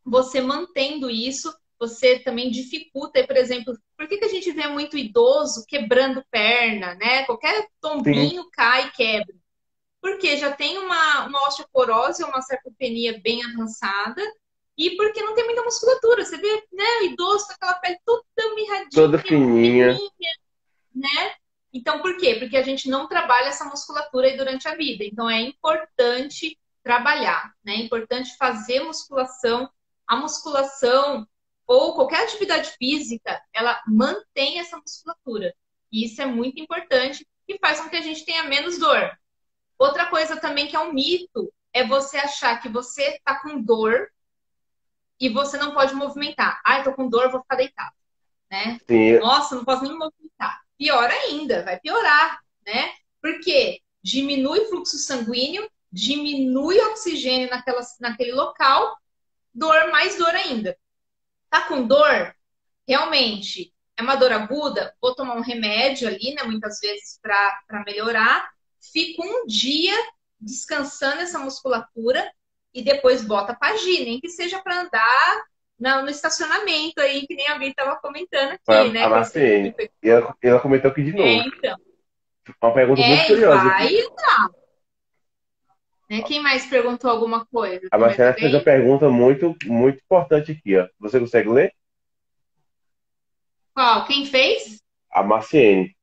você 0.08 0.42
mantendo 0.42 1.10
isso, 1.10 1.54
você 1.80 2.18
também 2.20 2.50
dificulta, 2.50 3.26
por 3.28 3.36
exemplo, 3.36 3.78
por 3.98 4.08
que, 4.08 4.18
que 4.18 4.26
a 4.26 4.30
gente 4.30 4.52
vê 4.52 4.68
muito 4.68 4.98
idoso 4.98 5.66
quebrando 5.68 6.24
perna, 6.32 6.96
né? 6.96 7.24
Qualquer 7.26 7.68
tombinho 7.82 8.44
Sim. 8.44 8.50
cai 8.54 8.88
e 8.88 8.92
quebra. 8.92 9.36
Porque 10.02 10.38
já 10.38 10.52
tem 10.52 10.78
uma, 10.78 11.26
uma 11.26 11.48
osteoporose, 11.48 12.24
uma 12.24 12.42
sarcopenia 12.42 13.20
bem 13.22 13.44
avançada, 13.44 14.22
e 14.78 14.92
porque 14.96 15.22
não 15.22 15.36
tem 15.36 15.46
muita 15.46 15.64
musculatura. 15.64 16.24
Você 16.24 16.38
vê, 16.38 16.64
né, 16.72 16.86
o 17.02 17.06
idoso 17.06 17.48
com 17.48 17.54
aquela 17.54 17.74
pele 17.76 18.00
toda 18.06 18.56
mirradinha, 18.56 18.90
toda 18.92 19.20
fininha, 19.20 19.94
fininha, 19.94 20.36
né? 20.96 21.34
Então, 21.74 22.00
por 22.02 22.18
quê? 22.18 22.36
Porque 22.36 22.56
a 22.56 22.64
gente 22.64 22.90
não 22.90 23.08
trabalha 23.08 23.48
essa 23.48 23.66
musculatura 23.66 24.28
aí 24.28 24.38
durante 24.38 24.68
a 24.68 24.76
vida. 24.76 25.04
Então, 25.04 25.30
é 25.30 25.42
importante 25.42 26.58
trabalhar, 26.84 27.54
né? 27.64 27.74
É 27.74 27.80
importante 27.82 28.36
fazer 28.38 28.80
musculação. 28.80 29.70
A 30.08 30.16
musculação 30.16 31.28
ou 31.66 31.94
qualquer 31.94 32.24
atividade 32.24 32.72
física, 32.78 33.42
ela 33.54 33.82
mantém 33.86 34.60
essa 34.60 34.78
musculatura. 34.78 35.54
E 35.92 36.06
isso 36.06 36.22
é 36.22 36.26
muito 36.26 36.62
importante 36.62 37.28
e 37.48 37.58
faz 37.60 37.80
com 37.82 37.90
que 37.90 37.98
a 37.98 38.02
gente 38.02 38.26
tenha 38.26 38.44
menos 38.46 38.78
dor. 38.78 39.12
Outra 39.78 40.08
coisa 40.08 40.38
também 40.38 40.68
que 40.68 40.76
é 40.76 40.80
um 40.80 40.94
mito 40.94 41.54
é 41.74 41.86
você 41.86 42.18
achar 42.18 42.60
que 42.62 42.70
você 42.70 43.04
está 43.16 43.40
com 43.42 43.62
dor 43.62 44.10
e 45.20 45.30
você 45.30 45.58
não 45.58 45.74
pode 45.74 45.94
movimentar. 45.94 46.62
Ah, 46.64 46.82
tô 46.84 46.94
com 46.94 47.10
dor, 47.10 47.30
vou 47.30 47.42
ficar 47.42 47.56
deitado. 47.56 47.94
Né? 48.50 48.80
Sim. 48.88 49.20
Nossa, 49.20 49.56
não 49.56 49.66
posso 49.66 49.84
nem 49.84 49.98
movimentar. 49.98 50.62
Pior 50.78 51.10
ainda, 51.10 51.64
vai 51.64 51.80
piorar, 51.80 52.40
né? 52.66 52.94
Porque 53.22 53.82
diminui 54.02 54.60
o 54.60 54.70
fluxo 54.70 54.98
sanguíneo, 54.98 55.70
diminui 55.92 56.80
o 56.80 56.92
oxigênio 56.92 57.50
naquela, 57.50 57.82
naquele 58.00 58.32
local, 58.32 58.96
dor, 59.58 59.92
mais 59.92 60.18
dor 60.18 60.34
ainda. 60.36 60.78
Tá 61.50 61.62
com 61.62 61.86
dor? 61.86 62.36
Realmente, 62.88 63.74
é 63.98 64.02
uma 64.02 64.16
dor 64.16 64.32
aguda? 64.32 64.94
Vou 65.02 65.16
tomar 65.16 65.36
um 65.36 65.42
remédio 65.42 66.08
ali, 66.08 66.34
né? 66.36 66.44
Muitas 66.44 66.80
vezes 66.80 67.20
para 67.22 67.84
melhorar. 67.86 68.50
Fico 68.94 69.24
um 69.26 69.46
dia 69.48 69.96
descansando 70.40 71.22
essa 71.22 71.40
musculatura 71.40 72.32
e 72.74 72.84
depois 72.84 73.26
bota 73.26 73.56
para 73.56 73.74
agir, 73.74 74.06
nem 74.06 74.20
que 74.20 74.30
seja 74.30 74.62
para 74.62 74.82
andar 74.82 75.44
no, 75.80 76.04
no, 76.04 76.10
estacionamento 76.10 77.02
aí, 77.02 77.26
que 77.26 77.36
nem 77.36 77.48
a 77.48 77.58
Bia 77.58 77.70
estava 77.70 77.96
comentando 77.98 78.52
aqui, 78.52 78.62
a, 78.68 78.84
né? 78.86 79.04
A 79.04 79.10
Marcene, 79.10 79.76
ela, 80.04 80.36
ela 80.42 80.60
comentou 80.60 80.92
aqui 80.92 81.04
de 81.04 81.12
novo. 81.12 81.28
É, 81.28 81.34
então. 81.34 81.76
Uma 82.62 82.74
pergunta 82.74 83.02
é, 83.02 83.08
muito 83.08 83.28
curiosa. 83.28 83.64
Vai 83.64 83.86
aqui. 83.86 84.08
Né? 86.10 86.22
Quem 86.22 86.42
mais 86.42 86.66
perguntou 86.66 87.10
alguma 87.10 87.46
coisa? 87.46 87.88
A 87.92 87.98
Marcela 87.98 88.34
fez 88.34 88.54
uma 88.54 88.64
pergunta 88.64 89.10
muito, 89.10 89.56
muito 89.66 90.00
importante 90.04 90.54
aqui, 90.54 90.78
ó. 90.78 90.88
Você 91.00 91.20
consegue 91.20 91.50
ler? 91.50 91.74
Qual? 93.74 94.06
Quem 94.06 94.26
fez? 94.26 94.82
A 95.12 95.22
Marciene. 95.22 95.96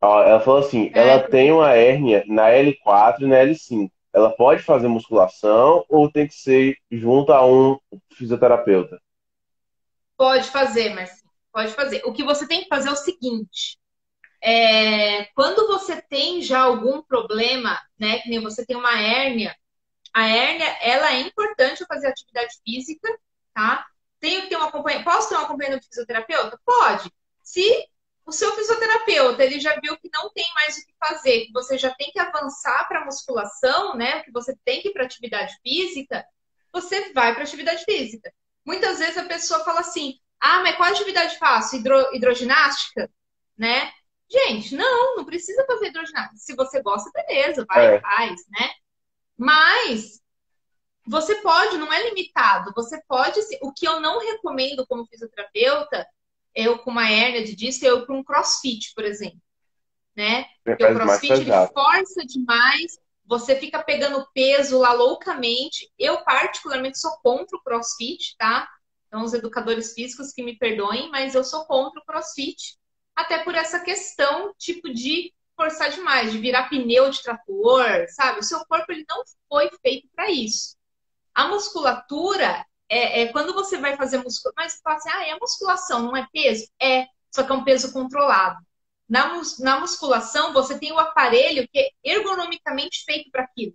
Ela 0.00 0.40
falou 0.40 0.60
assim: 0.60 0.90
é. 0.94 1.00
ela 1.00 1.28
tem 1.28 1.50
uma 1.50 1.72
hérnia 1.72 2.24
na 2.26 2.50
L4 2.50 3.20
e 3.20 3.26
na 3.26 3.36
L5. 3.36 3.90
Ela 4.12 4.30
pode 4.30 4.62
fazer 4.62 4.88
musculação 4.88 5.84
ou 5.88 6.10
tem 6.10 6.26
que 6.26 6.34
ser 6.34 6.76
junto 6.90 7.32
a 7.32 7.44
um 7.44 7.78
fisioterapeuta? 8.12 9.00
Pode 10.16 10.50
fazer, 10.50 10.94
mas 10.94 11.22
pode 11.52 11.72
fazer. 11.72 12.02
O 12.04 12.12
que 12.12 12.22
você 12.22 12.46
tem 12.46 12.62
que 12.62 12.68
fazer 12.68 12.88
é 12.88 12.92
o 12.92 12.96
seguinte: 12.96 13.77
é, 14.42 15.26
quando 15.34 15.66
você 15.66 16.00
tem 16.02 16.42
já 16.42 16.60
algum 16.60 17.02
problema, 17.02 17.80
né, 17.98 18.20
que 18.20 18.30
nem 18.30 18.40
você 18.40 18.64
tem 18.64 18.76
uma 18.76 18.98
hérnia, 19.00 19.56
a 20.14 20.26
hérnia, 20.28 20.66
ela 20.82 21.12
é 21.12 21.20
importante 21.20 21.84
fazer 21.86 22.08
atividade 22.08 22.54
física, 22.64 23.08
tá? 23.54 23.86
Tenho 24.20 24.42
que 24.42 24.48
ter 24.48 24.56
um 24.56 24.64
acompanhamento, 24.64 25.10
posso 25.10 25.28
ter 25.28 25.36
um 25.36 25.40
acompanhamento 25.40 25.82
de 25.82 25.88
fisioterapeuta? 25.88 26.58
Pode. 26.64 27.12
Se 27.42 27.86
o 28.26 28.32
seu 28.32 28.52
fisioterapeuta, 28.54 29.44
ele 29.44 29.60
já 29.60 29.78
viu 29.80 29.96
que 29.98 30.10
não 30.12 30.30
tem 30.32 30.46
mais 30.54 30.76
o 30.76 30.86
que 30.86 30.94
fazer, 30.98 31.46
que 31.46 31.52
você 31.52 31.78
já 31.78 31.90
tem 31.94 32.10
que 32.12 32.18
avançar 32.18 32.86
para 32.88 33.04
musculação, 33.04 33.96
né, 33.96 34.22
que 34.22 34.30
você 34.32 34.56
tem 34.64 34.82
que 34.82 34.88
ir 34.88 34.92
para 34.92 35.04
atividade 35.04 35.56
física, 35.62 36.24
você 36.72 37.12
vai 37.12 37.34
para 37.34 37.44
atividade 37.44 37.84
física. 37.84 38.32
Muitas 38.64 38.98
vezes 38.98 39.16
a 39.16 39.24
pessoa 39.24 39.64
fala 39.64 39.80
assim: 39.80 40.18
"Ah, 40.40 40.62
mas 40.62 40.76
qual 40.76 40.90
atividade 40.90 41.38
faço? 41.38 41.76
Hidro, 41.76 42.14
hidroginástica?", 42.14 43.10
né? 43.56 43.92
Gente, 44.30 44.74
não, 44.74 45.16
não 45.16 45.24
precisa 45.24 45.64
fazer 45.64 45.88
hidroginástica. 45.88 46.36
Se 46.36 46.54
você 46.54 46.82
gosta, 46.82 47.10
beleza, 47.12 47.64
vai, 47.66 47.96
é. 47.96 48.00
faz, 48.00 48.42
né? 48.50 48.70
Mas 49.36 50.20
você 51.06 51.36
pode, 51.36 51.78
não 51.78 51.90
é 51.90 52.08
limitado. 52.08 52.72
Você 52.76 53.00
pode. 53.08 53.40
O 53.62 53.72
que 53.72 53.88
eu 53.88 54.00
não 54.00 54.20
recomendo 54.20 54.86
como 54.86 55.06
fisioterapeuta, 55.06 56.06
eu 56.54 56.78
com 56.80 56.90
uma 56.90 57.10
hérnia 57.10 57.42
de 57.42 57.54
disco, 57.54 57.86
eu 57.86 58.06
com 58.06 58.18
um 58.18 58.24
crossfit, 58.24 58.92
por 58.94 59.04
exemplo. 59.04 59.40
Né? 60.14 60.44
Porque 60.64 60.84
o 60.84 60.94
crossfit 60.94 61.32
ele 61.32 61.50
força 61.72 62.26
demais, 62.26 62.98
você 63.24 63.54
fica 63.54 63.82
pegando 63.82 64.26
peso 64.34 64.78
lá 64.78 64.92
loucamente. 64.92 65.90
Eu, 65.98 66.22
particularmente, 66.24 66.98
sou 66.98 67.16
contra 67.22 67.56
o 67.56 67.62
crossfit, 67.62 68.36
tá? 68.36 68.68
Então, 69.06 69.22
os 69.22 69.32
educadores 69.32 69.94
físicos 69.94 70.32
que 70.32 70.42
me 70.42 70.58
perdoem, 70.58 71.10
mas 71.10 71.34
eu 71.34 71.44
sou 71.44 71.64
contra 71.64 72.00
o 72.00 72.04
crossfit 72.04 72.77
até 73.18 73.42
por 73.42 73.52
essa 73.56 73.80
questão, 73.80 74.54
tipo, 74.56 74.94
de 74.94 75.34
forçar 75.56 75.90
demais, 75.90 76.30
de 76.30 76.38
virar 76.38 76.68
pneu 76.68 77.10
de 77.10 77.20
trator, 77.20 78.06
sabe? 78.10 78.38
O 78.38 78.44
seu 78.44 78.64
corpo 78.66 78.92
ele 78.92 79.04
não 79.08 79.24
foi 79.48 79.68
feito 79.82 80.08
para 80.14 80.30
isso. 80.30 80.76
A 81.34 81.48
musculatura 81.48 82.64
é, 82.88 83.22
é, 83.22 83.32
quando 83.32 83.52
você 83.52 83.76
vai 83.76 83.96
fazer 83.96 84.18
musculação, 84.18 84.52
mas 84.56 84.74
você 84.74 84.78
fala 84.84 84.96
assim, 84.96 85.10
ah, 85.12 85.26
é 85.26 85.36
musculação, 85.36 86.02
não 86.02 86.16
é 86.16 86.28
peso? 86.32 86.68
É, 86.80 87.06
só 87.34 87.42
que 87.42 87.50
é 87.50 87.54
um 87.56 87.64
peso 87.64 87.92
controlado. 87.92 88.64
Na, 89.08 89.34
mus, 89.34 89.58
na 89.58 89.80
musculação, 89.80 90.52
você 90.52 90.78
tem 90.78 90.92
o 90.92 90.98
aparelho 91.00 91.66
que 91.72 91.78
é 91.80 91.90
ergonomicamente 92.04 93.02
feito 93.04 93.32
para 93.32 93.42
aquilo. 93.42 93.74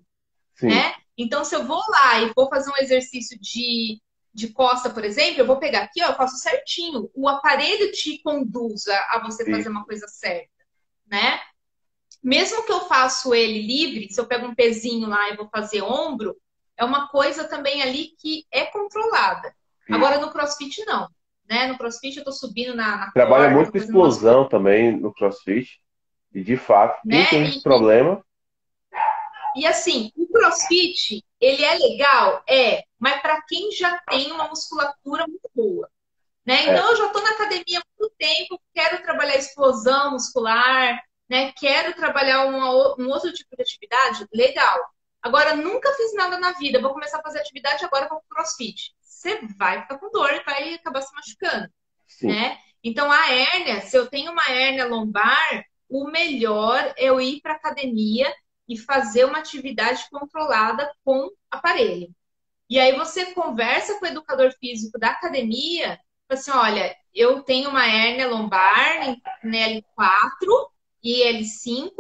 Né? 0.61 0.95
Então, 1.17 1.43
se 1.43 1.53
eu 1.53 1.65
vou 1.65 1.83
lá 1.89 2.21
e 2.21 2.31
vou 2.33 2.47
fazer 2.47 2.71
um 2.71 2.77
exercício 2.77 3.37
de 3.41 4.01
de 4.33 4.51
costa, 4.51 4.89
por 4.89 5.05
exemplo, 5.05 5.41
eu 5.41 5.45
vou 5.45 5.59
pegar 5.59 5.83
aqui, 5.83 6.01
ó, 6.03 6.07
eu 6.07 6.15
faço 6.15 6.37
certinho. 6.37 7.09
O 7.13 7.29
aparelho 7.29 7.91
te 7.91 8.19
conduz 8.23 8.87
a, 8.87 9.21
você 9.23 9.45
Sim. 9.45 9.51
fazer 9.51 9.69
uma 9.69 9.85
coisa 9.85 10.07
certa, 10.07 10.49
né? 11.05 11.39
Mesmo 12.21 12.65
que 12.65 12.71
eu 12.71 12.81
faço 12.81 13.35
ele 13.35 13.61
livre, 13.61 14.11
se 14.11 14.19
eu 14.19 14.25
pego 14.25 14.47
um 14.47 14.55
pezinho 14.55 15.07
lá 15.07 15.29
e 15.29 15.35
vou 15.35 15.47
fazer 15.49 15.81
ombro, 15.83 16.35
é 16.75 16.83
uma 16.83 17.07
coisa 17.09 17.43
também 17.43 17.83
ali 17.83 18.13
que 18.17 18.45
é 18.51 18.65
controlada. 18.65 19.53
Sim. 19.85 19.93
Agora 19.93 20.19
no 20.19 20.31
CrossFit 20.31 20.83
não, 20.85 21.07
né? 21.47 21.67
No 21.67 21.77
CrossFit 21.77 22.17
eu 22.17 22.23
tô 22.23 22.31
subindo 22.31 22.73
na, 22.75 22.97
na 22.97 23.11
Trabalha 23.11 23.43
corda, 23.43 23.55
muito 23.55 23.71
com 23.71 23.77
explosão 23.77 24.39
umas... 24.39 24.49
também 24.49 24.97
no 24.97 25.13
CrossFit. 25.13 25.79
E 26.33 26.41
de 26.43 26.57
fato, 26.57 26.99
quem 27.07 27.19
né? 27.19 27.27
tem 27.29 27.43
esse 27.43 27.61
problema 27.61 28.23
e 29.55 29.67
assim, 29.67 30.11
o 30.17 30.27
crossfit, 30.27 31.23
ele 31.39 31.63
é 31.63 31.75
legal? 31.75 32.43
É, 32.49 32.83
mas 33.03 33.21
para 33.21 33.41
quem 33.41 33.69
já 33.73 33.97
tem 34.09 34.31
uma 34.31 34.47
musculatura 34.47 35.27
muito 35.27 35.51
boa. 35.53 35.89
Né? 36.45 36.63
Então, 36.63 36.87
é. 36.87 36.91
eu 36.93 36.95
já 36.95 37.07
estou 37.07 37.21
na 37.21 37.31
academia 37.31 37.79
há 37.79 37.83
muito 37.99 38.15
tempo, 38.17 38.61
quero 38.73 39.03
trabalhar 39.03 39.35
explosão 39.35 40.11
muscular, 40.11 41.03
né? 41.29 41.51
quero 41.51 41.93
trabalhar 41.95 42.45
uma, 42.45 42.69
um 42.97 43.09
outro 43.09 43.33
tipo 43.33 43.53
de 43.57 43.61
atividade, 43.61 44.25
legal. 44.33 44.79
Agora, 45.21 45.53
nunca 45.53 45.91
fiz 45.95 46.13
nada 46.13 46.39
na 46.39 46.53
vida, 46.53 46.79
vou 46.79 46.93
começar 46.93 47.19
a 47.19 47.21
fazer 47.21 47.39
atividade 47.39 47.83
agora 47.83 48.07
com 48.07 48.21
crossfit. 48.29 48.95
Você 49.01 49.45
vai 49.57 49.81
ficar 49.81 49.97
com 49.97 50.09
dor 50.09 50.31
e 50.31 50.43
vai 50.45 50.73
acabar 50.75 51.01
se 51.01 51.13
machucando. 51.13 51.67
Né? 52.21 52.57
Então, 52.81 53.11
a 53.11 53.29
hérnia, 53.29 53.81
se 53.81 53.97
eu 53.97 54.07
tenho 54.07 54.31
uma 54.31 54.49
hérnia 54.49 54.87
lombar, 54.87 55.65
o 55.89 56.07
melhor 56.09 56.93
é 56.95 57.09
eu 57.09 57.19
ir 57.19 57.41
para 57.41 57.55
academia 57.55 58.33
e 58.65 58.77
fazer 58.77 59.25
uma 59.25 59.39
atividade 59.39 60.07
controlada 60.09 60.89
com 61.03 61.29
aparelho. 61.51 62.09
E 62.73 62.79
aí 62.79 62.97
você 62.97 63.35
conversa 63.35 63.99
com 63.99 64.05
o 64.05 64.07
educador 64.07 64.51
físico 64.59 64.97
da 64.97 65.11
academia, 65.11 65.99
assim, 66.27 66.49
olha, 66.49 66.95
eu 67.13 67.43
tenho 67.43 67.69
uma 67.69 67.85
hérnia 67.85 68.27
lombar 68.27 69.09
em 69.09 69.21
L4 69.45 70.71
e 71.03 71.21
L5 71.23 71.91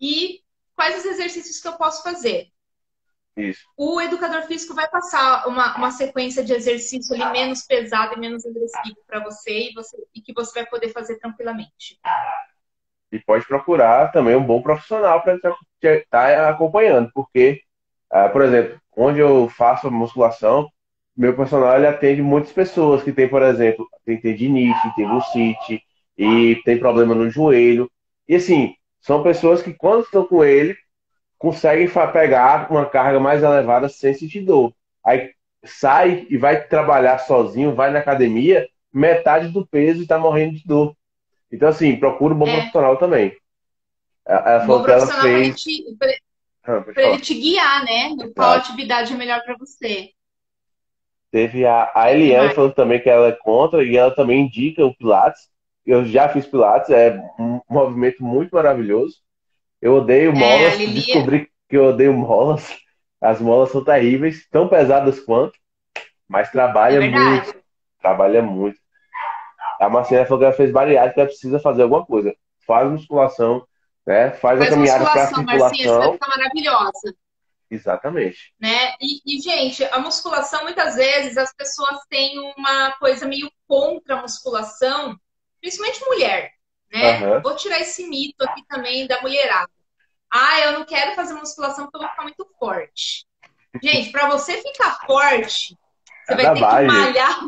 e 0.00 0.40
quais 0.74 0.96
os 0.96 1.04
exercícios 1.04 1.60
que 1.60 1.68
eu 1.68 1.74
posso 1.74 2.02
fazer? 2.02 2.48
Isso. 3.36 3.60
o 3.76 4.00
educador 4.00 4.44
físico 4.44 4.74
vai 4.74 4.88
passar 4.88 5.46
uma, 5.48 5.76
uma 5.76 5.90
sequência 5.90 6.42
de 6.42 6.54
exercício 6.54 7.14
ali 7.14 7.30
menos 7.32 7.64
pesado 7.64 8.14
e 8.14 8.18
menos 8.18 8.46
agressivo 8.46 8.96
para 9.06 9.22
você 9.22 9.68
e, 9.68 9.74
você 9.74 9.98
e 10.14 10.22
que 10.22 10.32
você 10.32 10.60
vai 10.60 10.70
poder 10.70 10.88
fazer 10.94 11.18
tranquilamente. 11.18 12.00
E 13.10 13.18
pode 13.18 13.46
procurar 13.46 14.10
também 14.12 14.34
um 14.34 14.44
bom 14.44 14.62
profissional 14.62 15.22
para 15.22 15.36
estar 15.36 15.54
tá 16.08 16.48
acompanhando, 16.48 17.10
porque, 17.12 17.62
uh, 18.12 18.30
por 18.32 18.42
exemplo, 18.42 18.80
onde 18.96 19.20
eu 19.20 19.48
faço 19.48 19.86
a 19.86 19.90
musculação, 19.90 20.68
meu 21.16 21.34
personal 21.36 21.76
ele 21.76 21.86
atende 21.86 22.22
muitas 22.22 22.52
pessoas 22.52 23.02
que 23.02 23.12
tem, 23.12 23.28
por 23.28 23.42
exemplo, 23.42 23.86
tem 24.04 24.20
tendinite, 24.20 24.94
tem 24.96 25.06
bursite 25.06 25.82
e 26.16 26.60
tem 26.64 26.78
problema 26.78 27.14
no 27.14 27.30
joelho. 27.30 27.90
E 28.28 28.36
assim, 28.36 28.74
são 29.00 29.22
pessoas 29.22 29.62
que 29.62 29.72
quando 29.74 30.04
estão 30.04 30.24
com 30.24 30.44
ele, 30.44 30.76
conseguem 31.38 31.88
pegar 32.12 32.70
uma 32.70 32.86
carga 32.86 33.18
mais 33.18 33.42
elevada 33.42 33.88
sem 33.88 34.14
sentir 34.14 34.42
dor. 34.42 34.72
Aí 35.04 35.32
sai 35.64 36.26
e 36.30 36.36
vai 36.36 36.64
trabalhar 36.64 37.18
sozinho, 37.18 37.74
vai 37.74 37.90
na 37.90 37.98
academia, 37.98 38.66
metade 38.92 39.48
do 39.48 39.66
peso 39.66 40.00
e 40.00 40.02
está 40.02 40.18
morrendo 40.18 40.54
de 40.54 40.64
dor. 40.64 40.96
Então, 41.50 41.68
assim, 41.68 41.96
procura 41.96 42.34
um 42.34 42.38
bom 42.38 42.46
é. 42.46 42.56
profissional 42.56 42.96
também. 42.96 43.36
Ela 44.24 44.60
falou 44.60 44.84
que 44.84 44.90
ela 44.90 45.06
fez. 45.06 45.64
Para 46.62 46.84
ah, 46.96 47.02
ele 47.02 47.20
te 47.20 47.34
guiar, 47.34 47.84
né? 47.84 48.14
Qual 48.36 48.52
atividade 48.52 49.12
é 49.12 49.16
melhor 49.16 49.42
para 49.42 49.56
você. 49.56 50.10
Teve 51.30 51.66
a, 51.66 51.90
a 51.94 52.12
Eliane 52.12 52.54
falando 52.54 52.74
também 52.74 53.02
que 53.02 53.08
ela 53.08 53.28
é 53.28 53.32
contra 53.32 53.82
e 53.82 53.96
ela 53.96 54.14
também 54.14 54.42
indica 54.42 54.84
o 54.84 54.94
Pilates. 54.94 55.48
Eu 55.84 56.04
já 56.04 56.28
fiz 56.28 56.46
Pilates, 56.46 56.90
é 56.90 57.20
um 57.38 57.60
movimento 57.68 58.22
muito 58.22 58.54
maravilhoso. 58.54 59.16
Eu 59.80 59.94
odeio 59.96 60.30
é, 60.30 60.34
molas, 60.34 60.80
é, 60.80 60.86
descobri 60.86 61.50
que 61.68 61.76
eu 61.76 61.86
odeio 61.86 62.12
molas. 62.12 62.78
As 63.20 63.40
molas 63.40 63.70
são 63.70 63.82
terríveis, 63.82 64.46
tão 64.50 64.68
pesadas 64.68 65.18
quanto, 65.20 65.58
mas 66.28 66.50
trabalha 66.50 67.02
é 67.02 67.10
muito. 67.10 67.54
Trabalha 68.00 68.42
muito. 68.42 68.78
A 69.80 69.88
Marcela 69.88 70.24
falou 70.24 70.40
que 70.40 70.44
ela 70.44 70.54
fez 70.54 70.70
bariátrica, 70.70 71.22
ela 71.22 71.28
precisa 71.28 71.58
fazer 71.58 71.82
alguma 71.82 72.04
coisa. 72.04 72.34
Faz 72.66 72.90
musculação, 72.90 73.66
né? 74.06 74.30
Faz, 74.32 74.58
Faz 74.58 74.60
a 74.60 74.74
caminhada 74.74 75.04
para 75.04 75.26
circulação. 75.26 75.58
Marcinha, 75.58 75.98
vai 75.98 76.12
ficar 76.12 76.28
maravilhosa. 76.28 77.14
Exatamente. 77.70 78.54
Né? 78.60 78.94
E, 79.00 79.22
e, 79.24 79.40
gente, 79.40 79.82
a 79.84 79.98
musculação, 79.98 80.62
muitas 80.64 80.94
vezes, 80.94 81.38
as 81.38 81.54
pessoas 81.54 82.00
têm 82.10 82.38
uma 82.38 82.92
coisa 82.92 83.26
meio 83.26 83.50
contra 83.66 84.16
a 84.16 84.22
musculação, 84.22 85.18
principalmente 85.60 86.04
mulher, 86.04 86.52
né? 86.92 87.20
Uhum. 87.20 87.42
Vou 87.42 87.56
tirar 87.56 87.80
esse 87.80 88.06
mito 88.06 88.44
aqui 88.44 88.62
também 88.68 89.06
da 89.06 89.22
mulherada. 89.22 89.70
Ah, 90.30 90.60
eu 90.60 90.72
não 90.72 90.84
quero 90.84 91.14
fazer 91.14 91.32
musculação 91.34 91.84
porque 91.86 91.96
eu 91.96 92.00
vou 92.00 92.10
ficar 92.10 92.22
muito 92.22 92.46
forte. 92.58 93.26
Gente, 93.82 94.12
para 94.12 94.28
você 94.28 94.60
ficar 94.60 94.98
forte, 95.06 95.76
você 96.26 96.32
é 96.32 96.36
vai 96.36 96.44
trabalho. 96.44 96.88
ter 96.88 96.94
que 96.94 97.00
malhar. 97.00 97.40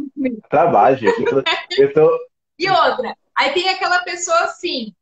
Trabalho, 0.49 0.97
gente. 0.97 1.25
Eu 1.79 1.93
tô... 1.93 2.11
E 2.57 2.71
outra, 2.71 3.17
aí 3.37 3.53
tem 3.53 3.69
aquela 3.69 4.05
pessoa 4.05 4.45
assim, 4.45 4.95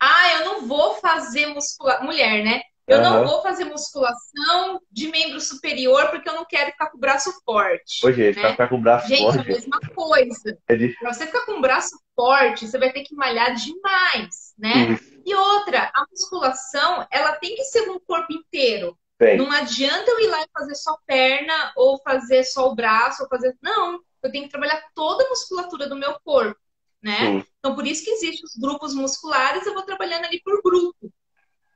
ah, 0.00 0.32
eu 0.38 0.44
não 0.46 0.66
vou 0.66 0.94
fazer 0.94 1.46
musculação. 1.46 2.04
Mulher, 2.04 2.42
né? 2.42 2.62
Eu 2.90 2.98
uhum. 2.98 3.04
não 3.04 3.24
vou 3.24 3.42
fazer 3.42 3.66
musculação 3.66 4.80
de 4.90 5.08
membro 5.08 5.40
superior 5.40 6.08
porque 6.08 6.28
eu 6.28 6.34
não 6.34 6.44
quero 6.44 6.72
ficar 6.72 6.90
com 6.90 6.96
o 6.96 7.00
braço 7.00 7.30
forte. 7.44 8.04
Ô, 8.04 8.10
gente, 8.10 8.40
né? 8.40 8.50
ficar 8.50 8.68
com 8.68 8.74
o 8.76 8.80
braço 8.80 9.06
gente, 9.06 9.22
forte. 9.22 9.36
Gente, 9.36 9.50
a 9.50 9.54
mesma 9.54 9.80
coisa. 9.94 10.58
É 10.66 10.74
de... 10.74 10.88
Pra 10.98 11.12
você 11.12 11.26
ficar 11.26 11.46
com 11.46 11.52
o 11.52 11.60
braço 11.60 11.96
forte, 12.16 12.66
você 12.66 12.78
vai 12.78 12.92
ter 12.92 13.02
que 13.02 13.14
malhar 13.14 13.54
demais, 13.54 14.54
né? 14.58 14.92
Isso. 14.92 15.20
E 15.24 15.34
outra, 15.34 15.92
a 15.94 16.04
musculação, 16.10 17.06
ela 17.12 17.32
tem 17.36 17.54
que 17.54 17.62
ser 17.64 17.86
no 17.86 18.00
corpo 18.00 18.32
inteiro. 18.32 18.98
Tem. 19.18 19.36
Não 19.36 19.52
adianta 19.52 20.10
eu 20.10 20.18
ir 20.20 20.28
lá 20.28 20.40
e 20.40 20.48
fazer 20.52 20.74
só 20.74 20.96
perna, 21.06 21.72
ou 21.76 22.00
fazer 22.02 22.42
só 22.42 22.70
o 22.70 22.74
braço, 22.74 23.22
ou 23.22 23.28
fazer. 23.28 23.54
Não, 23.62 24.00
eu 24.22 24.32
tenho 24.32 24.44
que 24.44 24.50
trabalhar 24.50 24.82
toda 24.94 25.24
a 25.24 25.28
musculatura 25.28 25.86
do 25.88 25.94
meu 25.94 26.18
corpo 26.24 26.58
né? 27.02 27.18
Sim. 27.18 27.44
Então, 27.58 27.74
por 27.74 27.86
isso 27.86 28.04
que 28.04 28.10
existem 28.10 28.44
os 28.44 28.56
grupos 28.56 28.94
musculares, 28.94 29.66
eu 29.66 29.74
vou 29.74 29.82
trabalhando 29.82 30.24
ali 30.24 30.40
por 30.42 30.62
grupo. 30.62 31.12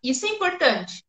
Isso 0.03 0.27
é 0.27 0.31
importante. 0.31 1.05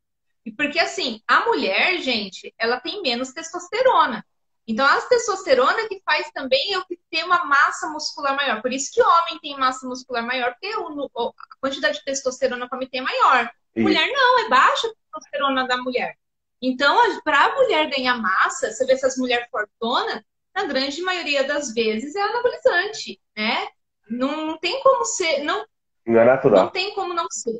E 0.46 0.52
porque, 0.52 0.80
assim, 0.80 1.22
a 1.28 1.46
mulher, 1.46 1.98
gente, 2.02 2.54
ela 2.58 2.80
tem 2.80 3.02
menos 3.02 3.34
testosterona. 3.34 4.26
Então, 4.68 4.86
a 4.86 5.02
testosterona 5.02 5.88
que 5.88 6.02
faz 6.04 6.32
também 6.32 6.72
eu 6.72 6.84
ter 7.10 7.24
uma 7.24 7.46
massa 7.46 7.88
muscular 7.90 8.36
maior. 8.36 8.62
Por 8.62 8.72
isso 8.72 8.92
que 8.92 9.02
o 9.02 9.06
homem 9.06 9.40
tem 9.40 9.58
massa 9.58 9.88
muscular 9.88 10.26
maior, 10.26 10.54
porque 10.54 10.68
a 10.68 11.58
quantidade 11.60 12.00
de 12.00 12.04
testosterona 12.04 12.68
o 12.70 12.76
homem 12.76 12.90
tem 12.90 13.00
é 13.00 13.04
maior. 13.04 13.52
Isso. 13.76 13.84
Mulher 13.84 14.08
não, 14.12 14.46
é 14.46 14.50
baixa 14.50 14.88
a 14.88 14.92
testosterona 14.92 15.68
da 15.68 15.78
mulher. 15.78 16.18
Então, 16.62 17.22
para 17.22 17.46
a 17.46 17.56
mulher 17.56 17.90
ganhar 17.90 18.16
massa, 18.18 18.72
você 18.72 18.86
vê 18.86 18.94
essas 18.94 19.18
mulheres 19.18 19.48
fortonas, 19.52 20.22
na 20.56 20.64
grande 20.64 21.02
maioria 21.02 21.44
das 21.44 21.74
vezes 21.74 22.16
é 22.16 22.22
anabolizante, 22.22 23.22
né? 23.36 23.68
Não, 24.10 24.46
não 24.46 24.58
tem 24.58 24.82
como 24.82 25.06
ser. 25.06 25.44
Não, 25.44 25.66
não 26.06 26.20
é 26.20 26.26
natural. 26.26 26.66
Não 26.66 26.72
tem 26.72 26.94
como 26.94 27.14
não 27.14 27.26
ser. 27.30 27.60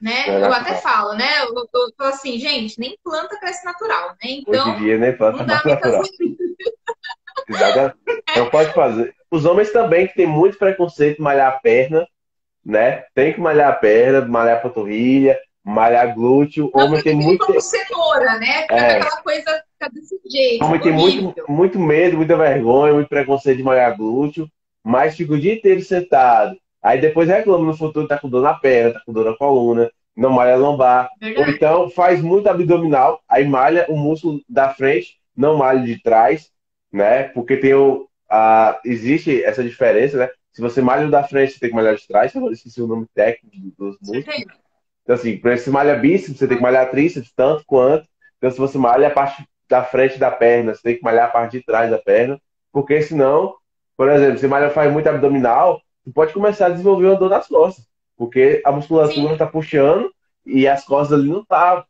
Né? 0.00 0.28
É 0.28 0.42
eu 0.42 0.52
até 0.52 0.74
falo, 0.74 1.14
né? 1.14 1.42
Eu, 1.42 1.54
eu, 1.54 1.68
eu 1.74 1.92
falo 1.96 2.10
assim, 2.10 2.38
gente, 2.38 2.78
nem 2.78 2.98
planta 3.02 3.38
cresce 3.38 3.64
natural, 3.64 4.08
né? 4.08 4.16
Então. 4.24 4.76
Dia, 4.76 4.98
nem 4.98 5.16
planta 5.16 5.38
não 5.38 5.46
dá 5.46 5.62
natural. 5.64 6.02
Exatamente. 7.48 7.98
Não 8.36 8.50
pode 8.50 8.72
fazer. 8.72 9.14
Os 9.30 9.44
homens 9.44 9.70
também 9.72 10.06
que 10.06 10.14
tem 10.14 10.26
muito 10.26 10.58
preconceito 10.58 11.22
malhar 11.22 11.52
a 11.52 11.58
perna, 11.58 12.06
né? 12.64 13.04
Tem 13.14 13.32
que 13.32 13.40
malhar 13.40 13.70
a 13.70 13.74
perna, 13.74 14.20
malhar 14.26 14.58
a 14.58 14.60
panturrilha, 14.60 15.38
malhar 15.62 16.14
glúteo. 16.14 16.70
Não, 16.74 16.86
homem 16.86 17.02
tem 17.02 17.14
muito. 17.14 17.46
Como 17.46 17.60
cenoura, 17.60 18.38
né? 18.38 18.66
É. 18.70 18.96
Aquela 18.96 19.22
coisa 19.22 19.64
fica 19.72 19.90
desse 19.92 20.20
jeito. 20.30 20.64
Homem 20.64 20.80
tem 20.80 20.92
muito, 20.92 21.34
muito 21.48 21.78
medo, 21.78 22.16
muita 22.16 22.36
vergonha, 22.36 22.94
muito 22.94 23.08
preconceito 23.08 23.58
de 23.58 23.62
malhar 23.62 23.96
glúteo 23.96 24.48
mas 24.84 25.16
fica 25.16 25.32
o 25.32 25.40
dia 25.40 25.54
inteiro 25.54 25.80
sentado. 25.80 26.56
Aí 26.82 27.00
depois 27.00 27.28
reclama 27.28 27.64
no 27.64 27.74
futuro, 27.74 28.06
tá 28.06 28.18
com 28.18 28.28
dor 28.28 28.42
na 28.42 28.52
perna, 28.52 28.92
tá 28.92 29.00
com 29.04 29.12
dor 29.12 29.24
na 29.24 29.36
coluna, 29.36 29.90
não 30.14 30.30
malha 30.30 30.54
lombar. 30.54 31.08
Ou 31.38 31.48
então 31.48 31.88
faz 31.88 32.20
muito 32.20 32.46
abdominal, 32.48 33.22
aí 33.26 33.46
malha 33.46 33.86
o 33.88 33.96
músculo 33.96 34.42
da 34.46 34.74
frente, 34.74 35.18
não 35.34 35.56
malha 35.56 35.82
de 35.82 36.00
trás, 36.02 36.50
né? 36.92 37.24
Porque 37.24 37.56
tem 37.56 37.72
o. 37.74 38.06
A, 38.28 38.80
existe 38.84 39.42
essa 39.42 39.62
diferença, 39.62 40.18
né? 40.18 40.28
Se 40.52 40.60
você 40.60 40.80
malha 40.80 41.06
o 41.06 41.10
da 41.10 41.24
frente, 41.24 41.52
você 41.52 41.60
tem 41.60 41.70
que 41.70 41.74
malhar 41.74 41.96
de 41.96 42.06
trás, 42.06 42.34
eu 42.34 42.52
esqueci 42.52 42.80
o 42.80 42.86
nome 42.86 43.06
técnico 43.14 43.56
dos 43.78 43.96
músculos. 44.00 44.46
Então, 45.02 45.14
assim, 45.16 45.36
por 45.36 45.48
exemplo, 45.48 45.64
se 45.64 45.70
malha 45.70 45.96
bíceps, 45.96 46.38
você 46.38 46.46
tem 46.46 46.56
que 46.56 46.62
malhar 46.62 46.90
tríceps 46.90 47.32
tanto 47.34 47.64
quanto. 47.66 48.06
Então, 48.38 48.50
se 48.50 48.58
você 48.58 48.78
malha 48.78 49.08
a 49.08 49.10
parte 49.10 49.44
da 49.68 49.82
frente 49.82 50.18
da 50.18 50.30
perna, 50.30 50.74
você 50.74 50.82
tem 50.82 50.96
que 50.96 51.02
malhar 51.02 51.26
a 51.26 51.30
parte 51.30 51.58
de 51.58 51.64
trás 51.64 51.90
da 51.90 51.98
perna, 51.98 52.40
porque 52.72 53.02
senão 53.02 53.54
por 53.96 54.08
exemplo, 54.10 54.38
se 54.38 54.46
malha 54.46 54.70
faz 54.70 54.92
muito 54.92 55.08
abdominal, 55.08 55.80
tu 56.04 56.12
pode 56.12 56.32
começar 56.32 56.66
a 56.66 56.70
desenvolver 56.70 57.06
uma 57.06 57.16
dor 57.16 57.30
nas 57.30 57.46
costas, 57.46 57.84
porque 58.16 58.62
a 58.64 58.72
musculatura 58.72 59.32
está 59.32 59.46
puxando 59.46 60.12
e 60.44 60.66
as 60.68 60.84
costas 60.84 61.18
ali 61.18 61.28
não 61.28 61.44
tá 61.44 61.86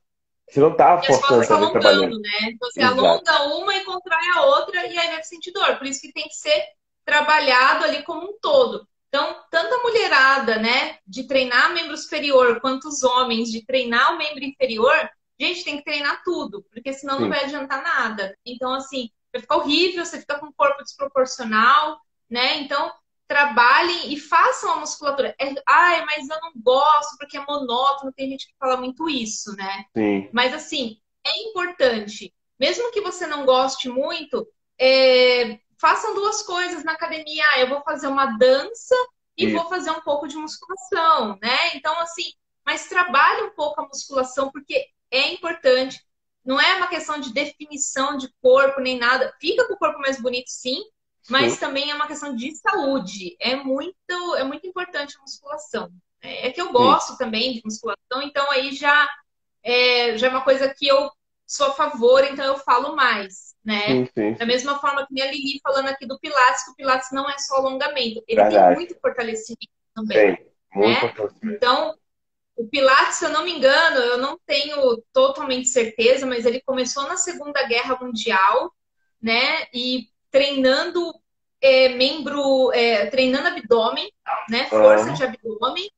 você 0.49 0.61
não 0.61 0.77
tá 0.77 1.01
e 1.03 1.07
forçando 1.07 1.41
as 1.41 1.49
costas 1.49 1.71
trabalhando. 1.71 2.21
né? 2.21 2.55
Você 2.61 2.81
Exato. 2.81 3.01
alonga 3.01 3.43
uma 3.57 3.75
e 3.75 3.85
contrai 3.85 4.29
a 4.37 4.43
outra 4.43 4.87
e 4.87 4.99
aí 4.99 5.09
vai 5.09 5.23
sentir 5.23 5.53
dor. 5.53 5.79
Por 5.79 5.87
isso 5.87 6.01
que 6.01 6.13
tem 6.13 6.25
que 6.25 6.35
ser 6.35 6.63
trabalhado 7.05 7.85
ali 7.85 8.03
como 8.03 8.27
um 8.27 8.39
todo. 8.41 8.87
Então, 9.09 9.37
tanto 9.51 9.75
a 9.75 9.83
mulherada, 9.83 10.59
né, 10.59 10.99
de 11.07 11.25
treinar 11.25 11.73
membro 11.73 11.97
superior, 11.97 12.61
quanto 12.61 12.89
os 12.89 13.05
homens 13.05 13.49
de 13.51 13.65
treinar 13.65 14.13
o 14.13 14.19
membro 14.19 14.43
inferior, 14.43 14.93
gente, 15.39 15.65
tem 15.65 15.77
que 15.77 15.85
treinar 15.85 16.23
tudo, 16.25 16.65
porque 16.73 16.93
senão 16.93 17.17
Sim. 17.17 17.23
não 17.23 17.29
vai 17.29 17.45
adiantar 17.45 17.81
nada. 17.83 18.37
Então, 18.45 18.75
assim, 18.75 19.09
vai 19.35 19.41
ficar 19.41 19.57
horrível, 19.57 20.05
você 20.05 20.21
fica 20.21 20.39
com 20.39 20.47
um 20.47 20.53
corpo 20.53 20.83
desproporcional, 20.83 22.01
né? 22.31 22.59
Então, 22.59 22.93
trabalhem 23.27 24.13
e 24.13 24.19
façam 24.19 24.73
a 24.73 24.77
musculatura. 24.77 25.35
É, 25.41 25.53
Ai, 25.67 26.05
mas 26.05 26.29
eu 26.29 26.41
não 26.41 26.53
gosto 26.57 27.17
porque 27.19 27.37
é 27.37 27.45
monótono, 27.45 28.13
tem 28.13 28.31
gente 28.31 28.47
que 28.47 28.55
fala 28.59 28.77
muito 28.77 29.09
isso, 29.09 29.55
né? 29.57 29.85
Sim. 29.97 30.29
Mas 30.33 30.55
assim, 30.55 30.99
é 31.27 31.49
importante. 31.49 32.33
Mesmo 32.59 32.93
que 32.93 33.01
você 33.01 33.27
não 33.27 33.45
goste 33.45 33.89
muito, 33.89 34.47
é... 34.79 35.59
façam 35.81 36.15
duas 36.15 36.43
coisas 36.43 36.85
na 36.85 36.93
academia. 36.93 37.43
Ah, 37.53 37.61
eu 37.61 37.69
vou 37.69 37.83
fazer 37.83 38.07
uma 38.07 38.27
dança 38.39 38.95
e 39.37 39.47
isso. 39.47 39.57
vou 39.57 39.69
fazer 39.69 39.91
um 39.91 40.01
pouco 40.03 40.29
de 40.29 40.37
musculação, 40.37 41.37
né? 41.43 41.75
Então, 41.75 41.99
assim, 42.01 42.33
mas 42.65 42.89
trabalhe 42.89 43.43
um 43.43 43.55
pouco 43.55 43.81
a 43.81 43.87
musculação, 43.87 44.51
porque 44.53 44.87
é 45.11 45.33
importante. 45.33 46.01
Não 46.45 46.61
é 46.61 46.77
uma 46.77 46.89
questão 46.89 47.19
de 47.19 47.33
definição 47.33 48.17
de 48.17 48.29
corpo 48.43 48.81
nem 48.81 48.99
nada. 48.99 49.33
Fica 49.41 49.67
com 49.67 49.75
o 49.75 49.79
corpo 49.79 49.99
mais 50.01 50.21
bonito, 50.21 50.49
sim, 50.49 50.83
mas 51.29 51.55
sim. 51.55 51.61
também 51.61 51.91
é 51.91 51.95
uma 51.95 52.07
questão 52.07 52.35
de 52.35 52.55
saúde. 52.57 53.37
É 53.41 53.57
muito, 53.57 54.37
é 54.37 54.45
muito 54.45 54.67
importante 54.67 55.17
a 55.17 55.23
musculação. 55.23 55.91
É, 56.21 56.49
é 56.49 56.51
que 56.51 56.61
eu 56.61 56.73
gosto 56.73 57.13
sim. 57.13 57.19
também 57.19 57.55
de 57.55 57.63
musculação, 57.65 58.23
então 58.23 58.51
aí 58.51 58.73
já 58.73 59.09
é, 59.63 60.17
já 60.19 60.27
é 60.27 60.31
uma 60.31 60.43
coisa 60.43 60.73
que 60.73 60.87
eu 60.87 61.11
sou 61.47 61.69
a 61.69 61.73
favor, 61.73 62.25
então 62.25 62.45
eu 62.45 62.57
falo 62.59 62.95
mais, 62.95 63.55
né? 63.65 64.07
Sim. 64.07 64.35
Da 64.35 64.47
mesma 64.47 64.79
forma 64.79 65.07
que 65.07 65.23
a 65.23 65.31
Lili 65.31 65.61
falando 65.63 65.89
aqui 65.89 66.07
do 66.07 66.19
Pilates, 66.19 66.65
que 66.65 66.71
o 66.71 66.75
Pilates 66.75 67.09
não 67.13 67.29
é 67.29 67.39
só 67.39 67.57
alongamento, 67.57 68.23
ele 68.27 68.43
Verdade. 68.43 68.67
tem 68.67 68.75
muito 68.77 69.01
fortalecimento 69.01 69.73
também. 69.95 70.37
Sim, 70.37 70.45
muito 70.75 70.89
né? 70.89 71.01
fortalecimento. 71.01 71.57
Então, 71.57 71.95
o 72.57 72.69
Pilates, 72.69 73.17
se 73.17 73.25
eu 73.25 73.31
não 73.31 73.45
me 73.45 73.53
engano, 73.53 73.97
eu 73.97 74.19
não 74.19 74.39
tenho 74.47 75.03
totalmente 75.13 75.69
certeza, 75.69 76.25
mas 76.25 76.47
ele 76.47 76.63
começou 76.63 77.05
na 77.09 77.17
Segunda 77.17 77.63
Guerra 77.67 77.99
Mundial, 78.01 78.73
né? 79.21 79.67
E 79.73 80.09
treinando 80.31 81.13
é, 81.61 81.89
membro, 81.91 82.73
é, 82.73 83.07
treinando 83.07 83.49
abdômen, 83.49 84.11
né? 84.49 84.67
Força 84.67 85.09
uhum. 85.09 85.15
de 85.15 85.25
abdômen. 85.25 85.91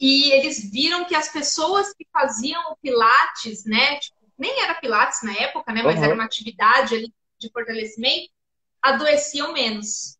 E 0.00 0.30
eles 0.32 0.70
viram 0.70 1.04
que 1.04 1.14
as 1.14 1.28
pessoas 1.28 1.92
que 1.94 2.06
faziam 2.12 2.72
o 2.72 2.76
Pilates, 2.76 3.64
né? 3.64 3.98
Tipo, 4.00 4.18
nem 4.36 4.60
era 4.60 4.74
Pilates 4.74 5.22
na 5.22 5.32
época, 5.32 5.72
né? 5.72 5.82
Mas 5.82 5.96
uhum. 5.98 6.04
era 6.04 6.14
uma 6.14 6.24
atividade 6.24 6.94
ali 6.94 7.12
de 7.38 7.50
fortalecimento, 7.50 8.30
adoeciam 8.82 9.52
menos. 9.52 10.17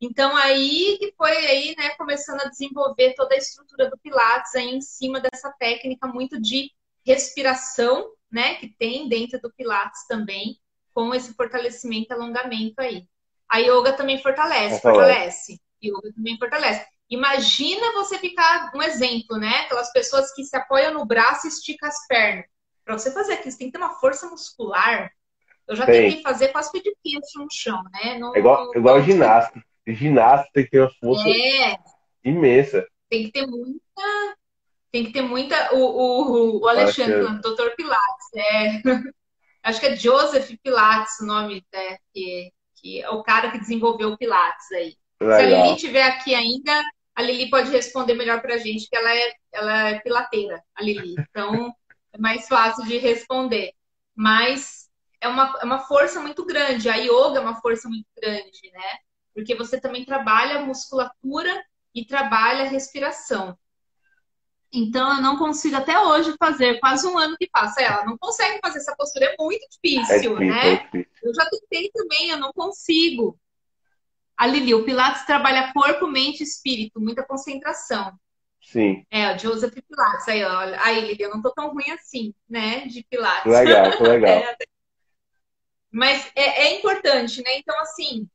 Então 0.00 0.36
aí 0.36 0.98
que 0.98 1.14
foi 1.16 1.30
aí, 1.30 1.74
né, 1.76 1.90
começando 1.90 2.40
a 2.42 2.48
desenvolver 2.48 3.14
toda 3.14 3.34
a 3.34 3.38
estrutura 3.38 3.88
do 3.88 3.98
Pilates 3.98 4.54
aí 4.54 4.74
em 4.74 4.80
cima 4.80 5.20
dessa 5.20 5.52
técnica 5.58 6.06
muito 6.06 6.40
de 6.40 6.70
respiração, 7.06 8.10
né, 8.30 8.54
que 8.56 8.68
tem 8.68 9.08
dentro 9.08 9.40
do 9.40 9.52
Pilates 9.52 10.06
também, 10.06 10.58
com 10.92 11.14
esse 11.14 11.34
fortalecimento 11.34 12.08
e 12.10 12.14
alongamento 12.14 12.80
aí. 12.80 13.06
A 13.48 13.58
yoga 13.58 13.92
também 13.92 14.20
fortalece, 14.22 14.80
fortalece. 14.80 15.60
Yoga 15.82 16.12
também 16.14 16.36
fortalece. 16.38 16.86
Imagina 17.10 17.92
você 17.92 18.18
ficar 18.18 18.72
um 18.74 18.82
exemplo, 18.82 19.36
né? 19.36 19.60
Aquelas 19.60 19.92
pessoas 19.92 20.32
que 20.32 20.42
se 20.42 20.56
apoiam 20.56 20.94
no 20.94 21.04
braço 21.04 21.46
e 21.46 21.50
esticam 21.50 21.88
as 21.88 22.06
pernas. 22.06 22.46
Para 22.84 22.98
você 22.98 23.12
fazer 23.12 23.34
aquilo, 23.34 23.52
você 23.52 23.58
tem 23.58 23.66
que 23.68 23.72
ter 23.72 23.84
uma 23.84 23.94
força 23.96 24.26
muscular. 24.28 25.10
Eu 25.68 25.76
já 25.76 25.86
tentei 25.86 26.22
fazer 26.22 26.48
quase 26.48 26.72
pedir 26.72 26.96
no 27.36 27.46
chão, 27.50 27.82
né? 27.92 28.18
No, 28.18 28.34
é 28.34 28.38
igual, 28.38 28.66
no... 28.66 28.76
igual 28.76 29.02
ginasta 29.02 29.62
ginasta 29.86 30.48
tem 30.52 30.64
que 30.64 30.70
ter 30.70 30.80
uma 30.80 30.90
força 31.00 31.28
é. 31.28 31.76
imensa. 32.24 32.86
Tem 33.10 33.24
que 33.24 33.32
ter 33.32 33.46
muita. 33.46 34.36
Tem 34.90 35.04
que 35.04 35.12
ter 35.12 35.22
muita. 35.22 35.74
O, 35.74 35.78
o, 35.78 36.60
o 36.60 36.68
Alexandre, 36.68 37.22
o 37.22 37.40
doutor 37.40 37.74
Pilates, 37.76 38.26
é. 38.34 38.82
Acho 39.62 39.80
que 39.80 39.86
é 39.86 39.96
Joseph 39.96 40.50
Pilates 40.62 41.18
o 41.20 41.26
nome, 41.26 41.64
né? 41.72 41.96
Que, 42.12 42.52
que 42.76 43.02
é 43.02 43.08
o 43.08 43.22
cara 43.22 43.50
que 43.50 43.58
desenvolveu 43.58 44.10
o 44.10 44.18
Pilates 44.18 44.70
aí. 44.72 44.94
Legal. 45.20 45.38
Se 45.38 45.44
a 45.44 45.48
Lili 45.48 45.74
estiver 45.74 46.02
aqui 46.02 46.34
ainda, 46.34 46.82
a 47.14 47.22
Lili 47.22 47.48
pode 47.48 47.70
responder 47.70 48.14
melhor 48.14 48.42
pra 48.42 48.58
gente, 48.58 48.88
que 48.88 48.96
ela 48.96 49.14
é, 49.14 49.32
ela 49.52 49.88
é 49.90 50.00
pilateira, 50.00 50.62
a 50.74 50.82
Lili. 50.82 51.14
Então, 51.18 51.72
é 52.12 52.18
mais 52.18 52.46
fácil 52.46 52.84
de 52.84 52.98
responder. 52.98 53.72
Mas 54.14 54.90
é 55.20 55.28
uma, 55.28 55.58
é 55.60 55.64
uma 55.64 55.80
força 55.80 56.20
muito 56.20 56.44
grande. 56.44 56.88
A 56.88 56.96
yoga 56.96 57.38
é 57.38 57.40
uma 57.40 57.60
força 57.60 57.88
muito 57.88 58.06
grande, 58.20 58.70
né? 58.72 58.98
Porque 59.34 59.54
você 59.54 59.80
também 59.80 60.04
trabalha 60.04 60.60
a 60.60 60.64
musculatura 60.64 61.64
e 61.94 62.04
trabalha 62.04 62.64
a 62.64 62.68
respiração. 62.68 63.58
Então, 64.72 65.16
eu 65.16 65.22
não 65.22 65.38
consigo 65.38 65.76
até 65.76 65.98
hoje 66.00 66.34
fazer, 66.38 66.80
quase 66.80 67.06
um 67.06 67.16
ano 67.16 67.36
que 67.36 67.48
passa. 67.48 67.80
Ela 67.80 68.04
não 68.04 68.18
consegue 68.18 68.58
fazer 68.60 68.78
essa 68.78 68.94
postura, 68.96 69.26
é 69.26 69.36
muito 69.38 69.64
difícil, 69.70 70.14
é 70.14 70.18
difícil 70.18 70.38
né? 70.40 70.72
É 70.72 70.76
difícil. 70.76 71.12
Eu 71.22 71.34
já 71.34 71.48
tentei 71.48 71.90
também, 71.92 72.30
eu 72.30 72.38
não 72.38 72.52
consigo. 72.52 73.38
A 74.36 74.46
Lili, 74.46 74.74
o 74.74 74.84
Pilates 74.84 75.24
trabalha 75.24 75.72
corpo, 75.72 76.08
mente 76.08 76.40
e 76.40 76.44
espírito, 76.44 77.00
muita 77.00 77.24
concentração. 77.24 78.12
Sim. 78.60 79.06
É, 79.10 79.32
o 79.32 79.38
Joseph 79.38 79.74
Pilates. 79.74 80.26
Aí, 80.26 80.42
olha, 80.42 80.80
aí, 80.82 81.00
Lili, 81.02 81.22
eu 81.22 81.30
não 81.30 81.40
tô 81.40 81.52
tão 81.52 81.72
ruim 81.72 81.90
assim, 81.90 82.34
né? 82.48 82.86
De 82.86 83.04
Pilates. 83.08 83.52
Legal, 83.52 83.90
legal. 84.02 84.30
é, 84.30 84.56
mas 85.92 86.28
é, 86.34 86.64
é 86.64 86.78
importante, 86.78 87.40
né? 87.44 87.58
Então, 87.58 87.78
assim, 87.80 88.28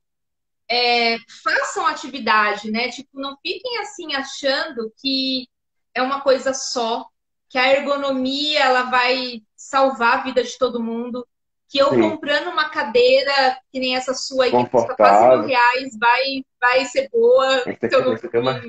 é, 0.70 1.18
façam 1.44 1.88
atividade, 1.88 2.70
né? 2.70 2.90
Tipo, 2.90 3.20
não 3.20 3.36
fiquem 3.42 3.80
assim 3.80 4.14
achando 4.14 4.92
que 5.02 5.48
é 5.94 6.02
uma 6.02 6.22
coisa 6.22 6.54
só, 6.54 7.06
que 7.50 7.58
a 7.58 7.74
ergonomia 7.74 8.60
ela 8.60 8.84
vai 8.84 9.42
salvar 9.56 10.20
a 10.20 10.24
vida 10.24 10.44
de 10.44 10.58
todo 10.58 10.84
mundo, 10.84 11.28
que 11.68 11.80
eu 11.80 11.90
Sim. 11.90 12.02
comprando 12.02 12.50
uma 12.50 12.70
cadeira 12.70 13.58
que 13.72 13.80
nem 13.80 13.96
essa 13.96 14.14
sua 14.14 14.46
aí, 14.46 14.52
que 14.52 14.70
custa 14.70 14.96
quase 14.96 15.38
mil 15.38 15.48
reais, 15.48 15.98
vai, 16.00 16.44
vai 16.62 16.86
ser 16.86 17.10
boa. 17.10 17.48
Essa 17.58 17.70
aqui, 17.70 17.86
então, 17.86 18.14
essa 18.14 18.28
aqui 18.28 18.38
é 18.38 18.40
uma... 18.40 18.62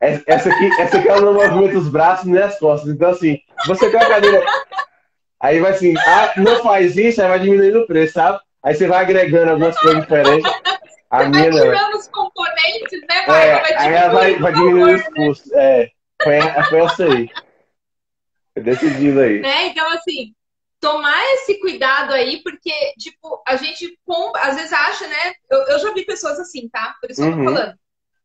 Essa 0.00 0.50
aqui, 0.50 0.80
essa 0.80 0.98
aqui 0.98 1.08
ela 1.08 1.20
não 1.22 1.32
movimenta 1.32 1.78
os 1.78 1.88
braços 1.88 2.26
nem 2.26 2.42
as 2.42 2.58
costas. 2.58 2.90
Então, 2.90 3.10
assim, 3.10 3.38
você 3.66 3.90
quer 3.90 3.96
uma 3.96 4.06
cadeira. 4.06 4.44
Aí 5.40 5.60
vai 5.60 5.72
assim, 5.72 5.94
ah, 5.98 6.34
não 6.36 6.62
faz 6.62 6.96
isso, 6.96 7.22
aí 7.22 7.28
vai 7.28 7.40
diminuindo 7.40 7.80
o 7.80 7.86
preço, 7.86 8.14
sabe? 8.14 8.38
Aí 8.62 8.74
você 8.74 8.86
vai 8.86 9.00
agregando 9.02 9.50
algumas 9.50 9.78
coisas 9.78 10.02
diferentes. 10.02 10.50
A 11.14 11.18
Você 11.18 11.28
minha 11.28 11.50
vai 11.52 11.62
tirando 11.62 11.94
os 11.94 12.08
componentes, 12.08 13.00
né? 13.08 13.26
Vai, 13.26 13.48
é, 13.48 13.60
vai 13.60 13.74
aí 13.74 13.94
ela 13.94 14.12
vai, 14.12 14.36
vai 14.36 14.52
diminuir 14.52 14.94
os 14.96 15.08
custos. 15.14 15.52
É, 15.52 15.88
foi, 16.20 16.40
foi 16.68 16.80
essa 16.80 17.04
aí. 17.04 17.30
Foi 18.52 18.62
decidido 18.64 19.20
aí. 19.20 19.38
Né? 19.38 19.66
Então, 19.66 19.88
assim, 19.92 20.34
tomar 20.80 21.22
esse 21.34 21.60
cuidado 21.60 22.12
aí, 22.12 22.42
porque, 22.42 22.72
tipo, 22.98 23.40
a 23.46 23.54
gente 23.54 23.96
às 24.38 24.56
vezes 24.56 24.72
acha, 24.72 25.06
né? 25.06 25.34
Eu, 25.48 25.58
eu 25.68 25.78
já 25.78 25.94
vi 25.94 26.04
pessoas 26.04 26.40
assim, 26.40 26.68
tá? 26.68 26.96
Por 27.00 27.08
isso 27.08 27.22
que 27.22 27.28
eu 27.28 27.32
tô 27.32 27.38
uhum. 27.38 27.44
falando. 27.44 27.78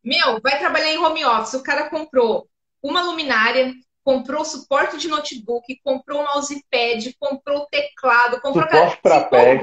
Meu, 0.04 0.42
vai 0.42 0.58
trabalhar 0.58 0.92
em 0.92 0.98
home 0.98 1.24
office, 1.26 1.54
o 1.54 1.64
cara 1.64 1.92
comprou 1.92 2.48
uma 2.82 3.04
luminária, 3.04 3.72
comprou 4.04 4.44
suporte 4.44 4.98
de 4.98 5.08
notebook, 5.08 5.80
comprou 5.84 6.24
mousepad, 6.24 7.16
comprou 7.20 7.68
teclado, 7.68 8.42
comprou 8.42 8.64
suporte 8.64 9.02
para 9.04 9.26
pé, 9.26 9.60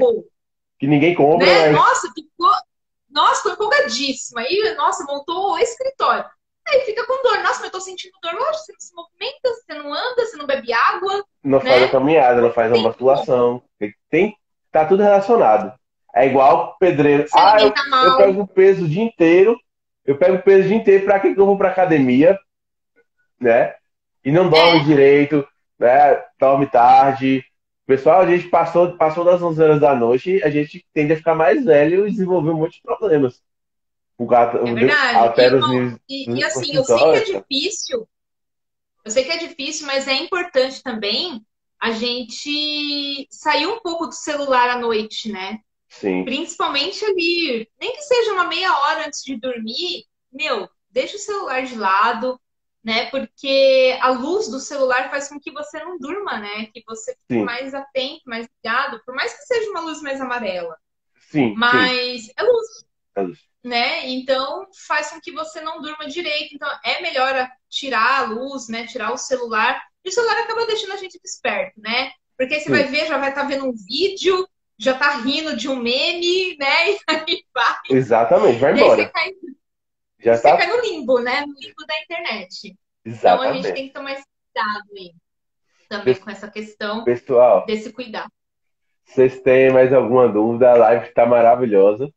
que 0.79 0.87
ninguém 0.87 1.13
compra. 1.13 1.45
Né? 1.45 1.69
Mas... 1.69 1.75
Nossa, 1.75 2.07
ficou 2.13 2.51
nossa, 3.09 3.43
tô 3.43 3.53
empolgadíssima. 3.53 4.41
Aí, 4.41 4.75
nossa, 4.75 5.03
montou 5.05 5.53
o 5.53 5.57
escritório. 5.57 6.25
Aí 6.67 6.81
fica 6.81 7.05
com 7.05 7.23
dor. 7.23 7.37
Nossa, 7.39 7.59
mas 7.59 7.65
eu 7.65 7.71
tô 7.71 7.81
sentindo 7.81 8.13
dor. 8.21 8.33
Você 8.53 8.73
não 8.73 8.79
se 8.79 8.93
movimenta, 8.93 9.39
você 9.43 9.73
não 9.73 9.93
anda, 9.93 10.25
você 10.25 10.37
não 10.37 10.45
bebe 10.45 10.73
água. 10.73 11.23
Não 11.43 11.59
né? 11.59 11.71
faz 11.71 11.83
a 11.83 11.89
caminhada, 11.89 12.41
não 12.41 12.51
faz 12.51 12.71
a 12.71 12.77
musculação. 12.77 13.63
Tem, 14.09 14.35
tá 14.71 14.85
tudo 14.85 15.03
relacionado. 15.03 15.73
É 16.13 16.25
igual 16.25 16.75
pedreiro. 16.79 17.27
Você 17.27 17.37
ah, 17.37 17.57
eu, 17.61 17.73
eu, 18.03 18.17
pego 18.17 18.41
o 18.41 18.47
peso 18.47 18.85
o 18.85 18.89
dia 18.89 19.03
inteiro. 19.03 19.57
Eu 20.05 20.17
pego 20.17 20.35
o 20.35 20.41
peso 20.41 20.65
o 20.65 20.67
dia 20.67 20.77
inteiro. 20.77 21.05
Pra 21.05 21.19
que, 21.19 21.33
que 21.33 21.39
eu 21.39 21.45
vou 21.45 21.57
pra 21.57 21.69
academia? 21.69 22.37
Né? 23.39 23.73
E 24.25 24.31
não 24.31 24.49
dorme 24.49 24.79
é. 24.79 24.83
direito, 24.83 25.47
né? 25.79 26.21
Dorme 26.39 26.67
tarde. 26.67 27.45
Pessoal, 27.87 28.19
a 28.19 28.25
gente 28.25 28.49
passou, 28.49 28.97
passou 28.97 29.23
das 29.23 29.41
11 29.41 29.63
horas 29.63 29.79
da 29.79 29.95
noite, 29.95 30.43
a 30.43 30.49
gente 30.49 30.85
tende 30.93 31.13
a 31.13 31.15
ficar 31.15 31.33
mais 31.33 31.63
velho 31.63 32.05
e 32.05 32.11
desenvolver 32.11 32.49
um 32.49 32.57
monte 32.57 32.75
de 32.75 32.81
problemas. 32.81 33.41
O 34.17 34.25
gato 34.25 34.57
é 34.57 34.73
verdade. 34.73 35.17
Altera 35.17 35.55
e, 35.55 35.59
os 35.59 35.69
níveis, 35.69 35.99
e, 36.09 36.31
e 36.31 36.43
assim, 36.43 36.75
eu 36.75 36.83
sei 36.83 36.97
que 36.97 37.15
é 37.15 37.23
difícil, 37.23 38.09
eu 39.05 39.11
sei 39.11 39.23
que 39.23 39.31
é 39.31 39.37
difícil, 39.37 39.87
mas 39.87 40.05
é 40.05 40.15
importante 40.15 40.83
também 40.83 41.41
a 41.81 41.91
gente 41.91 43.25
sair 43.31 43.67
um 43.67 43.79
pouco 43.79 44.07
do 44.07 44.13
celular 44.13 44.69
à 44.69 44.77
noite, 44.77 45.31
né? 45.31 45.59
Sim. 45.87 46.25
Principalmente 46.25 47.05
ali, 47.05 47.69
nem 47.79 47.93
que 47.93 48.01
seja 48.01 48.33
uma 48.33 48.47
meia 48.49 48.77
hora 48.79 49.07
antes 49.07 49.23
de 49.23 49.39
dormir, 49.39 50.03
meu, 50.29 50.67
deixa 50.89 51.15
o 51.15 51.19
celular 51.19 51.63
de 51.63 51.75
lado, 51.75 52.37
né? 52.87 53.07
Porque 53.07 53.99
a 54.01 54.11
luz 54.11 54.47
do 54.47 54.61
celular 54.61 55.09
faz 55.09 55.27
com 55.27 55.37
que 55.37 55.51
você 55.51 55.77
não 55.77 55.99
durma, 55.99 56.39
né? 56.39 56.67
Que 56.67 56.81
você 56.87 57.11
fique 57.11 57.33
sim. 57.33 57.43
mais 57.43 57.73
atento, 57.73 58.21
mais 58.25 58.47
ligado, 58.47 59.01
por 59.03 59.13
mais 59.13 59.33
que 59.33 59.41
seja 59.41 59.69
uma 59.71 59.81
luz 59.81 60.01
mais 60.01 60.21
amarela. 60.21 60.73
Sim. 61.29 61.53
Mas 61.57 62.27
sim. 62.27 62.31
é 62.37 62.43
luz. 62.43 62.67
É 63.13 63.21
luz. 63.23 63.39
Né? 63.61 64.07
Então 64.07 64.65
faz 64.87 65.09
com 65.09 65.19
que 65.19 65.33
você 65.33 65.59
não 65.59 65.81
durma 65.81 66.07
direito. 66.07 66.55
Então 66.55 66.69
é 66.85 67.01
melhor 67.01 67.49
tirar 67.69 68.21
a 68.21 68.25
luz, 68.25 68.69
né? 68.69 68.87
Tirar 68.87 69.11
o 69.11 69.17
celular. 69.17 69.83
E 70.05 70.07
o 70.07 70.11
celular 70.13 70.37
acaba 70.37 70.65
deixando 70.65 70.93
a 70.93 70.97
gente 70.97 71.19
desperto, 71.21 71.81
né? 71.81 72.13
Porque 72.37 72.53
aí 72.53 72.61
você 72.61 72.67
sim. 72.67 72.71
vai 72.71 72.83
ver, 72.85 73.07
já 73.07 73.17
vai 73.17 73.29
estar 73.29 73.41
tá 73.41 73.47
vendo 73.49 73.65
um 73.65 73.73
vídeo, 73.73 74.47
já 74.79 74.93
tá 74.93 75.17
rindo 75.17 75.57
de 75.57 75.67
um 75.67 75.75
meme, 75.75 76.55
né? 76.57 76.95
E 77.03 77.33
aí 77.33 77.43
vai. 77.53 77.75
Exatamente, 77.89 78.59
vai 78.59 78.71
embora. 78.71 79.09
Cai, 79.09 79.33
já 80.19 80.35
você 80.35 80.43
tá... 80.43 80.57
cai 80.57 80.67
no 80.67 80.81
limbo, 80.81 81.19
né? 81.19 81.41
No 81.41 81.53
limbo 81.53 81.85
da 81.87 82.01
internet. 82.01 82.75
Exatamente. 83.05 83.15
Então 83.15 83.41
a 83.41 83.53
gente 83.53 83.73
tem 83.73 83.87
que 83.87 83.93
tomar 83.93 84.13
esse 84.13 84.23
cuidado 84.53 84.83
aí. 84.95 85.13
Também 85.89 86.15
com 86.15 86.29
essa 86.29 86.49
questão 86.49 87.03
Pessoal, 87.05 87.65
desse 87.65 87.93
cuidado. 87.93 88.29
Vocês 89.05 89.39
têm 89.39 89.71
mais 89.71 89.93
alguma 89.93 90.27
dúvida? 90.27 90.71
A 90.71 90.75
live 90.77 91.07
está 91.07 91.25
maravilhosa. 91.25 92.09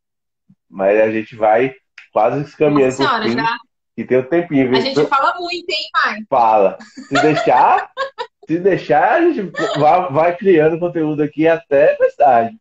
Mas 0.69 0.99
a 0.99 1.09
gente 1.11 1.35
vai 1.35 1.73
quase 2.11 2.55
caminhando 2.57 2.97
Nossa 2.97 3.23
senhora, 3.23 3.29
já... 3.29 3.57
E 3.95 4.05
tem 4.05 4.19
um 4.19 4.23
tempinho. 4.23 4.69
Viu? 4.69 4.77
A 4.77 4.81
gente 4.81 5.05
fala 5.05 5.35
muito, 5.39 5.69
hein, 5.69 5.89
Mai? 5.93 6.19
Fala. 6.29 6.77
Se 7.07 7.21
deixar, 7.21 7.91
se 8.47 8.59
deixar, 8.59 9.13
a 9.13 9.21
gente 9.21 9.51
vai, 9.77 10.11
vai 10.11 10.37
criando 10.37 10.79
conteúdo 10.79 11.21
aqui 11.21 11.47
até 11.47 11.97
mais 11.97 12.15
tarde. 12.15 12.57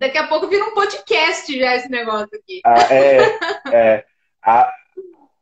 Daqui 0.00 0.16
a 0.16 0.26
pouco 0.26 0.48
vira 0.48 0.64
um 0.64 0.72
podcast 0.72 1.58
já 1.58 1.76
esse 1.76 1.90
negócio 1.90 2.30
aqui. 2.32 2.62
Ah, 2.64 2.94
é, 2.94 3.18
é. 3.70 4.06
A, 4.42 4.72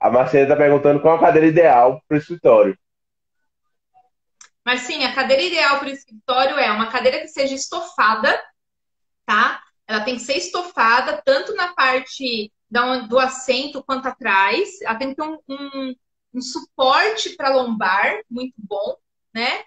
a 0.00 0.10
Marcela 0.10 0.42
está 0.42 0.56
perguntando 0.56 1.00
qual 1.00 1.16
a 1.16 1.20
cadeira 1.20 1.46
ideal 1.46 2.02
para 2.08 2.16
o 2.16 2.18
escritório. 2.18 2.76
Sim, 4.78 5.04
a 5.04 5.14
cadeira 5.14 5.42
ideal 5.42 5.78
para 5.78 5.88
o 5.88 5.92
escritório 5.92 6.58
é 6.58 6.70
uma 6.72 6.90
cadeira 6.90 7.20
que 7.20 7.28
seja 7.28 7.54
estofada, 7.54 8.42
tá? 9.24 9.62
Ela 9.86 10.00
tem 10.00 10.16
que 10.16 10.22
ser 10.22 10.36
estofada 10.36 11.22
tanto 11.24 11.54
na 11.54 11.72
parte 11.72 12.52
do 13.08 13.18
assento 13.18 13.82
quanto 13.84 14.08
atrás. 14.08 14.82
Ela 14.82 14.96
tem 14.96 15.10
que 15.10 15.14
ter 15.14 15.22
um, 15.22 15.38
um, 15.48 15.94
um 16.34 16.40
suporte 16.42 17.36
para 17.36 17.54
lombar 17.54 18.20
muito 18.28 18.54
bom, 18.58 18.96
né? 19.32 19.62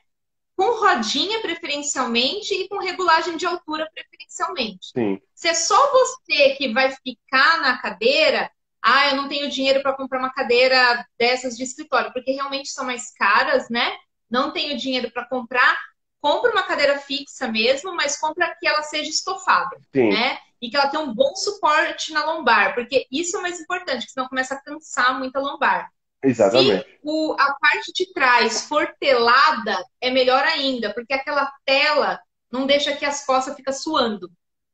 Com 0.61 0.79
rodinha 0.79 1.41
preferencialmente 1.41 2.53
e 2.53 2.69
com 2.69 2.77
regulagem 2.77 3.35
de 3.35 3.47
altura 3.47 3.89
preferencialmente. 3.95 4.91
Sim. 4.93 5.19
Se 5.33 5.47
é 5.47 5.55
só 5.55 5.91
você 5.91 6.51
que 6.51 6.71
vai 6.71 6.91
ficar 7.03 7.61
na 7.61 7.81
cadeira, 7.81 8.47
ah, 8.79 9.09
eu 9.09 9.15
não 9.15 9.27
tenho 9.27 9.49
dinheiro 9.49 9.81
para 9.81 9.93
comprar 9.93 10.19
uma 10.19 10.31
cadeira 10.31 11.03
dessas 11.17 11.57
de 11.57 11.63
escritório, 11.63 12.13
porque 12.13 12.31
realmente 12.33 12.69
são 12.69 12.85
mais 12.85 13.11
caras, 13.11 13.71
né? 13.71 13.91
Não 14.29 14.51
tenho 14.51 14.77
dinheiro 14.77 15.09
para 15.09 15.25
comprar. 15.25 15.79
Compra 16.21 16.51
uma 16.51 16.61
cadeira 16.61 16.99
fixa 16.99 17.47
mesmo, 17.47 17.95
mas 17.95 18.19
compra 18.19 18.55
que 18.59 18.67
ela 18.67 18.83
seja 18.83 19.09
estofada, 19.09 19.75
Sim. 19.91 20.09
né? 20.09 20.37
E 20.61 20.69
que 20.69 20.77
ela 20.77 20.89
tenha 20.89 21.01
um 21.01 21.11
bom 21.11 21.35
suporte 21.35 22.13
na 22.13 22.23
lombar, 22.23 22.75
porque 22.75 23.07
isso 23.11 23.35
é 23.35 23.39
o 23.39 23.41
mais 23.41 23.59
importante, 23.59 24.05
que 24.05 24.11
senão 24.11 24.29
começa 24.29 24.53
a 24.53 24.61
cansar 24.61 25.17
muito 25.17 25.35
a 25.37 25.41
lombar. 25.41 25.89
Exatamente. 26.23 26.83
Se 26.83 26.99
o, 27.03 27.33
a 27.39 27.53
parte 27.59 27.91
de 27.93 28.13
trás 28.13 28.65
for 28.65 28.93
telada, 28.99 29.83
é 29.99 30.09
melhor 30.09 30.43
ainda, 30.43 30.93
porque 30.93 31.13
aquela 31.13 31.51
tela 31.65 32.19
não 32.51 32.67
deixa 32.67 32.95
que 32.95 33.05
as 33.05 33.25
costas 33.25 33.55
fiquem 33.55 33.73
suando 33.73 34.29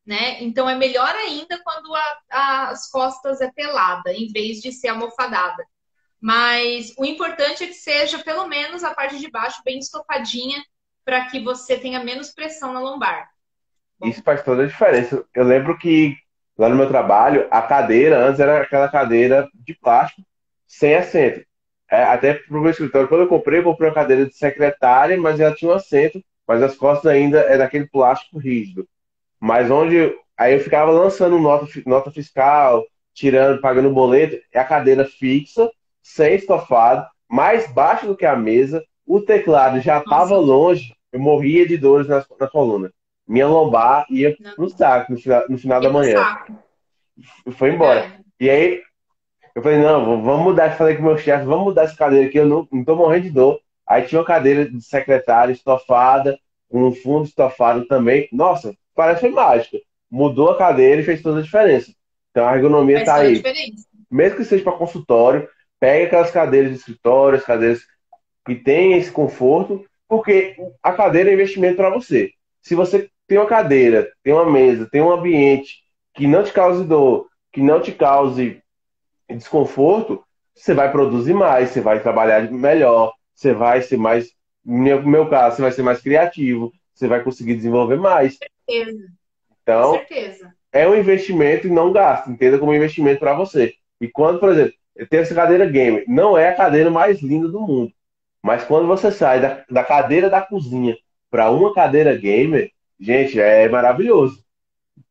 né? 0.07 0.41
Então 0.41 0.69
é 0.69 0.75
melhor 0.75 1.13
ainda 1.13 1.59
quando 1.61 1.93
a, 1.93 2.17
a, 2.31 2.69
as 2.69 2.89
costas 2.89 3.41
é 3.41 3.51
pelada, 3.51 4.13
em 4.13 4.31
vez 4.31 4.61
de 4.61 4.71
ser 4.71 4.87
almofadada. 4.87 5.65
Mas 6.19 6.93
o 6.97 7.03
importante 7.03 7.65
é 7.65 7.67
que 7.67 7.73
seja 7.73 8.17
pelo 8.19 8.47
menos 8.47 8.85
a 8.85 8.93
parte 8.93 9.19
de 9.19 9.29
baixo 9.29 9.61
bem 9.65 9.77
estofadinha 9.77 10.63
para 11.03 11.25
que 11.25 11.41
você 11.41 11.77
tenha 11.77 12.01
menos 12.01 12.31
pressão 12.31 12.71
na 12.71 12.79
lombar. 12.79 13.29
Bom. 13.99 14.07
Isso 14.07 14.23
faz 14.23 14.41
toda 14.43 14.63
a 14.63 14.67
diferença. 14.67 15.25
Eu 15.35 15.43
lembro 15.43 15.77
que 15.77 16.15
lá 16.57 16.69
no 16.69 16.75
meu 16.75 16.87
trabalho, 16.87 17.47
a 17.51 17.61
cadeira 17.61 18.25
antes 18.25 18.39
era 18.39 18.61
aquela 18.61 18.89
cadeira 18.89 19.47
de 19.53 19.75
plástico 19.75 20.21
sem 20.67 20.95
assento. 20.95 21.45
É, 21.89 22.03
até 22.03 22.33
para 22.33 22.57
o 22.57 22.61
meu 22.61 22.71
escritório, 22.71 23.07
quando 23.07 23.21
eu 23.21 23.27
comprei, 23.27 23.59
eu 23.59 23.63
comprei 23.63 23.89
uma 23.89 23.95
cadeira 23.95 24.25
de 24.25 24.35
secretária, 24.35 25.17
mas 25.17 25.39
ela 25.39 25.55
tinha 25.55 25.71
um 25.71 25.75
assento, 25.75 26.21
mas 26.45 26.61
as 26.61 26.75
costas 26.75 27.11
ainda 27.11 27.39
é 27.39 27.57
daquele 27.57 27.87
plástico 27.87 28.37
rígido. 28.37 28.87
Mas 29.39 29.71
onde. 29.71 30.13
Aí 30.37 30.53
eu 30.53 30.59
ficava 30.59 30.91
lançando 30.91 31.39
nota, 31.39 31.65
nota 31.85 32.11
fiscal, 32.11 32.85
tirando, 33.13 33.59
pagando 33.59 33.89
boleto, 33.89 34.39
é 34.53 34.59
a 34.59 34.65
cadeira 34.65 35.03
fixa, 35.03 35.67
sem 36.03 36.35
estofado, 36.35 37.07
mais 37.27 37.71
baixo 37.71 38.05
do 38.05 38.15
que 38.15 38.25
a 38.25 38.35
mesa, 38.35 38.83
o 39.05 39.19
teclado 39.19 39.79
já 39.79 39.97
estava 39.97 40.37
longe, 40.37 40.93
eu 41.11 41.19
morria 41.19 41.67
de 41.67 41.77
dores 41.77 42.07
na, 42.07 42.23
na 42.39 42.47
coluna. 42.47 42.91
Minha 43.27 43.47
lombar 43.47 44.05
ia 44.09 44.37
Não. 44.39 44.53
no 44.59 44.69
saco 44.69 45.11
no 45.11 45.17
final, 45.19 45.43
no 45.49 45.57
final 45.57 45.81
da 45.81 45.89
manhã. 45.89 46.15
Foi 47.53 47.73
embora. 47.73 48.01
É. 48.01 48.19
E 48.39 48.49
aí 48.49 48.81
eu 49.57 49.63
falei, 49.63 49.79
não, 49.79 50.21
vamos 50.21 50.43
mudar. 50.43 50.77
Falei 50.77 50.95
com 50.95 51.01
o 51.01 51.05
meu 51.05 51.17
chefe, 51.17 51.43
vamos 51.43 51.65
mudar 51.65 51.85
essa 51.85 51.95
cadeira 51.95 52.27
aqui, 52.27 52.37
eu 52.37 52.45
não, 52.45 52.67
não 52.71 52.85
tô 52.85 52.95
morrendo 52.95 53.23
de 53.23 53.31
dor. 53.31 53.59
Aí 53.87 54.03
tinha 54.03 54.21
uma 54.21 54.27
cadeira 54.27 54.69
de 54.69 54.79
secretário 54.83 55.51
estofada, 55.51 56.37
um 56.71 56.91
fundo 56.91 57.25
estofado 57.25 57.87
também. 57.87 58.29
Nossa, 58.31 58.75
parece 58.93 59.27
mágica. 59.29 59.79
Mudou 60.11 60.51
a 60.51 60.57
cadeira 60.59 61.01
e 61.01 61.03
fez 61.03 61.23
toda 61.23 61.39
a 61.39 61.41
diferença. 61.41 61.91
Então 62.29 62.47
a 62.47 62.55
ergonomia 62.55 62.99
está 62.99 63.15
aí. 63.15 63.41
Mesmo 64.11 64.37
que 64.37 64.45
seja 64.45 64.63
para 64.63 64.77
consultório, 64.77 65.49
pegue 65.79 66.05
aquelas 66.05 66.29
cadeiras 66.29 66.69
de 66.69 66.77
escritório, 66.77 67.39
as 67.39 67.43
cadeiras 67.43 67.81
que 68.45 68.53
têm 68.53 68.93
esse 68.93 69.11
conforto, 69.11 69.83
porque 70.07 70.55
a 70.83 70.93
cadeira 70.93 71.31
é 71.31 71.33
investimento 71.33 71.77
para 71.77 71.89
você. 71.89 72.29
Se 72.61 72.75
você 72.75 73.09
tem 73.27 73.39
uma 73.39 73.47
cadeira, 73.47 74.07
tem 74.23 74.33
uma 74.33 74.45
mesa, 74.45 74.87
tem 74.87 75.01
um 75.01 75.11
ambiente 75.11 75.79
que 76.13 76.27
não 76.27 76.43
te 76.43 76.53
cause 76.53 76.83
dor, 76.83 77.25
que 77.51 77.59
não 77.59 77.81
te 77.81 77.91
cause 77.91 78.61
desconforto, 79.35 80.23
você 80.55 80.73
vai 80.73 80.91
produzir 80.91 81.33
mais, 81.33 81.69
você 81.69 81.81
vai 81.81 81.99
trabalhar 81.99 82.49
melhor, 82.51 83.13
você 83.33 83.53
vai 83.53 83.81
ser 83.81 83.97
mais, 83.97 84.31
no 84.65 85.07
meu 85.07 85.29
caso, 85.29 85.57
você 85.57 85.61
vai 85.61 85.71
ser 85.71 85.83
mais 85.83 86.01
criativo, 86.01 86.71
você 86.93 87.07
vai 87.07 87.23
conseguir 87.23 87.55
desenvolver 87.55 87.97
mais 87.97 88.37
certeza. 88.67 89.07
Então, 89.61 89.93
certeza. 89.93 90.53
é 90.71 90.87
um 90.87 90.95
investimento 90.95 91.67
e 91.67 91.69
não 91.69 91.91
gasto. 91.91 92.29
Entenda 92.29 92.57
como 92.57 92.71
um 92.71 92.75
investimento 92.75 93.19
para 93.19 93.33
você. 93.33 93.73
E 94.01 94.07
quando, 94.07 94.39
por 94.39 94.49
exemplo, 94.49 94.73
eu 94.95 95.07
tenho 95.07 95.21
essa 95.21 95.35
cadeira 95.35 95.65
gamer, 95.65 96.03
não 96.07 96.37
é 96.37 96.49
a 96.49 96.55
cadeira 96.55 96.89
mais 96.89 97.21
linda 97.21 97.47
do 97.47 97.61
mundo. 97.61 97.91
Mas 98.41 98.63
quando 98.63 98.87
você 98.87 99.11
sai 99.11 99.41
da, 99.41 99.63
da 99.69 99.83
cadeira 99.83 100.29
da 100.29 100.41
cozinha 100.41 100.97
para 101.29 101.51
uma 101.51 101.73
cadeira 101.73 102.15
gamer, 102.15 102.71
gente, 102.99 103.39
é 103.39 103.67
maravilhoso. 103.69 104.43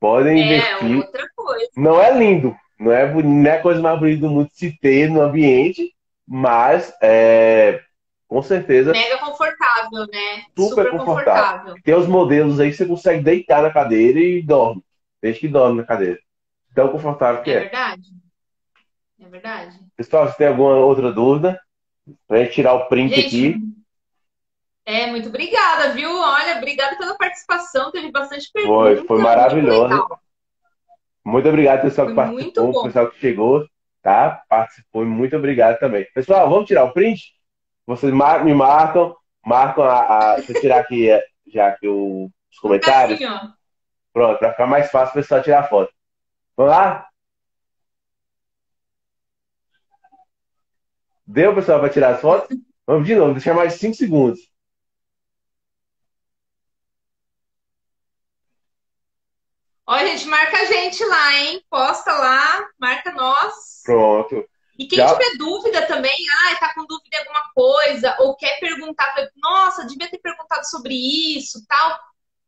Podem 0.00 0.40
é, 0.40 0.44
investir. 0.44 0.96
outra 0.96 1.26
coisa. 1.36 1.68
Não 1.76 2.00
é 2.00 2.16
lindo, 2.16 2.56
não 2.78 2.92
é, 2.92 3.22
não 3.22 3.50
é 3.50 3.56
a 3.56 3.62
coisa 3.62 3.80
mais 3.80 3.98
bonita 3.98 4.20
do 4.20 4.30
mundo 4.30 4.50
se 4.52 4.76
ter 4.78 5.10
no 5.10 5.22
ambiente, 5.22 5.94
mas 6.26 6.92
é, 7.02 7.80
com 8.28 8.42
certeza. 8.42 8.92
Mega 8.92 9.18
confortável, 9.18 10.06
né? 10.12 10.42
Super, 10.56 10.68
Super 10.68 10.90
confortável. 10.90 11.04
confortável. 11.04 11.74
Tem 11.82 11.94
os 11.94 12.06
modelos 12.06 12.60
aí 12.60 12.70
que 12.70 12.76
você 12.76 12.86
consegue 12.86 13.22
deitar 13.22 13.62
na 13.62 13.70
cadeira 13.70 14.18
e 14.18 14.42
dorme. 14.42 14.82
Desde 15.22 15.40
que 15.40 15.48
dorme 15.48 15.80
na 15.80 15.86
cadeira. 15.86 16.18
Tão 16.74 16.88
confortável 16.88 17.42
que 17.42 17.50
é. 17.50 17.54
É 17.54 17.60
verdade. 17.60 18.08
É 19.20 19.28
verdade. 19.28 19.78
Pessoal, 19.96 20.30
se 20.30 20.36
tem 20.36 20.48
alguma 20.48 20.76
outra 20.76 21.10
dúvida, 21.10 21.58
pra 22.28 22.38
gente 22.38 22.52
tirar 22.52 22.74
o 22.74 22.86
print 22.88 23.14
gente, 23.14 23.26
aqui. 23.26 23.56
É, 24.84 25.06
muito 25.06 25.28
obrigada, 25.28 25.92
viu? 25.94 26.10
Olha, 26.10 26.58
obrigada 26.58 26.96
pela 26.96 27.16
participação. 27.16 27.90
Teve 27.90 28.10
bastante 28.10 28.50
perguntas. 28.52 28.98
Foi, 28.98 29.06
foi 29.06 29.18
maravilhoso. 29.22 30.06
Muito, 31.26 31.48
obrigado, 31.48 31.82
pessoal, 31.82 32.06
que 32.06 32.14
participou, 32.14 32.84
pessoal 32.84 33.10
que 33.10 33.18
chegou, 33.18 33.66
tá? 34.00 34.44
Participou. 34.48 35.04
Muito 35.04 35.36
obrigado 35.36 35.76
também. 35.80 36.06
Pessoal, 36.14 36.48
vamos 36.48 36.68
tirar 36.68 36.84
o 36.84 36.92
print? 36.92 37.32
Vocês 37.84 38.12
me 38.12 38.54
marcam, 38.54 39.16
marcam 39.44 39.82
a. 39.82 40.34
a 40.34 40.36
deixa 40.36 40.52
eu 40.52 40.60
tirar 40.60 40.78
aqui 40.78 41.08
já 41.52 41.66
aqui 41.66 41.88
os 41.88 42.58
comentários. 42.60 43.20
Assim, 43.20 43.52
Pronto, 44.12 44.38
para 44.38 44.52
ficar 44.52 44.66
mais 44.68 44.88
fácil 44.88 45.10
o 45.10 45.14
pessoal 45.14 45.42
tirar 45.42 45.68
foto. 45.68 45.92
Vamos 46.56 46.70
lá? 46.70 47.08
Deu, 51.26 51.52
pessoal, 51.56 51.80
para 51.80 51.90
tirar 51.90 52.14
as 52.14 52.20
fotos? 52.20 52.56
Vamos 52.86 53.04
de 53.04 53.16
novo, 53.16 53.32
deixar 53.32 53.52
mais 53.52 53.74
5 53.74 53.96
segundos. 53.96 54.38
Ó, 59.86 59.98
gente, 59.98 60.26
marca 60.26 60.56
a 60.58 60.64
gente 60.64 61.04
lá, 61.04 61.34
hein? 61.34 61.62
Posta 61.70 62.12
lá, 62.12 62.68
marca 62.78 63.12
nós. 63.12 63.82
Pronto. 63.84 64.44
E 64.78 64.86
quem 64.86 64.98
Já... 64.98 65.12
tiver 65.12 65.38
dúvida 65.38 65.86
também, 65.86 66.16
ah, 66.30 66.56
tá 66.56 66.74
com 66.74 66.84
dúvida 66.84 67.16
em 67.16 67.18
alguma 67.20 67.50
coisa, 67.54 68.16
ou 68.20 68.36
quer 68.36 68.58
perguntar, 68.60 69.14
nossa, 69.36 69.86
devia 69.86 70.10
ter 70.10 70.18
perguntado 70.18 70.68
sobre 70.68 70.94
isso, 70.94 71.64
tal, 71.66 71.98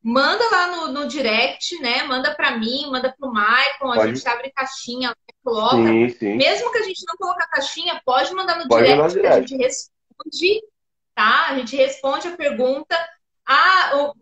manda 0.03 0.45
lá 0.51 0.67
no, 0.69 0.89
no 0.89 1.09
direct, 1.09 1.81
né? 1.81 2.03
Manda 2.03 2.35
para 2.35 2.59
mim, 2.59 2.91
manda 2.91 3.15
pro 3.19 3.33
Maicon, 3.33 3.93
a 3.93 4.07
gente 4.07 4.29
abre 4.29 4.51
caixinha, 4.51 5.15
coloca. 5.43 5.77
Sim, 5.77 6.09
sim. 6.11 6.37
Mesmo 6.37 6.71
que 6.71 6.79
a 6.79 6.83
gente 6.83 7.03
não 7.07 7.17
coloque 7.17 7.43
a 7.43 7.49
caixinha, 7.49 8.01
pode 8.05 8.35
mandar 8.35 8.59
no 8.59 8.69
pode 8.69 8.85
direct, 8.85 9.17
mandar 9.17 9.21
que 9.21 9.27
a 9.27 9.41
gente 9.41 9.57
responde, 9.57 10.63
tá? 11.15 11.47
A 11.49 11.59
gente 11.59 11.77
responde 11.77 12.29
a 12.29 12.37
pergunta. 12.37 12.97
Ah, 13.47 13.93
o, 13.95 14.15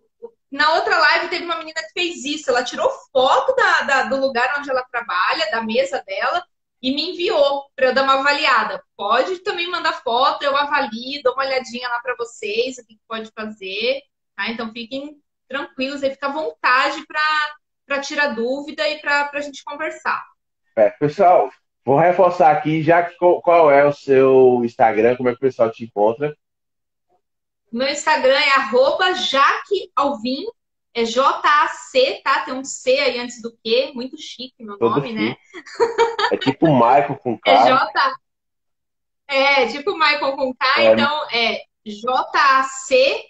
na 0.56 0.74
outra 0.74 0.98
live 0.98 1.28
teve 1.28 1.44
uma 1.44 1.58
menina 1.58 1.80
que 1.82 1.92
fez 1.92 2.24
isso, 2.24 2.50
ela 2.50 2.64
tirou 2.64 2.90
foto 3.12 3.54
da, 3.54 3.82
da, 3.82 4.02
do 4.04 4.16
lugar 4.16 4.56
onde 4.58 4.70
ela 4.70 4.82
trabalha, 4.90 5.50
da 5.50 5.62
mesa 5.62 6.02
dela, 6.06 6.42
e 6.82 6.94
me 6.94 7.12
enviou 7.12 7.64
para 7.74 7.86
eu 7.86 7.94
dar 7.94 8.02
uma 8.02 8.20
avaliada. 8.20 8.82
Pode 8.96 9.38
também 9.40 9.70
mandar 9.70 10.02
foto, 10.02 10.42
eu 10.42 10.56
avalio, 10.56 11.22
dou 11.22 11.34
uma 11.34 11.44
olhadinha 11.44 11.88
lá 11.88 12.00
para 12.00 12.16
vocês, 12.16 12.78
o 12.78 12.86
que 12.86 12.98
pode 13.06 13.30
fazer. 13.34 14.02
Tá? 14.36 14.48
Então 14.50 14.72
fiquem 14.72 15.16
tranquilos 15.48 16.02
aí, 16.02 16.10
fica 16.10 16.26
à 16.26 16.32
vontade 16.32 17.04
para 17.86 18.00
tirar 18.00 18.28
dúvida 18.28 18.88
e 18.88 18.98
para 19.00 19.30
a 19.32 19.40
gente 19.40 19.62
conversar. 19.64 20.24
É, 20.76 20.90
pessoal, 20.90 21.50
vou 21.84 21.98
reforçar 21.98 22.50
aqui, 22.50 22.82
já 22.82 23.02
que 23.02 23.14
qual 23.16 23.70
é 23.70 23.84
o 23.84 23.92
seu 23.92 24.62
Instagram, 24.64 25.16
como 25.16 25.28
é 25.28 25.32
que 25.32 25.38
o 25.38 25.40
pessoal 25.40 25.70
te 25.70 25.84
encontra? 25.84 26.36
Meu 27.77 27.89
Instagram 27.89 28.39
é 28.39 28.53
arroba 28.53 29.12
jaquealvin, 29.12 30.47
é 30.94 31.05
J-A-C, 31.05 32.23
tá? 32.24 32.40
Tem 32.40 32.55
um 32.55 32.65
C 32.65 32.98
aí 32.98 33.19
antes 33.19 33.43
do 33.43 33.53
Q, 33.53 33.93
muito 33.93 34.16
chique 34.16 34.55
meu 34.65 34.78
Todo 34.78 34.94
nome, 34.97 35.12
né? 35.12 35.36
É 36.32 36.39
tipo 36.39 36.73
Michael 36.73 37.16
com 37.16 37.36
K. 37.39 37.51
É 37.51 37.66
J. 37.66 38.16
É, 39.28 39.66
tipo 39.66 39.93
Michael 39.93 40.36
com 40.36 40.55
K, 40.55 40.66
é. 40.78 40.93
então 40.94 41.28
é 41.31 41.65
J-A-C-Q-U-E, 41.85 43.28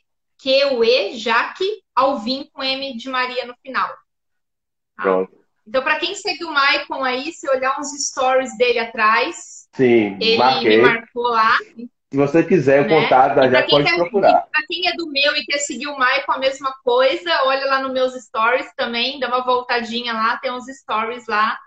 Jaque, 1.19 1.83
Alvin 1.93 2.49
com 2.53 2.63
M 2.63 2.97
de 2.97 3.09
Maria 3.09 3.47
no 3.47 3.57
final. 3.61 3.89
Tá? 3.89 5.03
Pronto. 5.03 5.37
Então, 5.67 5.83
para 5.83 5.99
quem 5.99 6.15
segue 6.15 6.45
o 6.45 6.53
Maicon 6.53 7.03
aí, 7.03 7.33
se 7.33 7.51
olhar 7.51 7.81
uns 7.81 7.91
stories 8.07 8.57
dele 8.57 8.79
atrás, 8.79 9.67
Sim, 9.73 10.17
ele 10.21 10.39
marquei. 10.39 10.77
me 10.77 10.83
marcou 10.85 11.31
lá. 11.31 11.59
Se 12.17 12.19
você 12.19 12.43
quiser 12.43 12.81
o 12.81 12.89
né? 12.89 13.03
contato, 13.03 13.51
já 13.51 13.63
pode 13.67 13.85
quer, 13.85 13.97
procurar. 13.97 14.47
Para 14.51 14.67
quem 14.67 14.89
é 14.89 14.93
do 14.95 15.07
meu 15.11 15.37
e 15.37 15.45
quer 15.45 15.59
seguir 15.59 15.87
o 15.87 15.99
Maicon, 15.99 16.33
a 16.33 16.39
mesma 16.39 16.73
coisa, 16.83 17.31
olha 17.45 17.67
lá 17.67 17.83
nos 17.83 17.93
meus 17.93 18.15
stories 18.15 18.73
também, 18.75 19.21
dá 19.21 19.29
uma 19.29 19.45
voltadinha 19.45 20.15
lá, 20.15 20.39
tem 20.39 20.51
uns 20.51 20.65
stories 20.65 21.27
lá 21.27 21.59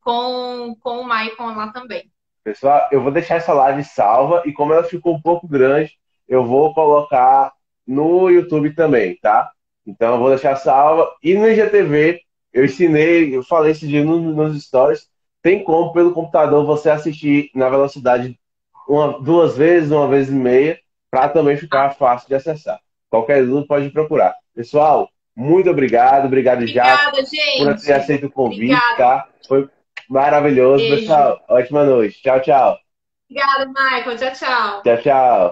com, 0.00 0.74
com 0.80 1.00
o 1.00 1.04
Maicon 1.04 1.54
lá 1.54 1.70
também. 1.72 2.10
Pessoal, 2.42 2.88
eu 2.90 3.02
vou 3.02 3.12
deixar 3.12 3.34
essa 3.34 3.52
live 3.52 3.84
salva 3.84 4.42
e 4.46 4.52
como 4.54 4.72
ela 4.72 4.82
ficou 4.82 5.14
um 5.14 5.20
pouco 5.20 5.46
grande, 5.46 5.92
eu 6.26 6.42
vou 6.42 6.72
colocar 6.72 7.52
no 7.86 8.30
YouTube 8.30 8.74
também, 8.74 9.14
tá? 9.20 9.50
Então 9.86 10.14
eu 10.14 10.18
vou 10.18 10.30
deixar 10.30 10.56
salva. 10.56 11.06
E 11.22 11.34
no 11.34 11.46
IGTV, 11.46 12.22
eu 12.54 12.64
ensinei, 12.64 13.36
eu 13.36 13.42
falei 13.42 13.72
esse 13.72 13.86
dia 13.86 14.02
nos, 14.02 14.34
nos 14.34 14.64
stories, 14.64 15.06
tem 15.42 15.62
como 15.62 15.92
pelo 15.92 16.14
computador 16.14 16.64
você 16.64 16.88
assistir 16.88 17.50
na 17.54 17.68
velocidade 17.68 18.38
uma, 18.88 19.20
duas 19.20 19.56
vezes, 19.56 19.90
uma 19.90 20.08
vez 20.08 20.28
e 20.28 20.32
meia, 20.32 20.78
para 21.10 21.28
também 21.28 21.56
ficar 21.56 21.90
fácil 21.90 22.28
de 22.28 22.34
acessar. 22.34 22.80
Qualquer 23.10 23.44
dúvida 23.44 23.66
pode 23.66 23.90
procurar. 23.90 24.34
Pessoal, 24.54 25.08
muito 25.36 25.70
obrigado, 25.70 26.26
obrigado 26.26 26.66
já 26.66 27.10
por 27.10 27.76
ter 27.76 27.92
aceito 27.92 28.26
o 28.26 28.30
convite, 28.30 28.74
Obrigada. 28.74 28.96
tá? 28.96 29.28
Foi 29.46 29.68
maravilhoso, 30.08 30.82
Beijo. 30.82 30.96
pessoal. 31.02 31.40
Ótima 31.48 31.84
noite. 31.84 32.20
Tchau, 32.22 32.40
tchau. 32.40 32.78
Obrigada, 33.30 33.66
Michael. 33.66 34.16
Tchau, 34.16 34.32
tchau. 34.32 34.82
Tchau, 34.82 35.02
tchau. 35.02 35.46